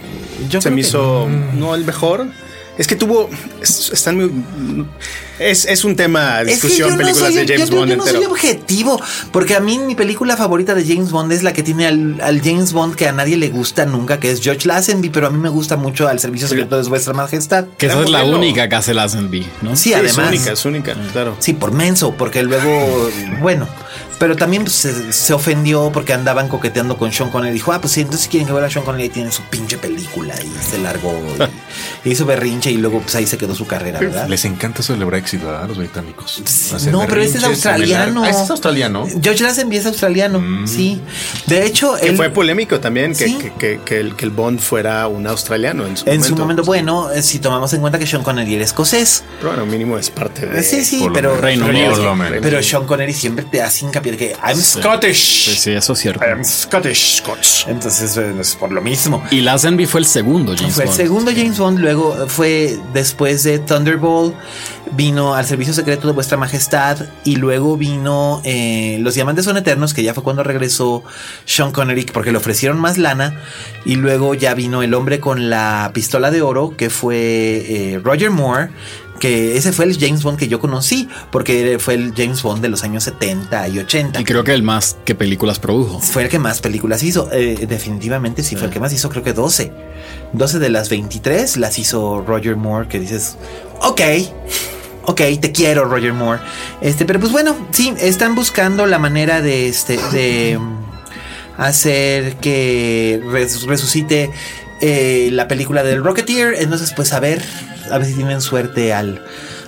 yo 0.49 0.61
se 0.61 0.71
me 0.71 0.81
hizo 0.81 1.27
no. 1.55 1.75
el 1.75 1.83
mejor 1.83 2.27
Es 2.81 2.87
que 2.87 2.95
tuvo. 2.95 3.29
Están 3.61 4.15
muy. 4.15 4.87
Es, 5.37 5.65
es 5.65 5.85
un 5.85 5.95
tema 5.95 6.39
de 6.39 6.45
discusión, 6.45 6.97
películas 6.97 7.35
de 7.35 7.45
James 7.47 7.69
Bond. 7.69 7.91
Yo, 7.91 7.97
no 7.97 8.07
soy 8.07 8.25
objetivo, 8.25 8.99
porque 9.31 9.53
a 9.53 9.59
mí 9.59 9.77
mi 9.77 9.93
película 9.93 10.35
favorita 10.35 10.73
de 10.73 10.83
James 10.83 11.11
Bond 11.11 11.31
es 11.31 11.43
la 11.43 11.53
que 11.53 11.61
tiene 11.61 11.85
al, 11.85 12.41
James 12.43 12.73
Bond 12.73 12.95
que 12.95 13.07
a 13.07 13.11
nadie 13.11 13.37
le 13.37 13.49
gusta 13.49 13.85
nunca, 13.85 14.19
que 14.19 14.31
es 14.31 14.41
George 14.41 14.67
Lazenby, 14.67 15.11
pero 15.11 15.27
a 15.27 15.29
mí 15.29 15.37
me 15.37 15.49
gusta 15.49 15.77
mucho 15.77 16.07
al 16.07 16.19
Servicio 16.19 16.47
Secreto 16.47 16.81
de 16.81 16.89
Vuestra 16.89 17.13
Majestad. 17.13 17.65
Que 17.77 17.85
esa 17.85 18.01
es 18.01 18.09
la 18.09 18.23
única 18.23 18.67
que 18.67 18.75
hace 18.75 18.95
Lazenby, 18.95 19.45
¿no? 19.61 19.75
Sí, 19.75 19.93
además. 19.93 20.17
Es 20.17 20.39
única, 20.39 20.51
es 20.53 20.65
única, 20.65 20.95
claro. 21.11 21.35
Sí, 21.37 21.53
por 21.53 21.73
menso, 21.73 22.15
porque 22.17 22.41
luego, 22.41 23.11
bueno. 23.41 23.67
Pero 24.21 24.35
también 24.35 24.61
pues, 24.65 24.87
se, 25.09 25.33
ofendió 25.33 25.89
porque 25.91 26.13
andaban 26.13 26.47
coqueteando 26.47 26.95
con 26.95 27.11
Sean 27.11 27.31
Connery. 27.31 27.53
Dijo, 27.53 27.71
ah, 27.73 27.81
pues 27.81 27.93
sí, 27.93 28.01
entonces 28.01 28.25
si 28.25 28.29
quieren 28.29 28.45
que 28.45 28.53
vea 28.53 28.63
a 28.63 28.69
Sean 28.69 28.85
Connery, 28.85 29.09
tienen 29.09 29.31
su 29.31 29.41
pinche 29.45 29.79
película. 29.79 30.35
Y 30.39 30.63
se 30.63 30.77
largó. 30.77 31.11
Y, 31.11 31.39
hizo 32.05 32.25
berrinche 32.25 32.71
y 32.71 32.77
luego 32.77 32.99
pues 33.01 33.15
ahí 33.15 33.25
se 33.25 33.37
quedó 33.37 33.55
su 33.55 33.67
carrera, 33.67 33.99
¿verdad? 33.99 34.27
Les 34.27 34.45
encanta 34.45 34.81
Brexit, 35.05 35.43
¿verdad? 35.43 35.63
A 35.63 35.67
los 35.67 35.77
británicos. 35.77 36.41
no, 36.91 37.05
pero 37.07 37.21
este 37.21 37.37
es 37.37 37.43
australiano. 37.43 38.23
Ah, 38.23 38.29
este 38.29 38.43
es 38.43 38.49
australiano. 38.49 39.07
George 39.21 39.43
Lazenby 39.43 39.77
es 39.77 39.85
australiano, 39.85 40.39
mm. 40.39 40.67
sí. 40.67 41.01
De 41.47 41.65
hecho... 41.65 41.95
Que 42.01 42.13
fue 42.13 42.29
polémico 42.29 42.79
también 42.79 43.13
que, 43.13 43.37
que, 43.37 43.79
que, 43.85 43.99
el, 43.99 44.15
que, 44.15 44.25
el, 44.25 44.31
Bond 44.31 44.59
fuera 44.59 45.07
un 45.07 45.27
australiano 45.27 45.85
en 45.85 45.97
su 45.97 46.03
en 46.05 46.15
momento. 46.15 46.27
su 46.27 46.35
momento, 46.35 46.63
bueno, 46.63 47.11
eh, 47.11 47.21
si 47.21 47.39
tomamos 47.39 47.73
en 47.73 47.81
cuenta 47.81 47.99
que 47.99 48.07
Sean 48.07 48.23
Connery 48.23 48.55
era 48.55 48.63
escocés. 48.63 49.23
Pero 49.39 49.51
bueno, 49.51 49.65
mínimo 49.65 49.97
es 49.97 50.09
parte 50.09 50.45
de... 50.45 50.63
Sí, 50.63 50.83
sí, 50.83 51.05
pero... 51.13 51.37
Reino 51.37 51.65
Unido. 51.65 52.15
Pero 52.41 52.63
Sean 52.63 52.85
Connery 52.85 53.13
siempre 53.13 53.45
te 53.45 53.61
hace 53.61 53.85
hincapié 53.85 54.13
de 54.13 54.17
que 54.17 54.35
I'm 54.43 54.59
Scottish. 54.59 55.57
Sí, 55.57 55.71
eso 55.71 55.93
es 55.93 55.99
cierto. 55.99 56.23
I'm 56.25 56.43
Scottish, 56.43 57.17
Scotch. 57.17 57.67
Entonces 57.67 58.17
es 58.17 58.55
por 58.55 58.71
lo 58.71 58.81
mismo. 58.81 59.23
Y 59.31 59.41
Lazenby 59.41 59.85
fue 59.85 60.01
el 60.01 60.05
segundo 60.05 60.53
James 60.55 60.75
fue 60.75 60.85
Bond. 60.85 60.95
Fue 60.95 61.03
el 61.03 61.09
segundo 61.09 61.31
James 61.35 61.57
Bond, 61.57 61.79
luego 61.91 62.27
fue 62.27 62.79
después 62.93 63.43
de 63.43 63.59
Thunderbolt, 63.59 64.33
vino 64.93 65.35
al 65.35 65.45
servicio 65.45 65.73
secreto 65.73 66.07
de 66.07 66.13
vuestra 66.13 66.37
majestad 66.37 66.97
y 67.25 67.35
luego 67.35 67.75
vino 67.75 68.41
eh, 68.45 68.97
Los 69.01 69.15
Diamantes 69.15 69.43
son 69.43 69.57
Eternos, 69.57 69.93
que 69.93 70.01
ya 70.01 70.13
fue 70.13 70.23
cuando 70.23 70.41
regresó 70.41 71.03
Sean 71.43 71.73
Connery, 71.73 72.05
porque 72.05 72.31
le 72.31 72.37
ofrecieron 72.37 72.79
más 72.79 72.97
lana, 72.97 73.41
y 73.83 73.95
luego 73.95 74.35
ya 74.35 74.53
vino 74.53 74.83
El 74.83 74.93
hombre 74.93 75.19
con 75.19 75.49
la 75.49 75.91
pistola 75.93 76.31
de 76.31 76.41
oro, 76.41 76.77
que 76.77 76.89
fue 76.89 77.17
eh, 77.17 77.99
Roger 78.01 78.31
Moore, 78.31 78.69
que 79.21 79.55
ese 79.55 79.71
fue 79.71 79.85
el 79.85 79.97
James 79.97 80.23
Bond 80.23 80.37
que 80.37 80.47
yo 80.47 80.59
conocí, 80.59 81.07
porque 81.31 81.77
fue 81.79 81.93
el 81.93 82.13
James 82.17 82.41
Bond 82.41 82.61
de 82.61 82.69
los 82.69 82.83
años 82.83 83.03
70 83.05 83.69
y 83.69 83.79
80. 83.79 84.19
Y 84.19 84.23
creo 84.25 84.43
que 84.43 84.53
el 84.53 84.63
más 84.63 84.97
que 85.05 85.13
películas 85.13 85.59
produjo. 85.59 85.99
Fue 85.99 86.23
el 86.23 86.29
que 86.29 86.39
más 86.39 86.59
películas 86.59 87.03
hizo, 87.03 87.29
eh, 87.31 87.67
definitivamente 87.69 88.43
sí, 88.43 88.55
fue 88.55 88.67
el 88.67 88.73
que 88.73 88.79
más 88.79 88.91
hizo, 88.91 89.09
creo 89.09 89.23
que 89.23 89.33
12. 89.33 89.71
12 90.33 90.59
de 90.59 90.69
las 90.69 90.89
23 90.89 91.57
las 91.57 91.77
hizo 91.77 92.21
Roger 92.27 92.55
Moore, 92.55 92.87
que 92.87 92.99
dices, 92.99 93.37
ok. 93.81 94.01
Ok, 95.03 95.21
te 95.39 95.51
quiero, 95.51 95.85
Roger 95.85 96.13
Moore. 96.13 96.41
Este, 96.81 97.05
pero 97.05 97.19
pues 97.19 97.31
bueno, 97.31 97.55
sí, 97.71 97.93
están 97.99 98.33
buscando 98.33 98.87
la 98.87 98.97
manera 98.97 99.41
de 99.41 99.67
este, 99.67 99.97
de 100.11 100.59
hacer 101.57 102.37
que 102.37 103.21
resucite 103.67 104.31
eh, 104.79 105.29
la 105.31 105.47
película 105.47 105.83
del 105.83 106.03
Rocketeer. 106.03 106.55
Entonces, 106.59 106.93
pues 106.95 107.13
a 107.13 107.19
ver, 107.19 107.43
a 107.91 107.97
ver 107.97 108.07
si 108.07 108.13
tienen 108.13 108.41
suerte 108.41 108.93
al, 108.93 109.21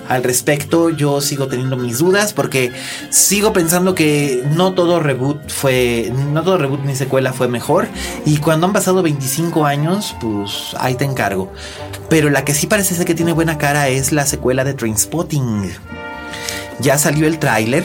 al 0.10 0.24
respecto. 0.24 0.90
Yo 0.90 1.22
sigo 1.22 1.48
teniendo 1.48 1.78
mis 1.78 2.00
dudas 2.00 2.34
porque 2.34 2.72
sigo 3.10 3.54
pensando 3.54 3.96
que 3.96 4.44
no 4.52 4.74
todo 4.74 5.00
reboot 5.00 5.50
fue, 5.50 6.12
no 6.32 6.44
todo 6.44 6.58
reboot 6.58 6.84
ni 6.86 6.96
secuela 6.96 7.34
fue 7.34 7.48
mejor. 7.48 7.88
Y 8.26 8.38
cuando 8.38 8.68
han 8.68 8.74
pasado 8.74 9.04
25 9.04 9.66
años, 9.66 10.16
pues 10.20 10.76
ahí 10.80 10.96
te 10.96 11.06
encargo. 11.06 11.52
Pero 12.10 12.30
la 12.30 12.46
que 12.46 12.54
sí 12.54 12.68
parece 12.68 12.96
ser 12.96 13.06
que 13.06 13.16
tiene 13.16 13.34
buena 13.34 13.58
cara 13.58 13.88
es 13.88 14.12
la 14.12 14.26
secuela 14.26 14.64
de 14.64 14.74
Trainspotting. 14.74 15.72
Ya 16.80 16.98
salió 16.98 17.28
el 17.28 17.40
tráiler. 17.40 17.84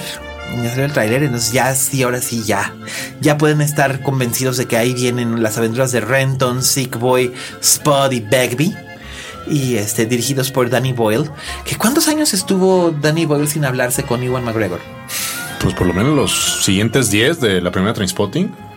Ya 0.62 0.70
salió 0.70 0.86
el 0.86 0.92
tráiler, 0.92 1.22
entonces 1.24 1.52
ya 1.52 1.74
sí, 1.74 2.02
ahora 2.02 2.22
sí, 2.22 2.42
ya. 2.42 2.74
Ya 3.20 3.36
pueden 3.36 3.60
estar 3.60 4.02
convencidos 4.02 4.56
de 4.56 4.64
que 4.64 4.78
ahí 4.78 4.94
vienen 4.94 5.42
las 5.42 5.58
aventuras 5.58 5.92
de 5.92 6.00
Renton, 6.00 6.62
Sick 6.62 6.98
Boy, 6.98 7.34
Spud 7.62 8.12
y 8.12 8.20
Bagby 8.20 8.74
y 9.50 9.76
este, 9.76 10.06
dirigidos 10.06 10.50
por 10.50 10.70
Danny 10.70 10.92
Boyle. 10.92 11.30
¿Que 11.64 11.76
¿Cuántos 11.76 12.08
años 12.08 12.34
estuvo 12.34 12.90
Danny 12.90 13.26
Boyle 13.26 13.48
sin 13.48 13.64
hablarse 13.64 14.02
con 14.02 14.22
Iwan 14.22 14.44
McGregor? 14.44 14.80
Pues 15.60 15.74
por 15.74 15.86
lo 15.86 15.94
menos 15.94 16.14
los 16.14 16.64
siguientes 16.64 17.10
10 17.10 17.40
de 17.40 17.60
la 17.60 17.70
primera 17.72 17.94
Trainspotting. 17.94 18.68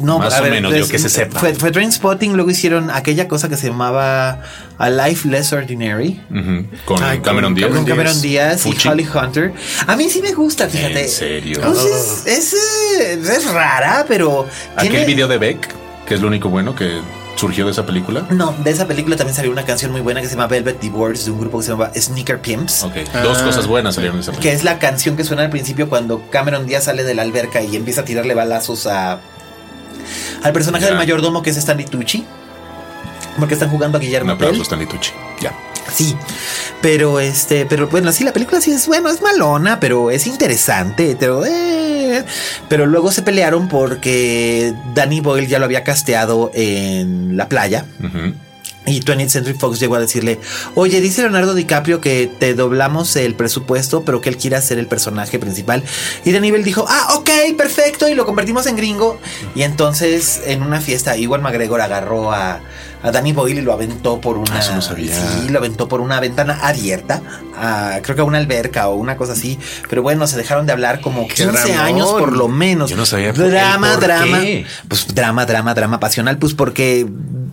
No, 0.00 0.18
más 0.18 0.40
o 0.40 0.44
menos, 0.44 0.74
yo 0.74 0.88
que 0.88 0.98
se 0.98 1.10
sepa. 1.10 1.38
Fue, 1.38 1.54
fue 1.54 1.70
Trainspotting, 1.70 2.34
luego 2.34 2.50
hicieron 2.50 2.90
aquella 2.90 3.28
cosa 3.28 3.48
que 3.50 3.56
se 3.56 3.68
llamaba 3.68 4.40
A 4.78 4.90
Life 4.90 5.28
Less 5.28 5.52
Ordinary. 5.52 6.20
Con 6.86 6.98
Cameron 7.20 7.54
Díaz. 7.54 7.70
Con 7.70 7.84
Cameron 7.84 8.20
Díaz 8.22 8.64
y 8.66 8.88
Holly 8.88 9.06
Hunter. 9.06 9.52
A 9.86 9.96
mí 9.96 10.08
sí 10.08 10.22
me 10.22 10.32
gusta, 10.32 10.68
fíjate. 10.68 11.02
¿En 11.02 11.08
serio? 11.08 11.60
Pues 11.62 12.24
es, 12.26 12.54
es, 12.54 13.52
rara, 13.52 14.06
pero. 14.08 14.46
Aquel 14.76 15.04
video 15.04 15.28
de 15.28 15.36
Beck, 15.36 15.68
que 16.06 16.14
es 16.14 16.20
lo 16.22 16.28
único 16.28 16.48
bueno 16.48 16.74
que 16.74 17.00
surgió 17.40 17.64
de 17.64 17.72
esa 17.72 17.86
película? 17.86 18.26
No, 18.30 18.54
de 18.62 18.70
esa 18.70 18.86
película 18.86 19.16
también 19.16 19.34
salió 19.34 19.50
una 19.50 19.64
canción 19.64 19.90
muy 19.90 20.02
buena 20.02 20.20
que 20.20 20.28
se 20.28 20.34
llama 20.34 20.46
Velvet 20.46 20.78
Divorce 20.78 21.24
de 21.24 21.30
un 21.30 21.40
grupo 21.40 21.58
que 21.58 21.64
se 21.64 21.70
llama 21.70 21.90
Sneaker 21.96 22.40
Pimps. 22.40 22.82
Ok, 22.82 22.96
dos 23.22 23.38
ah. 23.38 23.44
cosas 23.44 23.66
buenas 23.66 23.94
salieron 23.94 24.18
de 24.18 24.22
esa 24.22 24.32
película. 24.32 24.50
Que 24.50 24.56
es 24.56 24.62
la 24.62 24.78
canción 24.78 25.16
que 25.16 25.24
suena 25.24 25.42
al 25.44 25.50
principio 25.50 25.88
cuando 25.88 26.22
Cameron 26.30 26.66
Díaz 26.66 26.84
sale 26.84 27.02
de 27.02 27.14
la 27.14 27.22
alberca 27.22 27.62
y 27.62 27.76
empieza 27.76 28.02
a 28.02 28.04
tirarle 28.04 28.34
balazos 28.34 28.86
a 28.86 29.20
al 30.42 30.52
personaje 30.52 30.84
del 30.84 30.96
mayordomo 30.96 31.42
que 31.42 31.50
es 31.50 31.56
Stanley 31.56 31.86
Tucci. 31.86 32.26
Porque 33.40 33.54
están 33.54 33.70
jugando 33.70 33.98
a 33.98 34.00
Guillermo. 34.00 34.26
Un 34.26 34.36
aplauso 34.36 34.62
Stanley 34.62 34.86
Tucci. 34.86 35.12
Ya. 35.40 35.52
Sí, 35.92 36.14
pero 36.80 37.20
este, 37.20 37.66
pero 37.66 37.88
bueno, 37.88 38.12
sí, 38.12 38.24
la 38.24 38.32
película 38.32 38.60
sí 38.60 38.70
es 38.70 38.86
bueno, 38.86 39.10
es 39.10 39.20
malona, 39.22 39.80
pero 39.80 40.10
es 40.10 40.26
interesante, 40.26 41.16
pero 41.18 41.44
eh, 41.44 42.24
pero 42.68 42.86
luego 42.86 43.10
se 43.10 43.22
pelearon 43.22 43.68
porque 43.68 44.72
Danny 44.94 45.20
Boyle 45.20 45.48
ya 45.48 45.58
lo 45.58 45.64
había 45.64 45.82
casteado 45.82 46.50
en 46.54 47.36
la 47.36 47.48
playa. 47.48 47.86
Y 48.86 49.00
20th 49.02 49.28
Century 49.28 49.54
Fox 49.54 49.78
llegó 49.78 49.96
a 49.96 50.00
decirle, 50.00 50.40
oye, 50.74 51.00
dice 51.00 51.20
Leonardo 51.20 51.54
DiCaprio 51.54 52.00
que 52.00 52.30
te 52.38 52.54
doblamos 52.54 53.14
el 53.14 53.34
presupuesto, 53.34 54.04
pero 54.04 54.20
que 54.20 54.30
él 54.30 54.36
quiere 54.36 54.60
ser 54.62 54.78
el 54.78 54.86
personaje 54.86 55.38
principal. 55.38 55.84
Y 56.24 56.32
Danny 56.32 56.50
Boyle 56.50 56.64
dijo, 56.64 56.86
ah, 56.88 57.14
ok, 57.16 57.30
perfecto, 57.56 58.08
y 58.08 58.14
lo 58.14 58.24
convertimos 58.24 58.66
en 58.66 58.76
gringo. 58.76 59.20
Y 59.54 59.62
entonces 59.62 60.42
en 60.46 60.62
una 60.62 60.80
fiesta, 60.80 61.16
igual 61.16 61.42
McGregor 61.42 61.80
agarró 61.82 62.32
a, 62.32 62.60
a 63.02 63.10
Danny 63.10 63.32
Boyle 63.32 63.58
y 63.58 63.62
lo 63.62 63.72
aventó 63.72 64.20
por 64.20 64.36
una. 64.36 64.60
Ah, 64.60 64.74
no 64.74 64.82
sabía. 64.82 65.14
Sí, 65.14 65.48
lo 65.48 65.58
aventó 65.58 65.88
por 65.88 66.00
una 66.00 66.20
ventana 66.20 66.58
abierta. 66.62 67.22
creo 68.02 68.16
que 68.16 68.22
a 68.22 68.24
una 68.24 68.38
alberca 68.38 68.88
o 68.88 68.94
una 68.94 69.16
cosa 69.16 69.32
así. 69.32 69.58
Pero 69.88 70.02
bueno, 70.02 70.26
se 70.26 70.36
dejaron 70.36 70.66
de 70.66 70.72
hablar 70.72 71.00
como 71.00 71.26
15 71.28 71.74
años 71.74 72.10
por 72.12 72.36
lo 72.36 72.48
menos. 72.48 72.90
Yo 72.90 72.96
no 72.96 73.06
sabía. 73.06 73.32
Drama, 73.32 73.96
drama. 73.96 74.40
Pues 74.88 75.14
drama, 75.14 75.46
drama, 75.46 75.74
drama 75.74 76.00
pasional. 76.00 76.38
Pues 76.38 76.54
porque 76.54 77.06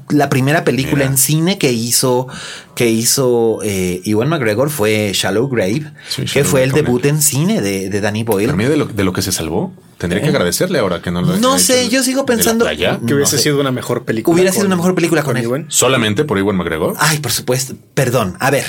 la 0.10 0.30
primera 0.30 0.64
película 0.64 1.06
en 1.06 1.18
cine 1.18 1.58
que 1.58 1.72
hizo 1.72 2.28
que 2.76 2.90
hizo 2.90 3.60
eh, 3.64 4.02
Iwan 4.04 4.30
McGregor 4.30 4.70
fue 4.70 5.12
Shallow 5.14 5.48
Grave, 5.50 5.92
que 6.32 6.44
fue 6.44 6.64
el 6.64 6.72
debut 6.72 7.04
en 7.06 7.22
cine 7.22 7.62
de, 7.62 7.90
de 7.90 8.02
Danny 8.02 8.24
Boyle. 8.24 8.54
Pero 8.56 8.70
de 8.70 8.78
lo, 8.78 8.86
de 8.86 9.04
lo 9.04 9.14
que 9.14 9.22
se 9.22 9.32
salvó. 9.32 9.74
Tendría 9.98 10.22
que 10.22 10.30
agradecerle 10.30 10.80
ahora 10.80 11.02
que 11.02 11.10
no 11.10 11.22
lo 11.22 11.38
No 11.38 11.58
sé, 11.58 11.90
yo 11.90 12.04
sigo 12.04 12.26
pensando 12.26 12.68
que 12.68 13.14
hubiese 13.14 13.38
sido 13.38 13.60
una 13.60 13.72
mejor 13.72 14.06
película. 14.06 14.34
Hubiera 14.34 14.52
sido 14.52 14.68
una 14.68 14.76
mejor 14.76 14.96
película 14.96 15.24
con, 15.24 15.38
él. 15.38 15.66
Solamente 15.70 16.24
por 16.24 16.38
Iwan 16.38 16.56
McGregor. 16.56 16.96
Ay, 17.00 17.20
por 17.20 17.32
supuesto. 17.32 17.76
Perdón. 17.94 18.36
A 18.40 18.52
ver. 18.52 18.66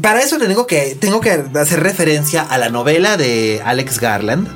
Para 0.00 0.22
eso 0.22 0.38
le 0.38 0.46
tengo 0.46 0.66
que 0.66 0.96
tengo 0.98 1.20
que 1.20 1.30
hacer 1.30 1.80
referencia 1.80 2.42
a 2.42 2.56
la 2.56 2.70
novela 2.70 3.16
de 3.16 3.60
Alex 3.64 4.00
Garland. 4.00 4.48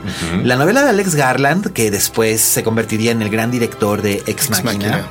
La 0.44 0.56
novela 0.56 0.82
de 0.82 0.90
Alex 0.90 1.14
Garland, 1.14 1.72
que 1.72 1.90
después 1.90 2.40
se 2.40 2.64
convertiría 2.64 3.12
en 3.12 3.22
el 3.22 3.30
gran 3.30 3.50
director 3.50 4.02
de 4.02 4.22
Ex, 4.26 4.50
Machina. 4.50 5.06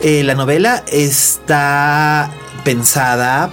Eh, 0.00 0.22
la 0.22 0.34
novela 0.34 0.84
está 0.92 2.30
pensada 2.64 3.50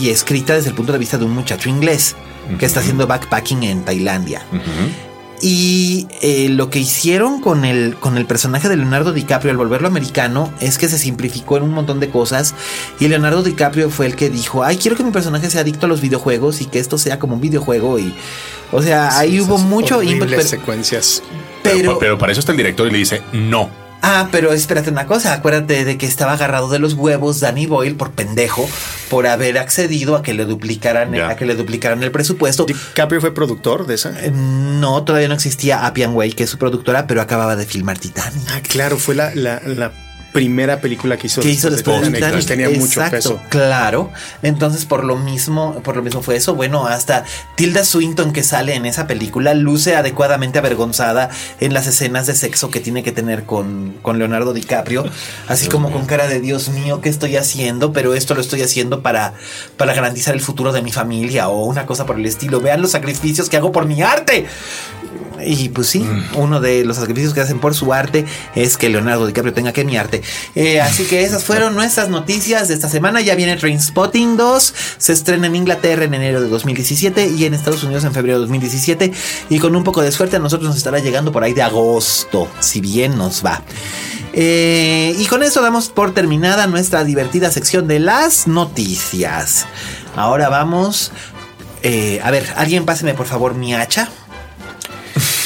y 0.00 0.08
escrita 0.08 0.54
desde 0.54 0.70
el 0.70 0.74
punto 0.74 0.92
de 0.92 0.98
vista 0.98 1.18
de 1.18 1.24
un 1.24 1.32
muchacho 1.32 1.68
inglés 1.68 2.16
que 2.58 2.66
está 2.66 2.80
haciendo 2.80 3.06
backpacking 3.06 3.62
en 3.62 3.84
Tailandia. 3.84 4.42
Y 5.40 6.06
eh, 6.22 6.48
lo 6.48 6.70
que 6.70 6.78
hicieron 6.78 7.40
con 7.40 7.64
el, 7.64 7.96
con 7.96 8.16
el 8.16 8.24
personaje 8.24 8.68
de 8.68 8.76
Leonardo 8.76 9.12
DiCaprio 9.12 9.50
al 9.50 9.58
volverlo 9.58 9.88
americano 9.88 10.50
es 10.60 10.78
que 10.78 10.88
se 10.88 10.96
simplificó 10.96 11.56
en 11.58 11.64
un 11.64 11.72
montón 11.72 12.00
de 12.00 12.08
cosas. 12.08 12.54
Y 12.98 13.08
Leonardo 13.08 13.42
DiCaprio 13.42 13.90
fue 13.90 14.06
el 14.06 14.16
que 14.16 14.30
dijo: 14.30 14.64
Ay, 14.64 14.78
quiero 14.78 14.96
que 14.96 15.04
mi 15.04 15.10
personaje 15.10 15.50
sea 15.50 15.60
adicto 15.60 15.86
a 15.86 15.88
los 15.88 16.00
videojuegos 16.00 16.62
y 16.62 16.66
que 16.66 16.78
esto 16.78 16.96
sea 16.96 17.18
como 17.18 17.34
un 17.34 17.42
videojuego. 17.42 17.98
Y, 17.98 18.14
o 18.72 18.80
sea, 18.80 19.18
ahí 19.18 19.40
hubo 19.40 19.58
mucho 19.58 20.02
input. 20.02 20.30
secuencias. 20.40 21.22
pero, 21.62 21.98
pero 21.98 22.16
para 22.16 22.32
eso 22.32 22.40
está 22.40 22.52
el 22.52 22.58
director 22.58 22.86
y 22.86 22.92
le 22.92 22.98
dice: 22.98 23.20
No 23.32 23.83
Ah, 24.06 24.28
pero 24.30 24.52
espérate 24.52 24.90
una 24.90 25.06
cosa, 25.06 25.32
acuérdate 25.32 25.86
de 25.86 25.96
que 25.96 26.04
estaba 26.04 26.34
agarrado 26.34 26.68
de 26.68 26.78
los 26.78 26.92
huevos 26.92 27.40
Danny 27.40 27.64
Boyle 27.64 27.96
por 27.96 28.10
pendejo, 28.10 28.68
por 29.08 29.26
haber 29.26 29.56
accedido 29.56 30.14
a 30.14 30.22
que 30.22 30.34
le 30.34 30.44
duplicaran, 30.44 31.14
a 31.14 31.36
que 31.36 31.46
le 31.46 31.54
duplicaran 31.54 32.02
el 32.02 32.10
presupuesto. 32.10 32.66
¿DiCaprio 32.66 33.22
fue 33.22 33.32
productor 33.32 33.86
de 33.86 33.94
esa? 33.94 34.10
Eh, 34.22 34.30
no, 34.30 35.04
todavía 35.04 35.28
no 35.28 35.34
existía 35.34 35.86
Appian 35.86 36.14
Way, 36.14 36.32
que 36.32 36.44
es 36.44 36.50
su 36.50 36.58
productora, 36.58 37.06
pero 37.06 37.22
acababa 37.22 37.56
de 37.56 37.64
filmar 37.64 37.96
Titanic. 37.96 38.42
Ah, 38.50 38.60
claro, 38.60 38.98
fue 38.98 39.14
la, 39.14 39.34
la, 39.34 39.62
primera 40.34 40.80
película 40.80 41.16
que 41.16 41.28
hizo, 41.28 41.40
que 41.40 41.48
hizo 41.48 41.70
después 41.70 42.02
de 42.02 42.10
Titanic. 42.10 42.44
Tenía 42.44 42.68
mucho 42.68 43.00
peso. 43.08 43.40
Claro. 43.50 44.10
Entonces, 44.42 44.84
por 44.84 45.04
lo 45.04 45.16
mismo, 45.16 45.80
por 45.84 45.94
lo 45.94 46.02
mismo 46.02 46.22
fue 46.22 46.34
eso. 46.34 46.56
Bueno, 46.56 46.88
hasta 46.88 47.24
Tilda 47.54 47.84
Swinton 47.84 48.32
que 48.32 48.42
sale 48.42 48.74
en 48.74 48.84
esa 48.84 49.06
película 49.06 49.54
luce 49.54 49.94
adecuadamente 49.94 50.58
avergonzada 50.58 51.30
en 51.60 51.72
las 51.72 51.86
escenas 51.86 52.26
de 52.26 52.34
sexo 52.34 52.68
que 52.68 52.80
tiene 52.80 53.04
que 53.04 53.12
tener 53.12 53.44
con, 53.44 53.94
con 54.02 54.18
Leonardo 54.18 54.52
DiCaprio. 54.52 55.04
Así 55.46 55.68
como 55.68 55.92
con 55.92 56.04
cara 56.04 56.26
de 56.26 56.40
Dios 56.40 56.68
mío, 56.68 57.00
¿qué 57.00 57.10
estoy 57.10 57.36
haciendo? 57.36 57.92
Pero 57.92 58.14
esto 58.14 58.34
lo 58.34 58.40
estoy 58.40 58.62
haciendo 58.62 59.02
para, 59.02 59.34
para 59.76 59.94
garantizar 59.94 60.34
el 60.34 60.40
futuro 60.40 60.72
de 60.72 60.82
mi 60.82 60.90
familia 60.90 61.48
o 61.48 61.64
una 61.64 61.86
cosa 61.86 62.06
por 62.06 62.18
el 62.18 62.26
estilo. 62.26 62.60
Vean 62.60 62.82
los 62.82 62.90
sacrificios 62.90 63.48
que 63.48 63.56
hago 63.56 63.70
por 63.70 63.86
mi 63.86 64.02
arte. 64.02 64.46
Y 65.46 65.68
pues 65.70 65.88
sí, 65.88 66.00
mm. 66.00 66.36
uno 66.36 66.60
de 66.60 66.84
los 66.84 66.96
sacrificios 66.96 67.34
que 67.34 67.40
hacen 67.40 67.58
por 67.58 67.74
su 67.74 67.92
arte 67.92 68.24
es 68.54 68.76
que 68.76 68.88
Leonardo 68.88 69.26
DiCaprio 69.26 69.52
tenga 69.52 69.72
que 69.72 69.84
mi 69.84 69.96
arte. 69.96 70.22
Eh, 70.54 70.80
así 70.80 71.04
que 71.04 71.24
esas 71.24 71.44
fueron 71.44 71.74
nuestras 71.74 72.08
noticias 72.08 72.68
de 72.68 72.74
esta 72.74 72.88
semana. 72.88 73.20
Ya 73.20 73.34
viene 73.34 73.56
Trainspotting 73.56 74.36
2. 74.36 74.74
Se 74.98 75.12
estrena 75.12 75.46
en 75.46 75.56
Inglaterra 75.56 76.04
en 76.04 76.14
enero 76.14 76.40
de 76.40 76.48
2017 76.48 77.28
y 77.28 77.44
en 77.44 77.54
Estados 77.54 77.82
Unidos 77.84 78.04
en 78.04 78.12
febrero 78.12 78.38
de 78.38 78.42
2017. 78.42 79.12
Y 79.50 79.58
con 79.58 79.74
un 79.76 79.84
poco 79.84 80.02
de 80.02 80.12
suerte 80.12 80.36
a 80.36 80.38
nosotros 80.38 80.68
nos 80.68 80.76
estará 80.76 80.98
llegando 80.98 81.32
por 81.32 81.44
ahí 81.44 81.52
de 81.52 81.62
agosto, 81.62 82.48
si 82.60 82.80
bien 82.80 83.16
nos 83.16 83.44
va. 83.44 83.62
Eh, 84.32 85.14
y 85.16 85.26
con 85.26 85.42
eso 85.44 85.62
damos 85.62 85.88
por 85.88 86.12
terminada 86.12 86.66
nuestra 86.66 87.04
divertida 87.04 87.50
sección 87.52 87.86
de 87.86 88.00
las 88.00 88.48
noticias. 88.48 89.66
Ahora 90.16 90.48
vamos. 90.48 91.12
Eh, 91.82 92.20
a 92.24 92.30
ver, 92.30 92.46
alguien 92.56 92.84
páseme 92.84 93.14
por 93.14 93.26
favor 93.26 93.54
mi 93.54 93.74
hacha. 93.74 94.08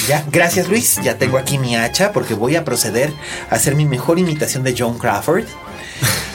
Ya, 0.09 0.24
gracias 0.32 0.68
Luis. 0.68 0.98
Ya 1.02 1.18
tengo 1.18 1.36
aquí 1.36 1.59
mi 1.59 1.76
hacha 1.76 2.12
porque 2.12 2.32
voy 2.32 2.56
a 2.56 2.64
proceder 2.64 3.12
a 3.50 3.56
hacer 3.56 3.74
mi 3.74 3.84
mejor 3.84 4.18
imitación 4.18 4.64
de 4.64 4.74
John 4.76 4.96
Crawford 4.96 5.44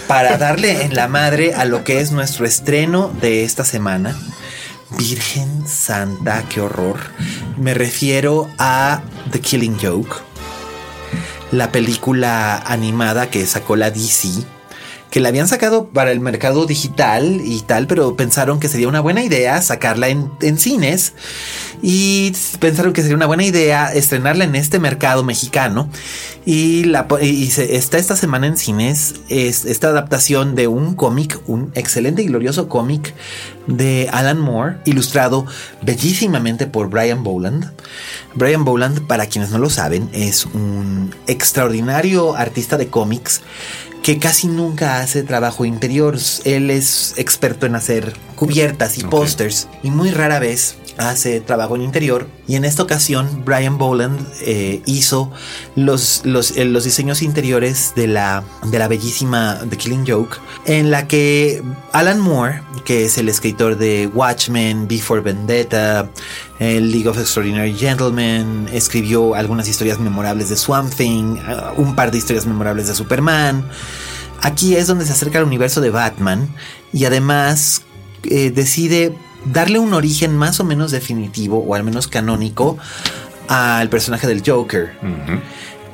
para 0.07 0.38
darle 0.38 0.84
en 0.84 0.93
la 0.93 1.07
madre 1.07 1.55
a 1.55 1.65
lo 1.65 1.84
que 1.84 1.99
es 1.99 2.11
nuestro 2.11 2.45
estreno 2.45 3.11
de 3.19 3.43
esta 3.43 3.65
semana. 3.65 4.15
Virgen 4.91 5.67
Santa, 5.67 6.43
qué 6.49 6.61
horror. 6.61 6.99
Me 7.57 7.74
refiero 7.74 8.47
a 8.59 9.01
The 9.32 9.39
Killing 9.39 9.80
Joke, 9.82 10.17
la 11.51 11.71
película 11.71 12.57
animada 12.57 13.32
que 13.32 13.43
sacó 13.47 13.76
la 13.76 13.89
DC 13.89 14.45
que 15.14 15.20
la 15.20 15.30
habían 15.30 15.47
sacado 15.47 15.89
para 15.89 16.11
el 16.11 16.20
mercado 16.22 16.66
digital 16.66 17.39
y 17.45 17.61
tal, 17.61 17.86
pero 17.86 18.16
pensaron 18.16 18.59
que 18.59 18.68
sería 18.68 18.88
una 18.88 18.99
buena 18.99 19.24
idea 19.24 19.61
sacarla 19.61 20.09
en, 20.09 20.57
cines 20.57 21.14
y 21.84 22.34
pensaron 22.59 22.93
que 22.93 23.03
sería 23.03 23.16
una 23.16 23.28
buena 23.28 23.43
idea 23.43 23.93
estrenarla 23.93 24.43
en 24.43 24.55
este 24.55 24.80
mercado 24.80 25.24
mexicano. 25.24 25.88
Y, 26.47 26.86
la, 26.86 27.05
está 27.22 27.99
esta 27.99 28.16
semana 28.16 28.47
en 28.47 28.57
cines 28.57 29.14
es 29.30 29.66
esta 29.66 29.89
adaptación 29.89 30.55
de 30.55 30.68
un 30.68 30.95
cómic, 30.95 31.39
un 31.45 31.72
excelente 31.76 32.24
y 32.24 32.26
glorioso 32.26 32.68
cómic 32.68 33.14
de 33.68 34.09
Alan 34.11 34.39
Moore, 34.39 34.78
ilustrado 34.86 35.45
bellísimamente 35.82 36.68
por 36.68 36.89
Brian 36.89 37.24
Boland. 37.24 37.72
Brian 38.36 38.66
Boland, 38.66 39.07
para 39.07 39.28
quienes 39.28 39.51
no 39.51 39.57
lo 39.57 39.70
saben, 39.70 40.09
es 40.14 40.45
un 40.45 41.14
extraordinario 41.28 42.36
artista 42.36 42.78
de 42.78 42.88
cómics 42.88 43.41
que 44.03 44.20
casi 44.20 44.47
nunca 44.47 44.99
hace 44.99 45.24
trabajo 45.24 45.66
interior. 45.66 46.18
Él 46.43 46.70
es 46.70 47.14
experto 47.18 47.66
en 47.66 47.76
hacer 47.76 48.14
cubiertas 48.36 48.97
y 48.97 49.03
pósters 49.03 49.70
y 49.82 49.91
muy 49.91 50.11
rara 50.11 50.39
vez 50.39 50.76
hace 50.98 51.41
trabajo 51.41 51.76
en 51.76 51.82
interior 51.82 52.28
y 52.48 52.56
en 52.56 52.66
esta 52.66 52.84
ocasión 52.84 53.44
Brian 53.46 53.78
Boland 53.78 54.20
eh, 54.41 54.82
hizo 54.86 55.32
los, 55.76 56.22
los, 56.24 56.58
eh, 56.58 56.66
los, 56.66 56.84
diseños 56.84 57.22
interiores 57.22 57.94
de 57.96 58.08
la, 58.08 58.44
de 58.66 58.80
la 58.80 58.88
bellísima 58.88 59.60
The 59.70 59.78
Killing 59.78 60.06
Joke 60.08 60.38
en 60.66 60.91
la 60.91 61.08
que 61.08 61.64
Alan 61.91 62.20
Moore 62.20 62.62
que 62.84 63.06
es 63.06 63.18
el 63.18 63.30
escritor 63.30 63.78
de 63.78 64.10
Watchmen, 64.14 64.88
Before 64.88 65.22
Vendetta, 65.22 66.10
el 66.60 66.91
League 66.91 67.08
of 67.08 67.18
Extraordinary 67.18 67.74
Gentlemen, 67.74 68.68
escribió 68.72 69.36
algunas 69.36 69.68
historias 69.68 70.00
memorables 70.00 70.50
de 70.50 70.58
Swamp 70.58 70.94
Thing, 70.94 71.38
uh, 71.38 71.82
un 71.82 71.96
par 71.96 72.12
de 72.12 72.18
historias 72.18 72.46
memorables 72.46 72.88
de 72.88 72.96
Superman. 72.96 73.66
Aquí 74.41 74.76
es 74.76 74.88
donde 74.88 75.06
se 75.06 75.14
acerca 75.14 75.39
al 75.39 75.46
universo 75.46 75.82
de 75.82 75.89
Batman 75.89 76.54
y 76.91 77.06
además 77.06 77.84
eh, 78.24 78.52
decide 78.52 79.16
darle 79.46 79.80
un 79.80 79.94
origen 79.94 80.36
más 80.36 80.60
o 80.60 80.64
menos 80.64 80.91
definitivo 80.91 81.60
o 81.60 81.76
al 81.76 81.84
menos 81.84 82.08
canónico 82.08 82.78
al 83.48 83.89
personaje 83.89 84.28
del 84.28 84.41
Joker. 84.46 84.94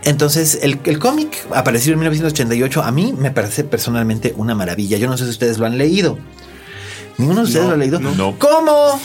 Entonces, 0.03 0.59
el, 0.61 0.79
el 0.85 0.99
cómic 0.99 1.45
apareció 1.53 1.93
en 1.93 1.99
1988. 1.99 2.83
A 2.83 2.91
mí 2.91 3.13
me 3.17 3.31
parece 3.31 3.63
personalmente 3.63 4.33
una 4.37 4.55
maravilla. 4.55 4.97
Yo 4.97 5.09
no 5.09 5.17
sé 5.17 5.25
si 5.25 5.31
ustedes 5.31 5.57
lo 5.57 5.65
han 5.65 5.77
leído. 5.77 6.17
¿Ninguno 7.17 7.41
de 7.41 7.47
ustedes 7.47 7.65
lo 7.65 7.73
ha 7.73 7.77
leído? 7.77 7.99
No. 7.99 8.37
¿Cómo? 8.39 8.99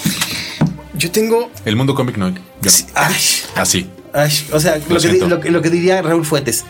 Yo 0.95 1.11
tengo. 1.11 1.51
El 1.65 1.75
mundo 1.77 1.95
cómic 1.95 2.17
no. 2.17 2.33
Así. 3.57 3.91
O 4.53 4.61
sea, 4.61 4.81
lo, 4.89 5.61
que, 5.61 5.71
diría 5.71 6.01
Raúl 6.01 6.25
Fuentes. 6.25 6.65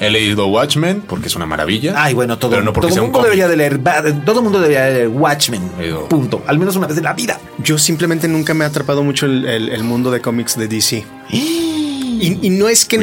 He 0.00 0.08
leído 0.08 0.46
Watchmen 0.46 1.00
porque 1.00 1.26
es 1.26 1.34
una 1.34 1.44
maravilla. 1.44 1.94
Ay, 1.96 2.14
bueno, 2.14 2.38
todo, 2.38 2.60
no 2.60 2.72
todo 2.72 2.88
mundo 3.02 3.22
debería 3.22 3.48
de 3.48 3.56
leer. 3.56 3.80
Todo 4.24 4.38
el 4.38 4.44
mundo 4.44 4.60
debería 4.60 4.86
leer 4.86 5.08
Watchmen. 5.08 5.62
Punto. 6.08 6.44
Al 6.46 6.58
menos 6.58 6.76
una 6.76 6.86
vez 6.86 6.96
en 6.96 7.04
la 7.04 7.12
vida. 7.12 7.40
Yo 7.58 7.76
simplemente 7.76 8.28
nunca 8.28 8.54
me 8.54 8.64
ha 8.64 8.68
atrapado 8.68 9.02
mucho 9.02 9.26
el, 9.26 9.82
mundo 9.82 10.12
de 10.12 10.20
cómics 10.20 10.56
de 10.56 10.68
DC. 10.68 11.04
Y, 11.30 12.50
no 12.50 12.68
es 12.68 12.84
que 12.84 12.98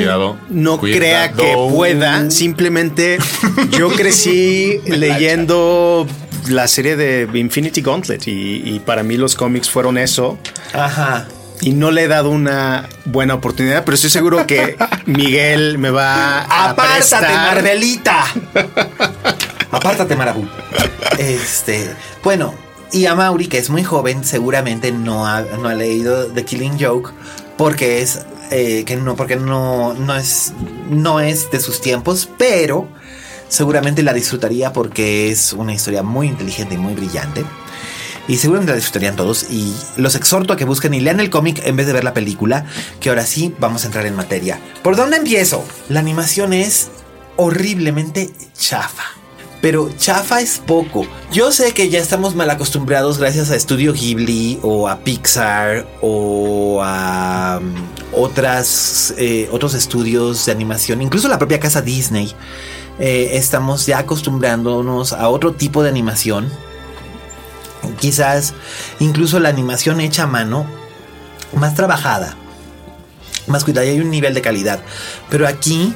no 0.50 0.80
crea 0.80 1.34
que 1.34 1.54
pueda, 1.72 2.32
simplemente 2.32 3.18
yo 3.78 3.90
crecí 3.90 4.80
leyendo 4.88 6.08
la 6.48 6.68
serie 6.68 6.96
de 6.96 7.28
Infinity 7.38 7.82
Gauntlet 7.82 8.24
y, 8.28 8.80
para 8.86 9.04
mí 9.04 9.18
los 9.18 9.36
cómics 9.36 9.70
fueron 9.70 9.98
eso. 9.98 10.38
Ajá. 10.74 11.28
Y 11.64 11.72
no 11.72 11.92
le 11.92 12.04
he 12.04 12.08
dado 12.10 12.30
una 12.30 12.90
buena 13.06 13.36
oportunidad, 13.36 13.86
pero 13.86 13.96
estoy 13.96 14.10
seguro 14.10 14.46
que 14.46 14.76
Miguel 15.06 15.78
me 15.78 15.92
va 15.92 16.40
a 16.42 16.72
¡Apártate, 16.72 17.34
Marvelita! 17.34 18.26
Apártate, 19.72 20.16
Marabú. 20.18 20.46
Este, 21.18 21.90
bueno, 22.22 22.54
y 22.92 23.06
a 23.06 23.16
Mauri, 23.16 23.48
que 23.48 23.60
es 23.60 23.70
muy 23.70 23.84
joven, 23.84 24.26
seguramente 24.26 24.92
no 24.92 25.26
ha, 25.26 25.42
no 25.42 25.70
ha 25.70 25.74
leído 25.74 26.28
The 26.28 26.44
Killing 26.44 26.78
Joke 26.78 27.12
porque 27.58 28.02
es 28.02 28.26
eh, 28.52 28.84
que 28.86 28.98
no, 28.98 29.16
porque 29.16 29.38
no, 29.38 29.94
no 29.94 30.16
es, 30.18 30.52
no 30.90 31.22
es 31.22 31.50
de 31.50 31.62
sus 31.62 31.80
tiempos, 31.80 32.30
pero 32.38 32.90
seguramente 33.48 34.04
la 34.04 34.12
disfrutaría 34.12 34.74
porque 34.74 35.32
es 35.32 35.54
una 35.54 35.74
historia 35.74 36.04
muy 36.04 36.28
inteligente 36.28 36.76
y 36.76 36.78
muy 36.78 36.94
brillante. 36.94 37.46
Y 38.28 38.38
seguramente 38.38 38.72
la 38.72 38.78
disfrutarían 38.78 39.16
todos. 39.16 39.48
Y 39.50 39.74
los 39.98 40.16
exhorto 40.16 40.54
a 40.54 40.58
que 40.58 40.66
busquen 40.66 40.94
y 40.94 41.02
lean 41.02 41.20
el 41.20 41.30
cómic 41.30 41.62
en 41.66 41.76
vez 41.76 41.88
de 41.88 41.94
ver 41.94 42.04
la 42.04 42.14
película. 42.14 42.66
Que 43.00 43.10
ahora 43.10 43.26
sí 43.26 43.54
vamos 43.60 43.84
a 43.84 43.88
entrar 43.88 44.06
en 44.06 44.16
materia. 44.16 44.60
¿Por 44.82 44.96
dónde 44.96 45.18
empiezo? 45.18 45.66
La 45.90 46.00
animación 46.00 46.54
es 46.54 46.90
horriblemente 47.36 48.32
chafa. 48.58 49.04
Pero 49.62 49.90
chafa 49.98 50.42
es 50.42 50.60
poco. 50.60 51.08
Yo 51.32 51.54
sé 51.54 51.72
que 51.74 51.90
ya 51.90 52.00
estamos 52.00 52.36
mal 52.36 52.50
acostumbrados 52.50 53.18
gracias 53.18 53.50
a 53.50 53.58
Studio 53.58 53.94
Ghibli 53.94 54.60
o 54.62 54.90
a 54.90 55.00
Pixar 55.00 55.88
o 56.02 56.82
a 56.84 57.60
um, 57.62 57.74
otras, 58.12 59.14
eh, 59.18 59.48
otros 59.54 59.74
estudios 59.74 60.46
de 60.46 60.52
animación, 60.52 61.02
incluso 61.02 61.30
la 61.30 61.40
propia 61.40 61.62
casa 61.62 61.82
Disney 61.82 62.36
eh, 63.00 63.32
estamos 63.34 63.86
ya 63.86 64.00
acostumbrándonos 64.00 65.14
a 65.14 65.30
otro 65.30 65.54
tipo 65.54 65.82
de 65.82 65.90
animación. 65.90 66.52
Quizás 68.00 68.54
incluso 69.00 69.40
la 69.40 69.50
animación 69.50 70.02
hecha 70.02 70.24
a 70.24 70.28
mano, 70.28 70.66
más 71.56 71.76
trabajada, 71.76 72.36
más 73.48 73.64
cuidada 73.64 73.86
y 73.86 73.90
hay 73.90 74.00
un 74.00 74.10
nivel 74.10 74.34
de 74.34 74.42
calidad. 74.42 74.80
Pero 75.30 75.48
aquí, 75.48 75.94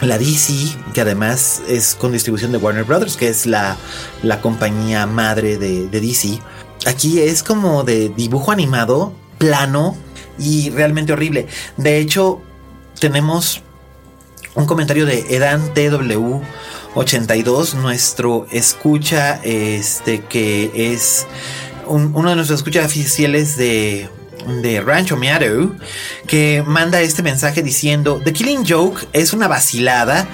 la 0.00 0.18
DC, 0.18 0.52
que 0.94 1.00
además 1.00 1.62
es 1.68 1.94
con 1.94 2.12
distribución 2.12 2.52
de 2.52 2.58
Warner 2.58 2.84
Brothers, 2.84 3.16
que 3.16 3.28
es 3.28 3.46
la, 3.46 3.76
compañía 4.42 5.06
madre 5.06 5.58
de, 5.58 5.88
de 5.88 6.00
DC, 6.00 6.40
aquí 6.86 7.20
es 7.20 7.42
como 7.42 7.84
de 7.84 8.08
dibujo 8.08 8.52
animado, 8.52 9.12
plano 9.38 9.96
y 10.38 10.70
realmente 10.70 11.12
horrible. 11.12 11.46
De 11.76 11.98
hecho, 11.98 12.40
tenemos 12.98 13.62
un 14.54 14.66
comentario 14.66 15.06
de 15.06 15.34
Edan 15.34 15.72
TW 15.74 16.40
82, 16.94 17.74
nuestro 17.74 18.46
escucha, 18.50 19.40
este 19.44 20.20
que 20.24 20.70
es 20.74 21.26
uno 21.86 22.30
de 22.30 22.36
nuestros 22.36 22.60
escuchas 22.60 22.86
oficiales 22.86 23.56
de, 23.56 24.08
de 24.62 24.80
Rancho 24.80 25.16
Meadow, 25.16 25.74
que 26.26 26.64
manda 26.66 27.00
este 27.00 27.22
mensaje 27.22 27.62
diciendo, 27.62 28.20
The 28.24 28.32
Killing 28.32 28.64
Joke 28.68 29.06
es 29.12 29.32
una 29.32 29.48
vacilada, 29.48 30.28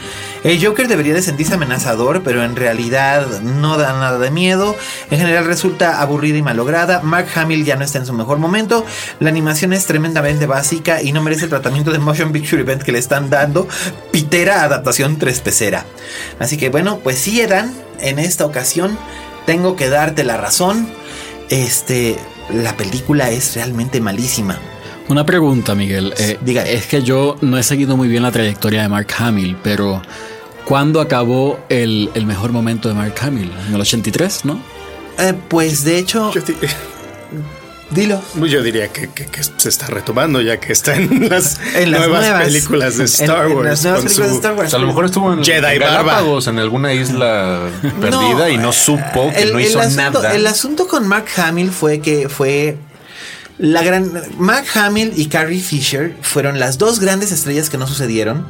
El 0.46 0.64
Joker 0.64 0.86
debería 0.86 1.12
de 1.12 1.22
sentirse 1.22 1.54
amenazador, 1.54 2.22
pero 2.22 2.44
en 2.44 2.54
realidad 2.54 3.40
no 3.40 3.76
da 3.76 3.92
nada 3.94 4.20
de 4.20 4.30
miedo. 4.30 4.76
En 5.10 5.18
general 5.18 5.44
resulta 5.44 6.00
aburrida 6.00 6.38
y 6.38 6.42
malograda. 6.42 7.02
Mark 7.02 7.26
Hamill 7.34 7.64
ya 7.64 7.74
no 7.74 7.82
está 7.82 7.98
en 7.98 8.06
su 8.06 8.12
mejor 8.12 8.38
momento. 8.38 8.86
La 9.18 9.28
animación 9.28 9.72
es 9.72 9.86
tremendamente 9.86 10.46
básica 10.46 11.02
y 11.02 11.10
no 11.10 11.20
merece 11.20 11.46
el 11.46 11.50
tratamiento 11.50 11.90
de 11.90 11.98
Motion 11.98 12.30
Picture 12.30 12.62
Event 12.62 12.84
que 12.84 12.92
le 12.92 13.00
están 13.00 13.28
dando. 13.28 13.66
Pitera 14.12 14.62
adaptación 14.62 15.18
tres 15.18 15.40
pecera. 15.40 15.84
Así 16.38 16.56
que 16.56 16.68
bueno, 16.68 17.00
pues 17.02 17.18
sí, 17.18 17.40
Edan, 17.40 17.74
en 17.98 18.20
esta 18.20 18.46
ocasión 18.46 18.96
tengo 19.46 19.74
que 19.74 19.88
darte 19.88 20.22
la 20.22 20.36
razón. 20.36 20.86
Este, 21.48 22.18
la 22.54 22.76
película 22.76 23.32
es 23.32 23.56
realmente 23.56 24.00
malísima. 24.00 24.60
Una 25.08 25.26
pregunta, 25.26 25.74
Miguel. 25.74 26.14
Eh, 26.18 26.38
Diga. 26.40 26.62
Es 26.62 26.86
que 26.86 27.02
yo 27.02 27.36
no 27.40 27.58
he 27.58 27.64
seguido 27.64 27.96
muy 27.96 28.06
bien 28.06 28.22
la 28.22 28.30
trayectoria 28.30 28.82
de 28.82 28.88
Mark 28.88 29.08
Hamill, 29.18 29.56
pero 29.60 30.02
¿cuándo 30.66 31.00
acabó 31.00 31.58
el, 31.70 32.10
mejor 32.26 32.52
momento 32.52 32.88
de 32.88 32.94
Mark 32.94 33.14
Hamill? 33.22 33.50
En 33.68 33.74
el 33.74 33.80
83, 33.80 34.44
¿no? 34.44 34.60
Eh, 35.18 35.32
pues 35.48 35.84
de 35.84 35.98
hecho... 35.98 36.30
Dilo. 37.88 38.20
Yo 38.34 38.64
diría 38.64 38.88
que, 38.88 39.08
se 39.58 39.68
está 39.68 39.86
retomando 39.86 40.40
ya 40.40 40.58
que 40.58 40.72
está 40.72 40.96
en 40.96 41.28
las, 41.28 41.60
nuevas, 41.86 42.44
películas 42.44 42.96
de 42.98 43.04
Star 43.04 43.46
Wars. 43.46 43.84
En, 43.84 43.92
las 43.92 44.02
películas 44.02 44.28
de 44.30 44.34
Star 44.34 44.54
Wars. 44.54 44.74
a 44.74 44.78
lo 44.78 44.88
mejor 44.88 45.04
estuvo 45.04 45.32
en 45.32 45.44
Jedi 45.44 45.78
Galápagos, 45.78 46.48
en 46.48 46.58
alguna 46.58 46.92
isla 46.92 47.60
perdida 48.00 48.50
y 48.50 48.58
no 48.58 48.72
supo 48.72 49.32
que 49.32 49.46
no 49.52 49.60
hizo 49.60 49.80
nada. 49.90 50.34
El 50.34 50.48
asunto 50.48 50.88
con 50.88 51.06
Mark 51.06 51.26
Hamill 51.36 51.70
fue 51.70 52.00
que 52.00 52.28
fue 52.28 52.76
la 53.58 53.82
gran 53.82 54.12
Mark 54.38 54.66
Hamill 54.74 55.14
y 55.16 55.26
Carrie 55.26 55.60
Fisher 55.60 56.14
fueron 56.20 56.60
las 56.60 56.76
dos 56.76 57.00
grandes 57.00 57.32
estrellas 57.32 57.70
que 57.70 57.78
no 57.78 57.86
sucedieron. 57.86 58.46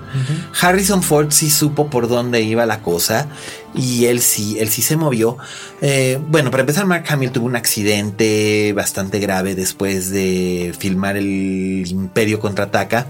Harrison 0.61 1.02
Ford 1.02 1.28
sí 1.30 1.48
supo 1.48 1.88
por 1.90 2.09
dónde 2.09 2.42
iba 2.42 2.66
la 2.66 2.80
cosa 2.82 3.28
y 3.72 4.07
él 4.07 4.20
sí, 4.20 4.57
él 4.59 4.68
sí 4.68 4.82
se 4.82 4.96
movió. 4.96 5.38
Eh, 5.80 6.18
bueno, 6.28 6.50
para 6.50 6.62
empezar, 6.62 6.86
Mark 6.86 7.04
Hamill 7.09 7.30
tuvo 7.30 7.46
un 7.46 7.54
accidente 7.54 8.72
bastante 8.74 9.20
grave 9.20 9.54
después 9.54 10.11
de 10.11 10.74
filmar 10.76 11.16
el 11.16 11.84
Imperio 11.86 12.40
contraataca 12.40 13.07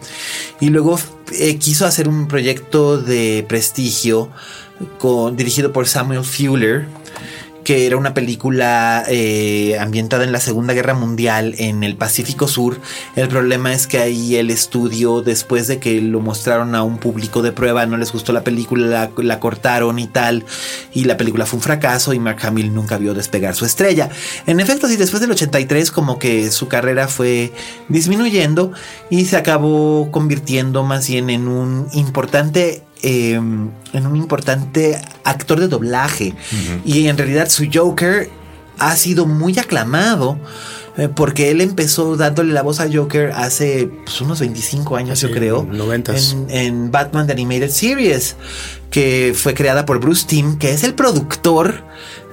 y 0.60 0.68
luego 0.68 0.98
eh, 1.32 1.56
quiso 1.56 1.86
hacer 1.86 2.08
un 2.08 2.28
proyecto 2.28 3.00
de 3.00 3.44
prestigio 3.48 4.30
con, 4.98 5.36
dirigido 5.36 5.72
por 5.72 5.88
Samuel 5.88 6.24
Fuller 6.24 6.86
que 7.66 7.84
era 7.84 7.96
una 7.96 8.14
película 8.14 9.02
eh, 9.08 9.76
ambientada 9.80 10.22
en 10.22 10.30
la 10.30 10.38
Segunda 10.38 10.72
Guerra 10.72 10.94
Mundial 10.94 11.56
en 11.58 11.82
el 11.82 11.96
Pacífico 11.96 12.46
Sur. 12.46 12.80
El 13.16 13.26
problema 13.26 13.72
es 13.72 13.88
que 13.88 13.98
ahí 13.98 14.36
el 14.36 14.52
estudio, 14.52 15.20
después 15.20 15.66
de 15.66 15.80
que 15.80 16.00
lo 16.00 16.20
mostraron 16.20 16.76
a 16.76 16.84
un 16.84 16.98
público 16.98 17.42
de 17.42 17.50
prueba, 17.50 17.84
no 17.84 17.96
les 17.96 18.12
gustó 18.12 18.32
la 18.32 18.44
película, 18.44 19.10
la, 19.16 19.40
cortaron 19.40 19.98
y 19.98 20.06
tal, 20.06 20.44
y 20.94 21.06
la 21.06 21.16
película 21.16 21.44
fue 21.44 21.56
un 21.56 21.62
fracaso 21.64 22.12
y 22.12 22.20
Mark 22.20 22.38
Hamill 22.42 22.72
nunca 22.72 22.98
vio 22.98 23.14
despegar 23.14 23.56
su 23.56 23.64
estrella. 23.64 24.10
En 24.46 24.60
efecto, 24.60 24.86
sí, 24.86 24.94
después 24.96 25.20
del 25.20 25.32
83 25.32 25.90
como 25.90 26.20
que 26.20 26.52
su 26.52 26.68
carrera 26.68 27.08
fue 27.08 27.52
disminuyendo 27.88 28.70
y 29.10 29.24
se 29.24 29.36
acabó 29.36 30.12
convirtiendo 30.12 30.84
más 30.84 31.08
bien 31.08 31.30
en 31.30 31.48
un 31.48 31.88
importante 31.94 32.85
Em, 33.02 33.70
en 33.92 34.06
un 34.06 34.16
importante 34.16 34.98
actor 35.24 35.60
de 35.60 35.68
doblaje. 35.68 36.34
Y 36.84 37.08
en 37.08 37.18
realidad 37.18 37.48
su 37.48 37.66
Joker 37.72 38.30
ha 38.78 38.96
sido 38.96 39.26
muy 39.26 39.58
aclamado. 39.58 40.38
Eh, 40.98 41.10
porque 41.14 41.50
él 41.50 41.60
empezó 41.60 42.16
dándole 42.16 42.54
la 42.54 42.62
voz 42.62 42.80
a 42.80 42.88
Joker 42.90 43.32
hace 43.32 43.90
pues, 44.06 44.18
unos 44.22 44.40
25 44.40 44.96
años, 44.96 45.20
yo 45.20 45.30
creo. 45.30 45.68
En, 46.16 46.46
en, 46.48 46.90
Batman 46.90 47.26
The 47.26 47.34
Animated 47.34 47.68
Series, 47.68 48.36
que 48.90 49.34
fue 49.36 49.52
creada 49.52 49.84
por 49.84 50.00
Bruce 50.00 50.24
Timm, 50.26 50.56
que 50.56 50.70
es 50.70 50.84
el 50.84 50.94
productor 50.94 51.84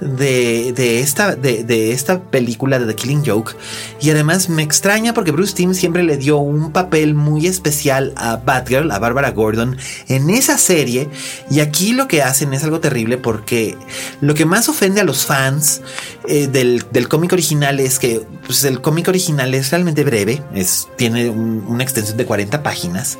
de, 0.04 1.00
esta, 1.00 1.36
de, 1.36 1.92
esta 1.92 2.22
película 2.22 2.80
de 2.80 2.86
The 2.86 2.96
Killing 2.96 3.26
Joke. 3.26 3.56
Y 4.02 4.10
además 4.10 4.50
me 4.50 4.64
extraña 4.64 5.14
porque 5.14 5.32
Bruce 5.32 5.54
Timm 5.56 5.74
siempre 5.74 6.04
le 6.04 6.18
dio 6.18 6.38
un 6.38 6.72
papel 6.72 7.16
muy 7.16 7.48
especial 7.48 8.14
a 8.16 8.38
Batgirl, 8.38 8.92
a 8.92 9.00
Barbara 9.00 9.32
Gordon, 9.32 9.78
en 10.08 10.30
esa 10.30 10.58
serie. 10.58 11.10
Y 11.50 11.60
aquí 11.60 11.94
lo 11.94 12.08
que 12.08 12.22
hacen 12.22 12.54
es 12.54 12.64
algo 12.64 12.80
terrible 12.80 13.18
porque 13.18 13.78
lo 14.22 14.34
que 14.34 14.46
más 14.46 14.70
ofende 14.70 15.02
a 15.02 15.04
los 15.04 15.26
fans 15.26 15.82
eh, 16.28 16.48
del, 16.48 17.08
cómic 17.08 17.34
original 17.34 17.80
es 17.80 18.00
que 18.00 18.22
pues, 18.46 18.64
el 18.64 18.82
cómic 18.82 19.08
original 19.08 19.54
es 19.54 19.72
realmente 19.72 20.04
breve, 20.04 20.42
es, 20.54 20.88
tiene 20.98 21.30
una 21.30 21.84
extensión 21.84 22.18
de 22.18 22.26
40 22.26 22.64
páginas. 22.64 23.18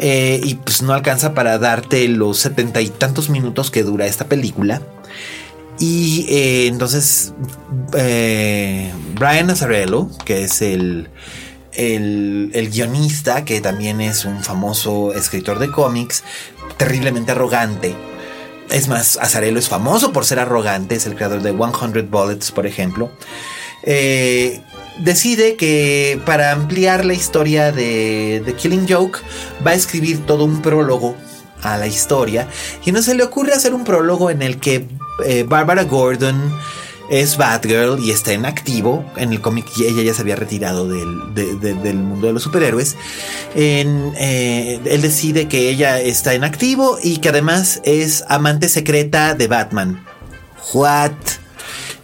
Eh, 0.00 0.40
y 0.42 0.56
pues 0.56 0.82
no 0.82 0.92
alcanza 0.92 1.34
para 1.34 1.58
darte 1.58 2.08
los 2.08 2.38
setenta 2.38 2.80
y 2.80 2.88
tantos 2.88 3.30
minutos 3.30 3.70
que 3.70 3.84
dura 3.84 4.06
esta 4.06 4.26
película. 4.26 4.82
Y 5.78 6.26
eh, 6.28 6.66
entonces 6.66 7.32
eh, 7.94 8.92
Brian 9.14 9.48
Nazarello, 9.48 10.08
que 10.24 10.44
es 10.44 10.62
el, 10.62 11.08
el, 11.72 12.70
guionista, 12.70 13.44
que 13.44 13.60
también 13.60 14.00
es 14.00 14.24
un 14.24 14.42
famoso 14.42 15.12
escritor 15.14 15.58
de 15.58 15.70
cómics, 15.70 16.22
terriblemente 16.76 17.32
arrogante. 17.32 17.94
Es 18.70 18.88
más, 18.88 19.18
Azarello 19.18 19.58
es 19.58 19.68
famoso 19.68 20.12
por 20.12 20.24
ser 20.24 20.38
arrogante, 20.38 20.94
es 20.94 21.06
el 21.06 21.14
creador 21.14 21.42
de 21.42 21.52
100 21.52 22.10
Bullets, 22.10 22.50
por 22.50 22.66
ejemplo. 22.66 23.10
Eh, 23.82 24.62
decide 24.98 25.56
que 25.56 26.20
para 26.24 26.52
ampliar 26.52 27.04
la 27.04 27.14
historia 27.14 27.72
de 27.72 28.42
The 28.44 28.54
Killing 28.54 28.86
Joke 28.88 29.18
va 29.66 29.72
a 29.72 29.74
escribir 29.74 30.24
todo 30.24 30.44
un 30.44 30.62
prólogo 30.62 31.14
a 31.62 31.76
la 31.76 31.86
historia 31.86 32.48
y 32.84 32.92
no 32.92 33.02
se 33.02 33.14
le 33.14 33.22
ocurre 33.22 33.52
hacer 33.52 33.74
un 33.74 33.84
prólogo 33.84 34.30
en 34.30 34.42
el 34.42 34.58
que 34.58 34.86
eh, 35.24 35.44
Barbara 35.46 35.84
Gordon 35.84 36.52
es 37.10 37.36
Batgirl 37.36 38.02
y 38.02 38.10
está 38.10 38.32
en 38.32 38.46
activo. 38.46 39.04
En 39.16 39.32
el 39.32 39.40
cómic 39.40 39.66
ella 39.78 40.02
ya 40.02 40.14
se 40.14 40.22
había 40.22 40.36
retirado 40.36 40.88
del, 40.88 41.96
mundo 41.96 42.26
de 42.26 42.32
los 42.32 42.42
superhéroes. 42.42 42.96
Eh, 43.54 44.80
él 44.84 45.02
decide 45.02 45.48
que 45.48 45.68
ella 45.68 46.00
está 46.00 46.34
en 46.34 46.44
activo 46.44 46.98
y 47.02 47.18
que 47.18 47.28
además 47.28 47.80
es 47.84 48.24
amante 48.28 48.68
secreta 48.68 49.34
de 49.34 49.48
Batman. 49.48 50.04
What? 50.72 51.12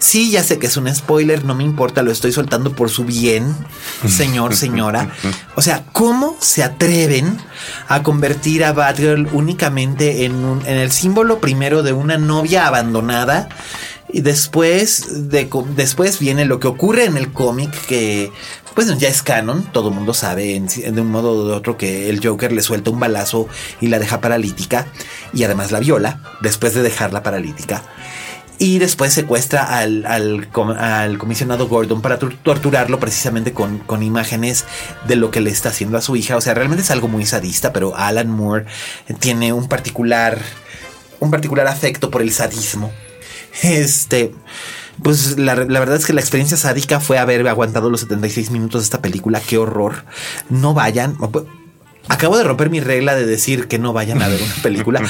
Sí, 0.01 0.30
ya 0.30 0.42
sé 0.42 0.59
que 0.59 0.66
es 0.66 0.78
un 0.78 0.92
spoiler, 0.92 1.44
no 1.44 1.55
me 1.55 1.62
importa, 1.62 2.03
lo 2.03 2.11
estoy 2.11 2.32
soltando 2.32 2.72
por 2.72 2.88
su 2.88 3.05
bien, 3.05 3.55
señor, 4.09 4.57
señora. 4.57 5.11
O 5.57 5.62
sea, 5.62 5.84
¿cómo 5.92 6.36
se 6.40 6.64
atreven 6.64 7.36
a 7.86 8.03
convertir 8.03 8.64
a 8.64 8.72
Batgirl 8.72 9.28
únicamente 9.32 10.24
en, 10.24 10.36
un, 10.36 10.66
en 10.66 10.78
el 10.78 10.90
símbolo 10.90 11.38
primero 11.38 11.82
de 11.82 11.92
una 11.92 12.16
novia 12.16 12.66
abandonada? 12.66 13.51
Y 14.12 14.22
después, 14.22 15.28
de, 15.28 15.48
después 15.76 16.18
viene 16.18 16.46
lo 16.46 16.59
que 16.59 16.66
ocurre 16.66 17.05
en 17.05 17.18
el 17.18 17.30
cómic 17.32 17.70
que 17.86 18.32
pues 18.74 18.98
ya 18.98 19.09
es 19.09 19.22
canon, 19.22 19.64
todo 19.72 19.90
el 19.90 19.94
mundo 19.94 20.14
sabe 20.14 20.61
de 20.61 21.01
un 21.01 21.11
modo 21.11 21.32
o 21.32 21.48
de 21.48 21.55
otro 21.55 21.76
que 21.76 22.09
el 22.09 22.24
Joker 22.24 22.53
le 22.53 22.62
suelta 22.62 22.90
un 22.90 23.01
balazo 23.01 23.48
y 23.80 23.88
la 23.88 23.98
deja 23.98 24.20
paralítica 24.20 24.86
y 25.34 25.44
además 25.44 25.70
la 25.70 25.80
viola 25.80 26.20
después 26.40 26.72
de 26.74 26.82
dejarla 26.82 27.22
paralítica 27.22 27.82
y 28.61 28.78
después 28.78 29.14
secuestra 29.14 29.64
al, 29.64 30.04
al, 30.04 31.18
comisionado 31.18 31.66
Gordon 31.66 32.02
para 32.02 32.18
torturarlo 32.18 33.00
precisamente 33.00 33.54
con, 33.54 33.78
con, 33.78 34.02
imágenes 34.02 34.66
de 35.08 35.16
lo 35.16 35.30
que 35.30 35.40
le 35.40 35.48
está 35.48 35.70
haciendo 35.70 35.96
a 35.96 36.02
su 36.02 36.14
hija. 36.14 36.36
O 36.36 36.42
sea, 36.42 36.52
realmente 36.52 36.82
es 36.82 36.90
algo 36.90 37.08
muy 37.08 37.24
sadista, 37.24 37.72
pero 37.72 37.96
Alan 37.96 38.28
Moore 38.28 38.66
tiene 39.18 39.54
un 39.54 39.66
particular, 39.66 40.38
un 41.20 41.30
particular 41.30 41.68
afecto 41.68 42.11
por 42.11 42.20
el 42.20 42.32
sadismo. 42.32 42.92
Este, 43.62 44.34
pues 45.02 45.38
la, 45.38 45.54
la, 45.54 45.80
verdad 45.80 45.96
es 45.96 46.04
que 46.04 46.12
la 46.12 46.20
experiencia 46.20 46.58
sádica 46.58 47.00
fue 47.00 47.18
haber 47.18 47.48
aguantado 47.48 47.88
los 47.88 48.00
76 48.00 48.50
minutos 48.50 48.82
de 48.82 48.84
esta 48.84 49.00
película. 49.00 49.40
Qué 49.40 49.56
horror. 49.56 50.04
No 50.50 50.74
vayan. 50.74 51.16
Acabo 52.11 52.36
de 52.36 52.42
romper 52.42 52.70
mi 52.70 52.80
regla 52.80 53.14
de 53.14 53.24
decir 53.24 53.68
que 53.68 53.78
no 53.78 53.92
vayan 53.92 54.20
a 54.20 54.26
ver 54.26 54.42
una 54.42 54.54
película, 54.64 55.00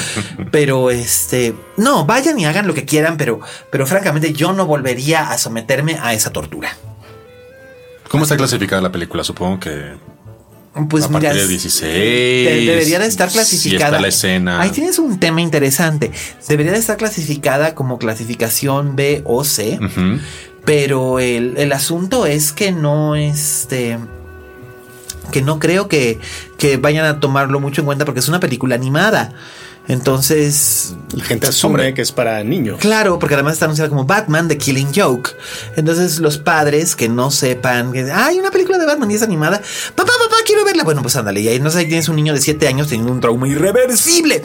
pero 0.51 0.91
este, 0.91 1.55
no, 1.79 2.05
vayan 2.05 2.39
y 2.39 2.45
hagan 2.45 2.67
lo 2.67 2.75
que 2.75 2.85
quieran, 2.85 3.17
pero, 3.17 3.41
pero 3.73 3.87
francamente 3.87 4.35
yo 4.35 4.53
no 4.53 4.67
volvería 4.67 5.31
a 5.31 5.39
someterme 5.39 5.99
a 6.03 6.13
esa 6.13 6.31
tortura. 6.31 6.77
¿Cómo 8.11 8.25
está 8.25 8.37
clasificada 8.37 8.83
la 8.83 8.93
película? 8.93 9.25
Supongo 9.25 9.59
que 9.59 9.95
pues 10.91 11.05
a 11.05 11.09
partir 11.09 11.33
de 11.33 11.49
16. 11.49 12.67
debería 12.67 12.99
de 12.99 13.07
estar 13.07 13.31
clasificada. 13.31 13.99
la 13.99 14.09
escena. 14.09 14.61
Ahí 14.61 14.69
tienes 14.69 14.99
un 14.99 15.19
tema 15.19 15.41
interesante. 15.41 16.11
Debería 16.49 16.73
de 16.73 16.79
estar 16.79 16.99
clasificada 16.99 17.75
como 17.75 17.99
clasificación 17.99 18.95
B 18.95 19.23
o 19.25 19.43
C. 19.45 19.81
Pero 20.67 21.19
el, 21.19 21.55
el, 21.57 21.73
asunto 21.73 22.27
es 22.27 22.53
que 22.53 22.73
no 22.73 23.17
este 23.17 23.97
que 25.31 25.43
no 25.43 25.59
creo 25.59 25.89
que, 25.89 26.21
que 26.59 26.77
vayan 26.77 27.05
a 27.05 27.21
tomarlo 27.21 27.61
mucho 27.61 27.81
en 27.81 27.87
cuenta 27.87 28.05
porque 28.05 28.21
es 28.21 28.29
una 28.29 28.41
película 28.41 28.75
animada. 28.75 29.33
Entonces. 29.89 30.95
La 31.15 31.25
gente 31.25 31.49
asume 31.49 31.95
que 31.95 32.03
es 32.03 32.13
para 32.13 32.45
niños. 32.45 32.79
Claro, 32.81 33.19
porque 33.19 33.35
además 33.35 33.55
está 33.55 33.65
anunciada 33.65 33.89
como 33.89 34.05
Batman, 34.05 34.47
The 34.49 34.57
Killing 34.57 34.93
Joke. 34.95 35.31
Entonces, 35.77 36.21
los 36.21 36.39
padres 36.39 36.95
que 36.95 37.09
no 37.09 37.31
sepan 37.31 37.93
que 37.93 38.11
hay 38.11 38.39
una 38.39 38.51
película 38.51 38.79
de 38.79 38.87
Batman 38.87 39.11
y 39.11 39.15
es 39.15 39.23
animada. 39.23 39.61
Papá, 39.95 40.13
papá, 40.19 40.37
quiero 40.47 40.65
verla. 40.65 40.85
Bueno, 40.85 41.03
pues 41.03 41.17
ándale. 41.17 41.41
Y 41.41 41.49
ahí 41.49 41.59
no 41.59 41.71
sé, 41.71 41.85
tienes 41.87 42.09
un 42.09 42.17
niño 42.17 42.35
de 42.35 42.41
7 42.41 42.69
años 42.69 42.89
teniendo 42.89 43.13
un 43.13 43.21
trauma 43.21 43.49
irreversible. 43.49 44.43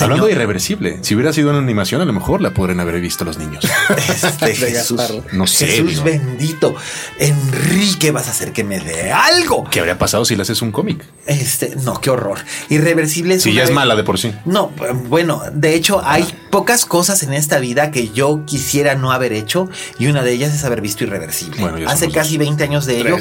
Hablando 0.00 0.26
de 0.26 0.32
irreversible, 0.32 0.98
si 1.02 1.14
hubiera 1.14 1.32
sido 1.32 1.50
una 1.50 1.58
animación, 1.58 2.00
a 2.00 2.04
lo 2.04 2.12
mejor 2.12 2.40
la 2.40 2.52
podrían 2.54 2.80
haber 2.80 3.00
visto 3.00 3.24
los 3.24 3.38
niños. 3.38 3.64
Este, 4.14 4.54
Jesús, 4.54 5.00
no 5.32 5.46
sé. 5.46 5.66
Jesús 5.66 6.02
bendito. 6.02 6.74
Enrique, 7.18 8.10
vas 8.10 8.28
a 8.28 8.30
hacer 8.30 8.52
que 8.52 8.64
me 8.64 8.80
dé 8.80 9.12
algo. 9.12 9.64
¿Qué 9.70 9.80
habría 9.80 9.98
pasado 9.98 10.24
si 10.24 10.36
le 10.36 10.42
haces 10.42 10.62
un 10.62 10.72
cómic? 10.72 11.04
Este, 11.26 11.74
no, 11.82 12.00
qué 12.00 12.10
horror. 12.10 12.38
Irreversible 12.68 13.34
es. 13.34 13.42
Si 13.42 13.52
ya 13.52 13.64
es 13.64 13.70
mala 13.70 13.94
de 13.94 14.04
por 14.04 14.18
sí. 14.18 14.32
No, 14.44 14.70
bueno, 15.08 15.42
de 15.52 15.74
hecho, 15.74 16.00
hay 16.04 16.24
pocas 16.50 16.84
cosas 16.84 17.22
en 17.22 17.32
esta 17.32 17.58
vida 17.58 17.90
que 17.90 18.10
yo 18.10 18.44
quisiera 18.46 18.94
no 18.94 19.12
haber 19.12 19.32
hecho 19.32 19.68
y 19.98 20.06
una 20.06 20.22
de 20.22 20.32
ellas 20.32 20.54
es 20.54 20.64
haber 20.64 20.80
visto 20.80 21.04
Irreversible. 21.04 21.86
Hace 21.86 22.10
casi 22.10 22.38
20 22.38 22.62
años 22.64 22.86
de 22.86 23.00
ello 23.00 23.18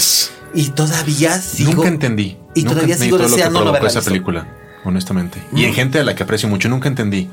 y 0.54 0.70
todavía 0.70 1.38
sigo. 1.39 1.74
Nunca 1.74 1.88
entendí. 1.88 2.38
Y 2.54 2.64
todavía 2.64 2.97
sigo 2.97 3.18
deseando 3.18 3.64
no 3.64 3.76
esa 3.76 4.01
película, 4.01 4.47
honestamente. 4.84 5.41
Y 5.56 5.64
en 5.64 5.72
mm. 5.72 5.74
gente 5.74 5.99
a 5.99 6.04
la 6.04 6.16
que 6.16 6.24
aprecio 6.24 6.47
mucho, 6.47 6.70
nunca 6.70 6.88
entendí. 6.88 7.30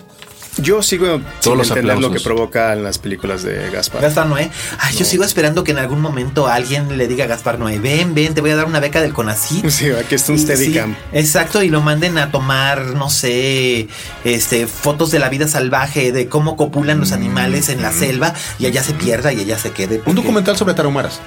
Yo 0.59 0.82
sigo 0.82 1.20
sin 1.40 1.61
entender 1.61 1.98
lo 1.98 2.11
que 2.11 2.20
provoca 2.20 2.72
en 2.72 2.82
las 2.82 2.98
películas 2.98 3.42
de 3.42 3.70
Gaspar. 3.70 4.03
Gaspar 4.03 4.26
Noé. 4.26 4.51
Ay, 4.78 4.96
yo 4.96 5.05
sigo 5.05 5.24
esperando 5.24 5.64
que 5.64 5.70
en 5.70 5.78
algún 5.78 6.01
momento 6.01 6.46
alguien 6.48 6.96
le 6.96 7.09
diga 7.09 7.24
a 7.24 7.28
Gaspar 7.28 7.59
Noé, 7.59 7.78
ven, 7.78 8.14
ven, 8.14 8.34
te 8.34 8.40
voy 8.40 8.51
a 8.51 8.57
dar 8.57 8.66
una 8.66 8.80
beca 8.80 9.01
del 9.01 9.12
CONACYT. 9.12 9.68
Sí, 9.80 9.88
aquí 9.90 10.16
está 10.16 10.32
un 10.32 10.38
Steadicam. 10.38 10.96
exacto, 11.12 11.62
y 11.62 11.70
lo 11.70 11.80
manden 11.80 12.18
a 12.18 12.30
tomar, 12.30 12.86
no 12.86 13.09
sé, 13.09 13.88
este, 14.24 14.66
fotos 14.66 15.11
de 15.11 15.18
la 15.18 15.28
vida 15.28 15.48
salvaje, 15.48 16.12
de 16.12 16.28
cómo 16.28 16.57
copulan 16.57 17.01
los 17.01 17.12
animales 17.12 17.68
en 17.68 17.80
la 17.80 17.90
mm. 17.90 17.98
selva 17.98 18.34
y 18.59 18.66
allá 18.66 18.82
se 18.82 18.92
pierda 18.92 19.32
y 19.32 19.40
allá 19.40 19.59
se 19.59 19.70
quede. 19.70 20.03
Un 20.07 20.16
documental 20.16 20.57
sobre 20.57 20.74
tarahumaras. 20.74 21.20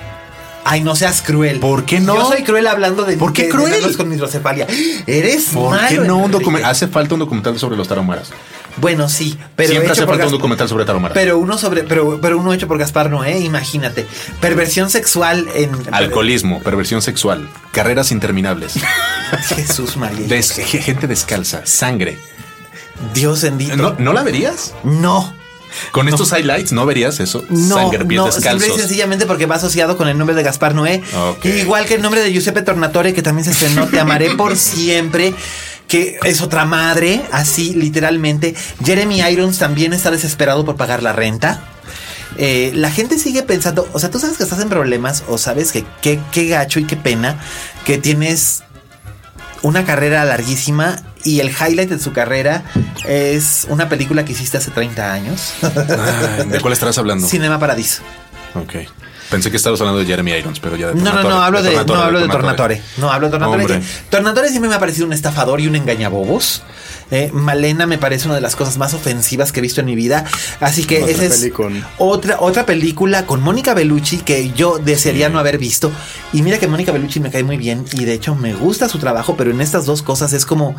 Ay, 0.65 0.81
no 0.81 0.95
seas 0.95 1.21
cruel. 1.21 1.59
¿Por 1.59 1.85
qué 1.85 1.99
no? 1.99 2.15
Yo 2.15 2.27
soy 2.29 2.43
cruel 2.43 2.67
hablando 2.67 3.03
de 3.03 3.17
¿Por 3.17 3.33
qué 3.33 3.49
cruel? 3.49 3.95
con 3.97 4.11
hidrocefalia. 4.13 4.67
Eres 5.07 5.49
¿Por 5.53 5.77
qué 5.87 5.99
no 5.99 6.17
un 6.17 6.31
documental? 6.31 6.71
Hace 6.71 6.87
falta 6.87 7.15
un 7.15 7.19
documental 7.19 7.57
sobre 7.59 7.75
los 7.75 7.87
tarahumaras. 7.87 8.31
Bueno, 8.77 9.07
sí, 9.07 9.37
pero 9.55 9.69
siempre 9.69 9.91
hace 9.91 10.05
falta 10.05 10.25
un 10.25 10.31
documental 10.31 10.67
sobre 10.67 10.85
Tarahumara. 10.85 11.13
Pero 11.13 11.37
uno 11.37 11.57
sobre, 11.57 11.83
pero, 11.83 12.19
pero 12.21 12.39
uno 12.39 12.53
hecho 12.53 12.67
por 12.67 12.77
Gaspar 12.77 13.09
Noé, 13.09 13.39
imagínate. 13.39 14.07
Perversión 14.41 14.89
sexual 14.89 15.47
en 15.53 15.69
alcoholismo, 15.91 16.59
perversión 16.61 17.01
sexual, 17.01 17.47
carreras 17.71 18.11
interminables. 18.11 18.73
Jesús 19.55 19.97
María. 19.97 20.27
gente 20.63 21.07
descalza, 21.07 21.65
sangre. 21.65 22.17
Dios 23.13 23.41
bendito. 23.43 23.75
¿No, 23.75 23.95
¿No 23.99 24.13
la 24.13 24.23
verías? 24.23 24.73
No. 24.83 25.33
Con 25.91 26.07
estos 26.07 26.31
highlights, 26.31 26.71
¿no 26.71 26.85
verías 26.85 27.19
eso? 27.19 27.43
No, 27.49 27.75
Sangre, 27.75 28.05
no, 28.05 28.31
simple 28.31 28.67
y 28.67 28.79
sencillamente 28.79 29.25
porque 29.25 29.45
va 29.45 29.55
asociado 29.55 29.97
con 29.97 30.07
el 30.07 30.17
nombre 30.17 30.35
de 30.35 30.43
Gaspar 30.43 30.75
Noé. 30.75 31.01
Igual 31.43 31.85
que 31.85 31.95
el 31.95 32.01
nombre 32.01 32.21
de 32.21 32.31
Giuseppe 32.31 32.61
Tornatore, 32.61 33.13
que 33.13 33.21
también 33.21 33.45
se 33.45 33.51
estrenó 33.51 33.87
Te 33.87 33.99
amaré 33.99 34.35
por 34.35 34.55
siempre 34.57 35.33
que 35.87 36.17
es 36.23 36.41
otra 36.41 36.65
madre, 36.65 37.21
así 37.31 37.73
literalmente. 37.73 38.55
Jeremy 38.83 39.21
Irons 39.21 39.59
también 39.59 39.93
está 39.93 40.09
desesperado 40.09 40.65
por 40.65 40.75
pagar 40.75 41.03
la 41.03 41.13
renta. 41.13 41.61
Eh, 42.37 42.71
la 42.73 42.89
gente 42.89 43.19
sigue 43.19 43.43
pensando, 43.43 43.87
o 43.93 43.99
sea, 43.99 44.09
tú 44.09 44.17
sabes 44.17 44.37
que 44.37 44.43
estás 44.43 44.59
en 44.59 44.69
problemas 44.69 45.23
o 45.27 45.37
sabes 45.37 45.71
que 45.71 45.85
qué 46.01 46.47
gacho 46.47 46.79
y 46.79 46.85
qué 46.85 46.95
pena 46.95 47.37
que 47.85 47.99
tienes 47.99 48.63
una 49.61 49.85
carrera 49.85 50.23
larguísima 50.25 50.97
y 51.23 51.39
el 51.39 51.49
highlight 51.49 51.89
de 51.89 51.99
su 51.99 52.13
carrera 52.13 52.63
es 53.07 53.65
una 53.69 53.89
película 53.89 54.25
que 54.25 54.33
hiciste 54.33 54.57
hace 54.57 54.71
30 54.71 55.11
años. 55.13 55.53
Ah, 55.63 56.43
¿De 56.47 56.59
cuál 56.59 56.73
estarás 56.73 56.97
hablando? 56.97 57.27
Cinema 57.29 57.59
Paradiso. 57.59 58.03
Ok. 58.55 58.75
Pensé 59.29 59.51
que 59.51 59.57
estabas 59.57 59.79
hablando 59.81 59.99
de 59.99 60.05
Jeremy 60.05 60.31
Irons, 60.31 60.59
pero 60.59 60.75
ya 60.75 60.87
de 60.89 60.95
No, 60.95 61.13
no, 61.13 61.23
no, 61.23 61.41
hablo 61.41 61.61
de, 61.61 61.71
Tornatore, 61.71 61.97
no 61.97 62.03
hablo 62.03 62.19
de 62.19 62.27
Tornatore. 62.27 62.81
No 62.97 63.11
hablo 63.11 63.27
de 63.27 63.37
Tornatore. 63.37 63.81
Tornatore 64.09 64.49
siempre 64.49 64.69
me 64.69 64.75
ha 64.75 64.79
parecido 64.79 65.05
un 65.07 65.13
estafador 65.13 65.61
y 65.61 65.67
un 65.67 65.75
engañabobos. 65.75 66.63
Eh, 67.11 67.29
Malena 67.31 67.85
me 67.85 67.97
parece 67.97 68.25
una 68.25 68.35
de 68.35 68.41
las 68.41 68.55
cosas 68.55 68.77
más 68.77 68.93
ofensivas 68.93 69.51
que 69.51 69.59
he 69.59 69.61
visto 69.61 69.81
en 69.81 69.85
mi 69.85 69.95
vida. 69.95 70.25
Así 70.59 70.83
que 70.85 70.99
esa 70.99 71.25
es 71.25 71.51
otra, 71.97 72.37
otra 72.39 72.65
película 72.65 73.25
con 73.25 73.41
Mónica 73.41 73.73
Bellucci 73.73 74.17
que 74.17 74.51
yo 74.51 74.79
desearía 74.79 75.29
no 75.29 75.39
haber 75.39 75.57
visto. 75.57 75.91
Y 76.31 76.41
mira 76.41 76.57
que 76.57 76.67
Mónica 76.67 76.91
Bellucci 76.91 77.19
me 77.19 77.29
cae 77.29 77.43
muy 77.43 77.57
bien 77.57 77.85
y 77.91 78.05
de 78.05 78.13
hecho 78.13 78.35
me 78.35 78.53
gusta 78.53 78.89
su 78.89 78.97
trabajo, 78.97 79.35
pero 79.37 79.51
en 79.51 79.61
estas 79.61 79.85
dos 79.85 80.01
cosas 80.01 80.33
es 80.33 80.45
como... 80.45 80.75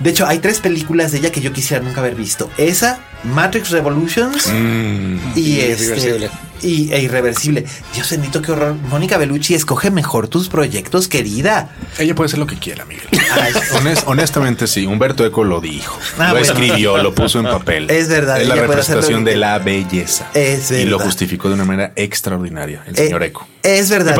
De 0.00 0.10
hecho, 0.10 0.26
hay 0.26 0.38
tres 0.38 0.60
películas 0.60 1.12
de 1.12 1.18
ella 1.18 1.30
que 1.30 1.40
yo 1.40 1.52
quisiera 1.52 1.82
nunca 1.82 2.00
haber 2.00 2.14
visto. 2.14 2.50
Esa, 2.56 3.00
Matrix 3.24 3.70
Revolutions 3.70 4.48
mm. 4.52 5.16
y, 5.36 5.60
este, 5.60 6.30
y, 6.62 6.92
e 6.92 7.02
irreversible. 7.02 7.64
Dios 7.94 8.10
bendito, 8.10 8.42
qué 8.42 8.52
horror. 8.52 8.74
Mónica 8.74 9.18
Bellucci, 9.18 9.54
escoge 9.54 9.90
mejor 9.90 10.28
tus 10.28 10.48
proyectos, 10.48 11.08
querida. 11.08 11.70
Ella 11.98 12.14
puede 12.14 12.26
hacer 12.26 12.38
lo 12.38 12.46
que 12.46 12.56
quiera, 12.56 12.84
Miguel. 12.84 13.06
honestamente, 14.06 14.66
sí. 14.66 14.86
Humberto 14.86 15.24
Eco 15.24 15.44
lo 15.44 15.60
dijo. 15.60 15.98
Ah, 16.18 16.32
lo 16.32 16.38
escribió, 16.38 16.98
lo 16.98 17.14
puso 17.14 17.38
en 17.38 17.46
papel. 17.46 17.90
Es 17.90 18.08
verdad. 18.08 18.40
Es 18.40 18.48
la 18.48 18.54
representación 18.54 19.24
de 19.24 19.36
la 19.36 19.58
belleza. 19.58 20.28
Es 20.34 20.70
verdad. 20.70 20.84
Y 20.84 20.88
lo 20.88 20.98
justificó 20.98 21.48
de 21.48 21.54
una 21.54 21.64
manera 21.64 21.92
extraordinaria, 21.96 22.82
el 22.86 22.96
señor 22.96 23.22
Eco. 23.22 23.46
Es 23.62 23.90
verdad. 23.90 24.16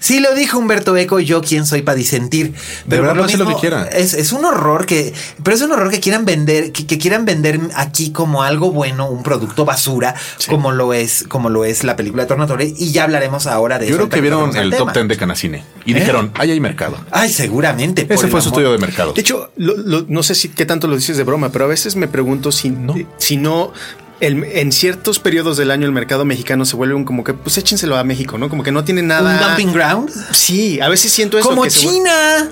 Sí, 0.00 0.20
lo 0.20 0.34
dijo 0.34 0.58
Humberto 0.58 0.96
Eco, 0.96 1.18
yo 1.18 1.40
quién 1.40 1.66
soy 1.66 1.82
para 1.82 1.96
disentir. 1.96 2.52
Pero 2.88 3.02
de 3.02 3.08
verdad, 3.08 3.30
lo, 3.38 3.48
que 3.48 3.54
quiera. 3.54 3.84
Es, 3.84 4.32
un 4.32 4.44
horror 4.44 4.86
que, 4.86 5.14
pero 5.42 5.56
es 5.56 5.62
un 5.62 5.72
horror 5.72 5.90
que 5.90 6.00
quieran 6.00 6.24
vender, 6.24 6.72
que, 6.72 6.98
quieran 6.98 7.24
vender 7.24 7.60
aquí 7.74 8.10
como 8.10 8.42
algo 8.42 8.72
bueno, 8.72 9.08
un 9.08 9.22
producto 9.22 9.64
basura, 9.64 10.14
como 10.48 10.72
lo 10.72 10.92
es, 10.92 11.24
como 11.28 11.48
lo 11.48 11.64
es 11.64 11.84
la 11.84 11.96
película 11.96 12.24
de 12.24 12.28
Tornatore. 12.28 12.72
Y 12.76 12.92
ya 12.92 13.04
hablaremos 13.04 13.46
ahora 13.46 13.78
de 13.78 13.86
yo 13.86 13.94
eso. 13.94 14.02
Yo 14.02 14.08
creo 14.08 14.16
que 14.16 14.20
vieron 14.20 14.56
el 14.56 14.70
top 14.70 14.92
ten 14.92 15.08
de 15.08 15.16
Canacine 15.16 15.64
y 15.84 15.92
¿Eh? 15.92 16.00
dijeron, 16.00 16.30
ahí 16.34 16.50
hay 16.50 16.60
mercado. 16.60 16.98
Ay, 17.10 17.32
seguramente. 17.32 18.06
Ese 18.08 18.28
fue 18.28 18.42
su 18.42 18.48
estudio 18.48 18.72
de 18.72 18.78
mercado. 18.78 19.12
De 19.12 19.20
hecho, 19.20 19.50
no 19.56 20.22
sé 20.22 20.34
si 20.34 20.50
qué 20.50 20.66
tanto 20.66 20.86
lo 20.86 20.96
dices 20.96 21.16
de 21.16 21.24
broma, 21.24 21.50
pero 21.50 21.64
a 21.64 21.68
veces 21.68 21.96
me 21.96 22.08
pregunto 22.08 22.52
si 22.52 22.70
no, 22.70 22.94
si 23.18 23.36
no 23.36 23.72
en 24.20 24.72
ciertos 24.72 25.18
periodos 25.18 25.56
del 25.56 25.70
año 25.70 25.86
el 25.86 25.92
mercado 25.92 26.24
mexicano 26.24 26.64
se 26.64 26.76
vuelve 26.76 26.94
un 26.94 27.04
como 27.04 27.22
que 27.22 27.34
pues 27.34 27.58
échenselo 27.58 27.96
a 27.96 28.04
México, 28.04 28.38
¿no? 28.38 28.48
Como 28.48 28.62
que 28.62 28.72
no 28.72 28.84
tiene 28.84 29.02
nada. 29.02 29.38
Un 29.40 29.48
dumping 29.48 29.72
ground. 29.72 30.10
Sí, 30.32 30.80
a 30.80 30.88
veces 30.88 31.12
siento 31.12 31.38
eso. 31.38 31.48
Como 31.48 31.66
China. 31.66 32.48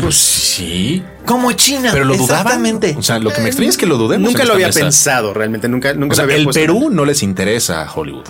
Pues 0.00 0.14
sí. 0.16 1.02
Como 1.24 1.52
China. 1.52 1.90
Pero 1.92 2.04
lo 2.04 2.16
dudaban. 2.16 2.64
O 2.96 3.02
sea, 3.02 3.18
lo 3.18 3.30
que 3.30 3.40
me 3.40 3.48
extraña 3.48 3.70
es 3.70 3.76
que 3.76 3.86
lo 3.86 3.96
dudemos. 3.96 4.30
Nunca 4.30 4.44
lo 4.44 4.54
había 4.54 4.70
pensado 4.70 5.34
realmente. 5.34 5.68
Nunca, 5.68 5.94
nunca 5.94 6.14
o 6.14 6.16
sea, 6.16 6.36
El 6.36 6.46
Perú 6.48 6.88
no 6.90 7.04
les 7.04 7.22
interesa 7.22 7.82
a 7.82 7.92
Hollywood. 7.92 8.26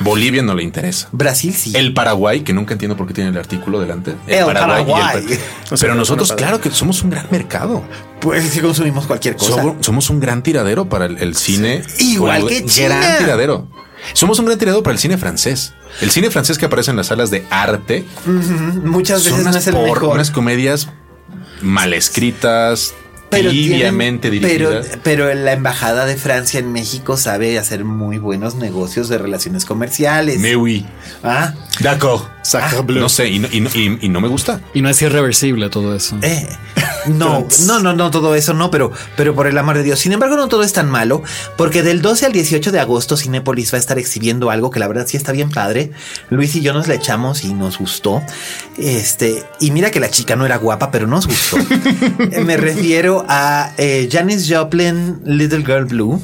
Bolivia 0.00 0.42
no 0.42 0.54
le 0.54 0.62
interesa. 0.62 1.08
Brasil 1.12 1.54
sí. 1.54 1.72
El 1.74 1.94
Paraguay, 1.94 2.40
que 2.40 2.52
nunca 2.52 2.72
entiendo 2.72 2.96
por 2.96 3.06
qué 3.06 3.14
tiene 3.14 3.30
el 3.30 3.36
artículo 3.36 3.80
delante. 3.80 4.14
El, 4.26 4.44
Paraguay. 4.44 5.38
Pero 5.80 5.94
nosotros, 5.94 6.32
claro 6.32 6.60
que 6.60 6.70
somos 6.70 7.02
un 7.02 7.10
gran 7.10 7.26
mercado. 7.30 7.82
Pues 8.20 8.44
si 8.50 8.60
consumimos 8.60 9.06
cualquier 9.06 9.36
cosa. 9.36 9.62
Somos, 9.80 10.10
un 10.10 10.20
gran 10.20 10.42
tiradero 10.42 10.88
para 10.88 11.06
el, 11.06 11.34
cine. 11.36 11.82
Igual 11.98 12.46
que 12.46 12.64
China. 12.66 12.98
Gran 13.00 13.18
tiradero. 13.18 13.68
Somos 14.12 14.38
un 14.38 14.46
gran 14.46 14.58
tiradero 14.58 14.82
para 14.82 14.94
el 14.94 14.98
cine 14.98 15.18
francés. 15.18 15.72
El 16.00 16.10
cine 16.10 16.30
francés 16.30 16.58
que 16.58 16.66
aparece 16.66 16.90
en 16.90 16.96
las 16.96 17.08
salas 17.08 17.30
de 17.30 17.44
arte. 17.50 18.04
Muchas 18.84 19.24
veces 19.24 19.44
no 19.44 19.50
es 19.50 19.66
el 19.66 19.74
mejor. 19.74 20.04
Unas 20.04 20.30
comedias 20.30 20.88
mal 21.62 21.92
escritas, 21.92 22.94
pero 23.30 23.50
tibiamente 23.50 24.30
Pero, 24.40 24.80
pero 25.02 25.32
la 25.34 25.52
embajada 25.52 26.04
de 26.04 26.16
Francia 26.16 26.60
en 26.60 26.72
México 26.72 27.16
sabe 27.16 27.58
hacer 27.58 27.84
muy 27.84 28.18
buenos 28.18 28.56
negocios 28.56 29.08
de 29.08 29.18
relaciones 29.18 29.64
comerciales. 29.64 30.40
Me 30.40 30.56
oui. 30.56 30.84
Ah, 31.22 31.54
d'accord. 31.80 32.22
Ah, 32.54 32.82
no 32.88 33.08
sé, 33.08 33.28
y 33.28 33.38
no, 34.08 34.20
me 34.20 34.28
gusta. 34.28 34.60
Y 34.72 34.82
no 34.82 34.88
es 34.88 35.00
irreversible 35.02 35.68
todo 35.68 35.94
eso. 35.94 36.18
Eh, 36.22 36.48
no, 37.06 37.46
no, 37.66 37.80
no, 37.80 37.92
no, 37.92 38.10
todo 38.10 38.34
eso 38.34 38.54
no, 38.54 38.70
pero, 38.70 38.92
pero 39.16 39.34
por 39.34 39.46
el 39.46 39.58
amor 39.58 39.76
de 39.76 39.82
Dios. 39.82 40.00
Sin 40.00 40.12
embargo, 40.12 40.36
no 40.36 40.48
todo 40.48 40.62
es 40.62 40.72
tan 40.72 40.90
malo, 40.90 41.22
porque 41.56 41.82
del 41.82 42.02
12 42.02 42.26
al 42.26 42.32
18 42.32 42.72
de 42.72 42.80
agosto 42.80 43.16
Cinepolis 43.16 43.72
va 43.72 43.76
a 43.76 43.80
estar 43.80 43.98
exhibiendo 43.98 44.50
algo 44.50 44.70
que 44.70 44.80
la 44.80 44.88
verdad 44.88 45.06
sí 45.06 45.16
está 45.16 45.32
bien 45.32 45.50
padre. 45.50 45.92
Luis 46.30 46.54
y 46.56 46.62
yo 46.62 46.72
nos 46.72 46.88
la 46.88 46.94
echamos 46.94 47.44
y 47.44 47.52
nos 47.52 47.78
gustó. 47.78 48.22
Este, 48.78 49.44
y 49.60 49.70
mira 49.70 49.90
que 49.90 50.00
la 50.00 50.10
chica 50.10 50.34
no 50.34 50.46
era 50.46 50.56
guapa, 50.56 50.90
pero 50.90 51.06
nos 51.06 51.26
gustó. 51.26 51.58
me 52.44 52.56
refiero 52.56 53.24
a 53.28 53.72
eh, 53.76 54.08
Janis 54.10 54.46
Joplin, 54.50 55.20
Little 55.24 55.64
Girl 55.64 55.84
Blue 55.84 56.20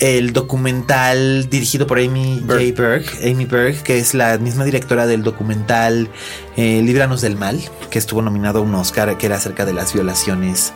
el 0.00 0.32
documental 0.32 1.48
dirigido 1.50 1.86
por 1.86 1.98
Amy 1.98 2.42
J. 2.46 2.58
Berg, 2.74 3.04
Amy 3.22 3.44
Berg, 3.44 3.82
que 3.82 3.98
es 3.98 4.14
la 4.14 4.38
misma 4.38 4.64
directora 4.64 5.06
del 5.06 5.22
documental 5.22 6.08
eh, 6.56 6.82
Líbranos 6.82 7.20
del 7.20 7.36
Mal, 7.36 7.60
que 7.90 7.98
estuvo 7.98 8.22
nominado 8.22 8.60
a 8.60 8.62
un 8.62 8.74
Oscar, 8.74 9.16
que 9.18 9.26
era 9.26 9.36
acerca 9.36 9.66
de 9.66 9.74
las 9.74 9.92
violaciones, 9.92 10.72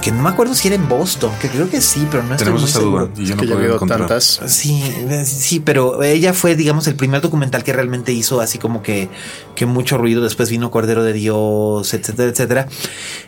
que 0.00 0.10
no 0.10 0.22
me 0.22 0.30
acuerdo 0.30 0.54
si 0.54 0.66
era 0.68 0.74
en 0.74 0.88
Boston, 0.88 1.30
que 1.40 1.48
creo 1.48 1.70
que 1.70 1.80
sí, 1.80 2.06
pero 2.10 2.22
no 2.22 2.34
estoy 2.34 2.46
Tenemos 2.46 2.68
esa 2.68 2.80
duda 2.80 3.08
y 3.16 3.26
yo 3.26 3.36
no 3.36 3.42
puedo 3.42 3.78
tantas. 3.86 4.40
Sí, 4.46 4.82
sí, 5.24 5.60
pero 5.60 6.02
ella 6.02 6.32
fue, 6.32 6.56
digamos, 6.56 6.88
el 6.88 6.96
primer 6.96 7.20
documental 7.20 7.62
que 7.62 7.72
realmente 7.72 8.12
hizo 8.12 8.40
así 8.40 8.58
como 8.58 8.82
que, 8.82 9.08
que 9.54 9.66
mucho 9.66 9.96
ruido. 9.98 10.22
Después 10.22 10.50
vino 10.50 10.70
Cordero 10.70 11.04
de 11.04 11.12
Dios, 11.12 11.94
etcétera, 11.94 12.30
etcétera. 12.30 12.68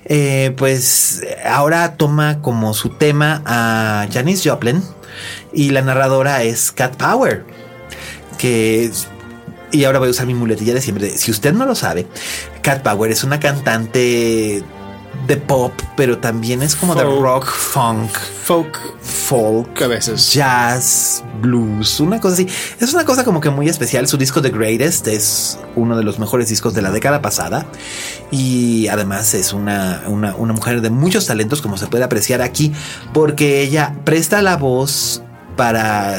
Eh, 0.07 0.53
pues 0.57 1.23
ahora 1.45 1.97
toma 1.97 2.41
como 2.41 2.75
su 2.75 2.89
tema 2.89 3.43
a 3.45 4.09
Janis 4.11 4.43
Joplin 4.45 4.83
y 5.53 5.71
la 5.71 5.83
narradora 5.83 6.43
es 6.43 6.73
Cat 6.73 6.97
Power, 6.97 7.45
que 8.39 8.91
y 9.73 9.85
ahora 9.85 9.99
voy 9.99 10.09
a 10.09 10.11
usar 10.11 10.27
mi 10.27 10.35
muletilla 10.35 10.75
de 10.75 10.81
siempre. 10.81 11.11
Si 11.11 11.31
usted 11.31 11.53
no 11.53 11.65
lo 11.65 11.75
sabe, 11.75 12.07
Cat 12.63 12.83
Power 12.83 13.11
es 13.11 13.25
una 13.25 13.39
cantante 13.39 14.65
de 15.27 15.37
pop, 15.37 15.73
pero 15.97 16.19
también 16.19 16.63
es 16.63 16.75
como 16.75 16.95
de 16.95 17.05
rock, 17.05 17.47
funk, 17.47 18.11
folk, 18.45 18.79
folk, 19.01 19.83
a 19.83 19.87
veces 19.87 20.33
jazz, 20.33 21.23
blues, 21.41 22.01
una 22.01 22.21
cosa 22.21 22.35
así. 22.35 22.49
Es 22.81 22.93
una 22.95 23.05
cosa 23.05 23.25
como 23.25 23.41
que 23.41 23.51
muy 23.51 23.69
especial. 23.69 24.09
Su 24.09 24.17
disco 24.17 24.41
The 24.41 24.51
Greatest 24.51 25.07
es 25.09 25.59
uno 25.77 25.97
de 25.97 26.05
los 26.05 26.19
mejores 26.19 26.49
discos 26.49 26.75
de 26.75 26.83
la 26.83 26.91
década 26.91 27.23
pasada 27.23 27.67
y 28.31 28.89
además 28.89 29.35
es 29.35 29.53
una, 29.53 30.03
una, 30.07 30.35
una 30.35 30.53
mujer 30.53 30.81
de 30.81 30.91
muchos 30.91 31.27
talentos, 31.27 31.61
como 31.61 31.77
se 31.77 31.87
puede 31.87 32.05
apreciar 32.05 32.41
aquí, 32.43 32.73
porque 33.13 33.63
ella 33.63 33.95
presta 34.05 34.43
la 34.43 34.57
voz 34.57 35.23
para 35.61 36.15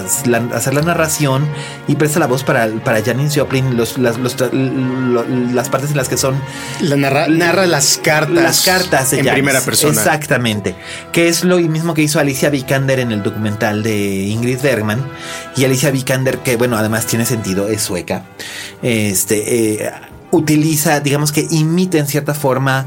hacer 0.53 0.73
la 0.75 0.81
narración 0.83 1.47
y 1.87 1.95
presta 1.95 2.19
la 2.19 2.27
voz 2.27 2.43
para, 2.43 2.67
para 2.85 3.03
Janis 3.03 3.35
Joplin 3.35 3.75
los, 3.75 3.97
las, 3.97 4.19
las 4.19 5.69
partes 5.69 5.89
en 5.89 5.97
las 5.97 6.09
que 6.09 6.15
son... 6.15 6.39
La 6.79 6.95
narra, 6.95 7.27
narra 7.27 7.65
las 7.65 7.97
cartas. 7.97 8.35
Las 8.35 8.61
cartas 8.61 9.13
en 9.13 9.25
primera 9.25 9.59
persona. 9.61 9.93
Exactamente. 9.93 10.75
Que 11.11 11.27
es 11.27 11.43
lo 11.43 11.57
mismo 11.57 11.95
que 11.95 12.03
hizo 12.03 12.19
Alicia 12.19 12.51
Vikander 12.51 12.99
en 12.99 13.11
el 13.11 13.23
documental 13.23 13.81
de 13.81 14.25
Ingrid 14.27 14.61
Bergman. 14.61 15.03
Y 15.57 15.65
Alicia 15.65 15.89
Vikander, 15.89 16.37
que 16.37 16.55
bueno, 16.55 16.77
además 16.77 17.07
tiene 17.07 17.25
sentido, 17.25 17.67
es 17.67 17.81
sueca. 17.81 18.25
Este... 18.83 19.85
Eh, 19.85 19.91
utiliza, 20.31 21.01
digamos 21.01 21.31
que 21.33 21.45
imita 21.51 21.97
en 21.97 22.07
cierta 22.07 22.33
forma 22.33 22.85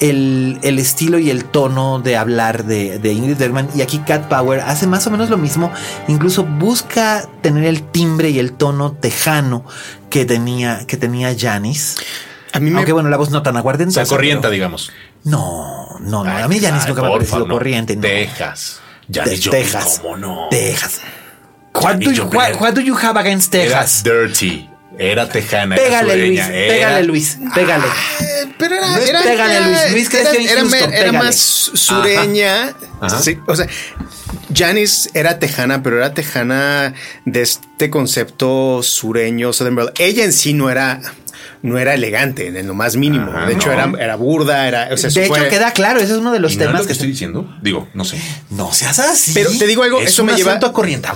el, 0.00 0.78
estilo 0.78 1.18
y 1.18 1.30
el 1.30 1.44
tono 1.44 2.00
de 2.00 2.16
hablar 2.16 2.64
de, 2.64 3.12
Ingrid 3.12 3.36
Bergman. 3.36 3.68
Y 3.74 3.82
aquí 3.82 3.98
Cat 3.98 4.28
Power 4.28 4.60
hace 4.60 4.86
más 4.86 5.06
o 5.06 5.10
menos 5.10 5.30
lo 5.30 5.38
mismo. 5.38 5.72
Incluso 6.08 6.44
busca 6.44 7.28
tener 7.42 7.64
el 7.64 7.82
timbre 7.82 8.30
y 8.30 8.38
el 8.38 8.52
tono 8.52 8.92
tejano 8.92 9.64
que 10.10 10.24
tenía, 10.24 10.86
que 10.86 10.96
tenía 10.96 11.34
Janis. 11.38 11.96
A 12.52 12.60
mí 12.60 12.70
me... 12.70 12.78
Aunque 12.78 12.92
bueno, 12.92 13.08
la 13.08 13.16
voz 13.16 13.30
no 13.30 13.42
tan 13.42 13.56
aguardente. 13.56 14.00
O 14.00 14.06
corriente, 14.06 14.50
digamos. 14.50 14.90
No, 15.24 15.98
no, 16.00 16.24
no. 16.24 16.30
a 16.30 16.48
mí 16.48 16.60
Janis 16.60 16.86
nunca 16.86 17.02
me 17.02 17.08
ha 17.08 17.12
parecido 17.12 17.48
corriente. 17.48 17.96
Texas. 17.96 18.80
Janis 19.12 19.50
Texas. 19.50 20.00
¿Cómo 20.02 20.16
no? 20.16 20.48
Texas. 20.50 21.00
What 21.74 21.96
do, 21.96 22.10
you, 22.10 22.24
what, 22.24 22.74
do 22.74 22.80
you 22.80 22.96
have 22.96 23.18
against 23.18 23.52
Texas? 23.52 24.02
dirty. 24.02 24.68
Era 24.98 25.28
tejana. 25.28 25.76
Pégale, 25.76 26.16
Luis. 26.16 26.40
Pégale, 26.46 27.06
Luis. 27.06 27.38
Pégale. 27.54 27.84
pero 28.58 28.74
era. 28.74 29.22
pégale, 29.22 29.60
Luis. 29.92 29.92
Luis 29.92 30.14
era, 30.92 31.12
más 31.12 31.36
sureña. 31.36 32.74
Sí, 33.20 33.38
o 33.46 33.54
sea, 33.54 33.66
Janice 34.54 35.10
era 35.14 35.38
tejana, 35.38 35.82
pero 35.82 35.98
era 35.98 36.14
tejana 36.14 36.94
de 37.24 37.42
este 37.42 37.90
concepto 37.90 38.82
sureño, 38.82 39.52
Southern 39.52 39.90
Ella 39.98 40.24
en 40.24 40.32
sí 40.32 40.54
no 40.54 40.70
era 40.70 41.00
no 41.62 41.78
era 41.78 41.94
elegante 41.94 42.46
en 42.46 42.66
lo 42.66 42.74
más 42.74 42.96
mínimo. 42.96 43.32
de 43.32 43.52
hecho, 43.52 43.72
era, 43.72 43.90
era, 43.98 44.16
burda, 44.16 44.68
era. 44.68 44.86
de 44.88 44.94
hecho, 44.94 45.48
queda 45.48 45.72
claro, 45.72 45.98
ese 45.98 46.12
es 46.12 46.18
uno 46.18 46.32
de 46.32 46.38
los 46.38 46.56
temas 46.56 46.86
que, 46.86 46.92
estoy 46.92 47.08
diciendo. 47.08 47.52
Digo, 47.60 47.88
no 47.92 48.04
sé. 48.04 48.20
No 48.50 48.72
seas 48.72 48.98
así. 48.98 49.32
Pero 49.34 49.50
te 49.50 49.66
digo 49.66 49.82
algo, 49.82 50.00
eso 50.00 50.24
me 50.24 50.34
lleva 50.34 50.54
a 50.54 50.72
corriente. 50.72 51.08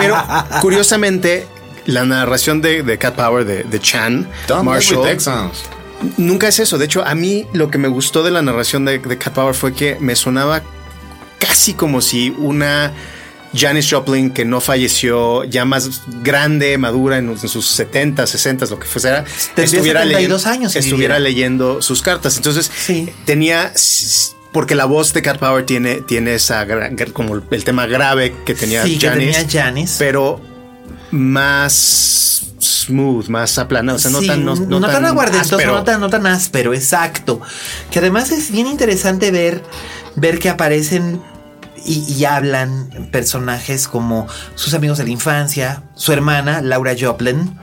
Pero 0.00 0.16
curiosamente, 0.60 1.46
la 1.86 2.04
narración 2.04 2.60
de, 2.60 2.98
Cat 2.98 3.14
Power 3.14 3.44
de, 3.44 3.80
Chan 3.80 4.28
Marshall. 4.62 5.18
Nunca 6.16 6.48
es 6.48 6.58
eso. 6.58 6.78
De 6.78 6.86
hecho, 6.86 7.04
a 7.04 7.14
mí 7.14 7.46
lo 7.52 7.70
que 7.70 7.78
me 7.78 7.88
gustó 7.88 8.22
de 8.22 8.30
la 8.30 8.42
narración 8.42 8.84
de, 8.84 9.00
Cat 9.00 9.34
Power 9.34 9.54
fue 9.54 9.74
que 9.74 9.96
me 10.00 10.16
sonaba 10.16 10.62
casi 11.38 11.74
como 11.74 12.00
si 12.00 12.30
una 12.38 12.92
Janis 13.54 13.90
Joplin 13.90 14.30
que 14.30 14.44
no 14.44 14.60
falleció 14.60 15.44
ya 15.44 15.64
más 15.64 16.02
grande, 16.22 16.78
madura 16.78 17.18
en, 17.18 17.36
sus 17.38 17.66
70, 17.66 18.26
60, 18.26 18.66
lo 18.66 18.78
que 18.78 18.86
fuera, 18.86 19.24
estuviera, 19.56 20.04
leyendo, 20.04 20.38
años 20.44 20.76
estuviera 20.76 21.18
leyendo 21.18 21.82
sus 21.82 22.02
cartas. 22.02 22.36
Entonces 22.36 22.70
tenía 23.24 23.72
porque 24.52 24.74
la 24.74 24.84
voz 24.84 25.12
de 25.12 25.22
Cat 25.22 25.38
Power 25.38 25.64
tiene, 25.66 26.00
tiene 26.00 26.34
esa 26.34 26.66
como 27.12 27.40
el 27.50 27.64
tema 27.64 27.86
grave 27.86 28.34
que 28.44 28.54
tenía 28.54 28.84
Janis, 28.98 29.96
pero 29.98 30.40
más 31.10 32.46
smooth, 32.60 33.28
más 33.28 33.58
aplanado, 33.58 33.96
o 33.96 34.00
sea, 34.00 34.10
no 34.10 34.20
tan 34.20 34.44
no, 34.44 34.54
no, 34.54 34.80
tan, 34.80 35.04
aguardentoso, 35.04 35.66
no 35.66 35.84
tan, 35.84 36.00
no 36.00 36.10
tan 36.10 36.26
áspero, 36.26 36.74
exacto. 36.74 37.40
Que 37.90 37.98
además 37.98 38.30
es 38.32 38.50
bien 38.50 38.66
interesante 38.66 39.30
ver, 39.30 39.62
ver 40.16 40.38
que 40.38 40.48
aparecen 40.48 41.20
y, 41.84 42.24
hablan 42.24 43.08
personajes 43.10 43.88
como 43.88 44.26
sus 44.54 44.74
amigos 44.74 44.98
de 44.98 45.04
la 45.04 45.10
infancia, 45.10 45.82
su 45.94 46.12
hermana, 46.12 46.60
Laura 46.60 46.94
Joplin. 46.98 47.58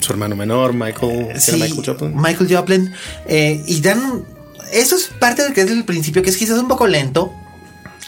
Su 0.00 0.12
hermano 0.12 0.36
menor, 0.36 0.72
Michael, 0.72 1.34
Michael 1.34 1.82
Joplin. 1.84 2.16
Michael 2.16 2.56
Joplin. 2.56 2.92
Eh, 3.26 3.62
y 3.66 3.80
dan. 3.80 4.24
Eso 4.72 4.96
es 4.96 5.10
parte 5.18 5.42
del 5.42 5.54
que 5.54 5.62
es 5.62 5.70
el 5.70 5.84
principio, 5.84 6.22
que 6.22 6.30
es 6.30 6.36
quizás 6.36 6.58
un 6.58 6.68
poco 6.68 6.86
lento. 6.86 7.32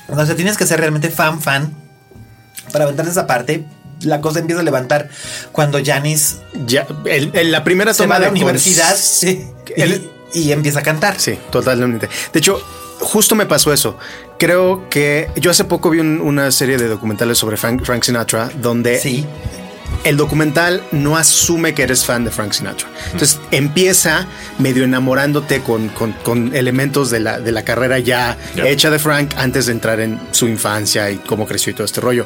O 0.09 0.27
sea, 0.27 0.35
tienes 0.35 0.57
que 0.57 0.67
ser 0.67 0.81
realmente 0.81 1.11
fan, 1.11 1.41
fan. 1.41 1.75
Para 2.73 2.85
aventar 2.85 3.07
esa 3.09 3.27
parte 3.27 3.67
la 4.03 4.21
cosa 4.21 4.41
empieza 4.41 4.61
a 4.61 4.65
levantar 4.65 5.09
cuando 5.53 5.79
Janis 5.85 6.39
ya 6.67 6.87
en 7.05 7.53
la 7.53 7.65
primera 7.65 7.95
toma 7.95 8.19
de 8.19 8.27
la 8.27 8.33
universidad 8.33 8.97
y, 10.33 10.53
empieza 10.53 10.81
a 10.81 10.83
cantar. 10.83 11.19
Sí, 11.19 11.39
totalmente. 11.51 12.09
De 12.33 12.39
hecho, 12.39 12.63
justo 13.01 13.35
me 13.35 13.47
pasó 13.47 13.73
eso. 13.73 13.99
Creo 14.39 14.89
que 14.89 15.29
yo 15.37 15.51
hace 15.51 15.65
poco 15.65 15.91
vi 15.91 16.01
una 16.01 16.51
serie 16.51 16.79
de 16.79 16.89
documentales 16.89 17.39
sobre 17.39 17.57
Frank, 17.57 18.03
Sinatra 18.03 18.51
donde 18.61 18.99
sí. 19.01 19.27
el 20.05 20.17
documental 20.17 20.83
no 20.93 21.17
asume 21.17 21.75
que 21.75 21.83
eres 21.83 22.05
fan 22.05 22.25
de 22.25 22.31
Frank 22.31 22.53
Sinatra. 22.53 22.89
Entonces 23.07 23.41
empieza 23.51 24.27
medio 24.59 24.85
enamorándote 24.85 25.63
con, 25.63 26.55
elementos 26.55 27.11
de 27.11 27.21
la, 27.21 27.41
de 27.41 27.53
la 27.53 27.65
carrera 27.65 27.99
ya 27.99 28.39
hecha 28.57 28.91
de 28.91 28.99
Frank 28.99 29.35
antes 29.37 29.67
de 29.67 29.73
entrar 29.73 30.01
en 30.01 30.21
su 30.31 30.47
infancia 30.47 31.11
y 31.11 31.17
cómo 31.17 31.47
creció 31.47 31.73
y 31.73 31.75
todo 31.75 31.85
este 31.85 32.01
rollo. 32.01 32.25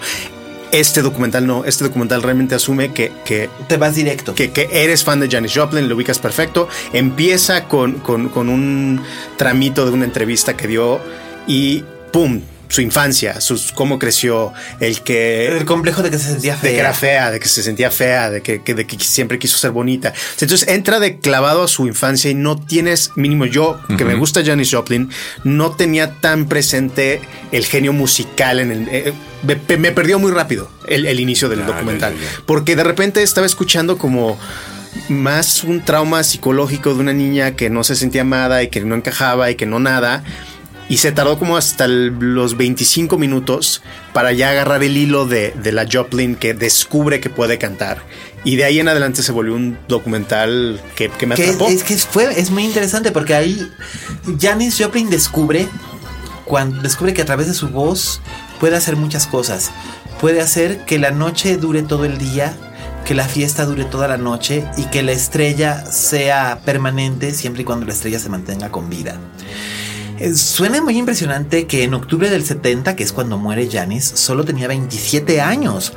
Este 0.75 1.03
documental 1.03 1.47
no, 1.47 1.65
este 1.65 1.85
documental 1.85 2.21
realmente 2.21 2.57
asume 2.57 2.93
que, 2.93 3.13
que 3.25 3.49
te 3.69 3.77
vas 3.77 3.95
directo. 3.95 4.35
Que, 4.35 4.51
que, 4.51 4.69
eres 4.73 5.05
fan 5.05 5.21
de 5.21 5.29
Janis 5.31 5.53
Joplin, 5.55 5.89
lo 5.89 5.95
ubicas 5.95 6.19
perfecto. 6.19 6.69
Empieza 6.93 7.69
con, 7.69 8.01
con, 8.01 8.29
con 8.29 8.49
un 8.49 9.01
tramito 9.37 9.87
de 9.87 9.93
una 9.93 10.05
entrevista 10.05 10.57
que 10.57 10.67
dio 10.67 11.01
y 11.47 11.85
¡pum! 12.11 12.41
Su 12.69 12.81
infancia, 12.81 13.41
sus 13.41 13.73
cómo 13.73 13.99
creció, 13.99 14.53
el 14.81 15.03
que 15.03 15.49
el 15.49 15.65
complejo 15.65 16.03
de 16.03 16.11
que 16.11 16.19
se 16.19 16.31
sentía 16.33 16.57
fea, 16.57 16.71
de 16.71 16.75
que 16.75 16.81
era 16.81 16.95
fea, 16.95 17.31
de 17.31 17.41
que 17.41 17.49
se 17.49 17.63
sentía 17.63 17.91
fea, 17.91 18.31
de 18.31 18.43
que, 18.43 18.59
de 18.59 18.87
que 18.87 18.99
siempre 18.99 19.39
quiso 19.39 19.59
ser 19.59 19.71
bonita. 19.71 20.13
Entonces 20.41 20.69
entra 20.69 21.01
de 21.01 21.19
clavado 21.19 21.63
a 21.63 21.69
su 21.69 21.87
infancia 21.87 22.31
y 22.31 22.35
no 22.35 22.57
tienes 22.57 23.11
mínimo 23.17 23.47
yo 23.47 23.81
que 23.97 24.05
me 24.05 24.15
gusta 24.15 24.45
Janis 24.45 24.71
Joplin, 24.71 25.11
no 25.45 25.73
tenía 25.73 26.21
tan 26.21 26.47
presente 26.47 27.21
el 27.53 27.65
genio 27.67 27.93
musical 27.93 28.61
en 28.61 28.73
el 28.73 28.89
eh, 28.91 29.13
me, 29.45 29.93
perdió 29.93 30.19
muy 30.19 30.33
rápido 30.33 30.71
el, 30.87 31.21
inicio 31.21 31.49
del 31.49 31.67
documental, 31.67 32.15
porque 32.47 32.77
de 32.77 32.85
repente 32.85 33.23
estaba 33.23 33.47
escuchando 33.47 33.99
como 33.99 34.39
más 35.09 35.65
un 35.65 35.85
trauma 35.85 36.23
psicológico 36.23 36.95
de 36.95 37.01
una 37.01 37.13
niña 37.13 37.57
que 37.57 37.71
no 37.71 37.85
se 37.85 37.97
sentía 37.97 38.23
amada 38.23 38.63
y 38.63 38.69
que 38.69 38.81
no 38.81 38.95
encajaba 38.95 39.51
y 39.51 39.57
que 39.57 39.67
no 39.67 39.81
nada. 39.81 40.25
Y 40.89 40.99
se 40.99 41.13
tardó 41.13 41.39
como 41.39 41.57
hasta 41.57 41.87
los 41.89 42.57
25 42.57 43.17
minutos 43.17 43.83
para 44.13 44.33
ya 44.33 44.51
agarrar 44.51 44.83
el 44.83 44.97
hilo 44.97 45.27
de, 45.27 45.55
la 45.73 45.87
Joplin 45.91 46.37
que 46.37 46.53
descubre 46.53 47.21
que 47.21 47.31
puede 47.31 47.59
cantar. 47.59 48.03
Y 48.45 48.57
de 48.57 48.65
ahí 48.65 48.79
en 48.79 48.89
adelante 48.89 49.23
se 49.23 49.33
volvió 49.33 49.55
un 49.55 49.79
documental 49.89 50.81
que, 50.95 51.09
me 51.27 51.35
atrapó. 51.35 51.69
Es, 51.69 51.83
que 51.83 51.97
fue, 51.97 52.39
es 52.39 52.51
muy 52.51 52.65
interesante 52.65 53.11
porque 53.13 53.35
ahí 53.35 53.67
Janis 54.39 54.79
Joplin 54.79 55.09
descubre, 55.09 55.67
cuando 56.45 56.83
descubre 56.83 57.15
que 57.15 57.23
a 57.23 57.25
través 57.25 57.47
de 57.47 57.55
su 57.55 57.69
voz 57.69 58.21
puede 58.61 58.77
hacer 58.77 58.97
muchas 58.97 59.27
cosas. 59.27 59.71
Puede 60.21 60.43
hacer 60.43 60.85
que 60.85 60.99
la 60.99 61.11
noche 61.11 61.57
dure 61.57 61.83
todo 61.83 62.05
el 62.05 62.19
día, 62.19 62.55
que 63.07 63.15
la 63.15 63.27
fiesta 63.27 63.65
dure 63.65 63.85
toda 63.85 64.09
la 64.09 64.19
noche 64.19 64.65
y 64.77 64.85
que 64.85 65.03
la 65.03 65.13
estrella 65.13 65.85
sea 65.87 66.61
permanente 66.65 67.33
siempre 67.33 67.63
y 67.63 67.65
cuando 67.65 67.87
la 67.87 67.93
estrella 67.93 68.19
se 68.19 68.29
mantenga 68.29 68.71
con 68.71 68.91
vida. 68.91 69.19
Eh, 70.19 70.35
suena 70.35 70.81
muy 70.81 70.97
impresionante 70.97 71.67
que 71.67 71.83
en 71.83 71.95
octubre 71.95 72.31
del 72.31 72.45
70, 72.45 72.95
que 72.95 73.03
es 73.03 73.13
cuando 73.13 73.37
muere 73.37 73.69
Janis, 73.71 74.05
solo 74.05 74.45
tenía 74.45 74.69
27 74.69 75.41
años. 75.41 75.93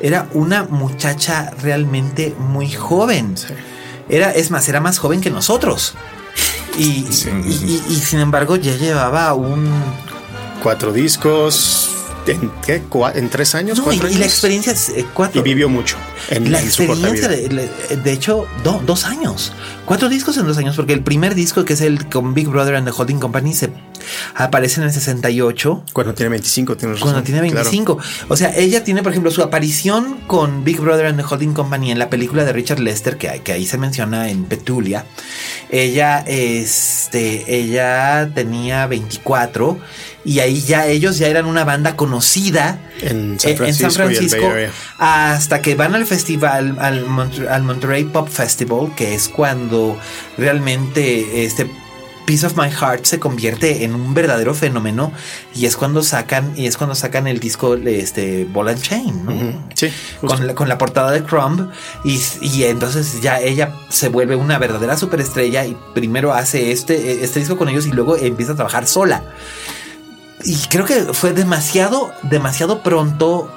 Era 0.00 0.28
una 0.32 0.64
muchacha 0.64 1.52
realmente 1.62 2.34
muy 2.38 2.70
joven. 2.70 3.34
era, 4.08 4.30
es 4.30 4.50
más, 4.50 4.68
era 4.68 4.80
más 4.80 4.98
joven 4.98 5.20
que 5.20 5.30
nosotros. 5.30 5.94
Y, 6.78 7.06
y, 7.06 8.00
sin 8.02 8.20
embargo 8.20 8.56
ya 8.56 8.74
llevaba 8.76 9.34
un... 9.34 9.70
Cuatro 10.62 10.92
discos, 10.92 11.90
¿En 12.26 12.50
qué? 12.64 12.82
¿En 13.14 13.28
tres 13.30 13.54
años? 13.54 13.78
No, 13.78 13.92
y, 13.92 13.98
la 13.98 14.24
experiencia 14.24 14.72
es 14.72 14.90
eh, 14.90 15.04
cuatro. 15.12 15.40
Y 15.40 15.44
vivió 15.44 15.68
mucho. 15.68 15.96
En, 16.30 16.52
la 16.52 16.60
experiencia, 16.60 17.28
de, 17.28 17.48
de, 17.48 18.12
hecho, 18.12 18.46
dos 18.62 19.04
años. 19.04 19.52
Cuatro 19.84 20.08
discos 20.08 20.36
en 20.36 20.46
dos 20.46 20.56
años, 20.58 20.76
porque 20.76 20.92
el 20.92 21.02
primer 21.02 21.34
disco, 21.34 21.64
que 21.64 21.72
es 21.72 21.80
el 21.80 22.08
con 22.08 22.34
Big 22.34 22.48
Brother 22.48 22.76
and 22.76 22.86
the 22.86 22.94
Holding 22.96 23.18
Company, 23.18 23.54
se 23.54 23.70
aparece 24.34 24.80
en 24.80 24.86
el 24.86 24.92
68. 24.92 25.84
Cuando 25.92 26.14
tiene 26.14 26.30
25, 26.30 26.76
tiene 26.76 26.98
Cuando 26.98 27.22
tiene 27.22 27.40
25. 27.40 27.98
O 28.28 28.36
sea, 28.36 28.54
ella 28.56 28.84
tiene, 28.84 29.02
por 29.02 29.12
ejemplo, 29.12 29.30
su 29.30 29.42
aparición 29.42 30.18
con 30.26 30.64
Big 30.64 30.80
Brother 30.80 31.06
and 31.06 31.20
the 31.20 31.26
Holding 31.28 31.54
Company 31.54 31.90
en 31.90 31.98
la 31.98 32.08
película 32.08 32.44
de 32.44 32.52
Richard 32.52 32.78
Lester, 32.78 33.18
que, 33.18 33.40
que 33.42 33.52
ahí 33.52 33.66
se 33.66 33.78
menciona 33.78 34.30
en 34.30 34.44
Petulia. 34.44 35.04
Ella, 35.70 36.22
este, 36.26 37.56
ella 37.56 38.30
tenía 38.34 38.86
24 38.86 39.78
y 40.24 40.40
ahí 40.40 40.60
ya 40.60 40.86
ellos 40.86 41.18
ya 41.18 41.28
eran 41.28 41.46
una 41.46 41.64
banda 41.64 41.96
conocida 41.96 42.78
en 43.00 43.38
San 43.40 43.56
Francisco, 43.56 44.50
hasta 44.98 45.60
que 45.62 45.74
van 45.74 45.94
al 45.94 46.06
festival, 46.06 46.76
al, 46.78 47.04
Monterey 47.62 48.04
Pop 48.04 48.28
Festival, 48.28 48.94
que 48.94 49.14
es 49.14 49.28
cuando 49.28 49.98
realmente 50.38 51.44
este 51.44 51.68
Piece 52.24 52.46
of 52.46 52.56
My 52.56 52.70
Heart 52.70 53.04
se 53.04 53.18
convierte 53.18 53.82
en 53.82 53.96
un 53.96 54.14
verdadero 54.14 54.54
fenómeno 54.54 55.12
y 55.56 55.66
es 55.66 55.76
cuando 55.76 56.02
sacan 56.02 56.52
y 56.56 56.66
es 56.66 56.76
cuando 56.76 56.94
sacan 56.94 57.26
el 57.26 57.40
disco 57.40 57.74
este 57.74 58.44
Ball 58.44 58.68
and 58.68 58.80
Chain 58.80 59.60
sí, 59.74 59.88
con, 60.54 60.68
la, 60.68 60.78
portada 60.78 61.10
de 61.10 61.24
Crumb 61.24 61.68
y, 62.04 62.20
y, 62.40 62.62
entonces 62.64 63.20
ya 63.22 63.40
ella 63.40 63.74
se 63.88 64.08
vuelve 64.08 64.36
una 64.36 64.58
verdadera 64.58 64.96
superestrella 64.96 65.66
y 65.66 65.76
primero 65.94 66.32
hace 66.32 66.70
este, 66.70 67.24
este 67.24 67.40
disco 67.40 67.58
con 67.58 67.68
ellos 67.68 67.86
y 67.86 67.90
luego 67.90 68.16
empieza 68.16 68.52
a 68.52 68.54
trabajar 68.54 68.86
sola 68.86 69.24
y 70.44 70.56
creo 70.68 70.84
que 70.84 71.12
fue 71.12 71.32
demasiado, 71.32 72.12
demasiado 72.22 72.82
pronto 72.82 73.50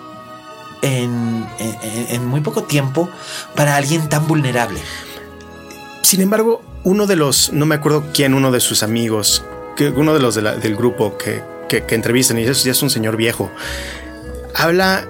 en, 0.82 2.26
muy 2.28 2.42
poco 2.42 2.64
tiempo 2.64 3.10
para 3.56 3.76
alguien 3.76 4.08
tan 4.10 4.28
vulnerable. 4.28 4.80
Sin 6.02 6.22
embargo, 6.22 6.62
uno 6.84 7.08
de 7.08 7.16
los, 7.16 7.52
no 7.52 7.66
me 7.66 7.76
acuerdo 7.76 8.06
quién, 8.14 8.34
uno 8.34 8.52
de 8.52 8.60
sus 8.60 8.84
amigos, 8.84 9.44
que 9.76 9.90
uno 9.90 10.14
de 10.14 10.20
los 10.20 10.36
del 10.36 10.76
grupo 10.76 11.18
que, 11.18 11.42
que, 11.68 11.96
entrevistan, 11.96 12.38
y 12.38 12.44
eso 12.44 12.66
ya 12.66 12.72
es 12.72 12.84
un 12.84 12.90
señor 12.90 13.18
viejo, 13.18 13.52
habla, 14.54 15.08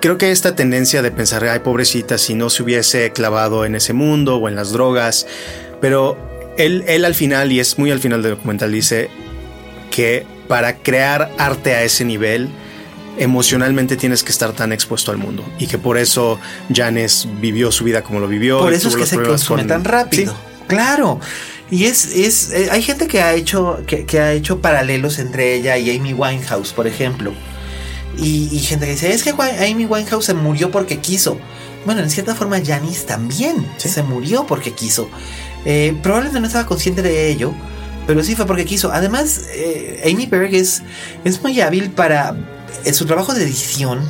creo 0.00 0.18
que 0.18 0.30
esta 0.30 0.54
tendencia 0.54 1.00
de 1.00 1.10
pensar, 1.10 1.44
ay, 1.44 1.60
pobrecita, 1.60 2.18
si 2.18 2.34
no 2.34 2.50
se 2.50 2.62
hubiese 2.62 3.10
clavado 3.12 3.64
en 3.64 3.74
ese 3.74 3.94
mundo 3.94 4.36
o 4.36 4.48
en 4.48 4.54
las 4.54 4.72
drogas, 4.72 5.26
pero 5.80 6.18
él, 6.58 6.84
él 6.86 7.06
al 7.06 7.14
final, 7.14 7.50
y 7.50 7.60
es 7.60 7.78
muy 7.78 7.90
al 7.90 8.00
final 8.00 8.22
del 8.22 8.32
documental, 8.32 8.70
dice 8.70 9.08
que 9.90 10.33
para 10.48 10.78
crear 10.78 11.32
arte 11.38 11.74
a 11.74 11.82
ese 11.82 12.04
nivel, 12.04 12.50
emocionalmente 13.18 13.96
tienes 13.96 14.22
que 14.22 14.32
estar 14.32 14.52
tan 14.52 14.72
expuesto 14.72 15.10
al 15.10 15.18
mundo 15.18 15.44
y 15.58 15.66
que 15.66 15.78
por 15.78 15.98
eso 15.98 16.38
Janes 16.72 17.28
vivió 17.40 17.70
su 17.70 17.84
vida 17.84 18.02
como 18.02 18.20
lo 18.20 18.28
vivió. 18.28 18.58
Por 18.58 18.72
eso 18.72 18.88
es 18.88 18.96
que 18.96 19.06
se 19.06 19.20
consume 19.20 19.64
tan 19.64 19.84
rápido. 19.84 20.34
Claro. 20.66 21.20
Y 21.70 21.84
es, 21.84 22.06
es, 22.14 22.50
eh, 22.50 22.68
hay 22.70 22.82
gente 22.82 23.06
que 23.06 23.20
ha 23.22 23.34
hecho, 23.34 23.82
que, 23.86 24.20
ha 24.20 24.32
hecho 24.32 24.60
paralelos 24.60 25.18
entre 25.18 25.54
ella 25.54 25.76
y 25.78 25.96
Amy 25.96 26.12
Winehouse, 26.12 26.72
por 26.72 26.86
ejemplo. 26.86 27.32
Y, 28.16 28.58
gente 28.60 28.86
que 28.86 28.92
dice, 28.92 29.12
es 29.12 29.24
que 29.24 29.30
Amy 29.30 29.86
Winehouse 29.86 30.26
se 30.26 30.34
murió 30.34 30.70
porque 30.70 30.98
quiso. 30.98 31.36
Bueno, 31.84 32.00
en 32.00 32.10
cierta 32.10 32.34
forma 32.34 32.60
Janis 32.64 33.06
también 33.06 33.66
se 33.76 34.02
murió 34.04 34.46
porque 34.46 34.72
quiso. 34.72 35.10
Eh, 35.64 35.96
probablemente 36.02 36.40
no 36.40 36.46
estaba 36.46 36.66
consciente 36.66 37.02
de 37.02 37.28
ello, 37.28 37.52
pero 38.06 38.22
sí 38.22 38.34
fue 38.36 38.46
porque 38.46 38.64
quiso. 38.64 38.92
Además, 38.92 39.42
eh, 39.52 40.10
Amy 40.10 40.26
Berg 40.26 40.54
es, 40.54 40.82
muy 41.42 41.60
hábil 41.60 41.90
para. 41.90 42.36
su 42.92 43.06
trabajo 43.06 43.34
de 43.34 43.42
edición 43.42 44.08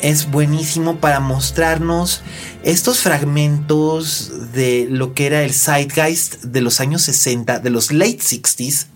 es 0.00 0.30
buenísimo 0.30 0.96
para 0.96 1.20
mostrarnos 1.20 2.22
estos 2.62 3.00
fragmentos 3.00 4.52
de 4.52 4.86
lo 4.90 5.12
que 5.12 5.26
era 5.26 5.42
el 5.42 5.52
zeitgeist 5.52 6.36
de 6.44 6.62
los 6.62 6.80
años 6.80 7.02
60, 7.02 7.58
de 7.58 7.70
los 7.70 7.92
late 7.92 8.18
60s, 8.18 8.86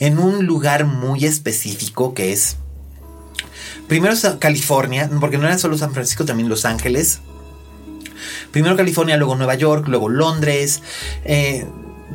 en 0.00 0.18
un 0.18 0.46
lugar 0.46 0.86
muy 0.86 1.24
específico 1.24 2.14
que 2.14 2.32
es. 2.32 2.56
Primero 3.86 4.14
California, 4.38 5.10
porque 5.20 5.36
no 5.36 5.46
era 5.46 5.58
solo 5.58 5.76
San 5.76 5.92
Francisco, 5.92 6.24
también 6.24 6.48
Los 6.48 6.64
Ángeles. 6.64 7.20
Primero 8.50 8.76
California, 8.76 9.16
luego 9.16 9.36
Nueva 9.36 9.54
York, 9.54 9.86
luego 9.88 10.08
Londres. 10.08 10.80
Eh, 11.24 11.66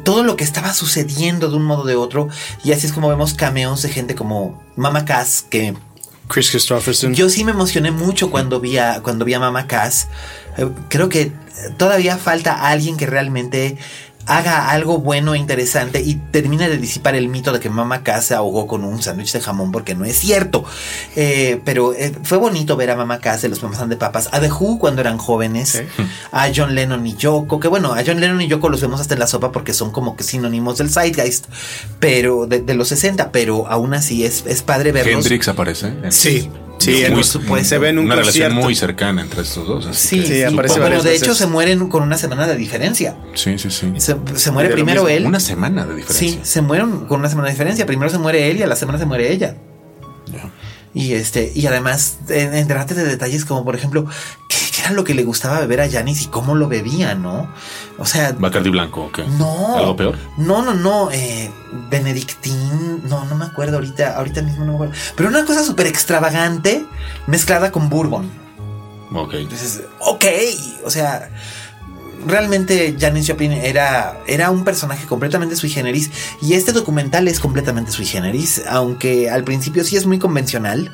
todo 0.03 0.23
lo 0.23 0.35
que 0.35 0.43
estaba 0.43 0.73
sucediendo 0.73 1.49
de 1.49 1.55
un 1.57 1.63
modo 1.63 1.83
o 1.83 1.85
de 1.85 1.95
otro. 1.95 2.29
Y 2.63 2.71
así 2.71 2.87
es 2.87 2.93
como 2.93 3.09
vemos 3.09 3.33
cameos 3.33 3.81
de 3.81 3.89
gente 3.89 4.15
como 4.15 4.61
Mama 4.75 5.05
Cass, 5.05 5.45
que 5.49 5.75
Chris 6.27 6.51
Christopherson. 6.51 7.13
Yo 7.13 7.29
sí 7.29 7.43
me 7.43 7.51
emocioné 7.51 7.91
mucho 7.91 8.29
cuando 8.29 8.59
vi 8.59 8.77
a, 8.77 9.01
cuando 9.01 9.25
vi 9.25 9.33
a 9.33 9.39
Mama 9.39 9.67
Cass. 9.67 10.07
Eh, 10.57 10.69
creo 10.89 11.09
que 11.09 11.31
todavía 11.77 12.17
falta 12.17 12.67
alguien 12.67 12.97
que 12.97 13.05
realmente 13.05 13.77
haga 14.28 14.69
algo 14.69 14.99
bueno 14.99 15.34
e 15.34 15.38
interesante 15.38 16.01
y 16.01 16.15
termine 16.15 16.69
de 16.69 16.78
disipar 16.78 17.15
el 17.15 17.30
mito 17.30 17.51
de 17.51 17.59
que 17.59 17.69
Mama 17.69 18.03
Cass 18.03 18.25
se 18.25 18.36
ahogó 18.36 18.67
con 18.67 18.84
un 18.84 19.01
sándwich 19.01 19.32
de 19.32 19.41
jamón 19.41 19.71
porque 19.71 19.95
no 19.95 20.05
es 20.05 20.17
cierto. 20.17 20.65
Eh, 21.15 21.61
pero 21.63 21.93
eh, 21.93 22.13
fue 22.23 22.38
bonito 22.38 22.75
ver 22.75 22.91
a 22.91 22.95
Mama 22.95 23.19
Cass 23.19 23.41
de 23.41 23.49
los 23.49 23.63
Mamás 23.63 23.88
de 23.88 23.95
Papas, 23.95 24.30
a 24.32 24.39
The 24.39 24.51
Who 24.51 24.80
cuando 24.80 25.01
eran 25.01 25.17
jóvenes, 25.17 25.82
a 26.32 26.49
John 26.53 26.75
Lennon 26.75 27.05
y 27.07 27.15
Yoko, 27.15 27.59
que 27.59 27.67
bueno, 27.67 27.93
a 27.93 28.03
John 28.05 28.19
Lennon 28.19 28.41
y 28.41 28.47
Yoko 28.47 28.69
los 28.69 28.82
vemos 28.82 28.99
hasta 28.99 29.13
en 29.13 29.21
la 29.21 29.28
sopa 29.28 29.51
porque 29.51 29.73
son 29.73 29.91
como 29.91 30.15
que 30.15 30.23
sinónimos 30.23 30.78
del 30.78 30.89
Zeitgeist, 30.89 31.45
pero 31.99 32.47
de, 32.47 32.73
los 32.73 32.89
60, 32.89 33.32
pero 33.32 33.67
aún 33.67 33.93
así 33.93 34.25
es, 34.25 34.43
es 34.45 34.61
padre 34.61 34.91
verlos. 34.91 35.25
Hendrix 35.25 35.47
aparece. 35.47 35.93
Sí. 36.11 36.49
Sí, 36.78 37.03
por 37.13 37.23
supuesto. 37.23 37.69
Se 37.69 37.78
ven 37.78 37.97
un 37.97 38.05
una 38.05 38.15
relación 38.15 38.53
muy 38.53 38.75
cercana 38.75 39.21
entre 39.21 39.41
estos 39.41 39.67
dos. 39.67 39.88
Sí, 39.95 40.25
sí, 40.25 40.43
aparece 40.43 40.80
Bueno, 40.80 41.01
de 41.01 41.15
hecho 41.15 41.36
se 41.36 41.47
mueren 41.47 41.88
con 41.89 42.03
una 42.03 42.17
semana 42.17 42.47
de 42.47 42.55
diferencia. 42.55 43.17
Sí, 43.34 43.57
sí, 43.57 43.69
sí. 43.71 43.93
Se, 43.97 44.51
muere 44.51 44.69
primero 44.69 45.07
él. 45.07 45.25
Una 45.25 45.39
semana 45.39 45.86
de 45.86 45.95
diferencia. 45.95 46.30
Sí, 46.30 46.39
se 46.43 46.61
mueren 46.61 47.05
con 47.05 47.19
una 47.19 47.30
semana 47.30 47.47
de 47.47 47.53
diferencia. 47.53 47.86
Primero 47.86 48.09
se 48.09 48.17
muere 48.17 48.49
él 48.49 48.57
y 48.57 48.63
a 48.63 48.67
la 48.67 48.75
semana 48.75 48.97
se 48.97 49.05
muere 49.05 49.32
ella. 49.32 49.55
Y 50.93 51.13
este, 51.13 51.51
y 51.53 51.67
además, 51.67 52.17
enterarte 52.30 52.95
de 52.95 53.05
detalles 53.05 53.45
como, 53.45 53.63
por 53.63 53.75
ejemplo, 53.75 54.07
¿qué, 54.78 54.82
era 54.84 54.91
lo 54.91 55.03
que 55.03 55.13
le 55.13 55.23
gustaba 55.23 55.59
beber 55.59 55.82
a 55.82 55.89
Janis 55.89 56.23
y 56.23 56.28
cómo 56.28 56.55
lo 56.55 56.67
bebía, 56.67 57.15
no? 57.15 57.49
O 57.97 58.05
sea. 58.05 58.34
Bacardi 58.34 58.69
blanco, 58.69 59.05
¿o 59.05 59.11
qué? 59.11 59.23
No. 59.38 59.78
¿Algo 59.78 59.95
peor? 59.95 60.17
No, 60.38 60.61
no, 60.61 60.73
no. 60.73 61.09
Eh, 61.11 61.51
Benedictín. 61.89 63.07
No, 63.07 63.25
no 63.25 63.36
me 63.36 63.45
acuerdo 63.45 63.78
ahorita. 63.78 64.17
Ahorita 64.17 64.41
mismo 64.41 64.65
no 64.65 64.71
me 64.71 64.75
acuerdo. 64.75 64.93
Pero 65.15 65.30
una 65.30 65.45
cosa 65.45 65.63
súper 65.63 65.88
extravagante 65.88 66.86
mezclada 67.28 67.71
con 67.71 67.89
bourbon. 67.89 68.30
Ok. 69.13 69.34
Entonces, 69.36 69.84
ok. 69.99 70.25
O 70.86 70.89
sea 70.89 71.30
realmente 72.25 72.95
Janis 72.99 73.28
Joplin 73.28 73.51
era, 73.53 74.19
era 74.28 74.49
un 74.51 74.63
personaje 74.63 75.05
completamente 75.05 75.55
sui 75.55 75.69
generis 75.69 76.11
y 76.41 76.53
este 76.53 76.71
documental 76.71 77.28
es 77.28 77.39
completamente 77.39 77.91
sui 77.91 78.05
generis, 78.05 78.63
aunque 78.67 79.30
al 79.30 79.43
principio 79.43 79.84
sí 79.84 79.95
es 79.95 80.05
muy 80.05 80.19
convencional. 80.19 80.91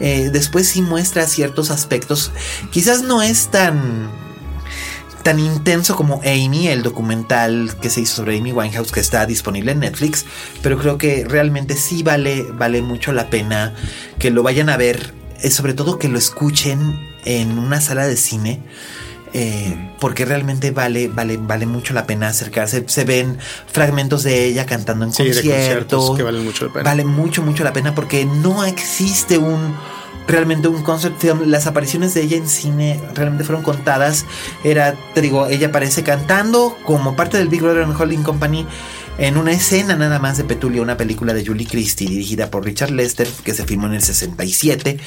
Eh, 0.00 0.30
después 0.32 0.68
sí 0.68 0.82
muestra 0.82 1.26
ciertos 1.26 1.70
aspectos. 1.70 2.32
Quizás 2.70 3.02
no 3.02 3.22
es 3.22 3.48
tan 3.48 4.10
tan 5.22 5.40
intenso 5.40 5.96
como 5.96 6.20
Amy, 6.24 6.68
el 6.68 6.84
documental 6.84 7.74
que 7.82 7.90
se 7.90 8.00
hizo 8.00 8.14
sobre 8.14 8.38
Amy 8.38 8.52
Winehouse 8.52 8.92
que 8.92 9.00
está 9.00 9.26
disponible 9.26 9.72
en 9.72 9.80
Netflix, 9.80 10.24
pero 10.62 10.78
creo 10.78 10.98
que 10.98 11.24
realmente 11.28 11.74
sí 11.74 12.04
vale, 12.04 12.44
vale 12.52 12.80
mucho 12.80 13.10
la 13.10 13.28
pena 13.28 13.74
que 14.20 14.30
lo 14.30 14.44
vayan 14.44 14.68
a 14.68 14.76
ver, 14.76 15.14
eh, 15.42 15.50
sobre 15.50 15.74
todo 15.74 15.98
que 15.98 16.06
lo 16.06 16.16
escuchen 16.16 17.00
en 17.24 17.58
una 17.58 17.80
sala 17.80 18.06
de 18.06 18.16
cine 18.16 18.62
eh, 19.38 19.90
porque 20.00 20.24
realmente 20.24 20.70
vale, 20.70 21.08
vale, 21.08 21.36
vale 21.36 21.66
mucho 21.66 21.92
la 21.92 22.06
pena 22.06 22.28
acercarse. 22.28 22.84
Se 22.86 23.04
ven 23.04 23.36
fragmentos 23.66 24.22
de 24.22 24.46
ella 24.46 24.64
cantando 24.64 25.04
en 25.04 25.12
conciertos, 25.12 26.16
que 26.16 26.22
valen 26.22 26.42
mucho 26.42 26.64
la 26.64 26.72
pena. 26.72 26.84
Vale 26.84 27.04
mucho, 27.04 27.42
mucho 27.42 27.62
la 27.62 27.74
pena 27.74 27.94
porque 27.94 28.24
no 28.24 28.64
existe 28.64 29.36
un 29.36 29.76
realmente 30.26 30.68
un 30.68 30.82
concept 30.82 31.20
film. 31.20 31.50
Las 31.50 31.66
apariciones 31.66 32.14
de 32.14 32.22
ella 32.22 32.38
en 32.38 32.48
cine 32.48 32.98
realmente 33.14 33.44
fueron 33.44 33.62
contadas. 33.62 34.24
Era, 34.64 34.94
te 35.12 35.20
digo, 35.20 35.46
ella 35.48 35.66
aparece 35.66 36.02
cantando 36.02 36.74
como 36.86 37.14
parte 37.14 37.36
del 37.36 37.48
Big 37.48 37.60
Brother 37.60 37.82
and 37.82 38.00
Holding 38.00 38.22
Company 38.22 38.66
en 39.18 39.36
una 39.36 39.52
escena 39.52 39.96
nada 39.96 40.18
más 40.18 40.36
de 40.36 40.44
Petulia, 40.44 40.82
una 40.82 40.96
película 40.96 41.32
de 41.32 41.44
Julie 41.44 41.66
Christie 41.66 42.08
dirigida 42.08 42.50
por 42.50 42.64
Richard 42.64 42.90
Lester 42.90 43.28
que 43.44 43.54
se 43.54 43.64
filmó 43.64 43.86
en 43.86 43.94
el 43.94 44.02
67. 44.02 44.98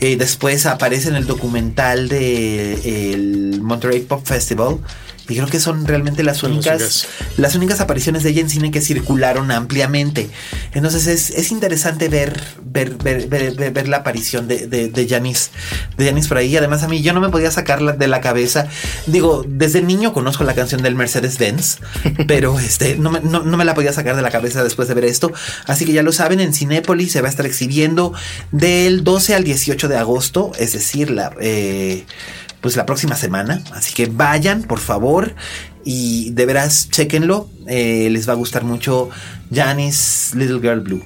Eh, 0.00 0.16
después 0.16 0.66
aparece 0.66 1.08
en 1.08 1.16
el 1.16 1.26
documental 1.26 2.08
del 2.08 3.60
Monterey 3.62 4.00
Pop 4.00 4.24
Festival 4.24 4.78
Y 5.30 5.36
creo 5.36 5.48
que 5.48 5.60
son 5.60 5.86
realmente 5.86 6.22
las 6.22 6.42
únicas, 6.42 7.06
las 7.36 7.54
únicas 7.54 7.80
apariciones 7.80 8.22
de 8.22 8.30
ella 8.30 8.40
en 8.40 8.50
cine 8.50 8.70
que 8.70 8.80
circularon 8.80 9.50
ampliamente. 9.50 10.28
Entonces 10.74 11.30
es, 11.30 11.50
interesante 11.52 12.08
ver, 12.08 12.40
ver, 12.64 12.96
ver, 12.96 13.28
ver, 13.28 13.88
la 13.88 13.98
aparición 13.98 14.48
de, 14.48 14.66
de, 14.66 14.88
de 14.88 15.08
Janis, 15.08 15.50
de 15.96 16.12
por 16.28 16.38
ahí. 16.38 16.56
Además, 16.56 16.82
a 16.82 16.88
mí 16.88 17.02
yo 17.02 17.12
no 17.12 17.20
me 17.20 17.28
podía 17.28 17.50
sacarla 17.50 17.92
de 17.92 18.08
la 18.08 18.20
cabeza. 18.20 18.68
Digo, 19.06 19.44
desde 19.46 19.82
niño 19.82 20.12
conozco 20.12 20.44
la 20.44 20.54
canción 20.54 20.82
del 20.82 20.94
Mercedes 20.94 21.38
Benz, 21.38 21.78
pero 22.26 22.58
este, 22.58 22.96
no, 22.96 23.10
me, 23.10 23.20
no, 23.20 23.42
me 23.42 23.64
la 23.64 23.74
podía 23.74 23.92
sacar 23.92 24.16
de 24.16 24.22
la 24.22 24.30
cabeza 24.30 24.62
después 24.64 24.88
de 24.88 24.94
ver 24.94 25.04
esto. 25.04 25.32
Así 25.66 25.84
que 25.84 25.92
ya 25.92 26.02
lo 26.02 26.12
saben, 26.12 26.40
en 26.40 26.52
Cinépolis 26.52 27.12
se 27.12 27.20
va 27.20 27.28
a 27.28 27.30
estar 27.30 27.46
exhibiendo 27.46 28.12
del 28.52 29.04
12 29.04 29.34
al 29.34 29.44
18 29.44 29.88
de 29.88 29.96
agosto, 29.96 30.52
es 30.58 30.72
decir, 30.72 31.10
la, 31.10 31.32
eh, 31.40 32.04
pues 32.60 32.76
la 32.76 32.86
próxima 32.86 33.16
semana. 33.16 33.62
Así 33.72 33.94
que 33.94 34.06
vayan, 34.06 34.62
por 34.62 34.78
favor, 34.78 35.34
y 35.84 36.30
de 36.30 36.46
veras, 36.46 36.88
chequenlo. 36.90 37.48
Eh, 37.66 38.08
les 38.10 38.28
va 38.28 38.32
a 38.32 38.36
gustar 38.36 38.64
mucho 38.64 39.10
Janice 39.52 40.36
Little 40.36 40.60
Girl 40.60 40.80
Blue. 40.80 41.02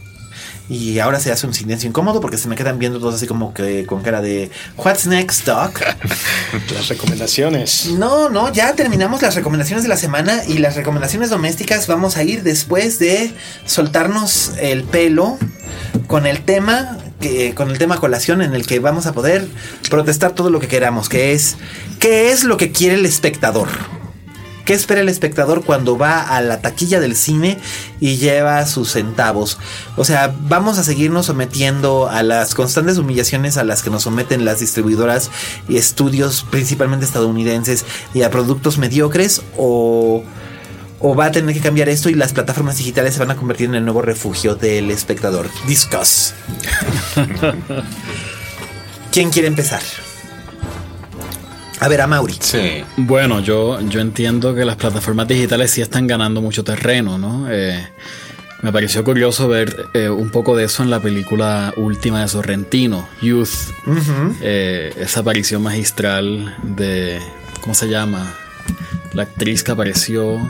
Y 0.68 0.98
ahora 0.98 1.20
se 1.20 1.30
hace 1.30 1.46
un 1.46 1.52
silencio 1.52 1.88
incómodo 1.88 2.20
porque 2.22 2.38
se 2.38 2.48
me 2.48 2.56
quedan 2.56 2.78
viendo 2.78 2.98
todos 2.98 3.16
así 3.16 3.26
como 3.26 3.52
que 3.52 3.84
con 3.84 4.02
cara 4.02 4.22
de 4.22 4.50
What's 4.78 5.06
next, 5.06 5.44
Doc? 5.44 5.80
las 6.74 6.88
recomendaciones. 6.88 7.86
No, 7.98 8.30
no, 8.30 8.50
ya 8.50 8.74
terminamos 8.74 9.20
las 9.20 9.34
recomendaciones 9.34 9.82
de 9.82 9.90
la 9.90 9.98
semana 9.98 10.42
y 10.46 10.58
las 10.58 10.74
recomendaciones 10.74 11.28
domésticas 11.28 11.86
vamos 11.86 12.16
a 12.16 12.22
ir 12.22 12.42
después 12.42 12.98
de 12.98 13.34
soltarnos 13.66 14.52
el 14.58 14.84
pelo 14.84 15.38
con 16.06 16.26
el 16.26 16.40
tema 16.40 16.96
que, 17.20 17.54
con 17.54 17.70
el 17.70 17.76
tema 17.76 17.98
colación 17.98 18.40
en 18.40 18.54
el 18.54 18.66
que 18.66 18.78
vamos 18.78 19.04
a 19.06 19.12
poder 19.12 19.46
protestar 19.90 20.32
todo 20.32 20.48
lo 20.48 20.60
que 20.60 20.68
queramos, 20.68 21.10
que 21.10 21.32
es 21.32 21.56
¿qué 21.98 22.30
es 22.30 22.44
lo 22.44 22.56
que 22.56 22.72
quiere 22.72 22.94
el 22.94 23.04
espectador? 23.04 23.68
¿Qué 24.64 24.72
espera 24.72 25.02
el 25.02 25.08
espectador 25.08 25.64
cuando 25.64 25.98
va 25.98 26.22
a 26.22 26.40
la 26.40 26.60
taquilla 26.60 27.00
del 27.00 27.16
cine 27.16 27.58
y 28.00 28.16
lleva 28.16 28.64
sus 28.66 28.92
centavos? 28.92 29.58
O 29.96 30.04
sea, 30.04 30.34
vamos 30.48 30.78
a 30.78 30.84
seguirnos 30.84 31.26
sometiendo 31.26 32.08
a 32.08 32.22
las 32.22 32.54
constantes 32.54 32.96
humillaciones 32.96 33.56
a 33.56 33.64
las 33.64 33.82
que 33.82 33.90
nos 33.90 34.04
someten 34.04 34.44
las 34.44 34.60
distribuidoras 34.60 35.30
y 35.68 35.76
estudios 35.76 36.46
principalmente 36.50 37.04
estadounidenses 37.04 37.84
y 38.14 38.22
a 38.22 38.30
productos 38.30 38.78
mediocres 38.78 39.42
o 39.56 40.24
o 41.06 41.14
va 41.14 41.26
a 41.26 41.32
tener 41.32 41.54
que 41.54 41.60
cambiar 41.60 41.90
esto 41.90 42.08
y 42.08 42.14
las 42.14 42.32
plataformas 42.32 42.78
digitales 42.78 43.12
se 43.12 43.20
van 43.20 43.30
a 43.30 43.36
convertir 43.36 43.68
en 43.68 43.74
el 43.74 43.84
nuevo 43.84 44.00
refugio 44.00 44.54
del 44.54 44.90
espectador. 44.90 45.50
Discuss. 45.66 46.32
¿Quién 49.12 49.30
quiere 49.30 49.48
empezar? 49.48 49.82
A 51.84 51.88
ver, 51.88 52.00
a 52.00 52.06
Mauri. 52.06 52.34
Sí. 52.40 52.82
Bueno, 52.96 53.40
yo, 53.40 53.78
yo 53.90 54.00
entiendo 54.00 54.54
que 54.54 54.64
las 54.64 54.76
plataformas 54.76 55.28
digitales 55.28 55.70
sí 55.70 55.82
están 55.82 56.06
ganando 56.06 56.40
mucho 56.40 56.64
terreno, 56.64 57.18
¿no? 57.18 57.46
Eh, 57.50 57.86
me 58.62 58.72
pareció 58.72 59.04
curioso 59.04 59.48
ver 59.48 59.88
eh, 59.92 60.08
un 60.08 60.30
poco 60.30 60.56
de 60.56 60.64
eso 60.64 60.82
en 60.82 60.88
la 60.88 61.00
película 61.00 61.74
última 61.76 62.22
de 62.22 62.28
Sorrentino, 62.28 63.06
Youth. 63.20 63.50
Eh, 64.40 64.94
esa 64.98 65.20
aparición 65.20 65.62
magistral 65.62 66.56
de. 66.62 67.20
¿Cómo 67.60 67.74
se 67.74 67.90
llama? 67.90 68.34
La 69.12 69.24
actriz 69.24 69.62
que 69.62 69.72
apareció. 69.72 70.40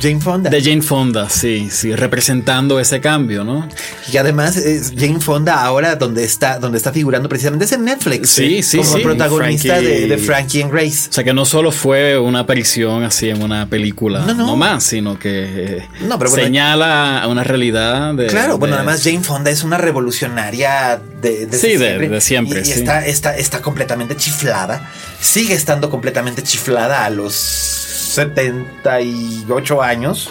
Jane 0.00 0.20
Fonda. 0.20 0.50
De 0.50 0.62
Jane 0.62 0.82
Fonda, 0.82 1.28
sí, 1.28 1.68
sí, 1.70 1.94
representando 1.94 2.78
ese 2.80 3.00
cambio, 3.00 3.44
¿no? 3.44 3.68
Y 4.12 4.16
además 4.16 4.56
es 4.56 4.92
Jane 4.96 5.20
Fonda 5.20 5.62
ahora 5.62 5.96
donde 5.96 6.24
está, 6.24 6.58
donde 6.58 6.78
está 6.78 6.92
figurando 6.92 7.28
precisamente 7.28 7.64
es 7.64 7.72
en 7.72 7.84
Netflix. 7.84 8.30
Sí, 8.30 8.62
sí, 8.62 8.78
como 8.78 9.02
protagonista 9.02 9.80
de, 9.80 10.16
Frankie 10.18 10.62
and 10.62 10.72
Grace. 10.72 11.08
O 11.10 11.12
sea 11.12 11.24
que 11.24 11.32
no 11.32 11.44
solo 11.44 11.72
fue 11.72 12.18
una 12.18 12.40
aparición 12.40 13.04
así 13.04 13.28
en 13.28 13.42
una 13.42 13.68
película, 13.68 14.20
no, 14.20 14.56
más, 14.56 14.84
sino 14.84 15.18
que 15.18 15.78
eh, 15.78 15.88
no, 16.02 16.18
pero 16.18 16.30
señala 16.30 17.24
una 17.28 17.44
realidad 17.44 18.14
de. 18.14 18.26
Claro, 18.26 18.58
bueno, 18.58 18.76
además 18.76 19.02
Jane 19.02 19.22
Fonda 19.22 19.50
es 19.50 19.62
una 19.62 19.78
revolucionaria 19.78 21.00
de, 21.20 21.46
de 21.46 21.58
sí, 21.58 21.76
siempre. 21.76 22.08
De, 22.08 22.20
siempre. 22.20 22.62
Y, 22.64 22.70
está, 22.70 23.04
está, 23.06 23.36
está 23.36 23.62
completamente 23.62 24.16
chiflada. 24.16 24.90
Sigue 25.20 25.54
estando 25.54 25.90
completamente 25.90 26.42
chiflada 26.42 27.04
a 27.04 27.10
los 27.10 27.95
78 28.16 29.82
años, 29.82 30.30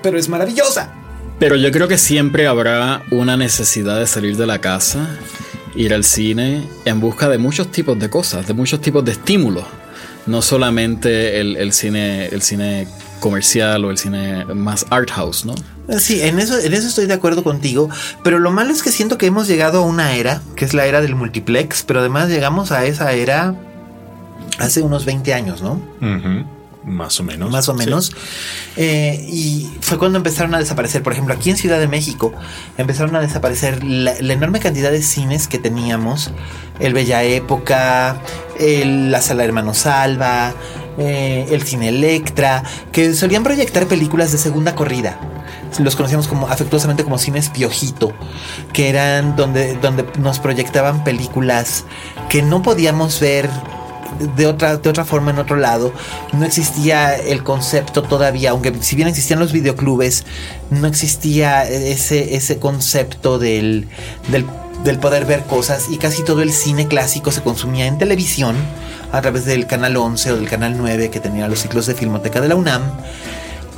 pero 0.00 0.16
es 0.16 0.28
maravillosa. 0.28 0.92
Pero 1.40 1.56
yo 1.56 1.72
creo 1.72 1.88
que 1.88 1.98
siempre 1.98 2.46
habrá 2.46 3.02
una 3.10 3.36
necesidad 3.36 3.98
de 3.98 4.06
salir 4.06 4.36
de 4.36 4.46
la 4.46 4.60
casa, 4.60 5.08
ir 5.74 5.92
al 5.92 6.04
cine 6.04 6.62
en 6.84 7.00
busca 7.00 7.28
de 7.28 7.38
muchos 7.38 7.72
tipos 7.72 7.98
de 7.98 8.08
cosas, 8.08 8.46
de 8.46 8.54
muchos 8.54 8.80
tipos 8.80 9.04
de 9.04 9.12
estímulos. 9.12 9.64
No 10.26 10.40
solamente 10.40 11.40
el, 11.40 11.72
cine, 11.72 12.26
el 12.26 12.42
cine 12.42 12.86
comercial 13.18 13.84
o 13.84 13.90
el 13.90 13.98
cine 13.98 14.44
más 14.44 14.86
art 14.90 15.10
house, 15.10 15.44
¿no? 15.44 15.54
Sí, 15.98 16.20
en 16.20 16.38
eso, 16.38 16.60
en 16.60 16.72
eso 16.72 16.86
estoy 16.86 17.06
de 17.06 17.14
acuerdo 17.14 17.42
contigo, 17.42 17.88
pero 18.22 18.38
lo 18.38 18.52
malo 18.52 18.72
es 18.72 18.84
que 18.84 18.92
siento 18.92 19.18
que 19.18 19.26
hemos 19.26 19.48
llegado 19.48 19.80
a 19.80 19.84
una 19.84 20.14
era, 20.14 20.42
que 20.54 20.64
es 20.64 20.74
la 20.74 20.86
era 20.86 21.00
del 21.00 21.16
multiplex, 21.16 21.82
pero 21.82 21.98
además 21.98 22.28
llegamos 22.28 22.70
a 22.70 22.84
esa 22.84 23.10
era 23.12 23.56
hace 24.60 24.82
unos 24.82 25.04
20 25.06 25.34
años, 25.34 25.62
¿no? 25.62 25.80
Más 26.84 27.20
o 27.20 27.24
menos. 27.24 27.50
Más 27.50 27.68
o 27.68 27.74
menos. 27.74 28.12
Eh, 28.76 29.26
y 29.28 29.70
fue 29.80 29.98
cuando 29.98 30.16
empezaron 30.16 30.54
a 30.54 30.58
desaparecer, 30.58 31.02
por 31.02 31.12
ejemplo, 31.12 31.34
aquí 31.34 31.50
en 31.50 31.56
Ciudad 31.56 31.78
de 31.78 31.88
México, 31.88 32.32
empezaron 32.78 33.14
a 33.16 33.20
desaparecer 33.20 33.84
la, 33.84 34.12
enorme 34.12 34.60
cantidad 34.60 34.90
de 34.90 35.02
cines 35.02 35.46
que 35.46 35.58
teníamos. 35.58 36.30
El 36.78 36.94
Bella 36.94 37.22
Época, 37.22 38.22
la 38.58 39.20
Sala 39.20 39.44
Hermano 39.44 39.74
Salva, 39.74 40.54
eh, 40.98 41.46
el 41.50 41.62
Cine 41.62 41.90
Electra, 41.90 42.62
que 42.92 43.14
solían 43.14 43.42
proyectar 43.42 43.86
películas 43.86 44.32
de 44.32 44.38
segunda 44.38 44.74
corrida. 44.74 45.18
Los 45.78 45.94
conocíamos 45.96 46.26
como 46.26 46.48
afectuosamente 46.48 47.04
como 47.04 47.18
cines 47.18 47.50
piojito, 47.50 48.12
que 48.72 48.88
eran 48.88 49.36
donde, 49.36 49.74
donde 49.76 50.04
nos 50.18 50.38
proyectaban 50.38 51.04
películas 51.04 51.84
que 52.28 52.42
no 52.42 52.62
podíamos 52.62 53.20
ver 53.20 53.48
de 54.36 54.46
otra, 54.46 54.76
de 54.76 54.88
otra 54.88 55.04
forma 55.04 55.30
en 55.30 55.38
otro 55.38 55.56
lado. 55.56 55.92
No 56.32 56.44
existía 56.44 57.14
el 57.16 57.42
concepto 57.42 58.02
todavía, 58.02 58.50
aunque 58.50 58.72
si 58.80 58.96
bien 58.96 59.08
existían 59.08 59.40
los 59.40 59.52
videoclubes, 59.52 60.24
no 60.70 60.86
existía 60.86 61.64
ese, 61.64 62.34
ese 62.34 62.58
concepto 62.58 63.38
del, 63.38 63.88
del, 64.28 64.98
poder 64.98 65.24
ver 65.24 65.42
cosas 65.44 65.86
y 65.90 65.98
casi 65.98 66.22
todo 66.24 66.42
el 66.42 66.52
cine 66.52 66.88
clásico 66.88 67.30
se 67.30 67.42
consumía 67.42 67.86
en 67.86 67.98
televisión 67.98 68.56
a 69.12 69.20
través 69.20 69.44
del 69.44 69.66
canal 69.66 69.96
11 69.96 70.32
o 70.32 70.36
del 70.36 70.48
canal 70.48 70.76
9 70.76 71.10
que 71.10 71.20
tenía 71.20 71.48
los 71.48 71.60
ciclos 71.60 71.86
de 71.86 71.94
Filmoteca 71.94 72.40
de 72.40 72.48
la 72.48 72.56
UNAM 72.56 72.82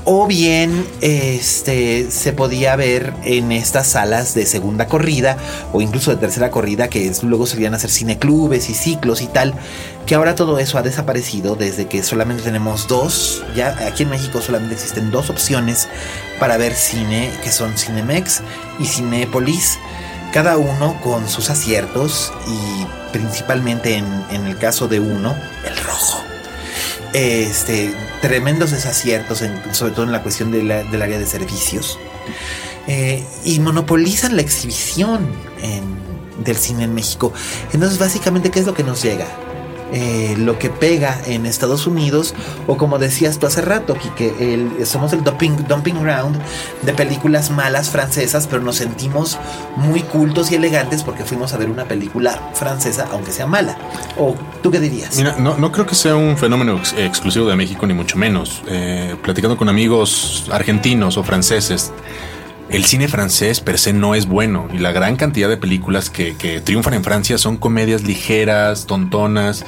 o 0.04 0.26
bien 0.26 0.86
este, 1.00 2.10
se 2.10 2.32
podía 2.32 2.74
ver 2.76 3.12
en 3.24 3.52
estas 3.52 3.88
salas 3.88 4.34
de 4.34 4.46
segunda 4.46 4.86
corrida 4.86 5.36
o 5.72 5.80
incluso 5.80 6.10
de 6.10 6.16
tercera 6.16 6.50
corrida 6.50 6.88
que 6.88 7.10
luego 7.22 7.46
solían 7.46 7.74
hacer 7.74 7.90
cineclubes 7.90 8.68
y 8.68 8.74
ciclos 8.74 9.22
y 9.22 9.26
tal, 9.26 9.54
que 10.06 10.14
ahora 10.14 10.34
todo 10.34 10.58
eso 10.58 10.78
ha 10.78 10.82
desaparecido 10.82 11.54
desde 11.54 11.86
que 11.86 12.02
solamente 12.02 12.42
tenemos 12.42 12.88
dos, 12.88 13.44
ya 13.54 13.76
aquí 13.86 14.02
en 14.02 14.10
México 14.10 14.40
solamente 14.40 14.74
existen 14.74 15.10
dos 15.10 15.30
opciones 15.30 15.88
para 16.40 16.56
ver 16.56 16.74
cine, 16.74 17.30
que 17.44 17.52
son 17.52 17.76
Cinemex 17.76 18.42
y 18.80 18.86
Cinépolis, 18.86 19.78
cada 20.32 20.56
uno 20.56 20.98
con 21.02 21.28
sus 21.28 21.50
aciertos 21.50 22.32
y 22.48 23.12
principalmente 23.12 23.96
en, 23.96 24.06
en 24.30 24.46
el 24.46 24.58
caso 24.58 24.88
de 24.88 24.98
uno, 24.98 25.36
el 25.64 25.76
rojo 25.76 26.31
este, 27.12 27.94
tremendos 28.20 28.70
desaciertos, 28.70 29.42
sobre 29.72 29.92
todo 29.92 30.04
en 30.04 30.12
la 30.12 30.22
cuestión 30.22 30.50
del 30.50 30.70
área 30.70 31.18
de 31.18 31.26
servicios, 31.26 31.98
eh, 32.86 33.24
y 33.44 33.60
monopolizan 33.60 34.36
la 34.36 34.42
exhibición 34.42 35.26
del 36.44 36.56
cine 36.56 36.84
en 36.84 36.94
México. 36.94 37.32
Entonces, 37.72 37.98
básicamente, 37.98 38.50
¿qué 38.50 38.60
es 38.60 38.66
lo 38.66 38.74
que 38.74 38.84
nos 38.84 39.02
llega? 39.02 39.26
Eh, 39.92 40.34
lo 40.38 40.58
que 40.58 40.70
pega 40.70 41.20
en 41.26 41.44
Estados 41.46 41.86
Unidos, 41.86 42.34
o 42.66 42.76
como 42.76 42.98
decías 42.98 43.38
tú 43.38 43.46
hace 43.46 43.60
rato, 43.60 43.96
que 44.16 44.66
somos 44.84 45.12
el 45.12 45.22
dumping, 45.22 45.66
dumping 45.68 46.02
ground 46.02 46.38
de 46.82 46.92
películas 46.94 47.50
malas 47.50 47.90
francesas, 47.90 48.46
pero 48.46 48.62
nos 48.62 48.76
sentimos 48.76 49.38
muy 49.76 50.00
cultos 50.00 50.50
y 50.50 50.54
elegantes 50.54 51.02
porque 51.02 51.24
fuimos 51.24 51.52
a 51.52 51.58
ver 51.58 51.70
una 51.70 51.84
película 51.84 52.50
francesa, 52.54 53.08
aunque 53.12 53.32
sea 53.32 53.46
mala. 53.46 53.76
¿O 54.16 54.34
tú 54.62 54.70
qué 54.70 54.80
dirías? 54.80 55.16
Mira, 55.16 55.36
no, 55.38 55.56
no 55.58 55.70
creo 55.72 55.86
que 55.86 55.94
sea 55.94 56.16
un 56.16 56.36
fenómeno 56.36 56.80
exclusivo 56.96 57.46
de 57.46 57.56
México, 57.56 57.86
ni 57.86 57.94
mucho 57.94 58.16
menos. 58.16 58.62
Eh, 58.68 59.16
platicando 59.22 59.56
con 59.56 59.68
amigos 59.68 60.46
argentinos 60.50 61.16
o 61.16 61.22
franceses, 61.22 61.92
el 62.72 62.84
cine 62.86 63.06
francés 63.06 63.60
per 63.60 63.78
se 63.78 63.92
no 63.92 64.14
es 64.14 64.26
bueno 64.26 64.66
y 64.72 64.78
la 64.78 64.92
gran 64.92 65.16
cantidad 65.16 65.48
de 65.48 65.58
películas 65.58 66.10
que, 66.10 66.32
triunfan 66.64 66.94
en 66.94 67.04
Francia 67.04 67.38
son 67.38 67.58
comedias 67.58 68.02
ligeras, 68.02 68.86
tontonas. 68.86 69.64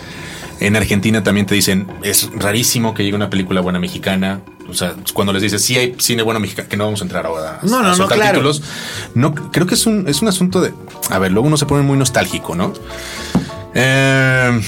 En 0.61 0.77
Argentina 0.77 1.23
también 1.23 1.47
te 1.47 1.55
dicen, 1.55 1.87
es 2.03 2.31
rarísimo 2.35 2.95
que 2.95 3.05
llegue 3.05 3.17
una 3.17 3.29
película 3.29 3.61
buena 3.61 3.79
mexicana. 3.79 4.41
O 4.69 4.73
sea, 4.73 4.95
cuando 5.13 5.33
les 5.35 5.43
dices, 5.43 5.63
sí 5.63 5.77
hay 5.77 5.95
cine 5.99 6.23
bueno 6.23 6.41
mexicano, 6.41 6.69
que 6.69 6.77
no 6.77 6.85
vamos 6.85 7.03
a 7.03 7.05
entrar 7.05 7.27
ahora 7.27 7.61
a, 7.61 7.67
no, 7.67 7.83
no, 7.83 7.95
no, 7.95 8.09
títulos. 8.09 8.63
No, 9.15 9.35
creo 9.35 9.67
que 9.67 9.75
es 9.75 9.87
un, 9.87 10.09
es 10.09 10.23
un 10.23 10.29
asunto 10.29 10.63
de, 10.63 10.73
a 11.11 11.19
ver, 11.19 11.33
luego 11.33 11.47
uno 11.47 11.59
se 11.59 11.67
pone 11.67 11.83
muy 11.83 11.99
nostálgico, 11.99 12.55
¿no? 12.55 12.73
Eh, 13.75 14.61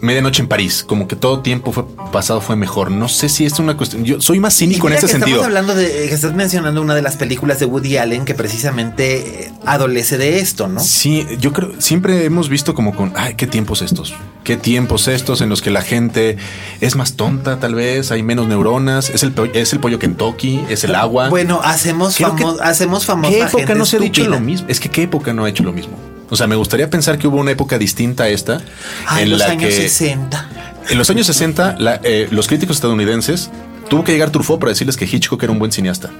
Medianoche 0.00 0.42
en 0.42 0.48
París, 0.48 0.84
como 0.86 1.08
que 1.08 1.16
todo 1.16 1.40
tiempo 1.40 1.72
fue 1.72 1.84
pasado 2.12 2.40
fue 2.40 2.54
mejor. 2.56 2.90
No 2.90 3.08
sé 3.08 3.28
si 3.28 3.46
es 3.46 3.58
una 3.58 3.76
cuestión. 3.76 4.04
Yo 4.04 4.20
soy 4.20 4.38
más 4.40 4.54
cínico 4.54 4.88
en 4.88 4.94
ese 4.94 5.08
sentido. 5.08 5.38
Estamos 5.40 5.46
hablando 5.46 5.74
de 5.74 5.86
que 6.08 6.14
estás 6.14 6.34
mencionando 6.34 6.82
una 6.82 6.94
de 6.94 7.02
las 7.02 7.16
películas 7.16 7.58
de 7.60 7.66
Woody 7.66 7.96
Allen 7.96 8.24
que 8.24 8.34
precisamente 8.34 9.44
eh, 9.46 9.52
adolece 9.64 10.18
de 10.18 10.38
esto, 10.38 10.68
¿no? 10.68 10.80
Sí, 10.80 11.26
yo 11.40 11.52
creo, 11.52 11.72
siempre 11.80 12.24
hemos 12.24 12.48
visto 12.48 12.74
como 12.74 12.94
con, 12.94 13.12
ay, 13.16 13.34
qué 13.34 13.46
tiempos 13.46 13.82
estos, 13.82 14.14
qué 14.44 14.56
tiempos 14.56 15.08
estos 15.08 15.40
en 15.40 15.48
los 15.48 15.62
que 15.62 15.70
la 15.70 15.82
gente 15.82 16.36
es 16.80 16.94
más 16.96 17.14
tonta, 17.14 17.58
tal 17.58 17.74
vez, 17.74 18.10
hay 18.12 18.22
menos 18.22 18.46
neuronas, 18.48 19.10
es 19.10 19.22
el, 19.22 19.32
es 19.54 19.72
el 19.72 19.80
pollo 19.80 19.98
Kentucky, 19.98 20.60
es 20.68 20.84
el 20.84 20.94
agua. 20.94 21.28
Bueno, 21.30 21.60
hacemos, 21.64 22.16
Creo 22.16 22.36
que- 22.36 22.44
famo- 22.44 22.58
hacemos 22.60 23.06
famosa 23.06 23.30
¿Qué 23.32 23.38
época 23.42 23.58
gente 23.58 23.74
no 23.74 23.86
se 23.86 23.96
ha 23.96 24.00
dicho 24.00 24.24
lo 24.28 24.40
mismo? 24.40 24.66
Es 24.68 24.78
que 24.80 24.90
qué 24.90 25.02
época 25.04 25.32
no 25.32 25.44
ha 25.44 25.48
hecho 25.48 25.62
lo 25.64 25.72
mismo. 25.72 25.96
O 26.30 26.36
sea, 26.36 26.46
me 26.46 26.56
gustaría 26.56 26.90
pensar 26.90 27.18
que 27.18 27.28
hubo 27.28 27.36
una 27.38 27.52
época 27.52 27.78
distinta 27.78 28.24
a 28.24 28.28
esta, 28.28 28.60
Ay, 29.06 29.24
en 29.24 29.30
los 29.30 29.38
la 29.38 29.46
años 29.46 29.64
que 29.64 29.72
60. 29.72 30.48
en 30.90 30.98
los 30.98 31.08
años 31.10 31.26
60 31.26 31.76
la- 31.78 32.00
eh, 32.02 32.26
los 32.30 32.48
críticos 32.48 32.76
estadounidenses 32.76 33.50
tuvo 33.88 34.02
que 34.04 34.12
llegar 34.12 34.30
Truffaut 34.30 34.58
para 34.58 34.70
decirles 34.70 34.96
que 34.96 35.04
Hitchcock 35.04 35.40
era 35.44 35.52
un 35.52 35.60
buen 35.60 35.70
cineasta, 35.70 36.10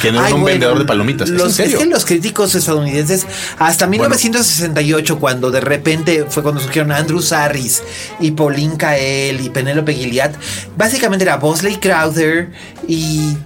que 0.00 0.10
no 0.10 0.18
era 0.20 0.28
Ay, 0.28 0.32
un 0.32 0.40
bueno, 0.40 0.54
vendedor 0.54 0.78
de 0.78 0.84
palomitas. 0.86 1.28
¿Es 1.28 1.34
Los, 1.36 1.48
en 1.48 1.52
serio? 1.52 1.76
es 1.78 1.84
que 1.84 1.90
los 1.90 2.04
críticos 2.06 2.54
estadounidenses, 2.54 3.26
hasta 3.58 3.86
1968, 3.86 5.18
cuando 5.18 5.50
de 5.50 5.60
repente 5.60 6.24
fue 6.30 6.42
cuando 6.42 6.60
surgieron 6.62 6.90
Andrew 6.92 7.20
Sarris 7.20 7.82
y 8.20 8.30
Pauline 8.30 8.76
Kael 8.78 9.40
y 9.42 9.50
Penélope 9.50 9.92
Gilliat, 9.92 10.34
básicamente 10.78 11.24
era 11.24 11.36
Bosley 11.36 11.76
Crowther 11.76 12.50
y. 12.88 13.36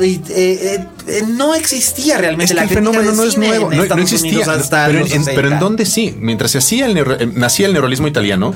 y, 0.00 0.20
eh, 0.28 0.86
eh, 1.06 1.22
no 1.26 1.54
existía 1.54 2.18
realmente 2.18 2.44
Es 2.44 2.50
que 2.50 2.56
la 2.56 2.62
el 2.62 2.68
fenómeno 2.68 3.12
no 3.12 3.24
es 3.24 3.36
nuevo, 3.36 3.70
no, 3.70 3.84
no 3.84 4.02
existía. 4.02 4.44
Hasta 4.50 4.86
pero, 4.86 5.00
en, 5.00 5.06
pero 5.06 5.18
en 5.18 5.24
60. 5.24 5.58
dónde 5.58 5.86
sí, 5.86 6.14
mientras 6.18 6.50
se 6.50 6.58
hacía 6.58 6.86
el 6.86 6.96
eh, 6.96 7.28
nacía 7.34 7.66
el 7.66 7.72
neorrealismo 7.72 8.06
italiano, 8.06 8.54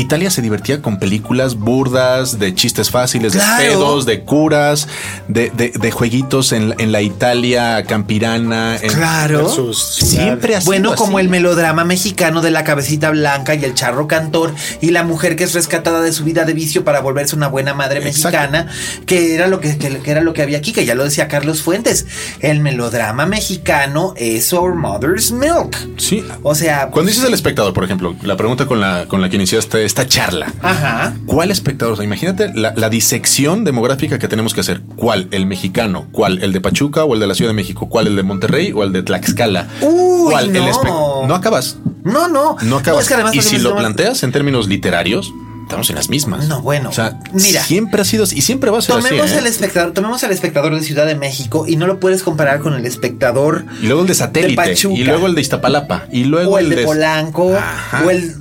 Italia 0.00 0.30
se 0.30 0.42
divertía 0.42 0.82
con 0.82 0.98
películas 0.98 1.54
burdas, 1.56 2.38
de 2.38 2.54
chistes 2.54 2.90
fáciles, 2.90 3.32
Claro. 3.32 3.62
de 3.62 3.68
pedos, 3.68 4.06
de 4.06 4.20
curas, 4.22 4.88
de, 5.28 5.50
de- 5.50 5.70
de 5.70 5.90
jueguitos 5.90 6.52
en, 6.52 6.70
la- 6.70 6.74
en 6.78 6.92
la 6.92 7.02
Italia 7.02 7.84
campirana. 7.84 8.76
en- 8.80 8.92
Claro. 8.92 9.48
Siempre 9.74 10.54
sido 10.54 10.64
Bueno, 10.66 10.94
como 10.94 11.18
así. 11.18 11.24
el 11.24 11.30
melodrama 11.30 11.84
mexicano 11.84 12.40
de 12.42 12.50
la 12.50 12.64
cabecita 12.64 13.10
blanca 13.10 13.54
y 13.54 13.64
el 13.64 13.74
charro 13.74 14.06
cantor 14.06 14.54
y 14.80 14.90
la 14.90 15.02
mujer 15.04 15.36
que 15.36 15.44
es 15.44 15.54
rescatada 15.54 16.00
de 16.00 16.12
su 16.12 16.24
vida 16.24 16.44
de 16.44 16.52
vicio 16.54 16.84
para 16.84 17.00
volverse 17.00 17.36
una 17.36 17.48
buena 17.48 17.74
madre 17.74 17.98
Exacto. 17.98 18.28
mexicana, 18.38 18.66
que 19.06 19.34
era 19.34 19.46
lo 19.46 19.60
que, 19.60 19.76
que- 19.78 19.98
que 19.98 20.10
era 20.10 20.20
lo 20.20 20.32
que 20.32 20.42
había 20.42 20.58
aquí, 20.58 20.72
que 20.72 20.84
ya 20.84 20.94
lo 20.94 21.04
decía 21.04 21.28
Carlos 21.28 21.62
Fuentes. 21.62 22.06
El 22.40 22.60
melodrama 22.60 23.26
mexicano 23.26 24.14
es 24.16 24.52
Our 24.52 24.74
Mother's 24.74 25.32
Milk. 25.32 25.76
Sí. 25.98 26.24
O 26.42 26.54
sea, 26.54 26.88
Cuando 26.90 27.08
dices 27.10 27.24
el 27.24 27.34
espectador, 27.34 27.72
por 27.72 27.84
ejemplo, 27.84 28.14
la 28.22 28.36
pregunta 28.36 28.66
con 28.66 28.80
la, 28.80 29.06
con 29.06 29.20
la 29.20 29.28
que 29.28 29.36
iniciaste 29.36 29.84
esta 29.90 30.06
charla. 30.06 30.52
ajá. 30.62 31.14
¿Cuál 31.26 31.50
espectador? 31.50 31.94
O 31.94 31.96
sea, 31.96 32.04
imagínate 32.04 32.52
la, 32.54 32.72
la 32.76 32.88
disección 32.88 33.64
demográfica 33.64 34.18
que 34.18 34.28
tenemos 34.28 34.54
que 34.54 34.60
hacer. 34.60 34.82
¿Cuál? 34.96 35.28
¿El 35.32 35.46
mexicano? 35.46 36.06
¿Cuál? 36.12 36.42
¿El 36.42 36.52
de 36.52 36.60
Pachuca 36.60 37.04
o 37.04 37.14
el 37.14 37.20
de 37.20 37.26
la 37.26 37.34
Ciudad 37.34 37.50
de 37.50 37.54
México? 37.54 37.88
¿Cuál? 37.88 38.06
¿El 38.06 38.16
de 38.16 38.22
Monterrey 38.22 38.72
o 38.72 38.84
el 38.84 38.92
de 38.92 39.02
Tlaxcala? 39.02 39.66
Uy, 39.82 40.30
¿Cuál? 40.30 40.54
El 40.56 40.62
no. 40.64 40.70
espe- 40.70 41.26
no 41.26 41.34
acabas. 41.34 41.76
No, 42.04 42.28
no. 42.28 42.56
No 42.62 42.76
acabas. 42.76 43.02
es 43.02 43.08
que 43.08 43.14
además 43.14 43.34
y 43.34 43.42
si 43.42 43.58
lo 43.58 43.76
planteas 43.76 44.22
en 44.22 44.32
términos 44.32 44.68
literarios, 44.68 45.32
estamos 45.70 45.88
en 45.90 45.96
las 45.96 46.08
mismas. 46.08 46.48
No, 46.48 46.60
bueno, 46.62 46.90
O 46.90 46.92
sea, 46.92 47.18
mira. 47.32 47.62
siempre 47.62 48.02
ha 48.02 48.04
sido 48.04 48.24
y 48.24 48.42
siempre 48.42 48.70
va 48.70 48.78
a 48.78 48.82
ser 48.82 48.96
Tomemos 48.96 49.26
así. 49.26 49.34
¿eh? 49.34 49.38
el 49.38 49.46
espectador, 49.46 49.92
tomemos 49.92 50.22
al 50.24 50.32
espectador 50.32 50.74
de 50.74 50.82
Ciudad 50.82 51.06
de 51.06 51.14
México 51.14 51.64
y 51.66 51.76
no 51.76 51.86
lo 51.86 52.00
puedes 52.00 52.22
comparar 52.22 52.60
con 52.60 52.74
el 52.74 52.84
espectador 52.86 53.64
Y 53.80 53.86
luego 53.86 54.02
el 54.02 54.08
de 54.08 54.14
satélite. 54.14 54.50
de 54.50 54.56
Pachuca. 54.56 54.94
y 55.00 55.04
luego 55.04 55.26
el 55.26 55.34
de 55.34 55.40
Iztapalapa. 55.40 56.06
Y 56.10 56.24
luego 56.24 56.52
o 56.54 56.58
el 56.58 56.68
de 56.68 56.84
Polanco 56.84 57.56
Ajá. 57.56 58.02
o 58.04 58.10
el 58.10 58.34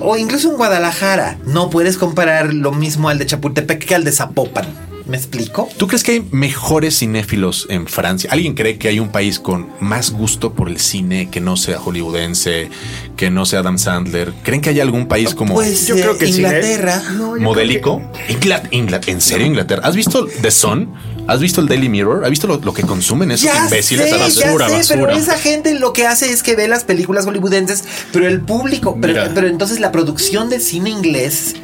o 0.00 0.16
incluso 0.16 0.50
en 0.50 0.56
Guadalajara. 0.56 1.36
No 1.46 1.68
puedes 1.70 1.98
comparar 1.98 2.54
lo 2.54 2.72
mismo 2.72 3.08
al 3.10 3.18
de 3.18 3.26
Chapultepec 3.26 3.84
que 3.84 3.94
al 3.94 4.04
de 4.04 4.12
Zapopan. 4.12 4.64
¿Me 5.10 5.16
explico? 5.16 5.68
¿Tú 5.76 5.88
crees 5.88 6.04
que 6.04 6.12
hay 6.12 6.28
mejores 6.30 6.98
cinéfilos 7.00 7.66
en 7.68 7.86
Francia? 7.88 8.30
¿Alguien 8.32 8.54
cree 8.54 8.78
que 8.78 8.86
hay 8.86 9.00
un 9.00 9.08
país 9.08 9.40
con 9.40 9.68
más 9.80 10.12
gusto 10.12 10.52
por 10.54 10.68
el 10.68 10.78
cine 10.78 11.28
que 11.30 11.40
no 11.40 11.56
sea 11.56 11.80
hollywoodense, 11.80 12.70
que 13.16 13.28
no 13.30 13.44
sea 13.44 13.58
Adam 13.58 13.76
Sandler? 13.76 14.32
¿Creen 14.44 14.60
que 14.60 14.70
hay 14.70 14.78
algún 14.78 15.08
país 15.08 15.34
como 15.34 15.54
Pues 15.54 15.88
Yo 15.88 15.96
eh, 15.96 16.00
creo 16.00 16.16
que 16.16 16.26
el 16.26 16.32
cine- 16.32 16.46
Inglaterra. 16.48 17.02
No, 17.14 17.36
yo 17.36 17.42
modélico? 17.42 18.00
Ingla- 18.28 18.62
Ingla- 18.70 19.00
¿En 19.08 19.20
serio 19.20 19.46
Inglaterra? 19.48 19.82
¿Has 19.84 19.96
visto 19.96 20.26
The 20.42 20.50
Sun? 20.52 20.94
¿Has 21.26 21.40
visto 21.40 21.60
el 21.60 21.68
Daily 21.68 21.88
Mirror? 21.88 22.24
¿Has 22.24 22.30
visto 22.30 22.46
lo, 22.46 22.58
lo 22.58 22.74
que 22.74 22.82
consumen 22.82 23.30
esos 23.30 23.44
Ya 23.52 23.64
imbéciles? 23.64 24.08
sé, 24.08 24.14
a 24.14 24.18
ya 24.18 24.24
basura, 24.24 24.68
sé, 24.68 24.74
basura. 24.76 25.06
pero 25.06 25.16
esa 25.18 25.38
gente 25.38 25.78
lo 25.78 25.92
que 25.92 26.06
hace 26.06 26.30
es 26.32 26.42
que 26.42 26.56
ve 26.56 26.66
las 26.66 26.84
películas 26.84 27.24
hollywoodenses, 27.24 27.84
pero 28.12 28.26
el 28.26 28.40
público, 28.40 28.98
pero, 29.00 29.30
pero 29.34 29.46
entonces 29.46 29.78
la 29.80 29.92
producción 29.92 30.48
de 30.50 30.58
cine 30.60 30.90
inglés 30.90 31.54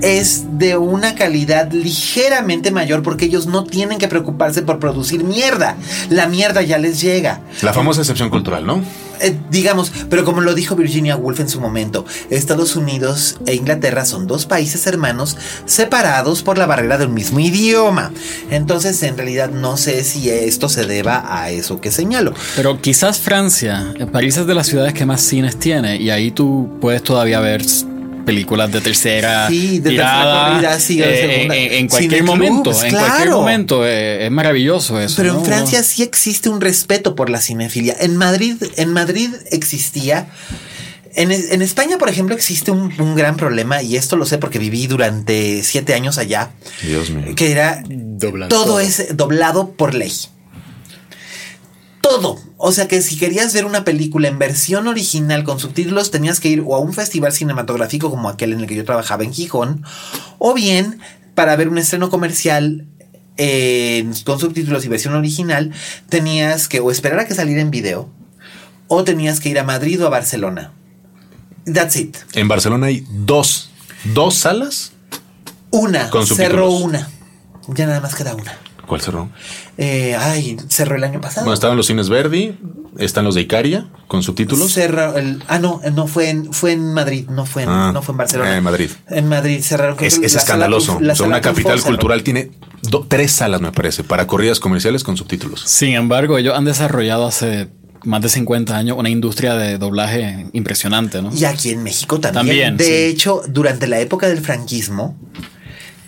es 0.00 0.58
de 0.58 0.76
una 0.78 1.14
calidad 1.14 1.70
ligeramente 1.72 2.70
mayor 2.70 3.02
porque 3.02 3.26
ellos 3.26 3.46
no 3.46 3.64
tienen 3.64 3.98
que 3.98 4.08
preocuparse 4.08 4.62
por 4.62 4.78
producir 4.78 5.22
mierda. 5.24 5.76
La 6.08 6.26
mierda 6.26 6.62
ya 6.62 6.78
les 6.78 7.00
llega. 7.00 7.40
La 7.62 7.72
famosa 7.74 8.00
excepción 8.00 8.30
cultural, 8.30 8.64
¿no? 8.66 8.82
Eh, 9.20 9.36
digamos, 9.50 9.92
pero 10.08 10.24
como 10.24 10.40
lo 10.40 10.54
dijo 10.54 10.76
Virginia 10.76 11.16
Woolf 11.16 11.40
en 11.40 11.48
su 11.48 11.60
momento, 11.60 12.04
Estados 12.30 12.76
Unidos 12.76 13.38
e 13.46 13.54
Inglaterra 13.54 14.04
son 14.04 14.26
dos 14.26 14.46
países 14.46 14.86
hermanos 14.86 15.36
separados 15.66 16.42
por 16.42 16.58
la 16.58 16.66
barrera 16.66 16.98
de 16.98 17.06
un 17.06 17.14
mismo 17.14 17.40
idioma. 17.40 18.12
Entonces, 18.50 19.02
en 19.02 19.16
realidad, 19.16 19.50
no 19.50 19.76
sé 19.76 20.04
si 20.04 20.30
esto 20.30 20.68
se 20.68 20.86
deba 20.86 21.24
a 21.28 21.50
eso 21.50 21.80
que 21.80 21.90
señalo. 21.90 22.34
Pero 22.56 22.80
quizás 22.80 23.18
Francia, 23.18 23.92
eh, 23.98 24.06
París 24.06 24.36
es 24.36 24.46
de 24.46 24.54
las 24.54 24.66
ciudades 24.66 24.94
que 24.94 25.04
más 25.06 25.20
cines 25.20 25.58
tiene 25.58 25.96
y 25.96 26.10
ahí 26.10 26.30
tú 26.30 26.70
puedes 26.80 27.02
todavía 27.02 27.40
ver 27.40 27.62
películas 28.24 28.70
de 28.72 28.80
tercera 28.80 29.48
Sí, 29.48 29.78
de 29.78 29.90
tercera 29.90 30.10
tirada, 30.12 30.50
corrida, 30.52 30.80
sí, 30.80 30.96
de 30.98 31.04
eh, 31.04 31.30
segunda. 31.34 31.56
en, 31.56 31.72
en 31.72 31.88
cualquier 31.88 32.24
momento, 32.24 32.84
en 32.84 32.94
cualquier 32.94 33.30
momento 33.30 33.86
eh, 33.86 34.26
es 34.26 34.30
maravilloso 34.30 35.00
eso. 35.00 35.14
Pero 35.16 35.30
en 35.30 35.36
¿no? 35.36 35.44
Francia 35.44 35.82
sí 35.82 36.02
existe 36.02 36.48
un 36.48 36.60
respeto 36.60 37.14
por 37.14 37.30
la 37.30 37.40
cinefilia. 37.40 37.96
En 38.00 38.16
Madrid, 38.16 38.56
en 38.76 38.92
Madrid 38.92 39.30
existía. 39.50 40.28
En, 41.14 41.32
en 41.32 41.60
España, 41.60 41.98
por 41.98 42.08
ejemplo, 42.08 42.36
existe 42.36 42.70
un, 42.70 42.92
un 43.00 43.16
gran 43.16 43.36
problema, 43.36 43.82
y 43.82 43.96
esto 43.96 44.16
lo 44.16 44.24
sé 44.26 44.38
porque 44.38 44.60
viví 44.60 44.86
durante 44.86 45.64
siete 45.64 45.92
años 45.94 46.18
allá, 46.18 46.50
Dios 46.82 47.10
mío. 47.10 47.34
que 47.34 47.50
era 47.50 47.82
Doblando 47.88 48.54
todo 48.54 48.64
todo. 48.66 48.80
es 48.80 49.16
doblado 49.16 49.72
por 49.72 49.94
ley. 49.94 50.12
Todo. 52.10 52.38
O 52.56 52.72
sea 52.72 52.88
que 52.88 53.02
si 53.02 53.16
querías 53.16 53.52
ver 53.54 53.64
una 53.64 53.84
película 53.84 54.28
en 54.28 54.38
versión 54.38 54.88
original 54.88 55.44
con 55.44 55.60
subtítulos, 55.60 56.10
tenías 56.10 56.40
que 56.40 56.48
ir 56.48 56.62
o 56.66 56.74
a 56.74 56.78
un 56.80 56.92
festival 56.92 57.32
cinematográfico 57.32 58.10
como 58.10 58.28
aquel 58.28 58.52
en 58.52 58.60
el 58.60 58.66
que 58.66 58.74
yo 58.74 58.84
trabajaba 58.84 59.22
en 59.24 59.32
Gijón, 59.32 59.84
o 60.38 60.52
bien 60.54 60.98
para 61.34 61.54
ver 61.56 61.68
un 61.68 61.78
estreno 61.78 62.10
comercial 62.10 62.86
en- 63.36 64.12
con 64.24 64.38
subtítulos 64.40 64.84
y 64.84 64.88
versión 64.88 65.14
original, 65.14 65.72
tenías 66.08 66.68
que 66.68 66.80
o 66.80 66.90
esperar 66.90 67.20
a 67.20 67.24
que 67.26 67.34
saliera 67.34 67.62
en 67.62 67.70
video, 67.70 68.08
o 68.88 69.04
tenías 69.04 69.40
que 69.40 69.48
ir 69.48 69.58
a 69.58 69.64
Madrid 69.64 70.02
o 70.02 70.06
a 70.06 70.10
Barcelona. 70.10 70.72
That's 71.72 71.96
it. 71.96 72.16
En 72.34 72.48
Barcelona 72.48 72.86
hay 72.88 73.06
dos, 73.10 73.70
dos 74.12 74.34
salas. 74.34 74.92
Una. 75.70 76.10
Con 76.10 76.26
cerró 76.26 76.70
una. 76.70 77.08
Ya 77.68 77.86
nada 77.86 78.00
más 78.00 78.14
queda 78.16 78.34
una. 78.34 78.58
¿Cuál 78.90 79.00
cerró? 79.02 79.30
Eh, 79.78 80.16
ay, 80.18 80.56
cerró 80.68 80.96
el 80.96 81.04
año 81.04 81.20
pasado. 81.20 81.44
Bueno, 81.44 81.54
estaban 81.54 81.76
los 81.76 81.86
cines 81.86 82.08
Verdi, 82.08 82.58
están 82.98 83.24
los 83.24 83.36
de 83.36 83.42
Icaria 83.42 83.86
con 84.08 84.24
subtítulos. 84.24 84.72
Cerró 84.72 85.16
el, 85.16 85.44
ah, 85.46 85.60
no, 85.60 85.80
no 85.94 86.08
fue 86.08 86.28
en, 86.28 86.52
fue 86.52 86.72
en 86.72 86.92
Madrid, 86.92 87.28
no 87.30 87.46
fue 87.46 87.62
en, 87.62 87.68
Ah, 87.68 87.92
no 87.94 88.02
fue 88.02 88.14
en 88.14 88.18
Barcelona. 88.18 88.52
eh, 88.54 88.56
en 88.58 88.64
Madrid. 88.64 88.90
En 89.08 89.28
Madrid 89.28 89.60
cerraron. 89.62 89.96
Es, 90.00 90.14
es 90.14 90.20
la 90.22 90.28
sala 90.28 90.40
escandaloso. 90.42 90.98
Truf- 90.98 91.02
la 91.02 91.12
O 91.12 91.16
sea, 91.16 91.24
sala 91.24 91.28
una 91.28 91.40
capital 91.40 91.78
cerró. 91.78 91.90
cultural 91.92 92.22
tiene 92.24 92.50
do- 92.82 93.06
tres 93.08 93.30
salas, 93.30 93.60
me 93.60 93.70
parece, 93.70 94.02
para 94.02 94.26
corridas 94.26 94.58
comerciales 94.58 95.04
con 95.04 95.16
subtítulos. 95.16 95.62
Sin 95.66 95.94
embargo, 95.94 96.36
ellos 96.36 96.58
han 96.58 96.64
desarrollado 96.64 97.28
hace 97.28 97.68
más 98.02 98.22
de 98.22 98.28
50 98.28 98.76
años 98.76 98.96
una 98.98 99.08
industria 99.10 99.54
de 99.54 99.78
doblaje 99.78 100.46
impresionante, 100.52 101.22
¿no? 101.22 101.30
Y 101.32 101.44
aquí 101.44 101.70
en 101.70 101.84
México 101.84 102.18
también. 102.18 102.44
También, 102.46 102.76
de 102.76 102.84
sí. 102.84 102.92
hecho, 102.92 103.42
durante 103.46 103.86
la 103.86 104.00
época 104.00 104.26
del 104.26 104.40
franquismo, 104.40 105.16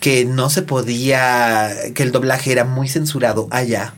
que 0.03 0.25
no 0.25 0.49
se 0.49 0.63
podía, 0.63 1.71
que 1.95 2.03
el 2.03 2.11
doblaje 2.11 2.51
era 2.51 2.65
muy 2.65 2.89
censurado 2.89 3.47
allá. 3.51 3.93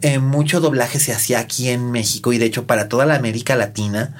eh, 0.00 0.18
mucho 0.18 0.60
doblaje 0.60 0.98
se 0.98 1.12
hacía 1.12 1.40
aquí 1.40 1.68
en 1.68 1.90
México 1.92 2.32
y 2.32 2.38
de 2.38 2.46
hecho 2.46 2.66
para 2.66 2.88
toda 2.88 3.04
la 3.04 3.16
América 3.16 3.54
Latina 3.54 4.16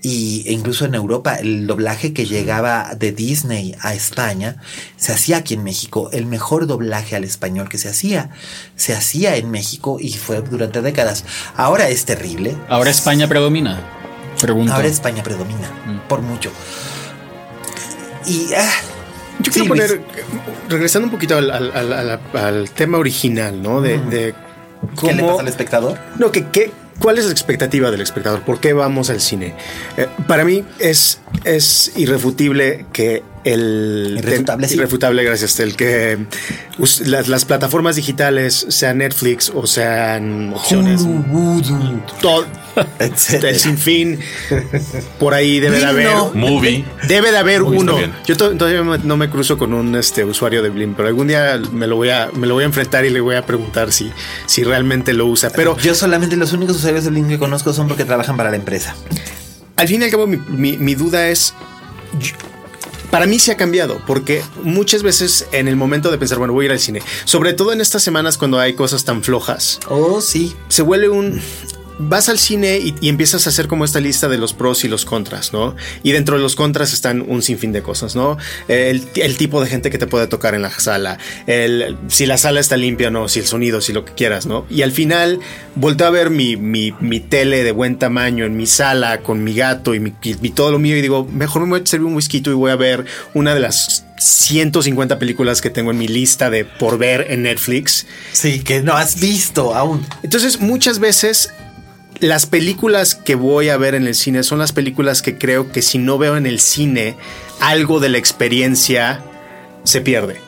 y, 0.00 0.44
e 0.46 0.52
incluso 0.52 0.84
en 0.84 0.94
Europa 0.94 1.34
el 1.34 1.66
doblaje 1.66 2.12
que 2.12 2.24
llegaba 2.26 2.94
de 2.96 3.10
Disney 3.10 3.74
a 3.80 3.94
España 3.94 4.58
se 4.96 5.10
hacía 5.12 5.38
aquí 5.38 5.54
en 5.54 5.64
México. 5.64 6.08
El 6.12 6.26
mejor 6.26 6.68
doblaje 6.68 7.16
al 7.16 7.24
español 7.24 7.68
que 7.68 7.78
se 7.78 7.88
hacía 7.88 8.30
se 8.76 8.94
hacía 8.94 9.34
en 9.34 9.50
México 9.50 9.96
y 10.00 10.12
fue 10.12 10.40
durante 10.40 10.82
décadas. 10.82 11.24
Ahora 11.56 11.88
es 11.88 12.04
terrible. 12.04 12.56
Ahora 12.68 12.90
España 12.90 13.26
predomina. 13.26 13.82
Pregunto. 14.40 14.72
Ahora 14.72 14.86
España 14.86 15.24
predomina 15.24 15.68
Mm. 15.86 16.06
por 16.08 16.20
mucho. 16.22 16.52
Y 18.26 18.54
ah, 18.56 18.70
Yo 19.40 19.52
sí, 19.52 19.60
quiero 19.60 19.68
poner, 19.68 19.90
Luis. 19.90 20.02
regresando 20.68 21.06
un 21.06 21.12
poquito 21.12 21.36
al, 21.36 21.50
al- 21.50 21.72
al- 21.74 21.92
al- 21.92 22.20
al 22.34 22.70
tema 22.70 22.98
original, 22.98 23.62
¿no? 23.62 23.80
De, 23.80 23.98
de 23.98 24.34
¿qué 25.00 25.12
le 25.12 25.20
cómo- 25.20 25.30
pasa 25.32 25.42
al 25.42 25.48
espectador? 25.48 25.98
No, 26.18 26.30
que, 26.30 26.46
que- 26.48 26.70
¿cuál 26.98 27.18
es 27.18 27.24
la 27.26 27.32
expectativa 27.32 27.90
del 27.90 28.00
espectador? 28.00 28.42
¿Por 28.42 28.60
qué 28.60 28.72
vamos 28.72 29.10
al 29.10 29.20
cine? 29.20 29.54
Eh, 29.96 30.06
para 30.28 30.44
mí 30.44 30.64
es, 30.78 31.20
es 31.44 31.92
irrefutible 31.96 32.86
que 32.92 33.22
el 33.44 34.14
Irrefutable, 34.18 34.66
sí. 34.68 34.74
irrefutable, 34.76 35.22
gracias, 35.22 35.60
el 35.60 35.76
que 35.76 36.16
us- 36.78 37.00
las, 37.06 37.28
las 37.28 37.44
plataformas 37.44 37.96
digitales, 37.96 38.64
sea 38.70 38.94
Netflix 38.94 39.52
o 39.54 39.66
sean 39.66 40.54
opciones, 40.54 41.02
todo, 42.22 42.46
etcétera. 42.98 43.50
el 43.50 43.58
sinfín, 43.60 44.18
por 45.18 45.34
ahí 45.34 45.60
debe 45.60 45.78
de 45.78 45.84
haber. 45.84 46.08
Blim, 46.32 46.40
Movie. 46.40 46.84
Debe 47.06 47.32
de 47.32 47.36
haber 47.38 47.62
uno. 47.62 47.98
Yo 48.26 48.34
to- 48.34 48.56
todavía 48.56 48.82
me- 48.82 48.96
no 48.98 49.18
me 49.18 49.28
cruzo 49.28 49.58
con 49.58 49.74
un 49.74 49.94
este, 49.94 50.24
usuario 50.24 50.62
de 50.62 50.70
Blim, 50.70 50.94
pero 50.94 51.08
algún 51.08 51.26
día 51.26 51.60
me 51.70 51.86
lo 51.86 51.96
voy 51.96 52.08
a 52.08 52.30
me 52.32 52.46
lo 52.46 52.54
voy 52.54 52.62
a 52.62 52.66
enfrentar 52.66 53.04
y 53.04 53.10
le 53.10 53.20
voy 53.20 53.36
a 53.36 53.44
preguntar 53.44 53.92
si, 53.92 54.10
si 54.46 54.64
realmente 54.64 55.12
lo 55.12 55.26
usa. 55.26 55.50
Pero 55.50 55.76
Yo 55.76 55.94
solamente 55.94 56.34
los 56.36 56.54
únicos 56.54 56.76
usuarios 56.76 57.04
de 57.04 57.10
Blink 57.10 57.28
que 57.28 57.38
conozco 57.38 57.74
son 57.74 57.88
porque 57.88 58.06
trabajan 58.06 58.38
para 58.38 58.48
la 58.50 58.56
empresa. 58.56 58.96
Al 59.76 59.88
fin 59.88 60.00
y 60.02 60.04
al 60.04 60.10
cabo 60.10 60.26
mi, 60.26 60.36
mi- 60.48 60.76
mi 60.78 60.94
duda 60.94 61.28
es, 61.28 61.54
yo- 62.20 62.34
para 63.10 63.26
mí 63.26 63.38
se 63.38 63.52
ha 63.52 63.56
cambiado, 63.56 64.00
porque 64.06 64.42
muchas 64.64 65.02
veces 65.04 65.46
en 65.52 65.68
el 65.68 65.76
momento 65.76 66.10
de 66.10 66.18
pensar, 66.18 66.38
bueno, 66.38 66.52
voy 66.52 66.64
a 66.64 66.66
ir 66.66 66.72
al 66.72 66.80
cine, 66.80 67.00
sobre 67.24 67.52
todo 67.52 67.72
en 67.72 67.80
estas 67.80 68.02
semanas 68.02 68.38
cuando 68.38 68.58
hay 68.58 68.74
cosas 68.74 69.04
tan 69.04 69.22
flojas, 69.22 69.78
Oh, 69.88 70.20
sí. 70.20 70.56
se 70.68 70.82
vuelve 70.82 71.08
un... 71.08 71.40
Vas 71.98 72.28
al 72.28 72.38
cine 72.38 72.78
y, 72.78 72.94
y 73.00 73.08
empiezas 73.08 73.46
a 73.46 73.50
hacer 73.50 73.68
como 73.68 73.84
esta 73.84 74.00
lista 74.00 74.28
de 74.28 74.36
los 74.36 74.52
pros 74.52 74.84
y 74.84 74.88
los 74.88 75.04
contras, 75.04 75.52
¿no? 75.52 75.76
Y 76.02 76.10
dentro 76.12 76.36
de 76.36 76.42
los 76.42 76.56
contras 76.56 76.92
están 76.92 77.20
un 77.26 77.40
sinfín 77.42 77.70
de 77.72 77.82
cosas, 77.82 78.16
¿no? 78.16 78.36
El, 78.66 79.02
el 79.14 79.36
tipo 79.36 79.60
de 79.60 79.68
gente 79.68 79.90
que 79.90 79.98
te 79.98 80.06
puede 80.08 80.26
tocar 80.26 80.54
en 80.54 80.62
la 80.62 80.70
sala, 80.70 81.18
el, 81.46 81.96
si 82.08 82.26
la 82.26 82.36
sala 82.36 82.58
está 82.60 82.76
limpia 82.76 83.08
o 83.08 83.10
no, 83.12 83.28
si 83.28 83.38
el 83.40 83.46
sonido, 83.46 83.80
si 83.80 83.92
lo 83.92 84.04
que 84.04 84.12
quieras, 84.12 84.46
¿no? 84.46 84.66
Y 84.68 84.82
al 84.82 84.90
final 84.90 85.38
volteo 85.76 86.08
a 86.08 86.10
ver 86.10 86.30
mi, 86.30 86.56
mi, 86.56 86.92
mi 87.00 87.20
tele 87.20 87.62
de 87.62 87.70
buen 87.72 87.96
tamaño 87.98 88.44
en 88.44 88.56
mi 88.56 88.66
sala 88.66 89.20
con 89.20 89.44
mi 89.44 89.54
gato 89.54 89.94
y, 89.94 90.00
mi, 90.00 90.12
y- 90.22 90.36
y 90.46 90.50
todo 90.50 90.72
lo 90.72 90.78
mío 90.80 90.96
y 90.96 91.00
digo, 91.02 91.24
mejor 91.30 91.62
me 91.62 91.68
voy 91.68 91.80
a 91.82 91.86
servir 91.86 92.06
un 92.06 92.16
whisky 92.16 92.42
y 92.44 92.48
voy 92.50 92.72
a 92.72 92.76
ver 92.76 93.04
una 93.34 93.54
de 93.54 93.60
las 93.60 94.04
150 94.18 95.18
películas 95.18 95.60
que 95.60 95.70
tengo 95.70 95.90
en 95.90 95.98
mi 95.98 96.08
lista 96.08 96.50
de 96.50 96.64
por 96.64 96.98
ver 96.98 97.26
en 97.30 97.42
Netflix. 97.42 98.06
Sí, 98.32 98.60
que 98.60 98.80
no 98.82 98.94
has 98.94 99.20
visto 99.20 99.74
aún. 99.74 100.04
Entonces, 100.22 100.60
muchas 100.60 100.98
veces 100.98 101.50
las 102.24 102.46
películas 102.46 103.14
que 103.14 103.34
voy 103.34 103.68
a 103.68 103.76
ver 103.76 103.94
en 103.94 104.06
el 104.06 104.14
cine 104.14 104.42
son 104.44 104.58
las 104.58 104.72
películas 104.72 105.20
que 105.20 105.36
creo 105.36 105.70
que 105.70 105.82
si 105.82 105.98
no 105.98 106.16
veo 106.16 106.38
en 106.38 106.46
el 106.46 106.58
cine 106.58 107.16
algo 107.60 108.00
de 108.00 108.08
la 108.08 108.18
experiencia 108.18 109.22
se 109.84 110.00
pierde. 110.00 110.40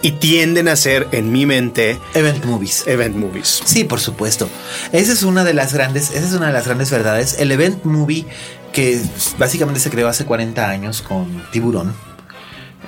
Y 0.00 0.12
tienden 0.12 0.68
a 0.68 0.76
ser, 0.76 1.08
en 1.10 1.32
mi 1.32 1.44
mente, 1.44 1.98
Event 2.14 2.44
Movies. 2.44 2.84
event 2.86 3.16
movies. 3.16 3.62
Sí, 3.64 3.82
por 3.82 3.98
supuesto. 3.98 4.48
Esa 4.92 5.12
es 5.12 5.24
una 5.24 5.42
de 5.42 5.54
las 5.54 5.74
grandes, 5.74 6.12
esa 6.12 6.24
es 6.24 6.32
una 6.34 6.46
de 6.46 6.52
las 6.52 6.66
grandes 6.66 6.92
verdades. 6.92 7.34
El 7.40 7.50
event 7.50 7.84
movie 7.84 8.24
que 8.72 9.00
básicamente 9.38 9.80
se 9.80 9.90
creó 9.90 10.06
hace 10.06 10.24
40 10.24 10.70
años 10.70 11.02
con 11.02 11.42
Tiburón. 11.50 11.94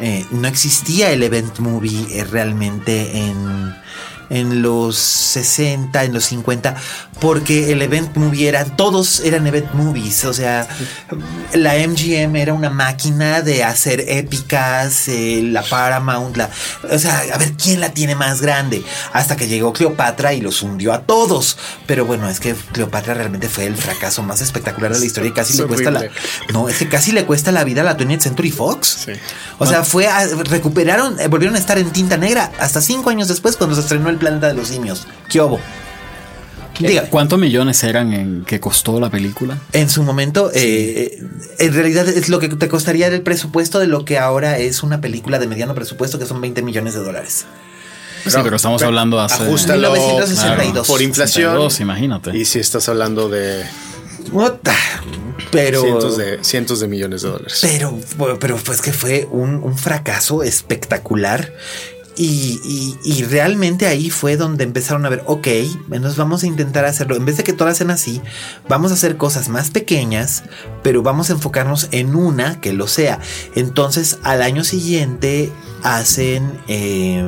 eh, 0.01 0.25
no 0.31 0.47
existía 0.47 1.11
el 1.11 1.25
event 1.25 1.59
movie 1.59 2.07
eh, 2.13 2.23
realmente 2.23 3.11
en, 3.17 3.75
en 4.31 4.63
los 4.63 4.97
60, 4.97 6.05
en 6.05 6.13
los 6.15 6.25
50, 6.25 6.75
porque 7.21 7.73
el 7.73 7.83
event 7.83 8.17
movie 8.17 8.49
era, 8.49 8.65
todos 8.65 9.21
eran 9.21 9.47
event 9.47 9.73
movies, 9.75 10.25
o 10.25 10.33
sea, 10.33 10.67
la 11.53 11.75
MGM 11.75 12.37
era 12.37 12.55
una 12.55 12.71
máquina 12.71 13.43
de 13.43 13.65
hacer 13.65 14.05
épicas, 14.09 15.09
eh, 15.09 15.41
la 15.45 15.63
Paramount, 15.63 16.37
la, 16.37 16.49
o 16.91 16.99
sea, 16.99 17.23
a 17.35 17.39
ver 17.39 17.53
quién 17.55 17.81
la 17.81 17.91
tiene 17.93 18.15
más 18.15 18.41
grande, 18.41 18.83
hasta 19.13 19.37
que 19.37 19.49
llegó 19.49 19.73
Cleopatra 19.73 20.33
y 20.33 20.41
los 20.41 20.63
hundió 20.63 20.93
a 20.93 21.03
todos, 21.03 21.59
pero 21.87 22.05
bueno, 22.07 22.29
es 22.29 22.41
que 22.41 22.55
Cleopatra 22.55 23.15
realmente 23.15 23.49
fue 23.49 23.67
el 23.67 23.77
fracaso 23.77 24.23
más 24.23 24.41
espectacular 24.41 24.93
de 24.93 25.01
la 25.01 25.07
historia 25.07 25.31
y 25.31 25.33
casi 25.35 25.53
Es 25.55 25.59
le 25.59 25.67
cuesta 25.67 25.91
la, 25.91 26.05
no, 26.53 26.69
es 26.69 26.79
que 26.79 26.89
casi 26.89 27.13
le 27.13 27.27
cuesta 27.27 27.53
la 27.53 27.65
vida 27.65 27.81
a 27.83 27.85
la 27.85 27.97
20th 27.97 28.21
Century 28.21 28.51
Fox. 28.51 28.99
Sí. 29.07 29.13
O 29.59 29.67
sea, 29.67 29.83
fue 29.85 30.07
a- 30.07 30.27
recuperaron, 30.27 31.19
eh, 31.21 31.27
volvieron 31.29 31.57
a 31.57 31.59
estar 31.59 31.77
en 31.79 31.91
tinta 31.91 32.17
negra 32.17 32.51
hasta 32.59 32.81
cinco 32.81 33.11
años 33.11 33.29
después 33.29 33.57
cuando 33.57 33.75
se 33.77 33.83
estrenó 33.83 34.09
El 34.09 34.19
Planeta 34.21 34.47
de 34.47 34.55
los 34.55 34.69
Simios. 34.69 35.09
¿Qué 35.29 35.41
hubo? 35.41 35.59
Diga, 36.79 37.11
¿Cuántos 37.11 37.39
millones 37.39 37.83
eran 37.85 38.13
en 38.13 38.45
que 38.45 38.61
costó 38.61 39.01
la 39.01 39.11
película? 39.11 39.59
en 39.73 39.91
su 39.91 40.03
momento, 40.03 40.51
eh, 40.55 41.23
en 41.59 41.75
realidad 41.75 42.09
es 42.09 42.29
lo 42.29 42.39
que 42.39 42.49
te 42.49 42.69
costaría 42.69 43.09
el 43.09 43.23
presupuesto 43.23 43.79
de 43.79 43.87
lo 43.87 44.05
que 44.05 44.19
ahora 44.19 44.59
es 44.59 44.83
una 44.83 45.01
película 45.01 45.39
de 45.39 45.47
mediano 45.47 45.75
presupuesto, 45.75 46.19
que 46.19 46.27
son 46.27 46.41
20 46.41 46.63
millones 46.63 46.95
de 46.95 47.01
dólares. 47.01 47.45
sí, 48.25 48.37
pero 48.43 48.57
estamos 48.57 48.83
hablando 48.83 49.21
hace... 49.21 49.43
Ajustalo 49.43 49.93
1962. 49.93 50.87
por 50.87 51.03
inflación. 51.03 51.53
62, 51.53 51.81
imagínate. 51.81 52.37
Y 52.37 52.45
si 52.45 52.61
estás 52.61 52.89
hablando 52.89 53.29
de 53.29 53.65
Pero, 55.51 55.83
cientos, 55.83 56.17
de, 56.17 56.43
cientos 56.43 56.81
de 56.81 56.89
millones 56.89 57.23
de 57.23 57.29
dólares. 57.29 57.59
pero, 57.61 57.99
pero 58.39 58.57
pues 58.57 58.81
que 58.81 58.93
fue 58.93 59.29
un, 59.31 59.57
un 59.57 59.77
fracaso 59.77 60.43
espectacular. 60.43 61.53
Y, 62.23 62.61
y- 62.63 62.99
y 63.03 63.23
realmente 63.25 63.87
ahí 63.87 64.11
fue 64.11 64.37
donde 64.37 64.65
empezaron 64.65 65.07
a 65.07 65.09
ver, 65.09 65.23
ok, 65.25 65.49
nos 65.89 66.19
vamos 66.19 66.43
a 66.43 66.47
intentar 66.47 66.85
hacerlo. 66.85 67.17
En 67.17 67.25
vez 67.25 67.39
de 67.39 67.45
que 67.45 67.55
todas 67.55 67.79
sean 67.79 67.91
así, 67.91 68.21
vamos 68.69 68.91
a 68.91 68.95
hacer 68.95 69.17
cosas 69.17 69.49
más 69.49 69.71
pequeñas, 69.71 70.43
pero 70.83 71.03
vamos 71.03 71.31
a 71.31 71.33
enfocarnos 71.33 71.89
en 71.93 72.15
una 72.15 72.61
que 72.61 72.75
lo 72.75 72.89
sea. 72.89 73.21
Entonces, 73.55 74.19
al 74.23 74.43
año 74.43 74.65
siguiente 74.65 75.51
hacen 75.83 76.53
eh, 76.69 77.27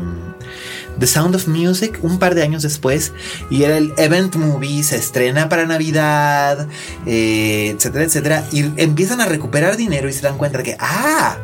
The 1.02 1.08
Sound 1.08 1.34
of 1.34 1.48
Music 1.48 1.98
un 2.02 2.20
par 2.20 2.36
de 2.36 2.44
años 2.44 2.62
después 2.62 3.12
y 3.50 3.64
era 3.64 3.76
el 3.76 3.92
Event 3.96 4.36
Movie, 4.36 4.84
se 4.84 4.96
estrena 4.96 5.48
para 5.48 5.66
Navidad, 5.66 6.68
eh, 7.06 7.74
etcétera, 7.74 8.04
etcétera, 8.04 8.44
y 8.52 8.60
empiezan 8.80 9.20
a 9.20 9.26
recuperar 9.26 9.76
dinero 9.76 10.08
y 10.08 10.12
se 10.12 10.20
dan 10.20 10.38
cuenta 10.38 10.58
de 10.58 10.64
que, 10.64 10.76
ah, 10.78 11.38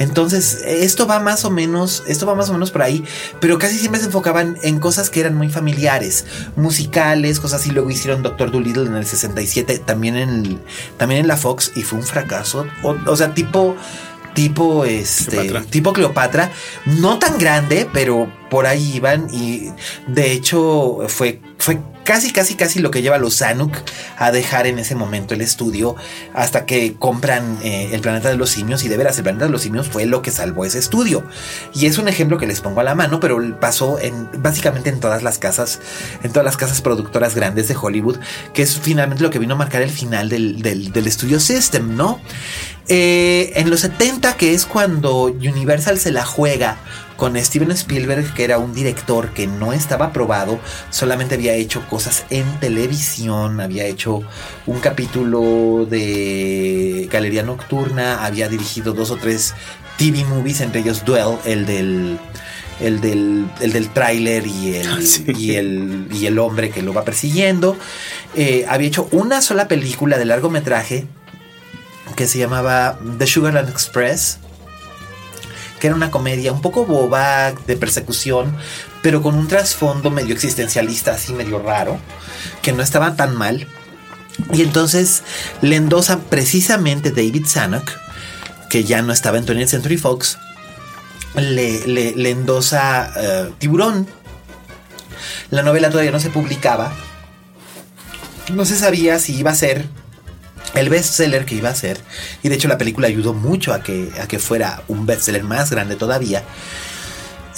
entonces 0.00 0.60
esto 0.66 1.06
va 1.06 1.20
más 1.20 1.44
o 1.44 1.50
menos, 1.50 2.02
esto 2.08 2.26
va 2.26 2.34
más 2.34 2.50
o 2.50 2.52
menos 2.52 2.72
por 2.72 2.82
ahí, 2.82 3.04
pero 3.40 3.60
casi 3.60 3.78
siempre 3.78 4.00
se 4.00 4.06
enfocaban 4.06 4.58
en 4.62 4.80
cosas 4.80 5.08
que 5.08 5.20
eran 5.20 5.36
muy 5.36 5.50
familiares, 5.50 6.24
musicales, 6.56 7.38
cosas 7.38 7.60
así, 7.60 7.70
luego 7.70 7.88
hicieron 7.90 8.24
Doctor 8.24 8.50
Dolittle 8.50 8.86
en 8.86 8.96
el 8.96 9.06
67, 9.06 9.78
también 9.78 10.16
en, 10.16 10.60
también 10.96 11.20
en 11.20 11.28
la 11.28 11.36
Fox 11.36 11.70
y 11.76 11.84
fue 11.84 12.00
un 12.00 12.04
fracaso, 12.04 12.66
o, 12.82 12.96
o 13.06 13.16
sea, 13.16 13.32
tipo... 13.34 13.76
Tipo 14.36 14.84
este. 14.84 15.30
Cleopatra. 15.30 15.70
Tipo 15.70 15.92
Cleopatra. 15.94 16.52
No 16.84 17.18
tan 17.18 17.38
grande, 17.38 17.88
pero 17.90 18.30
por 18.50 18.66
ahí 18.66 18.92
iban. 18.96 19.28
Y 19.32 19.70
de 20.06 20.32
hecho, 20.32 20.98
fue, 21.08 21.40
fue 21.56 21.80
casi, 22.04 22.32
casi, 22.32 22.54
casi 22.54 22.80
lo 22.80 22.90
que 22.90 23.00
lleva 23.00 23.16
a 23.16 23.18
los 23.18 23.38
Zanuck 23.38 23.74
a 24.18 24.30
dejar 24.30 24.66
en 24.66 24.78
ese 24.78 24.94
momento 24.94 25.32
el 25.32 25.40
estudio. 25.40 25.96
Hasta 26.34 26.66
que 26.66 26.96
compran 26.98 27.58
eh, 27.62 27.88
el 27.92 28.02
planeta 28.02 28.28
de 28.28 28.36
los 28.36 28.50
simios. 28.50 28.84
Y 28.84 28.88
de 28.88 28.98
veras, 28.98 29.16
el 29.16 29.22
planeta 29.22 29.46
de 29.46 29.50
los 29.50 29.62
simios 29.62 29.88
fue 29.88 30.04
lo 30.04 30.20
que 30.20 30.30
salvó 30.30 30.66
ese 30.66 30.80
estudio. 30.80 31.24
Y 31.74 31.86
es 31.86 31.96
un 31.96 32.06
ejemplo 32.06 32.36
que 32.36 32.46
les 32.46 32.60
pongo 32.60 32.80
a 32.80 32.84
la 32.84 32.94
mano, 32.94 33.20
pero 33.20 33.38
pasó 33.58 33.98
en 33.98 34.28
básicamente 34.42 34.90
en 34.90 35.00
todas 35.00 35.22
las 35.22 35.38
casas, 35.38 35.80
en 36.22 36.30
todas 36.30 36.44
las 36.44 36.58
casas 36.58 36.82
productoras 36.82 37.34
grandes 37.34 37.68
de 37.68 37.76
Hollywood, 37.80 38.18
que 38.52 38.60
es 38.60 38.78
finalmente 38.78 39.22
lo 39.22 39.30
que 39.30 39.38
vino 39.38 39.54
a 39.54 39.56
marcar 39.56 39.80
el 39.80 39.90
final 39.90 40.28
del, 40.28 40.60
del, 40.60 40.92
del 40.92 41.10
Studio 41.10 41.40
System, 41.40 41.96
¿no? 41.96 42.20
Eh, 42.88 43.52
en 43.56 43.68
los 43.70 43.80
70, 43.80 44.36
que 44.36 44.54
es 44.54 44.64
cuando 44.64 45.24
Universal 45.24 45.98
se 45.98 46.12
la 46.12 46.24
juega 46.24 46.78
con 47.16 47.36
Steven 47.42 47.70
Spielberg, 47.72 48.32
que 48.34 48.44
era 48.44 48.58
un 48.58 48.74
director 48.74 49.30
que 49.32 49.46
no 49.46 49.72
estaba 49.72 50.06
aprobado, 50.06 50.60
solamente 50.90 51.34
había 51.34 51.54
hecho 51.54 51.82
cosas 51.88 52.24
en 52.30 52.44
televisión, 52.60 53.60
había 53.60 53.86
hecho 53.86 54.20
un 54.66 54.78
capítulo 54.80 55.86
de 55.88 57.08
Galería 57.10 57.42
Nocturna, 57.42 58.24
había 58.24 58.48
dirigido 58.48 58.92
dos 58.92 59.10
o 59.10 59.16
tres 59.16 59.54
TV 59.96 60.24
movies, 60.24 60.60
entre 60.60 60.82
ellos 60.82 61.04
Duel, 61.04 61.38
el 61.46 61.66
del 61.66 62.18
el 62.78 63.00
del, 63.00 63.46
el 63.62 63.72
del 63.72 63.88
tráiler 63.88 64.46
y 64.46 64.74
el, 64.74 64.86
Ah, 64.86 64.98
sí. 65.00 65.24
y, 65.34 65.54
el, 65.54 66.08
y 66.12 66.26
el 66.26 66.38
hombre 66.38 66.68
que 66.68 66.82
lo 66.82 66.92
va 66.92 67.04
persiguiendo. 67.04 67.74
Eh, 68.34 68.66
había 68.68 68.88
hecho 68.88 69.08
una 69.12 69.40
sola 69.40 69.66
película 69.66 70.18
de 70.18 70.26
largometraje 70.26 71.06
que 72.16 72.26
se 72.26 72.38
llamaba 72.38 72.98
The 73.18 73.26
Sugarland 73.26 73.68
Express, 73.68 74.38
que 75.80 75.86
era 75.88 75.96
una 75.96 76.10
comedia 76.10 76.52
un 76.52 76.62
poco 76.62 76.86
boba 76.86 77.52
de 77.52 77.76
persecución, 77.76 78.56
pero 79.02 79.22
con 79.22 79.34
un 79.34 79.46
trasfondo 79.48 80.10
medio 80.10 80.34
existencialista, 80.34 81.12
así 81.12 81.32
medio 81.34 81.58
raro, 81.58 81.98
que 82.62 82.72
no 82.72 82.82
estaba 82.82 83.14
tan 83.16 83.36
mal. 83.36 83.66
Y 84.52 84.62
entonces 84.62 85.22
le 85.62 85.76
endosa 85.76 86.18
precisamente 86.20 87.10
David 87.10 87.46
Zanuck, 87.46 87.90
que 88.70 88.84
ya 88.84 89.02
no 89.02 89.12
estaba 89.12 89.38
en 89.38 89.46
20th 89.46 89.66
Century 89.68 89.96
Fox, 89.98 90.38
le, 91.34 91.86
le- 91.86 92.14
le 92.16 92.30
endosa 92.30 93.12
eh, 93.16 93.50
Tiburón. 93.58 94.06
La 95.50 95.62
novela 95.62 95.90
todavía 95.90 96.10
no 96.10 96.20
se 96.20 96.30
publicaba. 96.30 96.92
No 98.52 98.64
se 98.64 98.76
sabía 98.76 99.18
si 99.18 99.34
iba 99.36 99.50
a 99.50 99.54
ser 99.54 99.86
el 100.74 100.88
bestseller 100.88 101.44
que 101.44 101.54
iba 101.54 101.68
a 101.70 101.74
ser. 101.74 102.00
Y 102.42 102.48
de 102.48 102.56
hecho 102.56 102.68
la 102.68 102.78
película 102.78 103.08
ayudó 103.08 103.32
mucho 103.32 103.72
a 103.72 103.82
que, 103.82 104.10
a 104.20 104.26
que 104.26 104.38
fuera 104.38 104.82
un 104.88 105.06
bestseller 105.06 105.44
más 105.44 105.70
grande 105.70 105.96
todavía. 105.96 106.42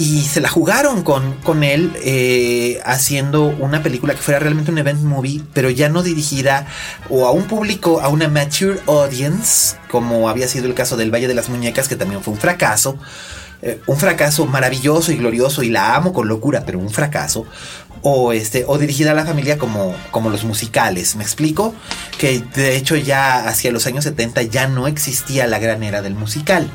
y 0.00 0.22
se 0.22 0.40
la 0.40 0.48
jugaron 0.48 1.02
con, 1.02 1.34
con 1.42 1.64
él 1.64 1.92
eh, 2.04 2.80
haciendo 2.84 3.46
una 3.46 3.82
película 3.82 4.14
que 4.14 4.20
fuera 4.20 4.38
realmente 4.38 4.70
un 4.70 4.78
event 4.78 5.00
movie, 5.02 5.42
pero 5.52 5.70
ya 5.70 5.88
no 5.88 6.04
dirigida 6.04 6.68
o 7.10 7.26
a 7.26 7.32
un 7.32 7.48
público, 7.48 8.00
a 8.00 8.08
una 8.08 8.28
mature 8.28 8.78
audience, 8.86 9.76
como 9.90 10.28
había 10.28 10.46
sido 10.46 10.66
el 10.66 10.74
caso 10.74 10.96
del 10.96 11.12
Valle 11.12 11.26
de 11.26 11.34
las 11.34 11.48
Muñecas, 11.48 11.88
que 11.88 11.96
también 11.96 12.22
fue 12.22 12.32
un 12.34 12.40
fracaso. 12.40 12.96
Eh, 13.60 13.80
un 13.88 13.96
fracaso 13.96 14.46
maravilloso 14.46 15.10
y 15.10 15.16
glorioso 15.16 15.64
y 15.64 15.68
la 15.68 15.96
amo 15.96 16.12
con 16.12 16.28
locura, 16.28 16.62
pero 16.64 16.78
un 16.78 16.90
fracaso. 16.90 17.44
O, 18.02 18.32
este, 18.32 18.64
o 18.66 18.78
dirigida 18.78 19.10
a 19.10 19.14
la 19.14 19.24
familia 19.24 19.58
como, 19.58 19.94
como 20.10 20.30
los 20.30 20.44
musicales, 20.44 21.16
¿me 21.16 21.24
explico? 21.24 21.74
Que 22.18 22.40
de 22.40 22.76
hecho 22.76 22.96
ya 22.96 23.48
hacia 23.48 23.72
los 23.72 23.86
años 23.86 24.04
70 24.04 24.42
ya 24.42 24.68
no 24.68 24.86
existía 24.86 25.46
la 25.46 25.58
gran 25.58 25.82
era 25.82 26.00
del 26.00 26.14
musical. 26.14 26.70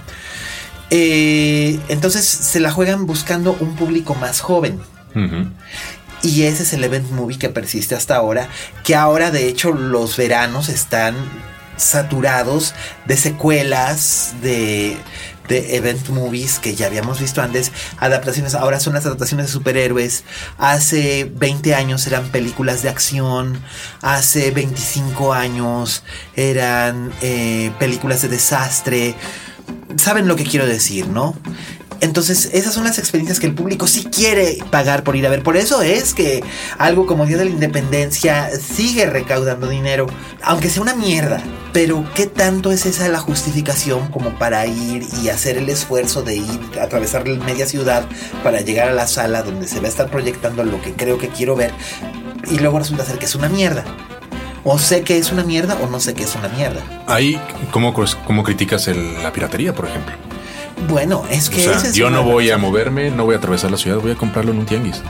Eh, 0.89 1.79
entonces 1.87 2.25
se 2.25 2.59
la 2.59 2.71
juegan 2.71 3.05
buscando 3.07 3.57
un 3.59 3.75
público 3.75 4.15
más 4.15 4.41
joven. 4.41 4.79
Y 6.23 6.43
ese 6.43 6.63
es 6.63 6.73
el 6.73 6.83
event 6.83 7.09
movie 7.11 7.37
que 7.37 7.49
persiste 7.49 7.95
hasta 7.95 8.15
ahora, 8.15 8.47
que 8.83 8.95
ahora 8.95 9.29
de 9.29 9.47
hecho 9.47 9.71
los 9.73 10.17
veranos 10.17 10.69
están 10.69 11.15
saturados 11.77 12.73
de 13.05 13.17
secuelas, 13.17 14.33
de, 14.41 14.97
de 15.47 15.75
event 15.75 16.09
movies 16.09 16.59
que 16.59 16.75
ya 16.75 16.87
habíamos 16.87 17.19
visto 17.19 17.41
antes, 17.41 17.71
adaptaciones, 17.97 18.55
ahora 18.55 18.79
son 18.79 18.93
las 18.93 19.05
adaptaciones 19.05 19.47
de 19.47 19.51
superhéroes, 19.51 20.23
hace 20.57 21.29
20 21.33 21.75
años 21.75 22.05
eran 22.07 22.29
películas 22.29 22.81
de 22.81 22.89
acción, 22.89 23.61
hace 24.01 24.51
25 24.51 25.33
años 25.33 26.03
eran 26.35 27.11
eh, 27.21 27.71
películas 27.79 28.21
de 28.21 28.29
desastre, 28.29 29.15
saben 29.97 30.27
lo 30.27 30.35
que 30.35 30.43
quiero 30.43 30.65
decir, 30.65 31.07
¿no? 31.07 31.35
Entonces, 32.03 32.49
esas 32.51 32.73
son 32.73 32.83
las 32.83 32.99
experiencias 32.99 33.39
que 33.39 33.47
el 33.47 33.55
público 33.55 33.87
sí 33.87 34.03
quiere 34.03 34.57
pagar 34.69 35.03
por 35.03 35.15
ir 35.15 35.25
a 35.25 35.29
ver. 35.29 35.41
Por 35.41 35.55
eso 35.55 35.81
es 35.81 36.13
que 36.13 36.43
algo 36.77 37.05
como 37.05 37.25
Día 37.25 37.37
de 37.37 37.45
la 37.45 37.51
Independencia 37.51 38.49
sigue 38.59 39.05
recaudando 39.05 39.69
dinero, 39.69 40.07
aunque 40.41 40.69
sea 40.69 40.81
una 40.81 40.95
mierda. 40.95 41.41
Pero, 41.71 42.03
¿qué 42.13 42.27
tanto 42.27 42.73
es 42.73 42.85
esa 42.85 43.07
la 43.07 43.19
justificación 43.19 44.09
como 44.11 44.37
para 44.37 44.67
ir 44.67 45.07
y 45.23 45.29
hacer 45.29 45.57
el 45.57 45.69
esfuerzo 45.69 46.23
de 46.23 46.35
ir 46.35 46.59
a 46.77 46.83
atravesar 46.83 47.23
media 47.23 47.65
ciudad 47.67 48.05
para 48.43 48.59
llegar 48.59 48.89
a 48.89 48.93
la 48.93 49.07
sala 49.07 49.41
donde 49.41 49.65
se 49.69 49.79
va 49.79 49.85
a 49.85 49.89
estar 49.89 50.11
proyectando 50.11 50.65
lo 50.65 50.81
que 50.81 50.91
creo 50.91 51.17
que 51.17 51.29
quiero 51.29 51.55
ver? 51.55 51.71
Y 52.51 52.59
luego 52.59 52.79
resulta 52.79 53.05
ser 53.05 53.17
que 53.17 53.27
es 53.27 53.35
una 53.35 53.47
mierda 53.47 53.85
o 54.65 54.77
sé 54.77 55.03
que 55.03 55.17
es 55.17 55.31
una 55.31 55.45
mierda 55.45 55.77
o 55.81 55.87
no 55.87 56.01
sé 56.01 56.13
que 56.13 56.23
es 56.23 56.35
una 56.35 56.49
mierda. 56.49 56.81
Ahí, 57.07 57.39
¿cómo, 57.71 57.93
cómo 57.93 58.43
criticas 58.43 58.87
la 58.87 59.31
piratería, 59.31 59.73
por 59.73 59.85
ejemplo? 59.85 60.15
Bueno, 60.87 61.23
es 61.29 61.49
que... 61.49 61.69
yo 61.93 62.09
no 62.09 62.23
voy 62.23 62.51
a 62.51 62.57
moverme, 62.57 63.11
no 63.11 63.25
voy 63.25 63.35
a 63.35 63.37
atravesar 63.37 63.71
la 63.71 63.77
ciudad, 63.77 63.97
voy 63.97 64.11
a 64.11 64.15
comprarlo 64.15 64.51
en 64.51 64.59
un 64.59 64.65
tianguis. 64.65 65.01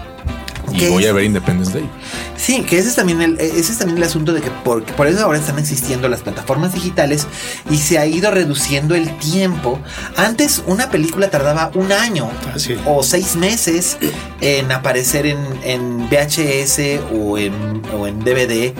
Y 0.72 0.88
voy 0.88 1.06
a 1.06 1.14
ver 1.14 1.26
Independence 1.26 1.72
Day. 1.72 1.88
Sí, 2.36 2.64
que 2.64 2.78
ese 2.78 2.90
es 2.90 2.96
también 2.96 3.22
el, 3.22 3.40
ese 3.40 3.72
es 3.72 3.78
también 3.78 3.98
el 3.98 4.04
asunto 4.04 4.34
de 4.34 4.42
que 4.42 4.50
por, 4.50 4.84
por, 4.84 5.08
eso 5.08 5.24
ahora 5.24 5.38
están 5.38 5.60
existiendo 5.60 6.10
las 6.10 6.22
plataformas 6.22 6.74
digitales 6.74 7.28
y 7.70 7.78
se 7.78 8.00
ha 8.00 8.06
ido 8.06 8.32
reduciendo 8.32 8.96
el 8.96 9.16
tiempo. 9.18 9.80
Antes 10.18 10.64
una 10.66 10.90
película 10.90 11.30
tardaba 11.30 11.72
un 11.76 11.92
año 11.92 12.30
ah, 12.48 12.56
o 12.86 13.04
seis 13.04 13.36
meses 13.36 13.98
en 14.42 14.72
aparecer 14.72 15.28
en, 15.28 15.38
en 15.64 16.10
VHS 16.10 17.02
o 17.14 17.38
en, 17.38 17.82
o 17.98 18.08
en 18.08 18.20
DVD. 18.20 18.74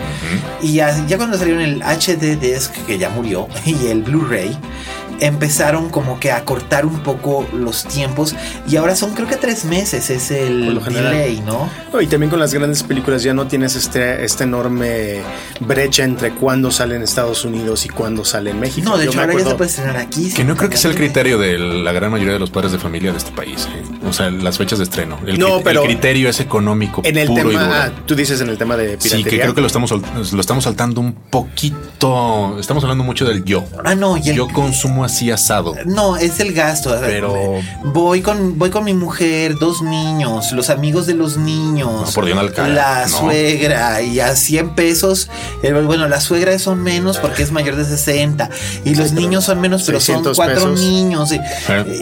Y 0.62 0.74
ya, 0.74 1.06
ya, 1.06 1.16
cuando 1.16 1.38
salieron 1.38 1.62
el 1.62 1.82
HD 1.82 2.36
disc, 2.40 2.72
que 2.86 2.98
ya 2.98 3.08
murió, 3.10 3.48
y 3.64 3.86
el 3.86 4.02
Blu-ray, 4.02 4.58
empezaron 5.24 5.88
como 5.88 6.20
que 6.20 6.30
a 6.30 6.44
cortar 6.44 6.84
un 6.84 7.00
poco 7.00 7.46
los 7.52 7.84
tiempos 7.84 8.34
y 8.68 8.76
ahora 8.76 8.94
son 8.94 9.14
creo 9.14 9.26
que 9.26 9.36
tres 9.36 9.64
meses 9.64 10.10
es 10.10 10.30
el 10.30 10.80
delay, 10.84 11.40
¿no? 11.40 11.70
Y 12.00 12.06
también 12.06 12.30
con 12.30 12.40
las 12.40 12.52
grandes 12.52 12.82
películas 12.82 13.22
ya 13.22 13.32
no 13.32 13.46
tienes 13.46 13.74
este, 13.74 14.24
esta 14.24 14.44
enorme 14.44 15.22
brecha 15.60 16.04
entre 16.04 16.32
cuándo 16.32 16.70
sale 16.70 16.96
en 16.96 17.02
Estados 17.02 17.44
Unidos 17.44 17.86
y 17.86 17.88
cuándo 17.88 18.24
sale 18.24 18.50
en 18.50 18.60
México. 18.60 18.90
No, 18.90 18.98
de 18.98 19.06
hecho 19.06 19.20
ahora 19.20 19.32
ya 19.32 19.46
se 19.46 19.54
puede 19.54 19.70
estrenar 19.70 19.96
aquí. 19.96 20.30
Que 20.32 20.44
no 20.44 20.56
creo 20.56 20.68
que 20.68 20.76
sea 20.76 20.90
el 20.90 20.96
criterio 20.96 21.38
de 21.38 21.58
la 21.58 21.92
gran 21.92 22.10
mayoría 22.10 22.34
de 22.34 22.38
los 22.38 22.50
padres 22.50 22.72
de 22.72 22.78
familia 22.78 23.12
de 23.12 23.18
este 23.18 23.32
país. 23.32 23.66
¿eh? 23.74 23.82
O 24.06 24.12
sea, 24.12 24.30
las 24.30 24.58
fechas 24.58 24.78
de 24.78 24.84
estreno. 24.84 25.18
El, 25.26 25.38
no, 25.38 25.60
pero 25.62 25.82
el 25.82 25.86
criterio 25.88 26.28
es 26.28 26.40
económico. 26.40 27.00
En 27.04 27.16
el 27.16 27.32
tema, 27.32 27.92
tú 28.04 28.14
dices 28.14 28.40
en 28.40 28.48
el 28.50 28.58
tema 28.58 28.76
de 28.76 28.98
piratería. 28.98 29.16
Sí, 29.16 29.24
que 29.24 29.40
creo 29.40 29.54
que 29.54 29.60
lo 29.60 29.66
estamos, 29.66 29.90
lo 29.90 30.40
estamos 30.40 30.64
saltando 30.64 31.00
un 31.00 31.14
poquito. 31.14 32.58
Estamos 32.60 32.82
hablando 32.84 33.04
mucho 33.04 33.24
del 33.24 33.44
yo. 33.44 33.64
Ah, 33.84 33.94
no, 33.94 34.16
yo 34.18 34.48
consumo 34.48 35.04
así 35.14 35.30
asado. 35.30 35.74
No, 35.86 36.16
es 36.16 36.40
el 36.40 36.52
gasto. 36.52 36.96
Pero 37.00 37.60
voy 37.84 38.20
con 38.20 38.58
voy 38.58 38.70
con 38.70 38.84
mi 38.84 38.94
mujer, 38.94 39.56
dos 39.58 39.80
niños, 39.80 40.52
los 40.52 40.70
amigos 40.70 41.06
de 41.06 41.14
los 41.14 41.36
niños, 41.36 42.12
por 42.12 42.26
la 42.26 43.08
suegra 43.08 44.02
y 44.02 44.20
a 44.20 44.34
100 44.34 44.74
pesos. 44.74 45.30
bueno, 45.62 46.08
la 46.08 46.20
suegra 46.20 46.58
son 46.58 46.82
menos 46.82 47.18
porque 47.18 47.42
es 47.42 47.52
mayor 47.52 47.76
de 47.76 47.84
60 47.84 48.50
y 48.84 48.94
los 48.94 49.12
niños 49.12 49.44
son 49.44 49.60
menos, 49.60 49.84
pero 49.84 50.00
son 50.00 50.24
cuatro 50.34 50.72
niños 50.72 51.32
y, 51.32 51.36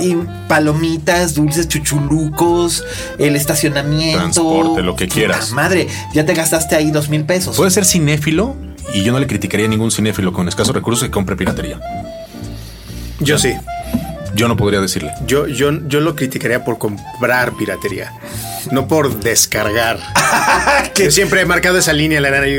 y, 0.03 0.17
palomitas, 0.49 1.35
dulces, 1.35 1.69
chuchulucos, 1.69 2.85
el 3.19 3.37
estacionamiento, 3.37 4.19
transporte, 4.19 4.83
lo 4.83 4.97
que 4.97 5.09
quieras. 5.09 5.53
Madre, 5.53 5.89
ya 6.15 6.25
te 6.25 6.35
gastaste 6.35 6.77
ahí 6.77 6.91
dos 6.91 7.09
mil 7.09 7.25
pesos. 7.25 7.57
Puede 7.57 7.71
ser 7.71 7.85
cinéfilo 7.85 8.57
y 8.95 9.03
yo 9.03 9.13
no 9.13 9.19
le 9.19 9.27
criticaría 9.27 9.67
a 9.67 9.69
ningún 9.69 9.91
cinéfilo 9.91 10.33
con 10.33 10.49
escasos 10.49 10.75
recursos 10.75 11.05
que 11.05 11.11
compre 11.11 11.37
piratería. 11.37 11.79
Yo 13.23 13.39
sí. 13.39 13.55
Yo 14.35 14.49
no 14.49 14.57
podría 14.57 14.81
decirle. 14.81 15.13
Yo, 15.27 15.47
yo, 15.47 15.71
yo 15.87 16.01
lo 16.01 16.17
criticaría 16.17 16.65
por 16.65 16.79
comprar 16.79 17.53
piratería, 17.53 18.13
no 18.71 18.89
por 18.89 19.21
descargar. 19.21 19.99
que 20.95 21.11
siempre 21.11 21.43
he 21.43 21.47
marcado 21.47 21.79
esa 21.79 21.93
línea, 21.93 22.21
la 22.21 22.31
nana. 22.31 22.47
Y, 22.49 22.59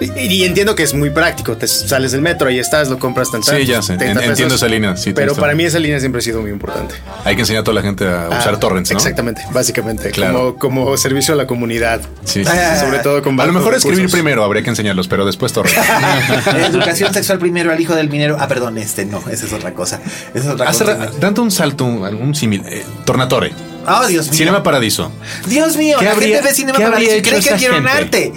entiendo 0.00 0.74
que 0.74 0.82
es 0.82 0.94
muy 0.94 1.10
práctico. 1.10 1.56
Te 1.56 1.66
sales 1.66 2.12
del 2.12 2.22
metro, 2.22 2.50
y 2.50 2.58
estás, 2.58 2.88
lo 2.88 2.98
compras 2.98 3.30
tan 3.30 3.42
Sí, 3.42 3.64
ya 3.64 3.82
sé. 3.82 3.94
entiendo 3.94 4.54
esa 4.54 4.68
línea. 4.68 4.94
pero 5.14 5.34
para 5.34 5.54
mí 5.54 5.64
esa 5.64 5.78
línea 5.78 6.00
siempre 6.00 6.20
ha 6.20 6.22
sido 6.22 6.40
muy 6.40 6.50
importante. 6.50 6.94
Hay 7.24 7.34
que 7.34 7.42
enseñar 7.42 7.62
a 7.62 7.64
toda 7.64 7.74
la 7.74 7.82
gente 7.82 8.06
a 8.06 8.28
usar 8.28 8.54
ah, 8.54 8.60
torrents, 8.60 8.90
¿no? 8.90 8.96
Exactamente, 8.96 9.42
básicamente. 9.52 10.12
Como, 10.12 10.56
como 10.56 10.96
servicio 10.96 11.34
a 11.34 11.36
la 11.36 11.46
comunidad. 11.46 12.00
Sí, 12.24 12.44
Sobre 12.44 12.98
todo 13.00 13.22
con 13.22 13.38
A 13.40 13.46
lo 13.46 13.52
mejor 13.52 13.74
escribir 13.74 14.10
primero 14.10 14.44
habría 14.44 14.62
que 14.62 14.70
enseñarlos, 14.70 15.08
pero 15.08 15.24
después 15.24 15.52
torrents. 15.52 15.76
Educación 16.68 17.12
sexual 17.12 17.38
primero 17.38 17.72
al 17.72 17.80
hijo 17.80 17.94
del 17.94 18.08
minero. 18.08 18.36
Ah, 18.38 18.48
perdón, 18.48 18.78
este 18.78 19.04
no, 19.04 19.22
esa 19.30 19.46
es 19.46 19.52
otra 19.52 19.72
cosa. 19.72 20.00
Esa 20.34 20.46
es 20.46 20.52
otra 20.52 20.66
cosa. 20.66 21.10
Dando 21.20 21.42
un 21.42 21.50
salto, 21.50 21.84
un, 21.84 22.34
símil. 22.34 22.62
Eh, 22.66 22.84
tornatore. 23.04 23.52
Oh, 23.86 24.06
Dios 24.06 24.26
mío. 24.26 24.34
Cinema 24.34 24.62
Paradiso. 24.62 25.12
Dios 25.46 25.76
mío, 25.76 25.98
¿Qué 25.98 26.06
la 26.06 26.12
habría, 26.12 26.36
gente 26.36 26.48
ve 26.48 26.54
Cinema 26.54 26.78
Paradiso 26.78 27.16
y 27.16 27.22
cree 27.22 27.40
que 27.40 27.50
quiero 27.54 27.78
un 27.78 27.86
arte. 27.86 28.32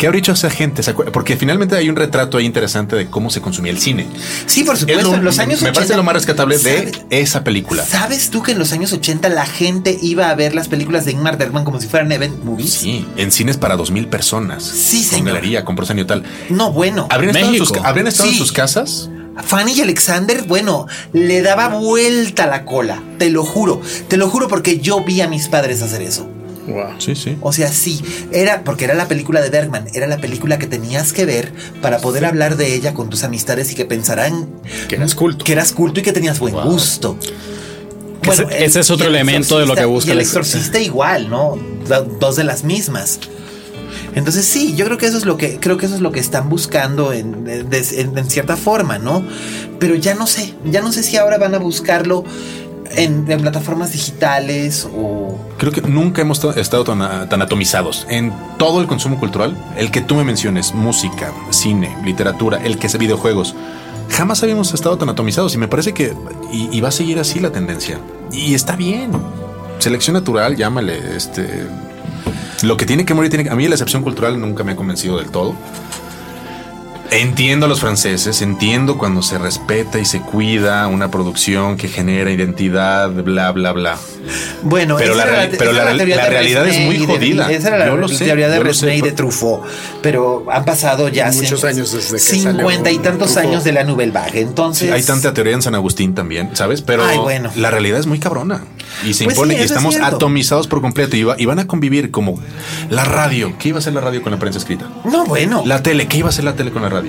¿Qué 0.00 0.06
habría 0.06 0.20
hecho 0.20 0.32
esa 0.32 0.48
gente? 0.48 0.82
Porque 1.12 1.36
finalmente 1.36 1.76
hay 1.76 1.90
un 1.90 1.94
retrato 1.94 2.38
ahí 2.38 2.46
interesante 2.46 2.96
de 2.96 3.10
cómo 3.10 3.28
se 3.28 3.42
consumía 3.42 3.70
el 3.70 3.78
cine. 3.78 4.06
Sí, 4.46 4.64
por 4.64 4.78
supuesto. 4.78 5.14
en 5.14 5.22
los 5.22 5.38
años 5.38 5.60
me 5.60 5.68
80, 5.68 5.70
me 5.70 5.74
parece 5.74 5.94
lo 5.94 6.02
más 6.02 6.14
rescatable 6.14 6.56
de 6.56 6.90
esa 7.10 7.44
película. 7.44 7.84
¿Sabes 7.84 8.30
tú 8.30 8.42
que 8.42 8.52
en 8.52 8.58
los 8.58 8.72
años 8.72 8.94
80 8.94 9.28
la 9.28 9.44
gente 9.44 9.98
iba 10.00 10.30
a 10.30 10.34
ver 10.34 10.54
las 10.54 10.68
películas 10.68 11.04
de 11.04 11.12
Ingmar 11.12 11.36
Bergman 11.36 11.66
como 11.66 11.82
si 11.82 11.86
fueran 11.86 12.10
event 12.12 12.42
movies? 12.42 12.72
Sí, 12.72 13.06
en 13.18 13.30
cines 13.30 13.58
para 13.58 13.76
dos 13.76 13.90
mil 13.90 14.06
personas. 14.06 14.64
Sí, 14.64 15.04
señor. 15.04 15.24
Con 15.24 15.34
galería, 15.34 15.64
con 15.66 15.98
y 15.98 16.04
tal. 16.04 16.24
No, 16.48 16.72
bueno. 16.72 17.06
¿Habrían 17.10 17.36
estado, 17.36 17.52
en 17.52 17.58
sus, 17.58 17.72
¿habrían 17.84 18.06
estado 18.06 18.30
en 18.30 18.36
sus 18.36 18.52
casas? 18.52 19.10
Fanny 19.42 19.72
y 19.72 19.82
Alexander, 19.82 20.44
bueno, 20.44 20.86
le 21.12 21.42
daba 21.42 21.68
vuelta 21.68 22.46
la 22.46 22.64
cola, 22.64 23.02
te 23.18 23.28
lo 23.28 23.44
juro, 23.44 23.82
te 24.08 24.16
lo 24.16 24.30
juro 24.30 24.48
porque 24.48 24.78
yo 24.78 25.04
vi 25.04 25.20
a 25.20 25.28
mis 25.28 25.48
padres 25.48 25.82
hacer 25.82 26.00
eso. 26.00 26.26
Sí, 26.98 27.14
sí. 27.14 27.36
O 27.40 27.52
sea, 27.52 27.68
sí, 27.68 28.02
era 28.32 28.64
porque 28.64 28.84
era 28.84 28.94
la 28.94 29.08
película 29.08 29.40
de 29.40 29.50
Bergman, 29.50 29.86
era 29.94 30.06
la 30.06 30.18
película 30.18 30.58
que 30.58 30.66
tenías 30.66 31.12
que 31.12 31.24
ver 31.24 31.52
para 31.80 31.98
poder 31.98 32.24
hablar 32.24 32.56
de 32.56 32.74
ella 32.74 32.94
con 32.94 33.10
tus 33.10 33.24
amistades 33.24 33.72
y 33.72 33.74
que 33.74 33.84
pensarán 33.84 34.48
que 34.88 34.96
eras 34.96 35.14
culto. 35.14 35.44
Que 35.44 35.52
eras 35.52 35.72
culto 35.72 36.00
y 36.00 36.02
que 36.02 36.12
tenías 36.12 36.38
buen 36.38 36.54
gusto. 36.54 37.16
ese, 38.22 38.80
es 38.80 38.90
otro 38.90 39.06
elemento 39.06 39.58
de 39.58 39.66
lo 39.66 39.74
que 39.74 39.84
busca 39.84 40.12
el 40.12 40.20
exorcista 40.20 40.78
igual, 40.78 41.28
¿no? 41.28 41.58
Dos 42.18 42.36
de 42.36 42.44
las 42.44 42.64
mismas. 42.64 43.20
Entonces 44.14 44.44
sí, 44.44 44.74
yo 44.76 44.84
creo 44.86 44.98
que 44.98 45.06
eso 45.06 45.18
es 45.18 45.24
lo 45.24 45.36
que 45.36 45.58
creo 45.60 45.76
que 45.76 45.86
eso 45.86 45.94
es 45.94 46.00
lo 46.00 46.10
que 46.10 46.18
están 46.18 46.48
buscando 46.48 47.12
en, 47.12 47.46
en 47.46 48.30
cierta 48.30 48.56
forma, 48.56 48.98
¿no? 48.98 49.24
Pero 49.78 49.94
ya 49.94 50.14
no 50.14 50.26
sé, 50.26 50.54
ya 50.64 50.80
no 50.80 50.92
sé 50.92 51.02
si 51.02 51.16
ahora 51.16 51.38
van 51.38 51.54
a 51.54 51.58
buscarlo 51.58 52.24
en, 52.96 53.24
plataformas 53.24 53.92
digitales 53.92 54.86
o... 54.92 55.19
Creo 55.60 55.72
que 55.72 55.82
nunca 55.82 56.22
hemos 56.22 56.42
estado 56.56 56.84
tan, 56.84 57.02
atomizados. 57.02 58.06
En 58.08 58.32
todo 58.56 58.80
el 58.80 58.86
consumo 58.86 59.20
cultural, 59.20 59.54
el 59.76 59.90
que 59.90 60.00
tú 60.00 60.14
me 60.14 60.24
menciones, 60.24 60.72
música, 60.72 61.34
cine, 61.50 61.94
literatura, 62.02 62.64
el 62.64 62.78
que 62.78 62.86
es 62.86 62.96
videojuegos, 62.96 63.54
jamás 64.08 64.42
habíamos 64.42 64.72
estado 64.72 64.96
tan 64.96 65.10
atomizados 65.10 65.54
y 65.54 65.58
me 65.58 65.68
parece 65.68 65.92
que... 65.92 66.14
Y, 66.50 66.80
va 66.80 66.88
a 66.88 66.92
seguir 66.92 67.18
así 67.18 67.40
la 67.40 67.52
tendencia. 67.52 67.98
Y 68.32 68.54
está 68.54 68.74
bien. 68.74 69.10
Selección 69.80 70.14
natural, 70.14 70.56
llámale, 70.56 71.14
este... 71.14 71.66
Lo 72.62 72.78
que 72.78 72.86
tiene 72.86 73.04
que 73.04 73.12
morir 73.12 73.28
tiene 73.28 73.44
que... 73.44 73.50
A 73.50 73.54
mí 73.54 73.68
la 73.68 73.74
excepción 73.74 74.02
cultural 74.02 74.40
nunca 74.40 74.64
me 74.64 74.72
ha 74.72 74.76
convencido 74.76 75.18
del 75.18 75.30
todo. 75.30 75.54
Entiendo 77.12 77.66
a 77.66 77.68
los 77.68 77.80
franceses, 77.80 78.40
entiendo 78.40 78.96
cuando 78.96 79.20
se 79.22 79.36
respeta 79.36 79.98
y 79.98 80.04
se 80.04 80.20
cuida 80.20 80.86
una 80.86 81.10
producción 81.10 81.76
que 81.76 81.88
genera 81.88 82.30
identidad, 82.30 83.10
bla, 83.10 83.50
bla, 83.50 83.72
bla. 83.72 83.98
Bueno, 84.62 84.96
pero 84.96 85.14
la, 85.14 85.24
realidad 85.24 86.68
es 86.68 86.78
muy 86.80 87.04
jodida. 87.04 87.50
Esa 87.50 87.68
era 87.68 87.78
la 87.78 88.06
teoría 88.06 88.48
de 88.48 88.60
Resnay 88.60 88.98
y 88.98 89.00
de 89.02 89.12
Truffaut. 89.12 89.62
Pero 90.02 90.46
han 90.52 90.64
pasado 90.64 91.08
ya 91.08 91.32
muchos 91.32 91.64
años 91.64 91.92
desde 91.92 92.12
que 92.12 92.18
cincuenta 92.20 92.90
y 92.90 92.98
tantos 92.98 93.36
años 93.36 93.64
de 93.64 93.72
la 93.72 93.82
Nouvelle 93.82 94.12
Vague. 94.12 94.40
Entonces 94.40 94.92
hay 94.92 95.02
tanta 95.02 95.34
teoría 95.34 95.54
en 95.54 95.62
San 95.62 95.74
Agustín 95.74 96.14
también, 96.14 96.50
¿sabes? 96.54 96.82
Pero 96.82 97.04
bueno. 97.22 97.50
la 97.56 97.70
realidad 97.70 97.98
es 97.98 98.06
muy 98.06 98.20
cabrona 98.20 98.62
y 99.04 99.14
se 99.14 99.24
Pues 99.24 99.36
impone 99.36 99.54
sí, 99.54 99.60
y 99.60 99.64
estamos 99.64 99.96
es 99.96 100.02
atomizados 100.02 100.66
por 100.66 100.80
completo 100.80 101.16
y, 101.16 101.24
va- 101.24 101.36
y 101.38 101.46
van 101.46 101.58
a 101.58 101.66
convivir 101.66 102.10
como 102.10 102.40
la 102.88 103.04
radio. 103.04 103.54
¿Qué 103.58 103.70
iba 103.70 103.78
a 103.78 103.80
hacer 103.80 103.94
la 103.94 104.00
radio 104.00 104.22
con 104.22 104.32
la 104.32 104.38
prensa 104.38 104.58
escrita? 104.58 104.86
No, 105.04 105.24
bueno. 105.24 105.62
La 105.64 105.82
tele, 105.82 106.06
¿qué 106.06 106.18
iba 106.18 106.28
a 106.28 106.30
hacer 106.30 106.44
la 106.44 106.54
tele 106.54 106.70
con 106.70 106.82
la 106.82 106.88
radio? 106.88 106.99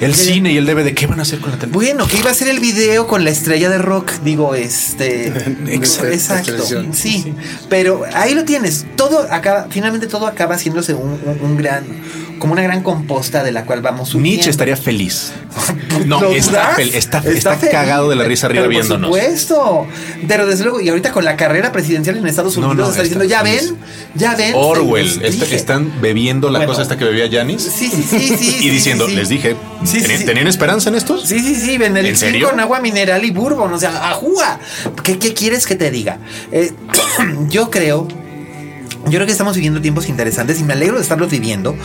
El 0.00 0.14
cine 0.14 0.50
y 0.52 0.56
el 0.56 0.64
DVD, 0.66 0.94
¿qué 0.94 1.06
van 1.06 1.18
a 1.18 1.22
hacer 1.22 1.40
con 1.40 1.50
la 1.50 1.58
tele? 1.58 1.70
Bueno, 1.72 2.06
que 2.06 2.16
iba 2.16 2.30
a 2.30 2.34
ser 2.34 2.48
el 2.48 2.58
video 2.58 3.06
con 3.06 3.22
la 3.22 3.30
estrella 3.30 3.68
de 3.68 3.76
rock, 3.78 4.12
digo, 4.24 4.54
este, 4.54 5.26
Exacto. 5.68 6.08
exacto, 6.12 6.44
Televisión. 6.52 6.94
sí, 6.94 7.34
pero 7.68 8.02
ahí 8.14 8.34
lo 8.34 8.44
tienes, 8.44 8.86
todo 8.96 9.26
acaba, 9.30 9.66
finalmente 9.70 10.06
todo 10.06 10.26
acaba 10.26 10.54
haciéndose 10.54 10.94
un, 10.94 11.10
un- 11.24 11.38
un 11.42 11.56
gran, 11.58 11.84
como 12.38 12.52
una 12.52 12.62
gran 12.62 12.82
composta 12.82 13.42
de 13.42 13.52
la 13.52 13.64
cual 13.64 13.80
vamos 13.82 14.14
Nietzsche 14.14 14.20
surgiendo. 14.44 14.50
estaría 14.50 14.76
feliz. 14.76 15.32
No, 16.06 16.20
¿Lo 16.20 16.32
está, 16.32 16.74
fel- 16.76 16.92
está, 16.92 17.18
está 17.24 17.56
cagado 17.70 18.10
de 18.10 18.16
la 18.16 18.24
risa 18.24 18.46
arriba 18.46 18.62
pero 18.62 18.70
viéndonos. 18.70 19.08
Por 19.10 19.20
supuesto, 19.20 19.86
pero 20.26 20.44
desde 20.44 20.64
luego, 20.64 20.80
y 20.80 20.88
ahorita 20.88 21.12
con 21.12 21.24
la 21.24 21.36
carrera 21.36 21.70
presidencial 21.70 22.16
en 22.18 22.26
Estados 22.26 22.56
No, 22.58 22.66
Unidos 22.70 22.88
no, 22.88 22.90
está 22.92 23.02
está 23.04 23.20
diciendo, 23.20 23.24
ya 23.24 23.42
ven, 23.44 23.76
ya 24.16 24.34
ven. 24.34 24.52
Orwell, 24.56 25.08
se 25.08 25.20
los 25.20 25.28
est- 25.30 25.40
dije". 25.42 25.54
están 25.54 25.92
bebiendo 26.02 26.50
la 26.50 26.58
Bueno. 26.58 26.72
cosa 26.72 26.82
esta 26.82 26.98
que 26.98 27.04
bebía 27.04 27.28
Janis 27.30 27.62
Sí, 27.62 27.88
sí, 27.88 28.02
sí, 28.02 28.18
sí. 28.36 28.56
y 28.58 28.62
sí, 28.62 28.70
diciendo, 28.70 29.04
sí, 29.06 29.12
sí. 29.12 29.16
les 29.16 29.28
dije, 29.28 29.56
Sí, 29.84 29.92
sí, 29.96 30.00
¿tenían, 30.02 30.18
sí. 30.20 30.26
tenían 30.26 30.46
esperanza 30.48 30.88
en 30.90 30.96
estos? 30.96 31.28
Sí, 31.28 31.38
sí, 31.38 31.54
sí, 31.54 31.78
Benedictín 31.78 32.10
¿En 32.26 32.32
serio? 32.32 32.50
con 32.50 32.58
agua 32.58 32.80
mineral 32.80 33.24
y 33.24 33.30
bourbon, 33.30 33.72
o 33.72 33.78
sea, 33.78 34.10
ajúa. 34.10 34.58
¿Qué, 35.04 35.16
qué 35.18 35.32
quieres 35.32 35.64
que 35.64 35.76
te 35.76 35.92
diga? 35.92 36.18
Eh, 36.50 36.72
yo 37.48 37.70
creo, 37.70 38.08
yo 39.04 39.10
creo 39.10 39.26
que 39.26 39.32
estamos 39.32 39.54
viviendo 39.54 39.80
tiempos 39.80 40.08
interesantes 40.08 40.60
y 40.60 40.64
me 40.64 40.72
alegro 40.72 40.96
de 40.96 41.02
estarlos 41.02 41.30
viviendo, 41.30 41.76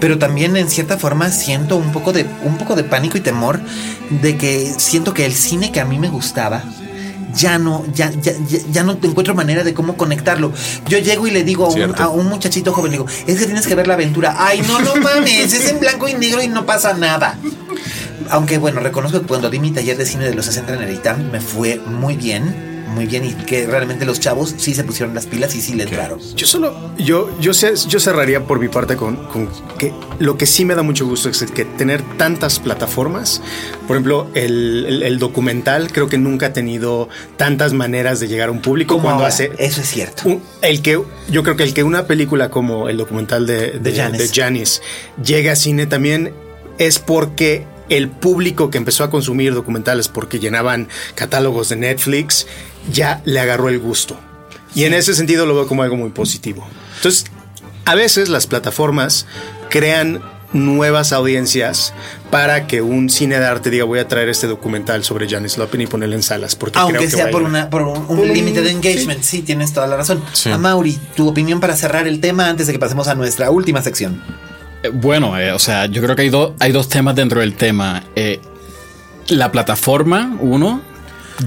pero 0.00 0.18
también 0.18 0.56
en 0.56 0.68
cierta 0.68 0.98
forma 0.98 1.30
siento 1.30 1.76
un 1.76 1.92
poco 1.92 2.12
de, 2.12 2.26
un 2.44 2.58
poco 2.58 2.76
de 2.76 2.84
pánico 2.84 3.18
y 3.18 3.20
temor 3.20 3.60
de 4.22 4.36
que 4.36 4.72
siento 4.76 5.14
que 5.14 5.26
el 5.26 5.34
cine 5.34 5.72
que 5.72 5.80
a 5.80 5.84
mí 5.84 5.98
me 5.98 6.08
gustaba 6.08 6.64
ya 7.34 7.58
no, 7.58 7.84
ya, 7.94 8.10
ya, 8.10 8.32
ya, 8.48 8.58
ya 8.70 8.82
no 8.82 8.96
te 8.96 9.06
encuentro 9.06 9.34
manera 9.34 9.62
de 9.62 9.74
cómo 9.74 9.96
conectarlo. 9.96 10.52
Yo 10.88 10.98
llego 10.98 11.26
y 11.26 11.30
le 11.30 11.44
digo 11.44 11.66
a 11.66 11.68
un, 11.68 11.74
Cierto. 11.74 12.02
a 12.02 12.08
un 12.08 12.26
muchachito 12.26 12.72
joven, 12.72 12.92
le 12.92 12.98
digo, 12.98 13.08
es 13.26 13.38
que 13.38 13.46
tienes 13.46 13.66
que 13.66 13.74
ver 13.74 13.86
la 13.86 13.94
aventura. 13.94 14.36
Ay, 14.38 14.62
no, 14.66 14.80
no 14.80 14.96
mames, 14.96 15.52
es 15.52 15.68
en 15.68 15.80
blanco 15.80 16.08
y 16.08 16.14
negro 16.14 16.42
y 16.42 16.48
no 16.48 16.66
pasa 16.66 16.94
nada. 16.94 17.38
Aunque 18.30 18.58
bueno, 18.58 18.80
reconozco 18.80 19.20
que 19.20 19.26
cuando 19.26 19.50
di 19.50 19.58
mi 19.58 19.70
taller 19.70 19.96
de 19.96 20.06
cine 20.06 20.24
de 20.24 20.34
los 20.34 20.46
60 20.46 20.74
en 20.74 20.82
el 20.82 20.94
ITAM 20.94 21.30
me 21.30 21.40
fue 21.40 21.78
muy 21.78 22.16
bien, 22.16 22.69
muy 22.90 23.06
bien 23.06 23.24
y 23.24 23.32
que 23.34 23.66
realmente 23.66 24.04
los 24.04 24.20
chavos 24.20 24.54
sí 24.58 24.74
se 24.74 24.84
pusieron 24.84 25.14
las 25.14 25.26
pilas 25.26 25.54
y 25.54 25.60
sí 25.60 25.74
le 25.74 25.84
entraron. 25.84 26.18
Yo 26.36 26.46
solo, 26.46 26.74
yo, 26.98 27.30
yo, 27.40 27.54
sé- 27.54 27.74
yo 27.88 28.00
cerraría 28.00 28.44
por 28.46 28.58
mi 28.58 28.68
parte 28.68 28.96
con, 28.96 29.16
con 29.28 29.48
que 29.78 29.92
lo 30.18 30.36
que 30.36 30.46
sí 30.46 30.64
me 30.64 30.74
da 30.74 30.82
mucho 30.82 31.06
gusto 31.06 31.28
es 31.28 31.42
que 31.50 31.64
tener 31.64 32.02
tantas 32.16 32.58
plataformas, 32.58 33.40
por 33.86 33.96
ejemplo, 33.96 34.28
el, 34.34 34.84
el- 34.86 35.02
el 35.04 35.18
documental 35.18 35.90
creo 35.92 36.08
que 36.08 36.18
nunca 36.18 36.46
ha 36.46 36.52
tenido 36.52 37.08
tantas 37.36 37.72
maneras 37.72 38.20
de 38.20 38.28
llegar 38.28 38.48
a 38.48 38.52
un 38.52 38.60
público 38.60 38.94
Como 38.94 39.04
cuando 39.04 39.22
ahora, 39.24 39.34
hace 39.34 39.52
eso 39.58 39.80
es 39.80 39.88
cierto. 39.88 40.22
un- 40.28 40.42
el 40.62 40.82
que 40.82 41.00
yo 41.30 41.42
creo 41.42 41.56
que 41.56 41.62
el 41.64 41.74
que 41.74 41.82
una 41.84 42.06
película 42.06 42.50
como 42.50 42.88
el 42.88 42.96
documental 42.96 43.46
de, 43.46 43.78
de, 43.78 43.94
Janis. 43.94 44.18
de 44.18 44.28
llegue 45.24 45.50
a 45.50 45.56
cine 45.56 45.86
también 45.86 46.32
es 46.78 46.98
porque 46.98 47.66
el 47.88 48.08
público 48.08 48.70
que 48.70 48.78
empezó 48.78 49.02
a 49.02 49.10
consumir 49.10 49.52
documentales 49.52 50.06
porque 50.08 50.38
llenaban 50.38 50.86
catálogos 51.16 51.68
de 51.70 51.76
Netflix 51.76 52.46
ya 52.92 53.20
le 53.24 53.40
agarró 53.40 53.68
el 53.68 53.78
gusto. 53.78 54.16
Y 54.74 54.84
en 54.84 54.94
ese 54.94 55.14
sentido 55.14 55.46
lo 55.46 55.54
veo 55.54 55.66
como 55.66 55.82
algo 55.82 55.96
muy 55.96 56.10
positivo. 56.10 56.66
Entonces, 56.96 57.24
a 57.84 57.94
veces 57.94 58.28
las 58.28 58.46
plataformas 58.46 59.26
crean 59.68 60.22
nuevas 60.52 61.12
audiencias 61.12 61.92
para 62.30 62.66
que 62.66 62.82
un 62.82 63.08
cine 63.08 63.38
de 63.38 63.46
arte 63.46 63.70
diga 63.70 63.84
voy 63.84 64.00
a 64.00 64.08
traer 64.08 64.28
este 64.28 64.48
documental 64.48 65.04
sobre 65.04 65.28
Janis 65.28 65.54
Joplin 65.56 65.82
y 65.82 65.86
ponerlo 65.86 66.16
en 66.16 66.24
salas 66.24 66.56
porque 66.56 66.72
creo 66.74 66.84
Aunque 66.86 67.04
que 67.04 67.10
sea 67.10 67.30
por, 67.30 67.42
ir. 67.42 67.48
una, 67.48 67.70
por 67.70 67.82
un, 67.82 68.04
un 68.08 68.26
limited 68.32 68.66
engagement, 68.66 69.22
sí. 69.22 69.42
tienes 69.42 69.72
toda 69.72 69.86
la 69.86 69.96
razón. 69.96 70.22
Sí. 70.32 70.50
A 70.50 70.58
Mauri, 70.58 70.98
tu 71.14 71.28
opinión 71.28 71.60
para 71.60 71.76
cerrar 71.76 72.08
el 72.08 72.20
tema 72.20 72.48
antes 72.48 72.66
de 72.66 72.72
que 72.72 72.78
pasemos 72.80 73.06
a 73.08 73.14
nuestra 73.14 73.50
última 73.50 73.80
sección. 73.82 74.22
Eh, 74.82 74.90
Bueno, 74.92 75.38
eh, 75.38 75.52
o 75.52 75.58
sea, 75.60 75.86
yo 75.86 76.02
creo 76.02 76.16
que 76.16 76.22
hay, 76.22 76.30
dos 76.30 76.52
hay 76.58 76.72
dos 76.72 76.88
temas 76.88 77.14
dentro 77.14 77.40
del 77.40 77.54
tema. 77.54 78.02
Eh, 78.16 78.40
la 79.28 79.52
plataforma, 79.52 80.36
uno, 80.40 80.82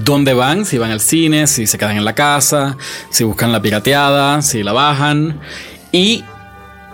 dónde 0.02 0.34
van, 0.34 0.64
si 0.64 0.78
van 0.78 0.90
al 0.90 1.00
cine, 1.00 1.46
si 1.46 1.66
se 1.66 1.78
quedan 1.78 1.96
en 1.96 2.04
la 2.04 2.14
casa, 2.14 2.76
si 3.10 3.24
buscan 3.24 3.52
la 3.52 3.62
pirateada, 3.62 4.42
si 4.42 4.62
la 4.62 4.72
bajan. 4.72 5.40
Y 5.92 6.24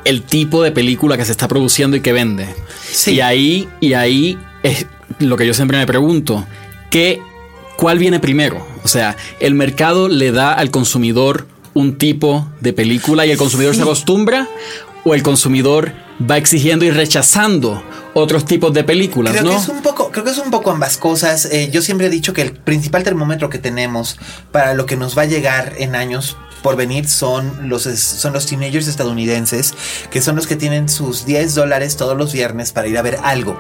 el 0.05 0.22
tipo 0.22 0.62
de 0.62 0.72
película 0.72 1.16
que 1.16 1.24
se 1.24 1.32
está 1.32 1.48
produciendo 1.48 1.97
y 1.97 2.01
que 2.01 2.12
vende. 2.12 2.48
Sí. 2.90 3.12
Y 3.12 3.20
ahí, 3.20 3.68
y 3.81 3.94
ahí 3.94 4.39
es 4.62 4.86
lo 5.18 5.36
que 5.36 5.47
yo 5.47 5.55
siempre 5.55 5.78
me 5.78 5.86
pregunto. 5.86 6.47
¿qué, 6.90 7.22
¿Cuál 7.77 7.98
viene 7.98 8.20
primero? 8.20 8.66
O 8.85 8.89
sea, 8.89 9.16
el 9.39 9.55
mercado 9.55 10.09
le 10.09 10.32
da 10.32 10.52
al 10.52 10.70
consumidor 10.70 11.47
un 11.72 11.97
tipo 11.97 12.47
de 12.60 12.72
película 12.72 13.24
y 13.24 13.31
el 13.31 13.39
consumidor 13.39 13.74
se 13.74 13.82
acostumbra 13.82 14.48
o 15.05 15.14
el 15.14 15.22
consumidor 15.22 15.93
va 16.28 16.36
exigiendo 16.36 16.84
y 16.84 16.90
rechazando 16.90 17.82
otros 18.14 18.44
tipos 18.44 18.72
de 18.72 18.84
películas, 18.84 19.32
Creo 19.32 19.44
¿no? 19.44 19.51
que 19.51 19.56
es 19.56 19.68
un 19.68 19.82
poco, 19.82 20.10
creo 20.10 20.24
que 20.24 20.30
es 20.30 20.38
un 20.38 20.51
poco 20.51 20.70
ambas 20.70 20.97
cosas. 20.97 21.47
Eh, 21.47 21.70
yo 21.70 21.82
siempre 21.82 22.09
he 22.09 22.10
dicho 22.10 22.32
que 22.32 22.42
el 22.42 22.52
principal 22.52 23.02
termómetro 23.02 23.48
que 23.48 23.59
tenemos 23.59 24.18
para 24.52 24.74
lo 24.74 24.86
que 24.86 24.97
nos 24.97 25.16
va 25.16 25.22
a 25.22 25.26
llegar 25.26 25.74
en 25.78 25.94
años 25.94 26.36
por 26.62 26.76
venir 26.76 27.09
son 27.09 27.68
los, 27.68 27.84
son 27.84 28.32
los 28.32 28.47
teenagers 28.47 28.86
estadounidenses, 28.86 29.74
que 30.10 30.20
son 30.20 30.36
los 30.36 30.47
que 30.47 30.56
tienen 30.56 30.88
sus 30.88 31.24
10 31.24 31.55
dólares 31.55 31.97
todos 31.97 32.16
los 32.16 32.32
viernes 32.32 32.72
para 32.72 32.88
ir 32.88 32.98
a 32.98 33.02
ver 33.02 33.18
algo. 33.22 33.59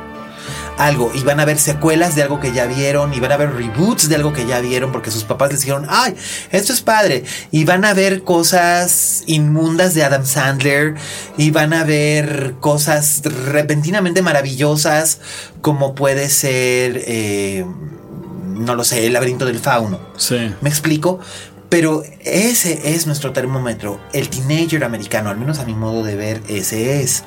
Algo, 0.78 1.10
y 1.14 1.22
van 1.22 1.40
a 1.40 1.44
ver 1.44 1.58
secuelas 1.58 2.14
de 2.14 2.22
algo 2.22 2.40
que 2.40 2.52
ya 2.52 2.66
vieron, 2.66 3.12
y 3.14 3.20
van 3.20 3.32
a 3.32 3.36
ver 3.36 3.52
reboots 3.52 4.08
de 4.08 4.16
algo 4.16 4.32
que 4.32 4.46
ya 4.46 4.60
vieron, 4.60 4.92
porque 4.92 5.10
sus 5.10 5.24
papás 5.24 5.50
les 5.50 5.60
dijeron, 5.60 5.86
ay, 5.88 6.14
esto 6.50 6.72
es 6.72 6.80
padre, 6.80 7.24
y 7.50 7.64
van 7.64 7.84
a 7.84 7.94
ver 7.94 8.24
cosas 8.24 9.22
inmundas 9.26 9.94
de 9.94 10.04
Adam 10.04 10.24
Sandler, 10.24 10.94
y 11.36 11.50
van 11.50 11.72
a 11.72 11.84
ver 11.84 12.54
cosas 12.60 13.22
repentinamente 13.24 14.22
maravillosas, 14.22 15.20
como 15.60 15.94
puede 15.94 16.28
ser, 16.28 17.02
eh, 17.06 17.64
no 18.46 18.74
lo 18.74 18.84
sé, 18.84 19.06
el 19.06 19.12
laberinto 19.12 19.44
del 19.44 19.58
fauno. 19.58 20.00
Sí. 20.16 20.54
¿Me 20.60 20.68
explico? 20.68 21.20
Pero 21.70 22.02
ese 22.24 22.94
es 22.96 23.06
nuestro 23.06 23.32
termómetro. 23.32 24.00
El 24.12 24.28
teenager 24.28 24.82
americano, 24.82 25.30
al 25.30 25.38
menos 25.38 25.60
a 25.60 25.64
mi 25.64 25.74
modo 25.74 26.02
de 26.02 26.16
ver, 26.16 26.42
ese 26.48 27.00
es. 27.00 27.22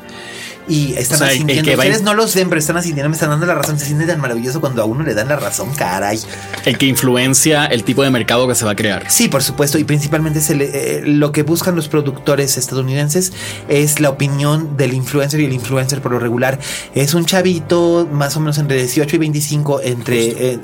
Y 0.67 0.93
están 0.93 1.15
O 1.15 1.17
sea, 1.19 1.27
asintiendo. 1.27 1.71
Ustedes 1.71 2.03
no 2.03 2.13
los 2.13 2.33
ven, 2.35 2.47
pero 2.49 2.59
están 2.59 2.77
asintiendo, 2.77 3.09
me 3.09 3.15
están 3.15 3.29
dando 3.29 3.45
la 3.45 3.55
razón. 3.55 3.77
Se 3.77 3.85
siente 3.85 4.05
tan 4.05 4.21
maravilloso 4.21 4.61
cuando 4.61 4.81
a 4.81 4.85
uno 4.85 5.03
le 5.03 5.13
dan 5.13 5.27
la 5.27 5.35
razón, 5.35 5.69
caray. 5.75 6.19
El 6.65 6.77
que 6.77 6.85
influencia 6.85 7.65
el 7.65 7.83
tipo 7.83 8.01
de 8.03 8.09
mercado 8.11 8.47
que 8.47 8.55
se 8.55 8.63
va 8.63 8.71
a 8.71 8.75
crear. 8.75 9.09
Sí, 9.09 9.27
por 9.27 9.43
supuesto, 9.43 9.77
y 9.77 9.83
principalmente 9.83 10.39
se 10.39 10.55
le- 10.55 10.71
eh, 10.99 11.01
lo 11.05 11.31
que 11.33 11.43
buscan 11.43 11.75
los 11.75 11.87
productores 11.89 12.57
estadounidenses 12.57 13.33
es 13.67 13.99
la 13.99 14.09
opinión 14.09 14.77
del 14.77 14.93
influencer 14.93 15.39
y 15.41 15.45
el 15.45 15.53
influencer 15.53 16.01
por 16.01 16.13
lo 16.13 16.19
regular 16.19 16.59
es 16.95 17.13
un 17.13 17.25
chavito 17.25 18.07
más 18.11 18.35
o 18.37 18.39
menos 18.39 18.57
entre 18.57 18.77
18 18.77 19.15
y 19.17 19.19
25 19.19 19.81
entre, 19.81 20.27
eh, 20.53 20.59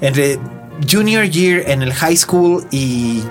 entre 0.00 0.38
junior 0.90 1.24
year 1.28 1.62
en 1.70 1.82
el 1.82 1.92
high 1.92 2.16
school 2.16 2.66
y 2.70 3.22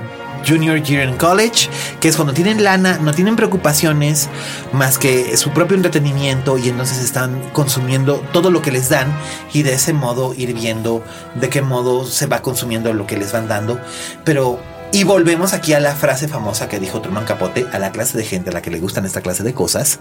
junior 0.48 0.82
year 0.82 1.08
en 1.08 1.18
college, 1.18 1.70
que 2.00 2.08
es 2.08 2.16
cuando 2.16 2.34
tienen 2.34 2.64
lana, 2.64 3.00
no 3.00 3.14
tienen 3.14 3.36
preocupaciones 3.36 4.30
más 4.74 4.98
que 4.98 5.36
su 5.38 5.52
propio 5.52 5.76
entretenimiento 5.78 6.58
y 6.58 6.70
entonces 6.70 7.00
están 7.00 7.42
consumiendo 7.52 8.24
todo 8.32 8.52
lo 8.52 8.62
que 8.62 8.72
les 8.72 8.90
dan 8.90 9.16
y 9.54 9.64
de 9.64 9.74
ese 9.74 9.94
modo 9.94 10.34
ir 10.34 10.54
viendo 10.54 11.04
de 11.36 11.50
qué 11.50 11.62
modo 11.62 12.06
se 12.06 12.28
va 12.28 12.42
consumiendo 12.42 12.94
lo 12.94 13.08
que 13.08 13.18
les 13.18 13.32
van 13.32 13.48
dando. 13.48 13.80
Pero, 14.24 14.60
y 14.94 15.04
volvemos 15.06 15.54
aquí 15.54 15.74
a 15.74 15.80
la 15.80 15.96
frase 15.96 16.28
famosa 16.28 16.68
que 16.68 16.80
dijo 16.80 17.02
Truman 17.02 17.24
Capote, 17.24 17.66
a 17.72 17.80
la 17.80 17.92
clase 17.92 18.18
de 18.18 18.26
gente 18.26 18.50
a 18.50 18.54
la 18.54 18.62
que 18.62 18.70
le 18.70 18.80
gustan 18.80 19.06
esta 19.06 19.22
clase 19.22 19.42
de 19.44 19.54
cosas, 19.54 20.00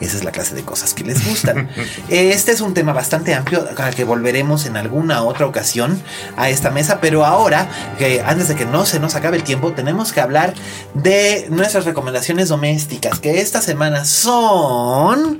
esa 0.00 0.16
es 0.16 0.24
la 0.24 0.32
clase 0.32 0.54
de 0.54 0.62
cosas 0.62 0.94
que 0.94 1.04
les 1.04 1.24
gustan. 1.28 1.68
este 2.08 2.52
es 2.52 2.60
un 2.60 2.74
tema 2.74 2.92
bastante 2.92 3.34
amplio 3.34 3.64
al 3.76 3.94
que 3.94 4.04
volveremos 4.04 4.66
en 4.66 4.76
alguna 4.76 5.22
otra 5.22 5.46
ocasión 5.46 6.00
a 6.36 6.50
esta 6.50 6.70
mesa, 6.70 7.00
pero 7.00 7.24
ahora, 7.24 7.68
que 7.98 8.20
antes 8.20 8.48
de 8.48 8.56
que 8.56 8.64
no 8.64 8.84
se 8.84 8.98
nos 8.98 9.14
acabe 9.14 9.36
el 9.36 9.44
tiempo, 9.44 9.72
tenemos 9.72 10.12
que 10.12 10.20
hablar 10.20 10.54
de 10.94 11.46
nuestras 11.50 11.84
recomendaciones 11.84 12.48
domésticas, 12.48 13.20
que 13.20 13.40
esta 13.40 13.62
semana 13.62 14.04
son 14.04 15.38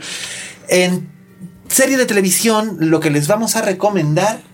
en 0.68 1.10
serie 1.68 1.96
de 1.96 2.06
televisión, 2.06 2.76
lo 2.78 3.00
que 3.00 3.10
les 3.10 3.26
vamos 3.26 3.56
a 3.56 3.62
recomendar 3.62 4.51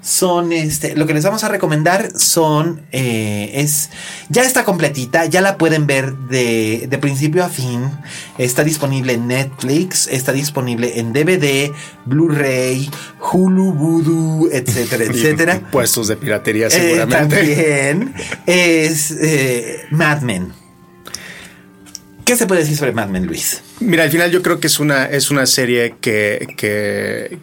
son 0.00 0.52
este, 0.52 0.94
lo 0.94 1.06
que 1.06 1.14
les 1.14 1.24
vamos 1.24 1.42
a 1.42 1.48
recomendar 1.48 2.12
son, 2.16 2.82
eh, 2.92 3.50
es, 3.54 3.90
ya 4.28 4.42
está 4.42 4.64
completita, 4.64 5.26
ya 5.26 5.40
la 5.40 5.58
pueden 5.58 5.86
ver 5.86 6.14
de, 6.14 6.86
de, 6.88 6.98
principio 6.98 7.44
a 7.44 7.48
fin, 7.48 7.90
está 8.38 8.62
disponible 8.62 9.14
en 9.14 9.26
Netflix, 9.26 10.06
está 10.06 10.32
disponible 10.32 11.00
en 11.00 11.12
DVD, 11.12 11.72
Blu-ray, 12.04 12.88
Hulu, 13.32 13.72
Voodoo, 13.72 14.48
etcétera, 14.52 15.04
etcétera. 15.10 15.60
Puestos 15.72 16.08
de 16.08 16.16
piratería 16.16 16.70
seguramente. 16.70 17.40
Eh, 17.40 17.92
también 17.92 18.14
es 18.46 19.10
eh, 19.10 19.80
Mad 19.90 20.22
Men. 20.22 20.52
¿Qué 22.24 22.36
se 22.36 22.46
puede 22.46 22.60
decir 22.60 22.76
sobre 22.76 22.92
Mad 22.92 23.08
Men, 23.08 23.26
Luis? 23.26 23.62
Mira, 23.80 24.04
al 24.04 24.10
final 24.10 24.30
yo 24.30 24.42
creo 24.42 24.60
que 24.60 24.68
es 24.68 24.78
una, 24.78 25.06
es 25.06 25.30
una 25.30 25.46
serie 25.46 25.96
que, 26.00 26.46
que, 26.56 27.38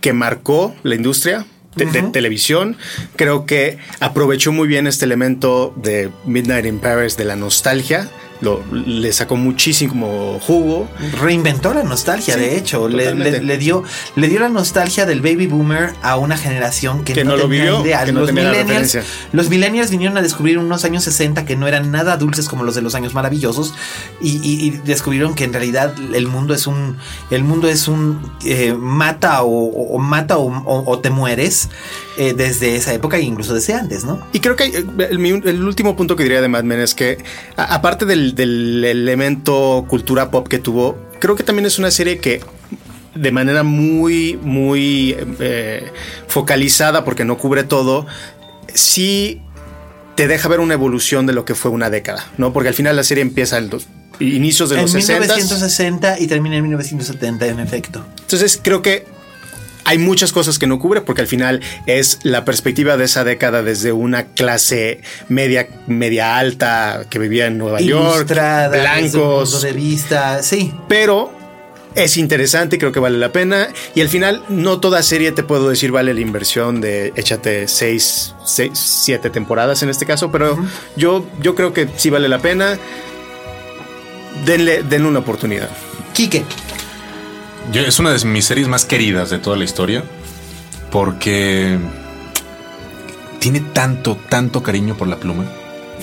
que 0.00 0.12
marcó 0.12 0.74
la 0.84 0.94
industria 0.94 1.44
de, 1.74 2.02
televisión. 2.02 2.76
Creo 3.16 3.46
que 3.46 3.78
aprovechó 4.00 4.52
muy 4.52 4.68
bien 4.68 4.86
este 4.86 5.04
elemento 5.04 5.72
de 5.76 6.10
Midnight 6.24 6.66
in 6.66 6.78
Paris, 6.78 7.16
de 7.16 7.24
la 7.24 7.36
nostalgia, 7.36 8.08
lo, 8.40 8.62
le 8.72 9.12
sacó 9.12 9.36
muchísimo 9.36 10.38
jugo. 10.40 10.88
Reinventó 11.20 11.74
la 11.74 11.82
nostalgia, 11.82 12.36
de 12.36 12.56
hecho. 12.56 12.88
Le, 12.88 13.58
dio, 13.58 13.82
le 14.16 14.28
dio 14.28 14.40
la 14.40 14.48
nostalgia 14.48 15.06
del 15.06 15.20
baby 15.20 15.46
boomer 15.46 15.92
a 16.02 16.16
una 16.16 16.36
generación 16.36 17.04
que, 17.04 17.24
no, 17.24 17.36
lo 17.36 17.48
vivió, 17.48 17.80
idea. 17.80 18.06
los, 18.06 18.32
millennials, 18.32 18.98
los 19.32 19.48
millennials 19.48 19.90
vinieron 19.90 20.16
a 20.16 20.22
descubrir 20.22 20.58
unos 20.58 20.84
años 20.84 21.04
60 21.04 21.44
que 21.44 21.56
no 21.56 21.66
eran 21.66 21.90
nada 21.90 22.16
dulces 22.16 22.48
como 22.48 22.64
los 22.64 22.74
de 22.74 22.82
los 22.82 22.94
años 22.94 23.14
maravillosos 23.14 23.74
y, 24.20 24.70
descubrieron 24.84 25.34
que 25.34 25.44
en 25.44 25.52
realidad 25.52 25.94
el 26.14 26.26
mundo 26.26 26.54
es 26.54 26.66
un 26.66 26.96
el 27.30 27.44
mundo 27.44 27.68
es 27.68 27.88
un 27.88 28.32
eh, 28.44 28.72
mata 28.72 29.42
o, 29.42 29.98
mata 29.98 30.36
o, 30.38 30.98
te 31.00 31.10
mueres 31.10 31.68
eh, 32.20 32.34
desde 32.34 32.74
esa 32.74 32.92
época 32.92 33.16
e 33.16 33.22
incluso 33.22 33.54
desde 33.54 33.74
antes, 33.74 34.04
¿no? 34.04 34.20
Y 34.32 34.40
creo 34.40 34.56
que 34.56 34.64
eh, 34.64 34.84
el, 35.10 35.24
el 35.46 35.62
último 35.62 35.94
punto 35.94 36.16
que 36.16 36.24
diría 36.24 36.40
de 36.40 36.48
Mad 36.48 36.64
Men 36.64 36.80
es 36.80 36.94
que 36.94 37.18
aparte 37.56 38.06
del 38.06 38.34
del, 38.34 38.84
elemento 38.84 39.86
cultura 39.88 40.28
pop 40.28 40.48
que 40.48 40.58
tuvo, 40.58 40.98
creo 41.20 41.36
que 41.36 41.44
también 41.44 41.66
es 41.66 41.78
una 41.78 41.92
serie 41.92 42.18
que 42.18 42.40
de 43.14 43.30
manera 43.30 43.62
muy, 43.62 44.36
muy 44.42 45.16
eh, 45.38 45.92
focalizada, 46.26 47.04
porque 47.04 47.24
no 47.24 47.38
cubre 47.38 47.62
todo, 47.62 48.06
sí 48.74 49.40
te 50.16 50.26
deja 50.26 50.48
ver 50.48 50.58
una 50.58 50.74
evolución 50.74 51.24
de 51.24 51.34
lo 51.34 51.44
que 51.44 51.54
fue 51.54 51.70
una 51.70 51.88
década, 51.88 52.26
¿no? 52.36 52.52
Porque 52.52 52.70
al 52.70 52.74
final 52.74 52.96
la 52.96 53.04
serie 53.04 53.22
empieza 53.22 53.58
en 53.58 53.70
los 53.70 53.86
inicios 54.18 54.70
de 54.70 54.76
los 54.78 54.90
60. 54.90 55.14
En 55.14 55.20
1960 55.20 56.18
y 56.18 56.26
termina 56.26 56.56
en 56.56 56.62
1970, 56.64 57.46
en 57.46 57.60
efecto. 57.60 58.04
Entonces 58.22 58.58
creo 58.60 58.82
que 58.82 59.06
hay 59.88 59.96
muchas 59.96 60.34
cosas 60.34 60.58
que 60.58 60.66
no 60.66 60.78
cubre 60.78 61.00
porque 61.00 61.22
al 61.22 61.28
final 61.28 61.62
es 61.86 62.18
la 62.22 62.44
perspectiva 62.44 62.98
de 62.98 63.04
esa 63.04 63.24
década 63.24 63.62
desde 63.62 63.90
una 63.90 64.26
clase 64.26 65.00
media, 65.30 65.66
media 65.86 66.36
alta 66.36 67.06
que 67.08 67.18
vivía 67.18 67.46
en 67.46 67.56
Nueva 67.56 67.80
York, 67.80 68.28
blancos. 68.28 69.62
de 69.62 69.72
vista, 69.72 70.42
sí. 70.42 70.74
Pero 70.88 71.32
es 71.94 72.18
interesante, 72.18 72.76
creo 72.76 72.92
que 72.92 73.00
vale 73.00 73.16
la 73.16 73.32
pena. 73.32 73.68
Y 73.94 74.02
al 74.02 74.10
final, 74.10 74.44
no 74.50 74.78
toda 74.78 75.02
serie 75.02 75.32
te 75.32 75.42
puedo 75.42 75.70
decir 75.70 75.90
vale 75.90 76.12
la 76.12 76.20
inversión 76.20 76.82
de 76.82 77.14
échate 77.16 77.66
seis, 77.66 78.34
seis 78.44 78.72
siete 78.74 79.30
temporadas 79.30 79.82
en 79.82 79.88
este 79.88 80.04
caso, 80.04 80.30
pero 80.30 80.58
yo, 80.96 81.26
yo 81.40 81.54
creo 81.54 81.72
que 81.72 81.88
sí 81.96 82.10
vale 82.10 82.28
la 82.28 82.40
pena. 82.40 82.78
Denle, 84.44 84.82
denle 84.82 85.08
una 85.08 85.20
oportunidad. 85.20 85.70
Quique 86.12 86.44
es 87.74 87.98
una 87.98 88.12
de 88.12 88.24
mis 88.24 88.44
series 88.44 88.68
más 88.68 88.84
queridas 88.84 89.30
de 89.30 89.38
toda 89.38 89.56
la 89.56 89.64
historia 89.64 90.02
porque 90.90 91.78
tiene 93.38 93.60
tanto, 93.60 94.16
tanto 94.28 94.62
cariño 94.62 94.96
por 94.96 95.08
la 95.08 95.16
pluma. 95.16 95.44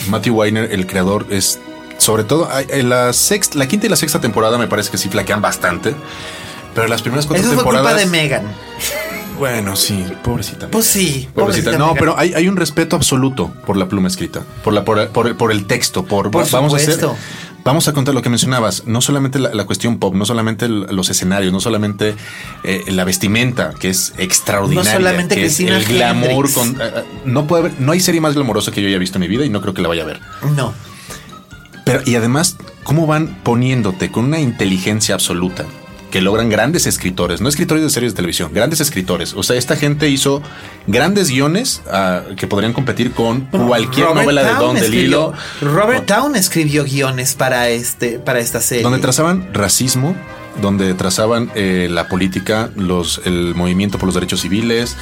Matthew 0.10 0.36
Weiner, 0.36 0.72
el 0.72 0.86
creador, 0.86 1.26
es 1.30 1.60
sobre 1.98 2.24
todo 2.24 2.50
en 2.54 2.90
la 2.90 3.14
sexta, 3.14 3.58
la 3.58 3.68
quinta 3.68 3.88
y 3.88 3.90
la 3.90 3.96
sexta 3.96 4.20
temporada 4.20 4.58
me 4.58 4.68
parece 4.68 4.92
que 4.92 4.98
sí 4.98 5.10
flaquean 5.10 5.42
bastante, 5.42 5.96
pero 6.74 6.88
las 6.88 7.02
primeras 7.02 7.26
cuatro 7.26 7.46
Eso 7.46 7.56
temporadas. 7.56 7.94
Culpa 7.94 8.00
de 8.00 8.06
Megan. 8.06 8.44
Bueno, 9.40 9.76
sí, 9.76 10.06
pobrecita. 10.24 10.68
Pues 10.68 10.86
sí, 10.86 11.28
pobrecita. 11.34 11.78
no, 11.78 11.94
pero 11.96 12.18
hay, 12.18 12.48
un 12.48 12.56
respeto 12.56 12.96
absoluto 12.96 13.54
por 13.66 13.76
la 13.76 13.88
pluma 13.88 14.08
escrita, 14.08 14.44
por 14.64 14.74
la 14.74 14.84
por, 14.86 15.52
el 15.52 15.66
texto, 15.66 16.06
por, 16.06 16.32
por 16.32 16.50
vamos 16.52 16.74
a 16.74 16.78
hacer 16.78 17.00
Vamos 17.66 17.88
a 17.88 17.94
contar 17.94 18.14
lo 18.14 18.22
que 18.22 18.30
mencionabas, 18.30 18.84
no 18.86 19.02
solamente 19.02 19.40
la, 19.40 19.66
cuestión 19.66 19.98
pop, 19.98 20.14
no 20.14 20.24
solamente 20.26 20.70
los 20.70 21.10
escenarios, 21.10 21.52
no 21.52 21.60
solamente 21.60 22.14
eh, 22.64 22.84
la 22.90 23.04
vestimenta, 23.06 23.74
que 23.74 23.90
es 23.90 24.14
extraordinaria, 24.20 24.92
no 24.92 24.98
solamente 25.00 25.34
que 25.34 25.46
es 25.46 25.60
el 25.60 25.84
glamour. 25.84 26.54
Con, 26.54 26.80
eh, 26.80 26.92
eh, 26.98 27.04
no 27.26 27.48
puede 27.48 27.64
haber, 27.64 27.82
no 27.82 27.92
hay 27.92 28.00
serie 28.02 28.22
más 28.22 28.36
glamorosa 28.36 28.72
que 28.72 28.84
yo 28.84 28.88
haya 28.88 29.00
visto 29.00 29.18
en 29.18 29.22
mi 29.22 29.28
vida 29.28 29.46
y 29.46 29.50
no 29.50 29.62
creo 29.62 29.74
que 29.74 29.82
la 29.82 29.88
vaya 29.88 30.04
a 30.04 30.06
ver. 30.06 30.22
No. 30.56 30.76
Pero, 31.86 32.04
y 32.06 32.14
además, 32.14 32.56
¿cómo 32.84 33.08
van 33.08 33.40
poniéndote 33.42 34.12
con 34.12 34.26
una 34.26 34.40
inteligencia 34.40 35.16
absoluta? 35.16 35.66
Que 36.12 36.22
logran 36.22 36.50
grandes 36.50 36.88
escritores, 36.88 37.42
no 37.42 37.50
escritores 37.50 37.84
de 37.84 37.90
series 37.90 38.14
de 38.14 38.16
televisión, 38.16 38.52
grandes 38.54 38.80
escritores. 38.80 39.34
O 39.34 39.44
sea, 39.44 39.58
esta 39.58 39.76
gente 39.76 40.10
hizo 40.10 40.42
grandes 40.88 41.30
guiones 41.30 41.82
ah, 41.92 42.22
que 42.38 42.48
podrían 42.48 42.74
competir 42.74 43.12
con 43.12 43.42
cualquier 43.46 44.14
novela 44.14 44.44
de 44.44 44.54
Don 44.54 44.76
DeLillo. 44.76 45.34
Robert 45.62 46.06
Town 46.06 46.36
escribió 46.36 46.84
guiones 46.84 47.36
para 47.36 47.70
este 47.70 48.20
para 48.20 48.40
esta 48.40 48.62
serie. 48.62 48.84
Donde 48.84 49.00
trazaban 49.00 49.54
racismo, 49.54 50.16
donde 50.62 50.94
trazaban 50.94 51.52
eh, 51.56 51.88
la 51.90 52.08
política, 52.08 52.70
los, 52.76 53.22
el 53.26 53.56
movimiento 53.56 53.98
por 53.98 54.08
los 54.08 54.16
derechos 54.16 54.42
civiles, 54.42 54.96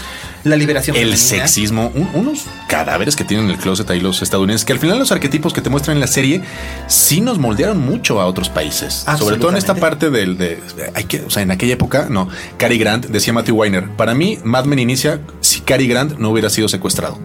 la 0.44 0.56
liberación, 0.56 0.96
el 0.98 1.16
sexismo, 1.18 1.92
unos 2.14 2.46
cadáveres 2.68 3.16
que 3.16 3.24
tienen 3.24 3.46
en 3.46 3.52
el 3.52 3.58
closet 3.58 3.90
ahí 3.90 4.00
los 4.00 4.22
estadounidenses, 4.22 4.66
que 4.66 4.74
al 4.74 4.80
final 4.80 5.00
los 5.00 5.12
arquetipos 5.12 5.54
que 5.54 5.62
te 5.62 5.70
muestran 5.70 5.98
en 5.98 6.02
la 6.02 6.08
serie 6.08 6.42
sí 6.88 7.22
nos 7.22 7.40
moldearon 7.40 7.80
mucho 7.80 8.20
a 8.20 8.26
otros 8.26 8.50
países, 8.50 9.06
sobre 9.18 9.38
todo 9.38 9.52
en 9.52 9.58
esta 9.58 9.76
parte 9.76 10.10
del 10.10 10.38
de, 10.38 10.62
hay 10.94 11.06
que, 11.06 11.22
o 11.22 11.30
sea, 11.30 11.44
en 11.44 11.52
aquella 11.52 11.74
época, 11.74 12.08
no, 12.10 12.28
Cary 12.58 12.78
Grant 12.78 13.08
decía 13.08 13.34
Matthew 13.34 13.56
Weiner, 13.56 13.90
para 13.96 14.14
mí 14.14 14.40
Mad 14.44 14.66
Men 14.66 14.80
inicia 14.80 15.20
si 15.42 15.62
Cary 15.62 15.88
Grant 15.88 16.18
no 16.18 16.30
hubiera 16.30 16.50
sido 16.50 16.68
secuestrado 16.68 17.20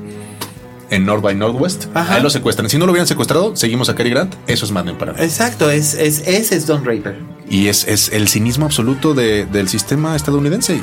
en 0.90 1.04
North 1.04 1.22
by 1.22 1.34
Northwest. 1.34 1.84
Ahí 1.94 2.22
lo 2.22 2.30
secuestran. 2.30 2.68
Si 2.68 2.78
no 2.78 2.86
lo 2.86 2.92
hubieran 2.92 3.06
secuestrado, 3.06 3.54
seguimos 3.56 3.88
a 3.88 3.94
Cary 3.94 4.10
Grant. 4.10 4.34
Eso 4.46 4.64
es 4.64 4.72
Mad 4.72 4.84
Men 4.84 4.96
para 4.96 5.12
mí. 5.12 5.18
Exacto, 5.20 5.70
es, 5.70 5.94
es, 5.94 6.26
ese 6.26 6.56
es 6.56 6.66
Don 6.66 6.82
Draper. 6.82 7.18
Y 7.50 7.68
es, 7.68 7.84
es 7.86 8.10
el 8.12 8.28
cinismo 8.28 8.66
absoluto 8.66 9.14
del 9.14 9.68
sistema 9.68 10.16
estadounidense. 10.16 10.80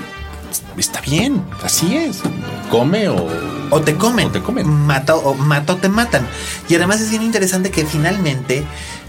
Está 0.77 1.01
bien, 1.01 1.43
así 1.63 1.95
es. 1.95 2.21
Come 2.69 3.07
o. 3.09 3.27
O 3.71 3.81
te 3.81 3.95
comen. 3.95 4.27
O 4.27 4.31
te 4.31 4.41
comen. 4.41 4.67
Mata 4.67 5.15
o, 5.15 5.33
mata 5.35 5.73
o 5.73 5.75
te 5.77 5.89
matan. 5.89 6.27
Y 6.69 6.75
además 6.75 7.01
es 7.01 7.09
bien 7.09 7.23
interesante 7.23 7.71
que 7.71 7.85
finalmente 7.85 8.63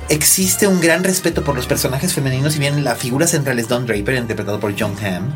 existe 0.08 0.66
un 0.66 0.80
gran 0.80 1.02
respeto 1.02 1.42
por 1.42 1.56
los 1.56 1.66
personajes 1.66 2.14
femeninos, 2.14 2.56
y 2.56 2.58
bien 2.60 2.84
la 2.84 2.94
figura 2.94 3.26
central 3.26 3.58
es 3.58 3.68
Don 3.68 3.86
Draper, 3.86 4.14
interpretado 4.14 4.60
por 4.60 4.78
John 4.78 4.94
Hamm 5.02 5.32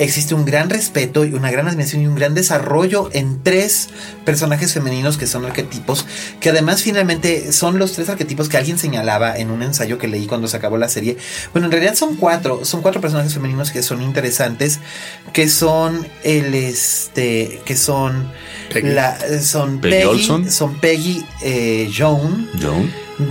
existe 0.00 0.34
un 0.34 0.44
gran 0.44 0.70
respeto 0.70 1.24
y 1.24 1.34
una 1.34 1.50
gran 1.50 1.68
admiración 1.68 2.02
y 2.02 2.06
un 2.06 2.14
gran 2.14 2.34
desarrollo 2.34 3.10
en 3.12 3.42
tres 3.42 3.88
personajes 4.24 4.72
femeninos 4.72 5.18
que 5.18 5.26
son 5.26 5.44
arquetipos, 5.44 6.06
que 6.40 6.48
además 6.48 6.82
finalmente 6.82 7.52
son 7.52 7.78
los 7.78 7.92
tres 7.92 8.08
arquetipos 8.08 8.48
que 8.48 8.56
alguien 8.56 8.78
señalaba 8.78 9.36
en 9.36 9.50
un 9.50 9.62
ensayo 9.62 9.98
que 9.98 10.08
leí 10.08 10.26
cuando 10.26 10.48
se 10.48 10.56
acabó 10.56 10.78
la 10.78 10.88
serie. 10.88 11.18
Bueno, 11.52 11.66
en 11.66 11.72
realidad 11.72 11.94
son 11.94 12.16
cuatro, 12.16 12.64
son 12.64 12.80
cuatro 12.80 13.00
personajes 13.00 13.34
femeninos 13.34 13.70
que 13.70 13.82
son 13.82 14.00
interesantes, 14.00 14.80
que 15.32 15.48
son 15.48 16.06
el 16.24 16.54
este, 16.54 17.60
que 17.64 17.76
son 17.76 18.32
La, 18.82 19.18
son 19.42 19.80
Peggy, 19.80 20.50
son 20.50 20.80
Peggy 20.80 21.24
eh, 21.42 21.90
Joan. 21.96 22.48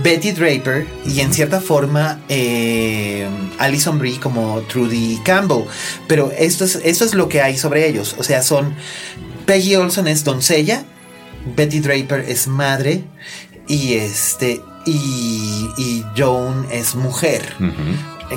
Betty 0.02 0.32
Draper 0.32 0.86
y 1.04 1.20
en 1.20 1.32
cierta 1.32 1.60
forma 1.60 2.20
eh, 2.28 3.28
Alison 3.58 3.98
Brie 3.98 4.18
como 4.20 4.60
Trudy 4.62 5.20
Campbell. 5.24 5.64
Pero 6.06 6.30
esto 6.36 6.64
es, 6.64 6.80
esto 6.84 7.04
es 7.04 7.14
lo 7.14 7.28
que 7.28 7.42
hay 7.42 7.58
sobre 7.58 7.88
ellos. 7.88 8.14
O 8.18 8.22
sea, 8.22 8.42
son 8.42 8.74
Peggy 9.46 9.76
Olson 9.76 10.08
es 10.08 10.24
doncella, 10.24 10.84
Betty 11.56 11.80
Draper 11.80 12.24
es 12.28 12.46
madre 12.46 13.04
y 13.66 13.94
este 13.94 14.60
y, 14.86 15.68
y 15.76 16.04
Joan 16.16 16.66
es 16.70 16.94
mujer 16.94 17.42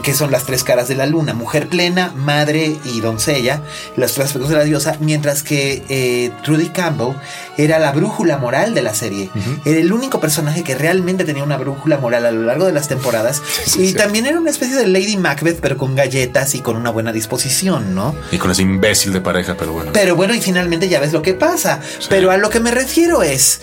que 0.02 0.14
son 0.14 0.32
las 0.32 0.45
tres 0.45 0.64
caras 0.64 0.88
de 0.88 0.95
la 0.95 1.06
luna, 1.06 1.34
mujer 1.34 1.68
plena, 1.68 2.11
madre 2.15 2.78
y 2.86 3.02
doncella, 3.02 3.61
las 3.95 4.14
tres 4.14 4.28
aspectos 4.28 4.49
de 4.49 4.57
la 4.57 4.64
diosa, 4.64 4.98
mientras 4.99 5.44
que 5.44 5.84
eh, 5.90 6.32
Trudy 6.44 6.70
Campbell 6.70 7.15
era 7.57 7.80
la 7.80 7.91
brújula 7.91 8.38
moral 8.38 8.74
de 8.74 8.82
la 8.82 8.94
serie. 8.94 9.30
Era 9.65 9.80
el 9.80 9.94
único 9.94 10.20
personaje 10.20 10.64
que 10.64 10.76
realmente 10.76 11.26
tenía 11.26 11.44
una 11.44 11.57
brújula 11.57 11.98
moral 11.98 12.26
a 12.26 12.32
lo 12.32 12.44
largo 12.44 12.65
de 12.65 12.72
las 12.72 12.88
temporadas. 12.88 13.41
y 13.78 13.94
también 13.94 14.26
era 14.26 14.40
una 14.40 14.49
especie 14.49 14.76
de 14.76 14.88
Lady 14.88 15.18
Macbeth, 15.18 15.60
pero 15.60 15.78
con 15.78 15.95
galletas 15.95 16.56
y 16.56 16.61
con 16.61 16.76
una 16.76 16.90
buena 16.90 17.11
disposición, 17.11 17.94
¿no? 17.94 18.15
Y 18.32 18.38
con 18.38 18.52
ese 18.52 18.64
imbécil 18.64 19.14
de 19.14 19.22
pareja, 19.22 19.56
pero 19.57 19.74
bueno. 19.74 19.91
Pero 19.94 20.15
bueno, 20.15 20.34
y 20.34 20.41
finalmente 20.41 20.90
ya 20.90 20.99
ves 20.99 21.14
lo 21.14 21.22
que 21.22 21.34
pasa. 21.34 21.80
Pero 22.10 22.32
a 22.32 22.38
lo 22.38 22.49
que 22.49 22.60
me 22.60 22.72
refiero 22.72 23.24
es, 23.24 23.61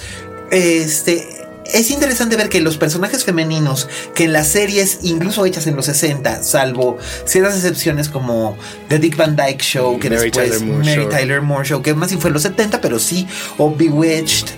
este, 0.51 1.40
es 1.75 1.91
interesante 1.91 2.37
ver 2.37 2.49
que 2.49 2.61
los 2.61 2.77
personajes 2.77 3.25
femeninos 3.25 3.89
que 4.15 4.25
en 4.25 4.33
las 4.33 4.49
series, 4.49 4.99
incluso 5.03 5.45
hechas 5.45 5.67
en 5.67 5.77
los 5.77 5.87
60, 5.87 6.43
salvo 6.43 6.99
ciertas 7.25 7.57
excepciones 7.57 8.09
como 8.09 8.57
The 8.89 8.99
Dick 8.99 9.17
Van 9.17 9.37
Dyke 9.37 9.63
Show, 9.63 9.99
que 9.99 10.11
Mary 10.11 10.31
después 10.31 10.51
Tyler 10.51 10.67
Moore 10.67 10.85
Mary 10.85 11.03
Show. 11.03 11.09
Tyler 11.09 11.43
Moore 11.43 11.69
Show, 11.69 11.83
que 11.83 11.95
más 11.95 12.11
bien 12.11 12.21
fue 12.21 12.29
en 12.29 12.35
los 12.35 12.43
70, 12.43 12.81
pero 12.81 12.99
sí, 12.99 13.27
o 13.59 13.75
Bewitched. 13.75 14.49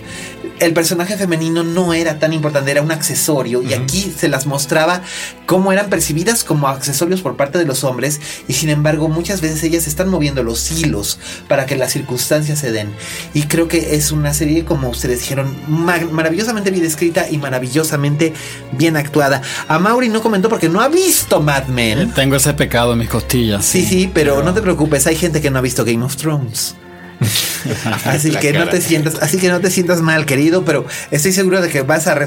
El 0.62 0.74
personaje 0.74 1.16
femenino 1.16 1.64
no 1.64 1.92
era 1.92 2.20
tan 2.20 2.32
importante, 2.32 2.70
era 2.70 2.82
un 2.82 2.92
accesorio 2.92 3.62
y 3.62 3.74
aquí 3.74 4.12
se 4.16 4.28
las 4.28 4.46
mostraba 4.46 5.02
cómo 5.44 5.72
eran 5.72 5.90
percibidas 5.90 6.44
como 6.44 6.68
accesorios 6.68 7.20
por 7.20 7.36
parte 7.36 7.58
de 7.58 7.64
los 7.64 7.82
hombres 7.82 8.20
y 8.46 8.52
sin 8.52 8.68
embargo 8.68 9.08
muchas 9.08 9.40
veces 9.40 9.62
ellas 9.64 9.88
están 9.88 10.08
moviendo 10.08 10.44
los 10.44 10.70
hilos 10.70 11.18
para 11.48 11.66
que 11.66 11.74
las 11.74 11.92
circunstancias 11.92 12.60
se 12.60 12.70
den. 12.70 12.90
Y 13.34 13.42
creo 13.44 13.66
que 13.66 13.96
es 13.96 14.12
una 14.12 14.32
serie, 14.34 14.64
como 14.64 14.88
ustedes 14.88 15.18
dijeron, 15.18 15.52
ma- 15.66 15.98
maravillosamente 16.12 16.70
bien 16.70 16.84
escrita 16.84 17.28
y 17.28 17.38
maravillosamente 17.38 18.32
bien 18.70 18.96
actuada. 18.96 19.42
A 19.66 19.80
Mauri 19.80 20.08
no 20.10 20.22
comentó 20.22 20.48
porque 20.48 20.68
no 20.68 20.80
ha 20.80 20.86
visto 20.88 21.40
Mad 21.40 21.66
Men. 21.66 22.12
Tengo 22.12 22.36
ese 22.36 22.54
pecado 22.54 22.92
en 22.92 23.00
mis 23.00 23.08
costillas. 23.08 23.64
Sí, 23.64 23.84
sí, 23.84 24.08
pero 24.14 24.44
no 24.44 24.54
te 24.54 24.62
preocupes, 24.62 25.08
hay 25.08 25.16
gente 25.16 25.40
que 25.40 25.50
no 25.50 25.58
ha 25.58 25.62
visto 25.62 25.84
Game 25.84 26.04
of 26.04 26.14
Thrones. 26.16 26.76
Así 28.04 28.30
que 28.32 28.52
no 28.52 28.66
te 28.68 28.80
sientas, 28.80 29.16
así 29.20 29.38
que 29.38 29.48
no 29.48 29.60
te 29.60 29.70
sientas 29.70 30.00
mal, 30.00 30.26
querido, 30.26 30.64
pero 30.64 30.84
estoy 31.10 31.32
seguro 31.32 31.60
de 31.60 31.68
que 31.68 31.82
vas 31.82 32.06
a 32.06 32.18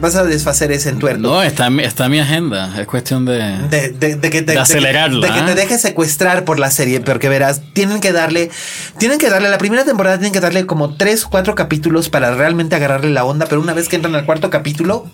vas 0.00 0.14
a 0.14 0.24
desfacer 0.24 0.72
ese 0.72 0.88
entuerto. 0.90 1.20
No, 1.22 1.42
está, 1.42 1.66
en 1.66 1.76
mi- 1.76 1.82
está 1.84 2.06
en 2.06 2.12
mi 2.12 2.20
agenda. 2.20 2.78
Es 2.80 2.86
cuestión 2.86 3.24
de. 3.24 3.38
De, 3.68 3.90
de- 3.90 4.16
de 4.16 4.30
que 4.30 4.42
te, 4.42 4.52
De 4.52 4.58
acelerarla, 4.58 5.26
de 5.26 5.32
que, 5.32 5.38
que 5.38 5.44
¿eh? 5.44 5.54
te 5.54 5.60
dejes 5.60 5.80
secuestrar 5.80 6.44
por 6.44 6.58
la 6.58 6.70
serie, 6.70 7.00
porque 7.00 7.28
verás, 7.28 7.60
tienen 7.72 8.00
que 8.00 8.12
darle, 8.12 8.50
tienen 8.98 9.18
que 9.18 9.28
darle, 9.30 9.48
la 9.48 9.58
primera 9.58 9.84
temporada 9.84 10.16
tienen 10.18 10.32
que 10.32 10.40
darle 10.40 10.66
como 10.66 10.96
tres, 10.96 11.24
cuatro 11.24 11.54
capítulos 11.54 12.08
para 12.08 12.34
realmente 12.34 12.76
agarrarle 12.76 13.10
la 13.10 13.24
onda, 13.24 13.46
pero 13.46 13.60
una 13.60 13.72
vez 13.74 13.88
que 13.88 13.96
entran 13.96 14.14
al 14.14 14.24
cuarto 14.26 14.50
capítulo, 14.50 15.06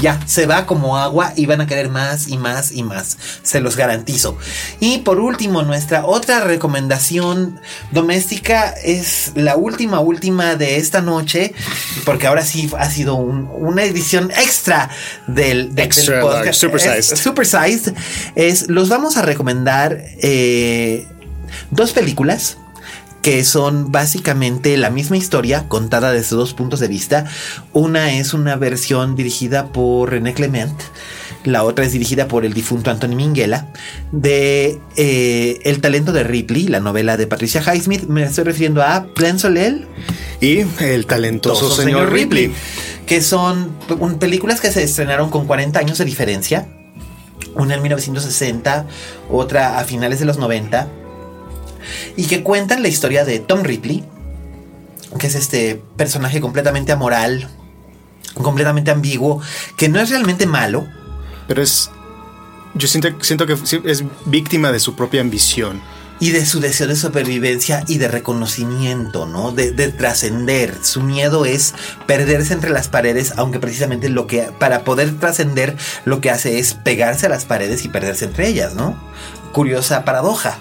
ya, 0.00 0.20
se 0.26 0.46
va 0.46 0.66
como 0.66 0.96
agua 0.98 1.32
y 1.36 1.46
van 1.46 1.60
a 1.60 1.66
querer 1.66 1.88
más 1.88 2.28
y 2.28 2.38
más 2.38 2.72
y 2.72 2.82
más, 2.82 3.18
se 3.42 3.60
los 3.60 3.76
garantizo. 3.76 4.36
Y 4.80 4.98
por 4.98 5.18
último, 5.20 5.62
nuestra 5.62 6.04
otra 6.06 6.40
recomendación 6.40 7.60
doméstica 7.92 8.74
es 8.84 9.32
la 9.34 9.56
última, 9.56 10.00
última 10.00 10.56
de 10.56 10.76
esta 10.76 11.00
noche, 11.00 11.52
porque 12.04 12.26
ahora 12.26 12.44
sí 12.44 12.70
ha 12.78 12.88
sido 12.90 13.14
un- 13.16 13.48
una 13.52 13.84
edición 13.84 14.30
extra 14.30 14.90
del, 15.26 15.70
podcast. 16.20 16.44
large, 16.46 16.52
supersized. 16.52 16.98
Es- 17.14 17.18
Supersized 17.20 17.94
es 18.34 18.68
los 18.68 18.88
vamos 18.88 19.16
a 19.16 19.22
recomendar 19.22 19.98
eh, 20.22 21.06
dos 21.70 21.92
películas 21.92 22.58
que 23.24 23.42
son 23.42 23.90
básicamente 23.90 24.76
la 24.76 24.90
misma 24.90 25.16
historia 25.16 25.66
contada 25.66 26.12
desde 26.12 26.36
dos 26.36 26.52
puntos 26.52 26.78
de 26.78 26.88
vista. 26.88 27.24
Una 27.72 28.12
es 28.12 28.34
una 28.34 28.54
versión 28.56 29.16
dirigida 29.16 29.72
por 29.72 30.10
René 30.10 30.34
Clement, 30.34 30.78
la 31.44 31.64
otra 31.64 31.86
es 31.86 31.92
dirigida 31.92 32.28
por 32.28 32.44
el 32.44 32.52
difunto 32.52 32.90
Anthony 32.90 33.16
Minghella, 33.16 33.72
de 34.12 34.78
eh, 34.96 35.58
El 35.64 35.80
talento 35.80 36.12
de 36.12 36.22
Ripley, 36.22 36.68
la 36.68 36.80
novela 36.80 37.16
de 37.16 37.26
Patricia 37.26 37.62
Highsmith. 37.62 38.02
Me 38.08 38.24
estoy 38.24 38.44
refiriendo 38.44 38.82
a 38.82 39.06
Plan 39.14 39.38
Solel 39.38 39.88
Y 40.42 40.66
el 40.80 41.06
talentoso 41.06 41.68
Toso 41.68 41.80
señor 41.80 42.12
Ripley. 42.12 42.52
que 43.06 43.22
son 43.22 43.70
películas 44.20 44.60
que 44.60 44.70
se 44.70 44.82
estrenaron 44.82 45.30
con 45.30 45.46
40 45.46 45.78
años 45.78 45.96
de 45.96 46.04
diferencia. 46.04 46.68
Una 47.54 47.74
en 47.76 47.80
1960, 47.80 48.86
otra 49.30 49.78
a 49.78 49.84
finales 49.84 50.18
de 50.18 50.26
los 50.26 50.36
90. 50.36 51.03
Y 52.16 52.26
que 52.26 52.42
cuentan 52.42 52.82
la 52.82 52.88
historia 52.88 53.24
de 53.24 53.38
Tom 53.38 53.62
Ripley, 53.62 54.04
que 55.18 55.26
es 55.26 55.34
este 55.34 55.82
personaje 55.96 56.40
completamente 56.40 56.92
amoral, 56.92 57.48
completamente 58.34 58.90
ambiguo, 58.90 59.40
que 59.76 59.88
no 59.88 60.00
es 60.00 60.10
realmente 60.10 60.46
malo, 60.46 60.86
Pero 61.46 61.62
es. 61.62 61.90
Yo 62.74 62.88
siento, 62.88 63.08
siento 63.20 63.46
que 63.46 63.56
es 63.84 64.04
víctima 64.24 64.72
de 64.72 64.80
su 64.80 64.96
propia 64.96 65.20
ambición. 65.20 65.80
y 66.20 66.30
de 66.30 66.46
su 66.46 66.60
deseo 66.60 66.86
de 66.86 66.96
supervivencia 66.96 67.84
y 67.86 67.98
de 67.98 68.08
reconocimiento, 68.08 69.26
¿no? 69.26 69.52
De, 69.52 69.72
de 69.72 69.92
trascender. 69.92 70.74
Su 70.82 71.00
miedo 71.00 71.44
es 71.44 71.74
perderse 72.06 72.52
entre 72.54 72.70
las 72.70 72.88
paredes, 72.88 73.34
aunque 73.36 73.60
precisamente 73.60 74.08
lo 74.08 74.26
que 74.26 74.50
para 74.58 74.84
poder 74.84 75.18
trascender 75.18 75.76
lo 76.04 76.20
que 76.20 76.30
hace 76.30 76.58
es 76.58 76.74
pegarse 76.74 77.26
a 77.26 77.28
las 77.28 77.44
paredes 77.44 77.84
y 77.84 77.88
perderse 77.88 78.24
entre 78.24 78.48
ellas, 78.48 78.74
¿no? 78.74 78.96
Curiosa 79.52 80.04
paradoja. 80.04 80.58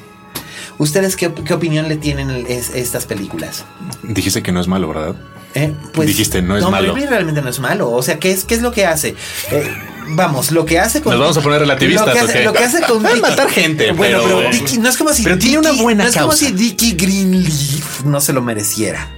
¿Ustedes 0.77 1.15
qué, 1.15 1.31
qué 1.33 1.53
opinión 1.53 1.87
le 1.87 1.97
tienen 1.97 2.29
estas 2.49 3.05
películas? 3.05 3.63
Dijiste 4.03 4.41
que 4.41 4.51
no 4.51 4.59
es 4.59 4.67
malo, 4.67 4.87
¿verdad? 4.89 5.15
Eh, 5.55 5.71
Dijiste, 6.03 6.41
no 6.41 6.57
es 6.57 6.63
malo. 6.67 6.93
Ripley 6.93 7.07
realmente 7.07 7.41
no 7.41 7.49
es 7.49 7.59
malo. 7.59 7.91
O 7.91 8.01
sea, 8.01 8.17
¿qué 8.19 8.31
es, 8.31 8.43
qué 8.43 8.55
es 8.55 8.61
lo 8.63 8.71
que 8.71 8.87
hace? 8.87 9.09
Eh, 9.51 9.71
vamos, 10.09 10.51
lo 10.51 10.65
que 10.65 10.79
hace 10.79 11.01
con. 11.03 11.11
Nos 11.13 11.19
vamos 11.19 11.37
a 11.37 11.41
poner 11.41 11.59
relativistas, 11.59 12.07
Lo 12.07 12.13
que 12.13 12.19
hace, 12.19 12.31
¿o 12.31 12.33
qué? 12.39 12.43
lo 12.45 12.53
que 12.53 12.63
hace 12.63 12.81
con. 12.81 13.03
Matar 13.21 13.49
gente, 13.51 13.91
Bueno, 13.91 14.19
pero- 14.23 14.37
pero, 14.39 14.49
Dickie- 14.51 14.79
no 14.79 14.89
es 14.89 14.97
como 14.97 15.13
si. 15.13 15.21
pero 15.23 15.37
tiene 15.37 15.59
una 15.59 15.71
buena 15.73 16.03
No 16.05 16.09
es 16.09 16.17
como 16.17 16.31
si 16.31 16.51
Dickie 16.51 16.93
Greenleaf 16.93 18.03
no 18.03 18.19
se 18.19 18.33
lo 18.33 18.41
mereciera. 18.41 19.09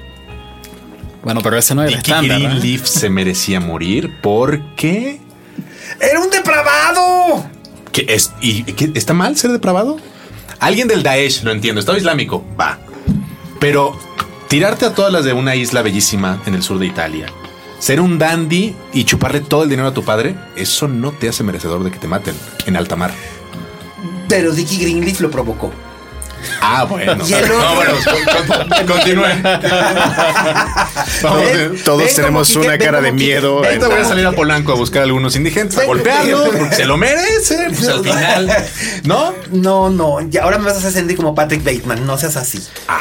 Bueno, 1.23 1.41
pero 1.41 1.57
ese 1.57 1.73
no 1.73 1.84
es 1.84 1.90
el 1.91 1.95
Dickie 1.98 2.11
estándar. 2.11 2.38
¿eh? 2.41 2.44
Greenleaf 2.44 2.86
se 2.86 3.10
merecía 3.10 3.60
morir 3.61 4.11
porque 4.22 5.22
¡Era 6.02 6.19
un 6.19 6.30
depravado! 6.30 7.45
¿Qué 7.94 8.06
es 8.10 8.34
y 8.41 8.64
qué- 8.64 8.91
está 8.94 9.14
mal 9.14 9.38
ser 9.38 9.52
depravado. 9.53 9.98
Alguien 10.66 10.88
del 10.88 11.04
Daesh, 11.04 11.44
lo 11.44 11.52
entiendo, 11.52 11.80
Estado 11.80 11.96
Islámico, 11.96 12.44
va. 12.60 12.80
Pero 13.60 13.96
tirarte 14.48 14.88
a 14.88 14.96
todas 14.96 15.14
las 15.14 15.24
de 15.24 15.32
una 15.32 15.56
isla 15.56 15.84
bellísima 15.84 16.42
en 16.48 16.56
el 16.56 16.64
sur 16.64 16.80
de 16.80 16.88
Italia, 16.88 17.28
ser 17.78 18.02
un 18.02 18.18
dandy 18.18 18.76
y 18.92 19.04
chuparle 19.04 19.42
todo 19.42 19.62
el 19.62 19.70
dinero 19.70 19.90
a 19.90 19.94
tu 19.94 20.04
padre, 20.04 20.36
eso 20.56 20.88
no 20.88 21.12
te 21.12 21.30
hace 21.30 21.44
merecedor 21.44 21.84
de 21.84 21.92
que 21.92 22.00
te 22.00 22.08
maten 22.08 22.34
en 22.66 22.78
alta 22.78 22.96
mar. 22.96 23.14
Pero 24.28 24.54
Dickie 24.54 24.80
Greenleaf 24.80 25.22
lo 25.22 25.30
provocó. 25.30 25.72
Ah, 26.61 26.84
bueno. 26.85 27.23
Y 27.27 27.34
el 27.34 27.43
otro- 27.43 27.59
No, 27.59 27.76
bueno, 27.76 27.91
con- 28.05 28.67
con- 28.67 28.88
continúen. 28.88 29.43
Vamos, 31.23 31.41
Ven, 31.41 31.76
eh, 31.76 31.81
Todos 31.84 31.99
ven 32.03 32.15
tenemos 32.15 32.47
Quique, 32.47 32.59
una 32.59 32.77
cara 32.77 33.01
de 33.01 33.11
Quique, 33.11 33.23
miedo. 33.26 33.63
Ahorita 33.63 33.88
voy 33.88 33.99
a 33.99 34.05
salir 34.05 34.26
a 34.26 34.31
Polanco 34.31 34.72
a 34.72 34.76
buscar 34.76 35.01
a 35.01 35.05
algunos 35.05 35.35
indigentes, 35.35 35.77
a 35.77 35.81
Ven, 35.81 35.88
golpearlos, 35.88 36.49
porque 36.49 36.76
se 36.76 36.85
lo 36.85 36.97
merecen. 36.97 37.73
Pues 37.76 37.88
al 37.88 38.03
final, 38.03 38.51
¿no? 39.03 39.34
No, 39.51 39.89
no, 39.89 40.22
ya 40.30 40.43
ahora 40.43 40.57
me 40.57 40.65
vas 40.65 40.76
a 40.76 40.77
hacer 40.80 40.91
sentir 40.91 41.17
como 41.17 41.34
Patrick 41.35 41.63
Bateman, 41.63 42.05
no 42.05 42.17
seas 42.17 42.35
así. 42.38 42.61
Ah, 42.88 42.99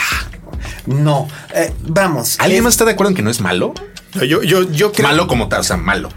no, 0.86 1.28
eh, 1.54 1.72
vamos. 1.80 2.36
¿Alguien 2.40 2.58
es- 2.60 2.64
más 2.64 2.74
está 2.74 2.84
de 2.84 2.92
acuerdo 2.92 3.10
en 3.10 3.16
que 3.16 3.22
no 3.22 3.30
es 3.30 3.40
malo? 3.40 3.74
Yo, 4.14 4.42
yo, 4.44 4.62
yo 4.70 4.92
creo, 4.92 5.08
Malo 5.08 5.26
como 5.26 5.48
tal, 5.48 5.60
o 5.60 5.64
sea, 5.64 5.76
malo. 5.76 6.08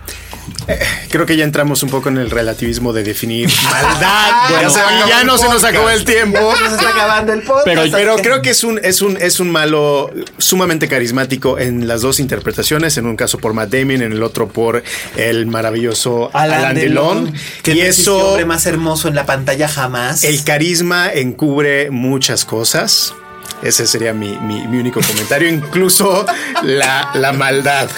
Creo 1.10 1.26
que 1.26 1.38
ya 1.38 1.44
entramos 1.44 1.82
un 1.84 1.90
poco 1.90 2.10
en 2.10 2.18
el 2.18 2.30
relativismo 2.30 2.94
de 2.94 3.04
definir 3.04 3.50
maldad. 3.64 4.50
Bueno, 4.50 4.70
acabó 4.70 5.08
ya 5.10 5.22
el 5.22 5.28
no 5.28 5.38
se 5.38 5.48
nos 5.50 5.64
acabó 5.64 5.90
el 5.90 6.04
tiempo. 6.06 6.54
Ya 6.60 6.70
se 6.70 6.76
está 6.76 6.90
acabando 6.90 7.34
el 7.34 7.42
podcast. 7.44 7.66
Pero- 7.66 7.84
Pero 7.92 8.16
creo 8.18 8.42
que 8.42 8.50
es 8.52 8.64
un, 8.64 8.80
es 8.84 9.02
un, 9.02 9.18
es 9.22 9.40
un 9.40 9.50
malo 9.52 10.12
sumamente 10.38 10.88
carismático 10.88 11.58
en 11.60 11.88
las 11.88 12.02
dos 12.02 12.20
interpretaciones. 12.20 12.98
En 12.98 13.06
un 13.06 13.16
caso 13.16 13.38
por 13.38 13.54
Matt 13.54 13.70
Damon, 13.70 14.02
en 14.02 14.12
el 14.12 14.24
otro 14.24 14.48
por 14.48 14.84
el 15.16 15.46
maravilloso 15.48 16.30
Alan, 16.34 16.60
Alan, 16.60 16.76
Delon, 16.76 17.26
Delon. 17.26 17.40
que 17.64 17.72
Y 17.72 17.76
no 17.76 17.82
existe 17.84 18.02
eso, 18.02 18.18
hombre 18.30 18.46
más 18.46 18.66
hermoso 18.66 19.08
en 19.08 19.16
la 19.16 19.26
pantalla 19.26 19.68
jamás. 19.68 20.24
el 20.24 20.44
carisma 20.44 21.12
encubre 21.14 21.90
muchas 21.92 22.46
cosas. 22.46 23.14
Ese 23.62 23.88
sería 23.88 24.14
mi, 24.14 24.38
mi- 24.38 24.68
mi 24.68 24.78
único 24.78 25.00
comentario, 25.02 25.50
incluso 25.50 26.26
la, 26.64 27.10
la 27.16 27.34
maldad. 27.34 27.90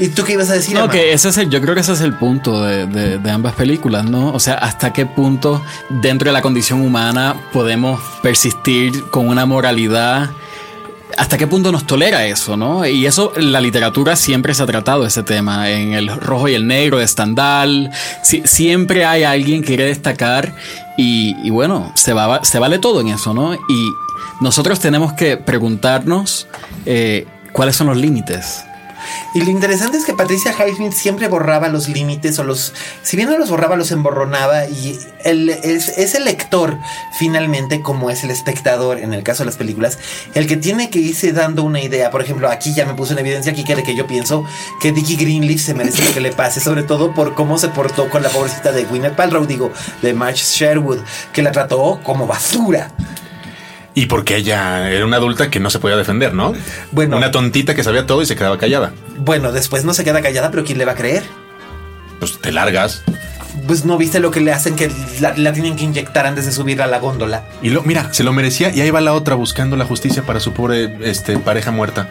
¿Y 0.00 0.08
tú 0.08 0.24
qué 0.24 0.32
ibas 0.32 0.50
a 0.50 0.54
decir? 0.54 0.74
No, 0.74 0.84
Emma? 0.84 0.92
que 0.92 1.12
ese 1.12 1.28
es 1.28 1.36
el, 1.38 1.50
yo 1.50 1.60
creo 1.60 1.74
que 1.74 1.82
ese 1.82 1.92
es 1.92 2.00
el 2.00 2.14
punto 2.14 2.62
de, 2.64 2.86
de- 2.86 3.18
de 3.18 3.30
ambas 3.30 3.54
películas, 3.54 4.04
¿no? 4.04 4.32
O 4.32 4.40
sea, 4.40 4.54
hasta 4.54 4.92
qué 4.92 5.06
punto 5.06 5.62
dentro 5.88 6.28
de 6.28 6.32
la 6.32 6.42
condición 6.42 6.80
humana 6.80 7.36
podemos 7.52 8.00
persistir 8.22 9.04
con 9.10 9.28
una 9.28 9.46
moralidad. 9.46 10.30
¿Hasta 11.16 11.36
qué 11.38 11.46
punto 11.46 11.72
nos 11.72 11.86
tolera 11.86 12.26
eso, 12.26 12.56
no? 12.56 12.86
Y 12.86 13.06
eso, 13.06 13.32
la 13.36 13.60
literatura 13.60 14.14
siempre 14.14 14.54
se 14.54 14.62
ha 14.62 14.66
tratado 14.66 15.04
ese 15.06 15.22
tema. 15.22 15.68
En 15.70 15.92
el 15.94 16.08
rojo 16.16 16.48
y 16.48 16.54
el 16.54 16.66
negro 16.66 16.98
de 16.98 17.06
Stendhal, 17.08 17.90
si- 18.22 18.42
siempre 18.46 19.04
hay 19.04 19.24
alguien 19.24 19.62
que 19.62 19.68
quiere 19.68 19.84
destacar 19.86 20.54
y, 20.96 21.34
y 21.42 21.50
bueno, 21.50 21.92
se, 21.94 22.12
va, 22.12 22.44
se 22.44 22.58
vale 22.58 22.78
todo 22.78 23.00
en 23.00 23.08
eso, 23.08 23.32
¿no? 23.34 23.54
Y 23.54 23.92
nosotros 24.40 24.80
tenemos 24.80 25.12
que 25.12 25.36
preguntarnos 25.36 26.48
eh, 26.86 27.26
cuáles 27.52 27.76
son 27.76 27.88
los 27.88 27.96
límites. 27.96 28.64
Y 29.34 29.42
lo 29.42 29.50
interesante 29.50 29.98
es 29.98 30.04
que 30.04 30.14
Patricia 30.14 30.52
Highsmith 30.52 30.92
siempre 30.92 31.28
borraba 31.28 31.68
los 31.68 31.88
límites 31.88 32.38
o 32.38 32.44
los, 32.44 32.72
si 33.02 33.16
bien 33.16 33.28
no 33.28 33.38
los 33.38 33.50
borraba, 33.50 33.76
los 33.76 33.90
emborronaba 33.90 34.66
y 34.66 34.98
es, 35.24 36.14
el 36.14 36.24
lector 36.24 36.78
finalmente, 37.12 37.82
como 37.82 38.10
es 38.10 38.24
el 38.24 38.30
espectador 38.30 38.98
en 38.98 39.12
el 39.12 39.22
caso 39.22 39.42
de 39.42 39.46
las 39.46 39.56
películas, 39.56 39.98
el 40.34 40.46
que 40.46 40.56
tiene 40.56 40.90
que 40.90 40.98
irse 40.98 41.32
dando 41.32 41.62
una 41.62 41.80
idea. 41.80 42.10
Por 42.10 42.22
ejemplo, 42.22 42.48
aquí 42.48 42.74
ya 42.74 42.86
me 42.86 42.94
puse 42.94 43.12
en 43.12 43.20
evidencia 43.20 43.52
aquí 43.52 43.64
que 43.64 43.94
yo 43.94 44.06
pienso 44.06 44.44
que 44.80 44.92
Dickie 44.92 45.16
Greenleaf 45.16 45.60
se 45.60 45.74
merece 45.74 46.04
lo 46.04 46.12
que 46.12 46.20
le 46.20 46.32
pase, 46.32 46.60
sobre 46.60 46.82
todo 46.82 47.14
por 47.14 47.34
cómo 47.34 47.58
se 47.58 47.68
portó 47.68 48.08
con 48.08 48.22
la 48.22 48.28
pobrecita 48.28 48.72
de 48.72 48.84
Gwyneth 48.84 49.14
Paltrow, 49.14 49.46
digo, 49.46 49.72
de 50.02 50.14
Marge 50.14 50.44
Sherwood, 50.44 51.00
que 51.32 51.42
la 51.42 51.52
trató 51.52 52.00
como 52.02 52.26
basura. 52.26 52.90
Y 53.98 54.06
porque 54.06 54.36
ella 54.36 54.92
era 54.92 55.04
una 55.04 55.16
adulta 55.16 55.50
que 55.50 55.58
no 55.58 55.70
se 55.70 55.80
podía 55.80 55.96
defender, 55.96 56.32
¿no? 56.32 56.54
Bueno. 56.92 57.16
Una 57.16 57.32
tontita 57.32 57.74
que 57.74 57.82
sabía 57.82 58.06
todo 58.06 58.22
y 58.22 58.26
se 58.26 58.36
quedaba 58.36 58.56
callada. 58.56 58.92
Bueno, 59.16 59.50
después 59.50 59.84
no 59.84 59.92
se 59.92 60.04
queda 60.04 60.22
callada, 60.22 60.52
pero 60.52 60.62
¿quién 60.64 60.78
le 60.78 60.84
va 60.84 60.92
a 60.92 60.94
creer? 60.94 61.24
Pues 62.20 62.38
te 62.38 62.52
largas. 62.52 63.02
Pues 63.68 63.84
no 63.84 63.96
viste 63.98 64.18
lo 64.18 64.30
que 64.30 64.40
le 64.40 64.52
hacen 64.52 64.74
que 64.74 64.90
la, 65.20 65.36
la 65.36 65.52
tienen 65.52 65.76
que 65.76 65.84
inyectar 65.84 66.26
antes 66.26 66.46
de 66.46 66.52
subir 66.52 66.82
a 66.82 66.86
la 66.86 66.98
góndola. 66.98 67.44
Y 67.62 67.70
lo, 67.70 67.82
mira, 67.82 68.12
se 68.12 68.24
lo 68.24 68.32
merecía 68.32 68.70
y 68.70 68.80
ahí 68.80 68.90
va 68.90 69.00
la 69.00 69.12
otra 69.12 69.34
buscando 69.34 69.76
la 69.76 69.84
justicia 69.84 70.22
para 70.22 70.40
su 70.40 70.52
pobre 70.52 70.96
este, 71.02 71.38
pareja 71.38 71.70
muerta. 71.70 72.10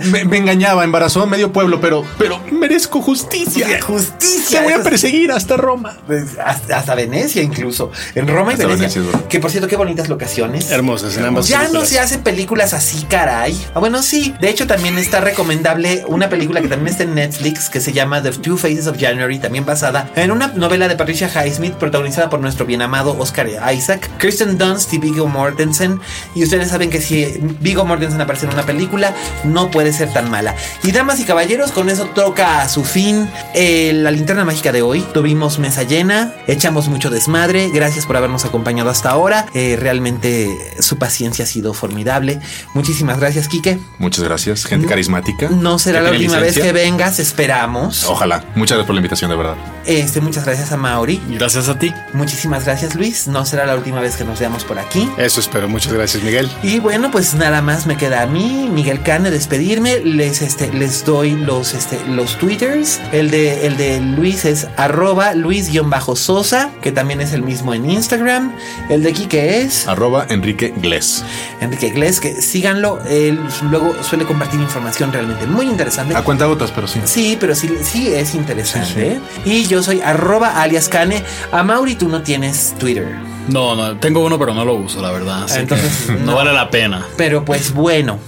me, 0.10 0.24
me 0.24 0.38
engañaba, 0.38 0.84
embarazó 0.84 1.22
a 1.22 1.26
medio 1.26 1.52
pueblo, 1.52 1.80
pero, 1.80 2.04
pero 2.16 2.40
merezco 2.52 3.02
justicia. 3.02 3.66
Justicia. 3.82 4.60
Te 4.60 4.64
voy 4.64 4.72
a 4.72 4.82
perseguir 4.82 5.32
hasta 5.32 5.56
Roma. 5.56 5.96
pues, 6.06 6.38
hasta, 6.38 6.78
hasta 6.78 6.94
Venecia 6.94 7.42
incluso. 7.42 7.90
En 8.14 8.28
Roma 8.28 8.52
y 8.52 8.54
Hasta 8.54 8.66
Venecia. 8.66 9.02
Que 9.28 9.40
por 9.40 9.50
cierto, 9.50 9.68
qué 9.68 9.76
bonitas 9.76 10.08
locaciones. 10.08 10.70
Hermosas 10.70 11.16
en 11.16 11.24
ambas 11.24 11.48
Ya 11.48 11.68
no 11.68 11.84
se 11.84 11.98
hacen 11.98 12.22
películas 12.22 12.72
así, 12.72 13.04
caray. 13.04 13.60
Ah, 13.74 13.80
bueno, 13.80 14.02
sí. 14.02 14.34
De 14.40 14.48
hecho, 14.48 14.66
también 14.66 14.96
está 14.98 15.20
recomendable 15.20 16.04
una 16.06 16.28
película 16.28 16.60
que 16.60 16.68
también 16.68 16.92
está 16.92 17.02
en 17.02 17.14
Netflix 17.14 17.68
que 17.68 17.80
se 17.80 17.92
llama 17.92 18.22
The 18.22 18.30
Two 18.30 18.56
Faces 18.56 18.86
of 18.86 18.96
January, 18.98 19.38
también 19.38 19.64
basada 19.64 20.03
en 20.16 20.30
una 20.30 20.48
novela 20.48 20.88
de 20.88 20.96
Patricia 20.96 21.28
Highsmith, 21.28 21.74
protagonizada 21.74 22.30
por 22.30 22.40
nuestro 22.40 22.66
bien 22.66 22.82
amado 22.82 23.16
Oscar 23.18 23.48
Isaac, 23.72 24.10
Kristen 24.18 24.58
Dunst 24.58 24.92
y 24.92 24.98
Viggo 24.98 25.26
Mortensen. 25.26 26.00
Y 26.34 26.42
ustedes 26.42 26.68
saben 26.68 26.90
que 26.90 27.00
si 27.00 27.38
Viggo 27.60 27.84
Mortensen 27.84 28.20
aparece 28.20 28.46
en 28.46 28.52
una 28.52 28.64
película, 28.64 29.14
no 29.44 29.70
puede 29.70 29.92
ser 29.92 30.12
tan 30.12 30.30
mala. 30.30 30.54
Y 30.82 30.92
damas 30.92 31.20
y 31.20 31.24
caballeros, 31.24 31.72
con 31.72 31.88
eso 31.90 32.06
toca 32.06 32.62
a 32.62 32.68
su 32.68 32.84
fin 32.84 33.28
eh, 33.54 33.92
la 33.94 34.10
linterna 34.10 34.44
mágica 34.44 34.72
de 34.72 34.82
hoy. 34.82 35.04
Tuvimos 35.12 35.58
mesa 35.58 35.82
llena, 35.82 36.34
echamos 36.46 36.88
mucho 36.88 37.10
desmadre. 37.10 37.70
Gracias 37.72 38.06
por 38.06 38.16
habernos 38.16 38.44
acompañado 38.44 38.90
hasta 38.90 39.10
ahora. 39.10 39.46
Eh, 39.54 39.76
realmente 39.78 40.56
su 40.80 40.98
paciencia 40.98 41.44
ha 41.44 41.48
sido 41.48 41.74
formidable. 41.74 42.40
Muchísimas 42.74 43.18
gracias, 43.18 43.48
Quique. 43.48 43.78
Muchas 43.98 44.24
gracias, 44.24 44.64
gente 44.64 44.86
carismática. 44.86 45.48
No 45.50 45.78
será 45.78 46.00
la 46.00 46.10
última 46.10 46.38
vez 46.38 46.58
que 46.58 46.72
vengas, 46.72 47.18
esperamos. 47.18 48.04
Ojalá. 48.04 48.44
Muchas 48.54 48.76
gracias 48.76 48.86
por 48.86 48.94
la 48.94 49.00
invitación, 49.00 49.30
de 49.30 49.36
verdad. 49.36 49.56
Este, 49.96 50.20
muchas 50.20 50.44
gracias 50.44 50.72
a 50.72 50.76
Mauri. 50.76 51.20
Gracias 51.28 51.68
a 51.68 51.78
ti. 51.78 51.92
Muchísimas 52.12 52.64
gracias, 52.64 52.94
Luis. 52.94 53.28
No 53.28 53.44
será 53.46 53.66
la 53.66 53.76
última 53.76 54.00
vez 54.00 54.16
que 54.16 54.24
nos 54.24 54.40
veamos 54.40 54.64
por 54.64 54.78
aquí. 54.78 55.08
Eso 55.18 55.40
espero. 55.40 55.68
Muchas 55.68 55.92
gracias, 55.92 56.22
Miguel. 56.22 56.50
Y 56.62 56.80
bueno, 56.80 57.10
pues 57.10 57.34
nada 57.34 57.62
más 57.62 57.86
me 57.86 57.96
queda 57.96 58.22
a 58.22 58.26
mí, 58.26 58.68
Miguel 58.72 59.02
Cane, 59.02 59.30
despedirme. 59.30 60.00
Les, 60.00 60.42
este, 60.42 60.72
les 60.72 61.04
doy 61.04 61.32
los, 61.32 61.74
este, 61.74 62.00
los 62.08 62.38
twitters. 62.38 63.00
El 63.12 63.30
de, 63.30 63.66
el 63.66 63.76
de 63.76 64.00
Luis 64.00 64.44
es 64.44 64.66
arroba 64.76 65.34
Luis-Sosa, 65.34 66.70
que 66.82 66.92
también 66.92 67.20
es 67.20 67.32
el 67.32 67.42
mismo 67.42 67.74
en 67.74 67.88
Instagram. 67.88 68.52
El 68.88 69.02
de 69.02 69.12
Quique 69.12 69.62
es 69.62 69.86
Arroba 69.86 70.26
Enrique 70.28 70.74
Glés. 70.76 71.24
Enrique 71.60 71.90
Gles, 71.90 72.20
que 72.20 72.42
síganlo. 72.42 73.00
Él 73.08 73.38
luego 73.70 73.94
suele 74.02 74.24
compartir 74.24 74.60
información 74.60 75.12
realmente 75.12 75.46
muy 75.46 75.66
interesante. 75.66 76.16
A 76.16 76.22
cuenta 76.22 76.46
gotas, 76.46 76.70
pero 76.70 76.86
sí. 76.86 77.00
Sí, 77.04 77.36
pero 77.38 77.54
sí, 77.54 77.70
sí 77.82 78.08
es 78.08 78.34
interesante. 78.34 79.20
Y 79.44 79.66
yo 79.66 79.73
soy 79.82 80.00
arroba 80.00 80.62
alias 80.62 80.88
Cane. 80.88 81.22
A 81.52 81.62
Mauri 81.62 81.94
tú 81.94 82.08
no 82.08 82.22
tienes 82.22 82.74
Twitter. 82.78 83.08
No, 83.48 83.76
no, 83.76 83.96
tengo 83.98 84.24
uno, 84.24 84.38
pero 84.38 84.54
no 84.54 84.64
lo 84.64 84.74
uso, 84.74 85.02
la 85.02 85.10
verdad. 85.10 85.44
Así 85.44 85.60
Entonces, 85.60 86.06
que 86.06 86.12
no, 86.12 86.32
no. 86.32 86.36
vale 86.36 86.52
la 86.52 86.70
pena. 86.70 87.06
Pero 87.16 87.44
pues 87.44 87.72
bueno. 87.72 88.18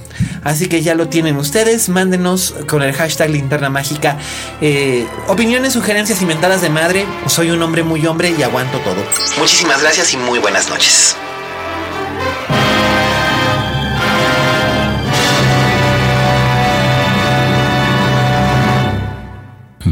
Así 0.45 0.69
que 0.69 0.83
ya 0.83 0.95
lo 0.95 1.09
tienen 1.09 1.37
ustedes. 1.37 1.89
Mándenos 1.89 2.55
con 2.69 2.83
el 2.83 2.93
hashtag 2.95 3.31
linterna 3.31 3.69
mágica 3.69 4.17
eh, 4.61 5.07
opiniones, 5.27 5.73
sugerencias 5.73 6.23
inventadas 6.23 6.63
de 6.63 6.71
madre. 6.71 7.05
Soy 7.27 7.51
un 7.51 7.63
hombre 7.63 7.83
muy 7.83 8.07
hombre 8.07 8.35
y 8.39 8.43
aguanto 8.43 8.79
todo. 8.79 9.03
Muchísimas 9.39 9.83
gracias 9.83 10.15
y 10.15 10.17
muy 10.17 10.39
buenas 10.39 10.69
noches. 10.71 11.17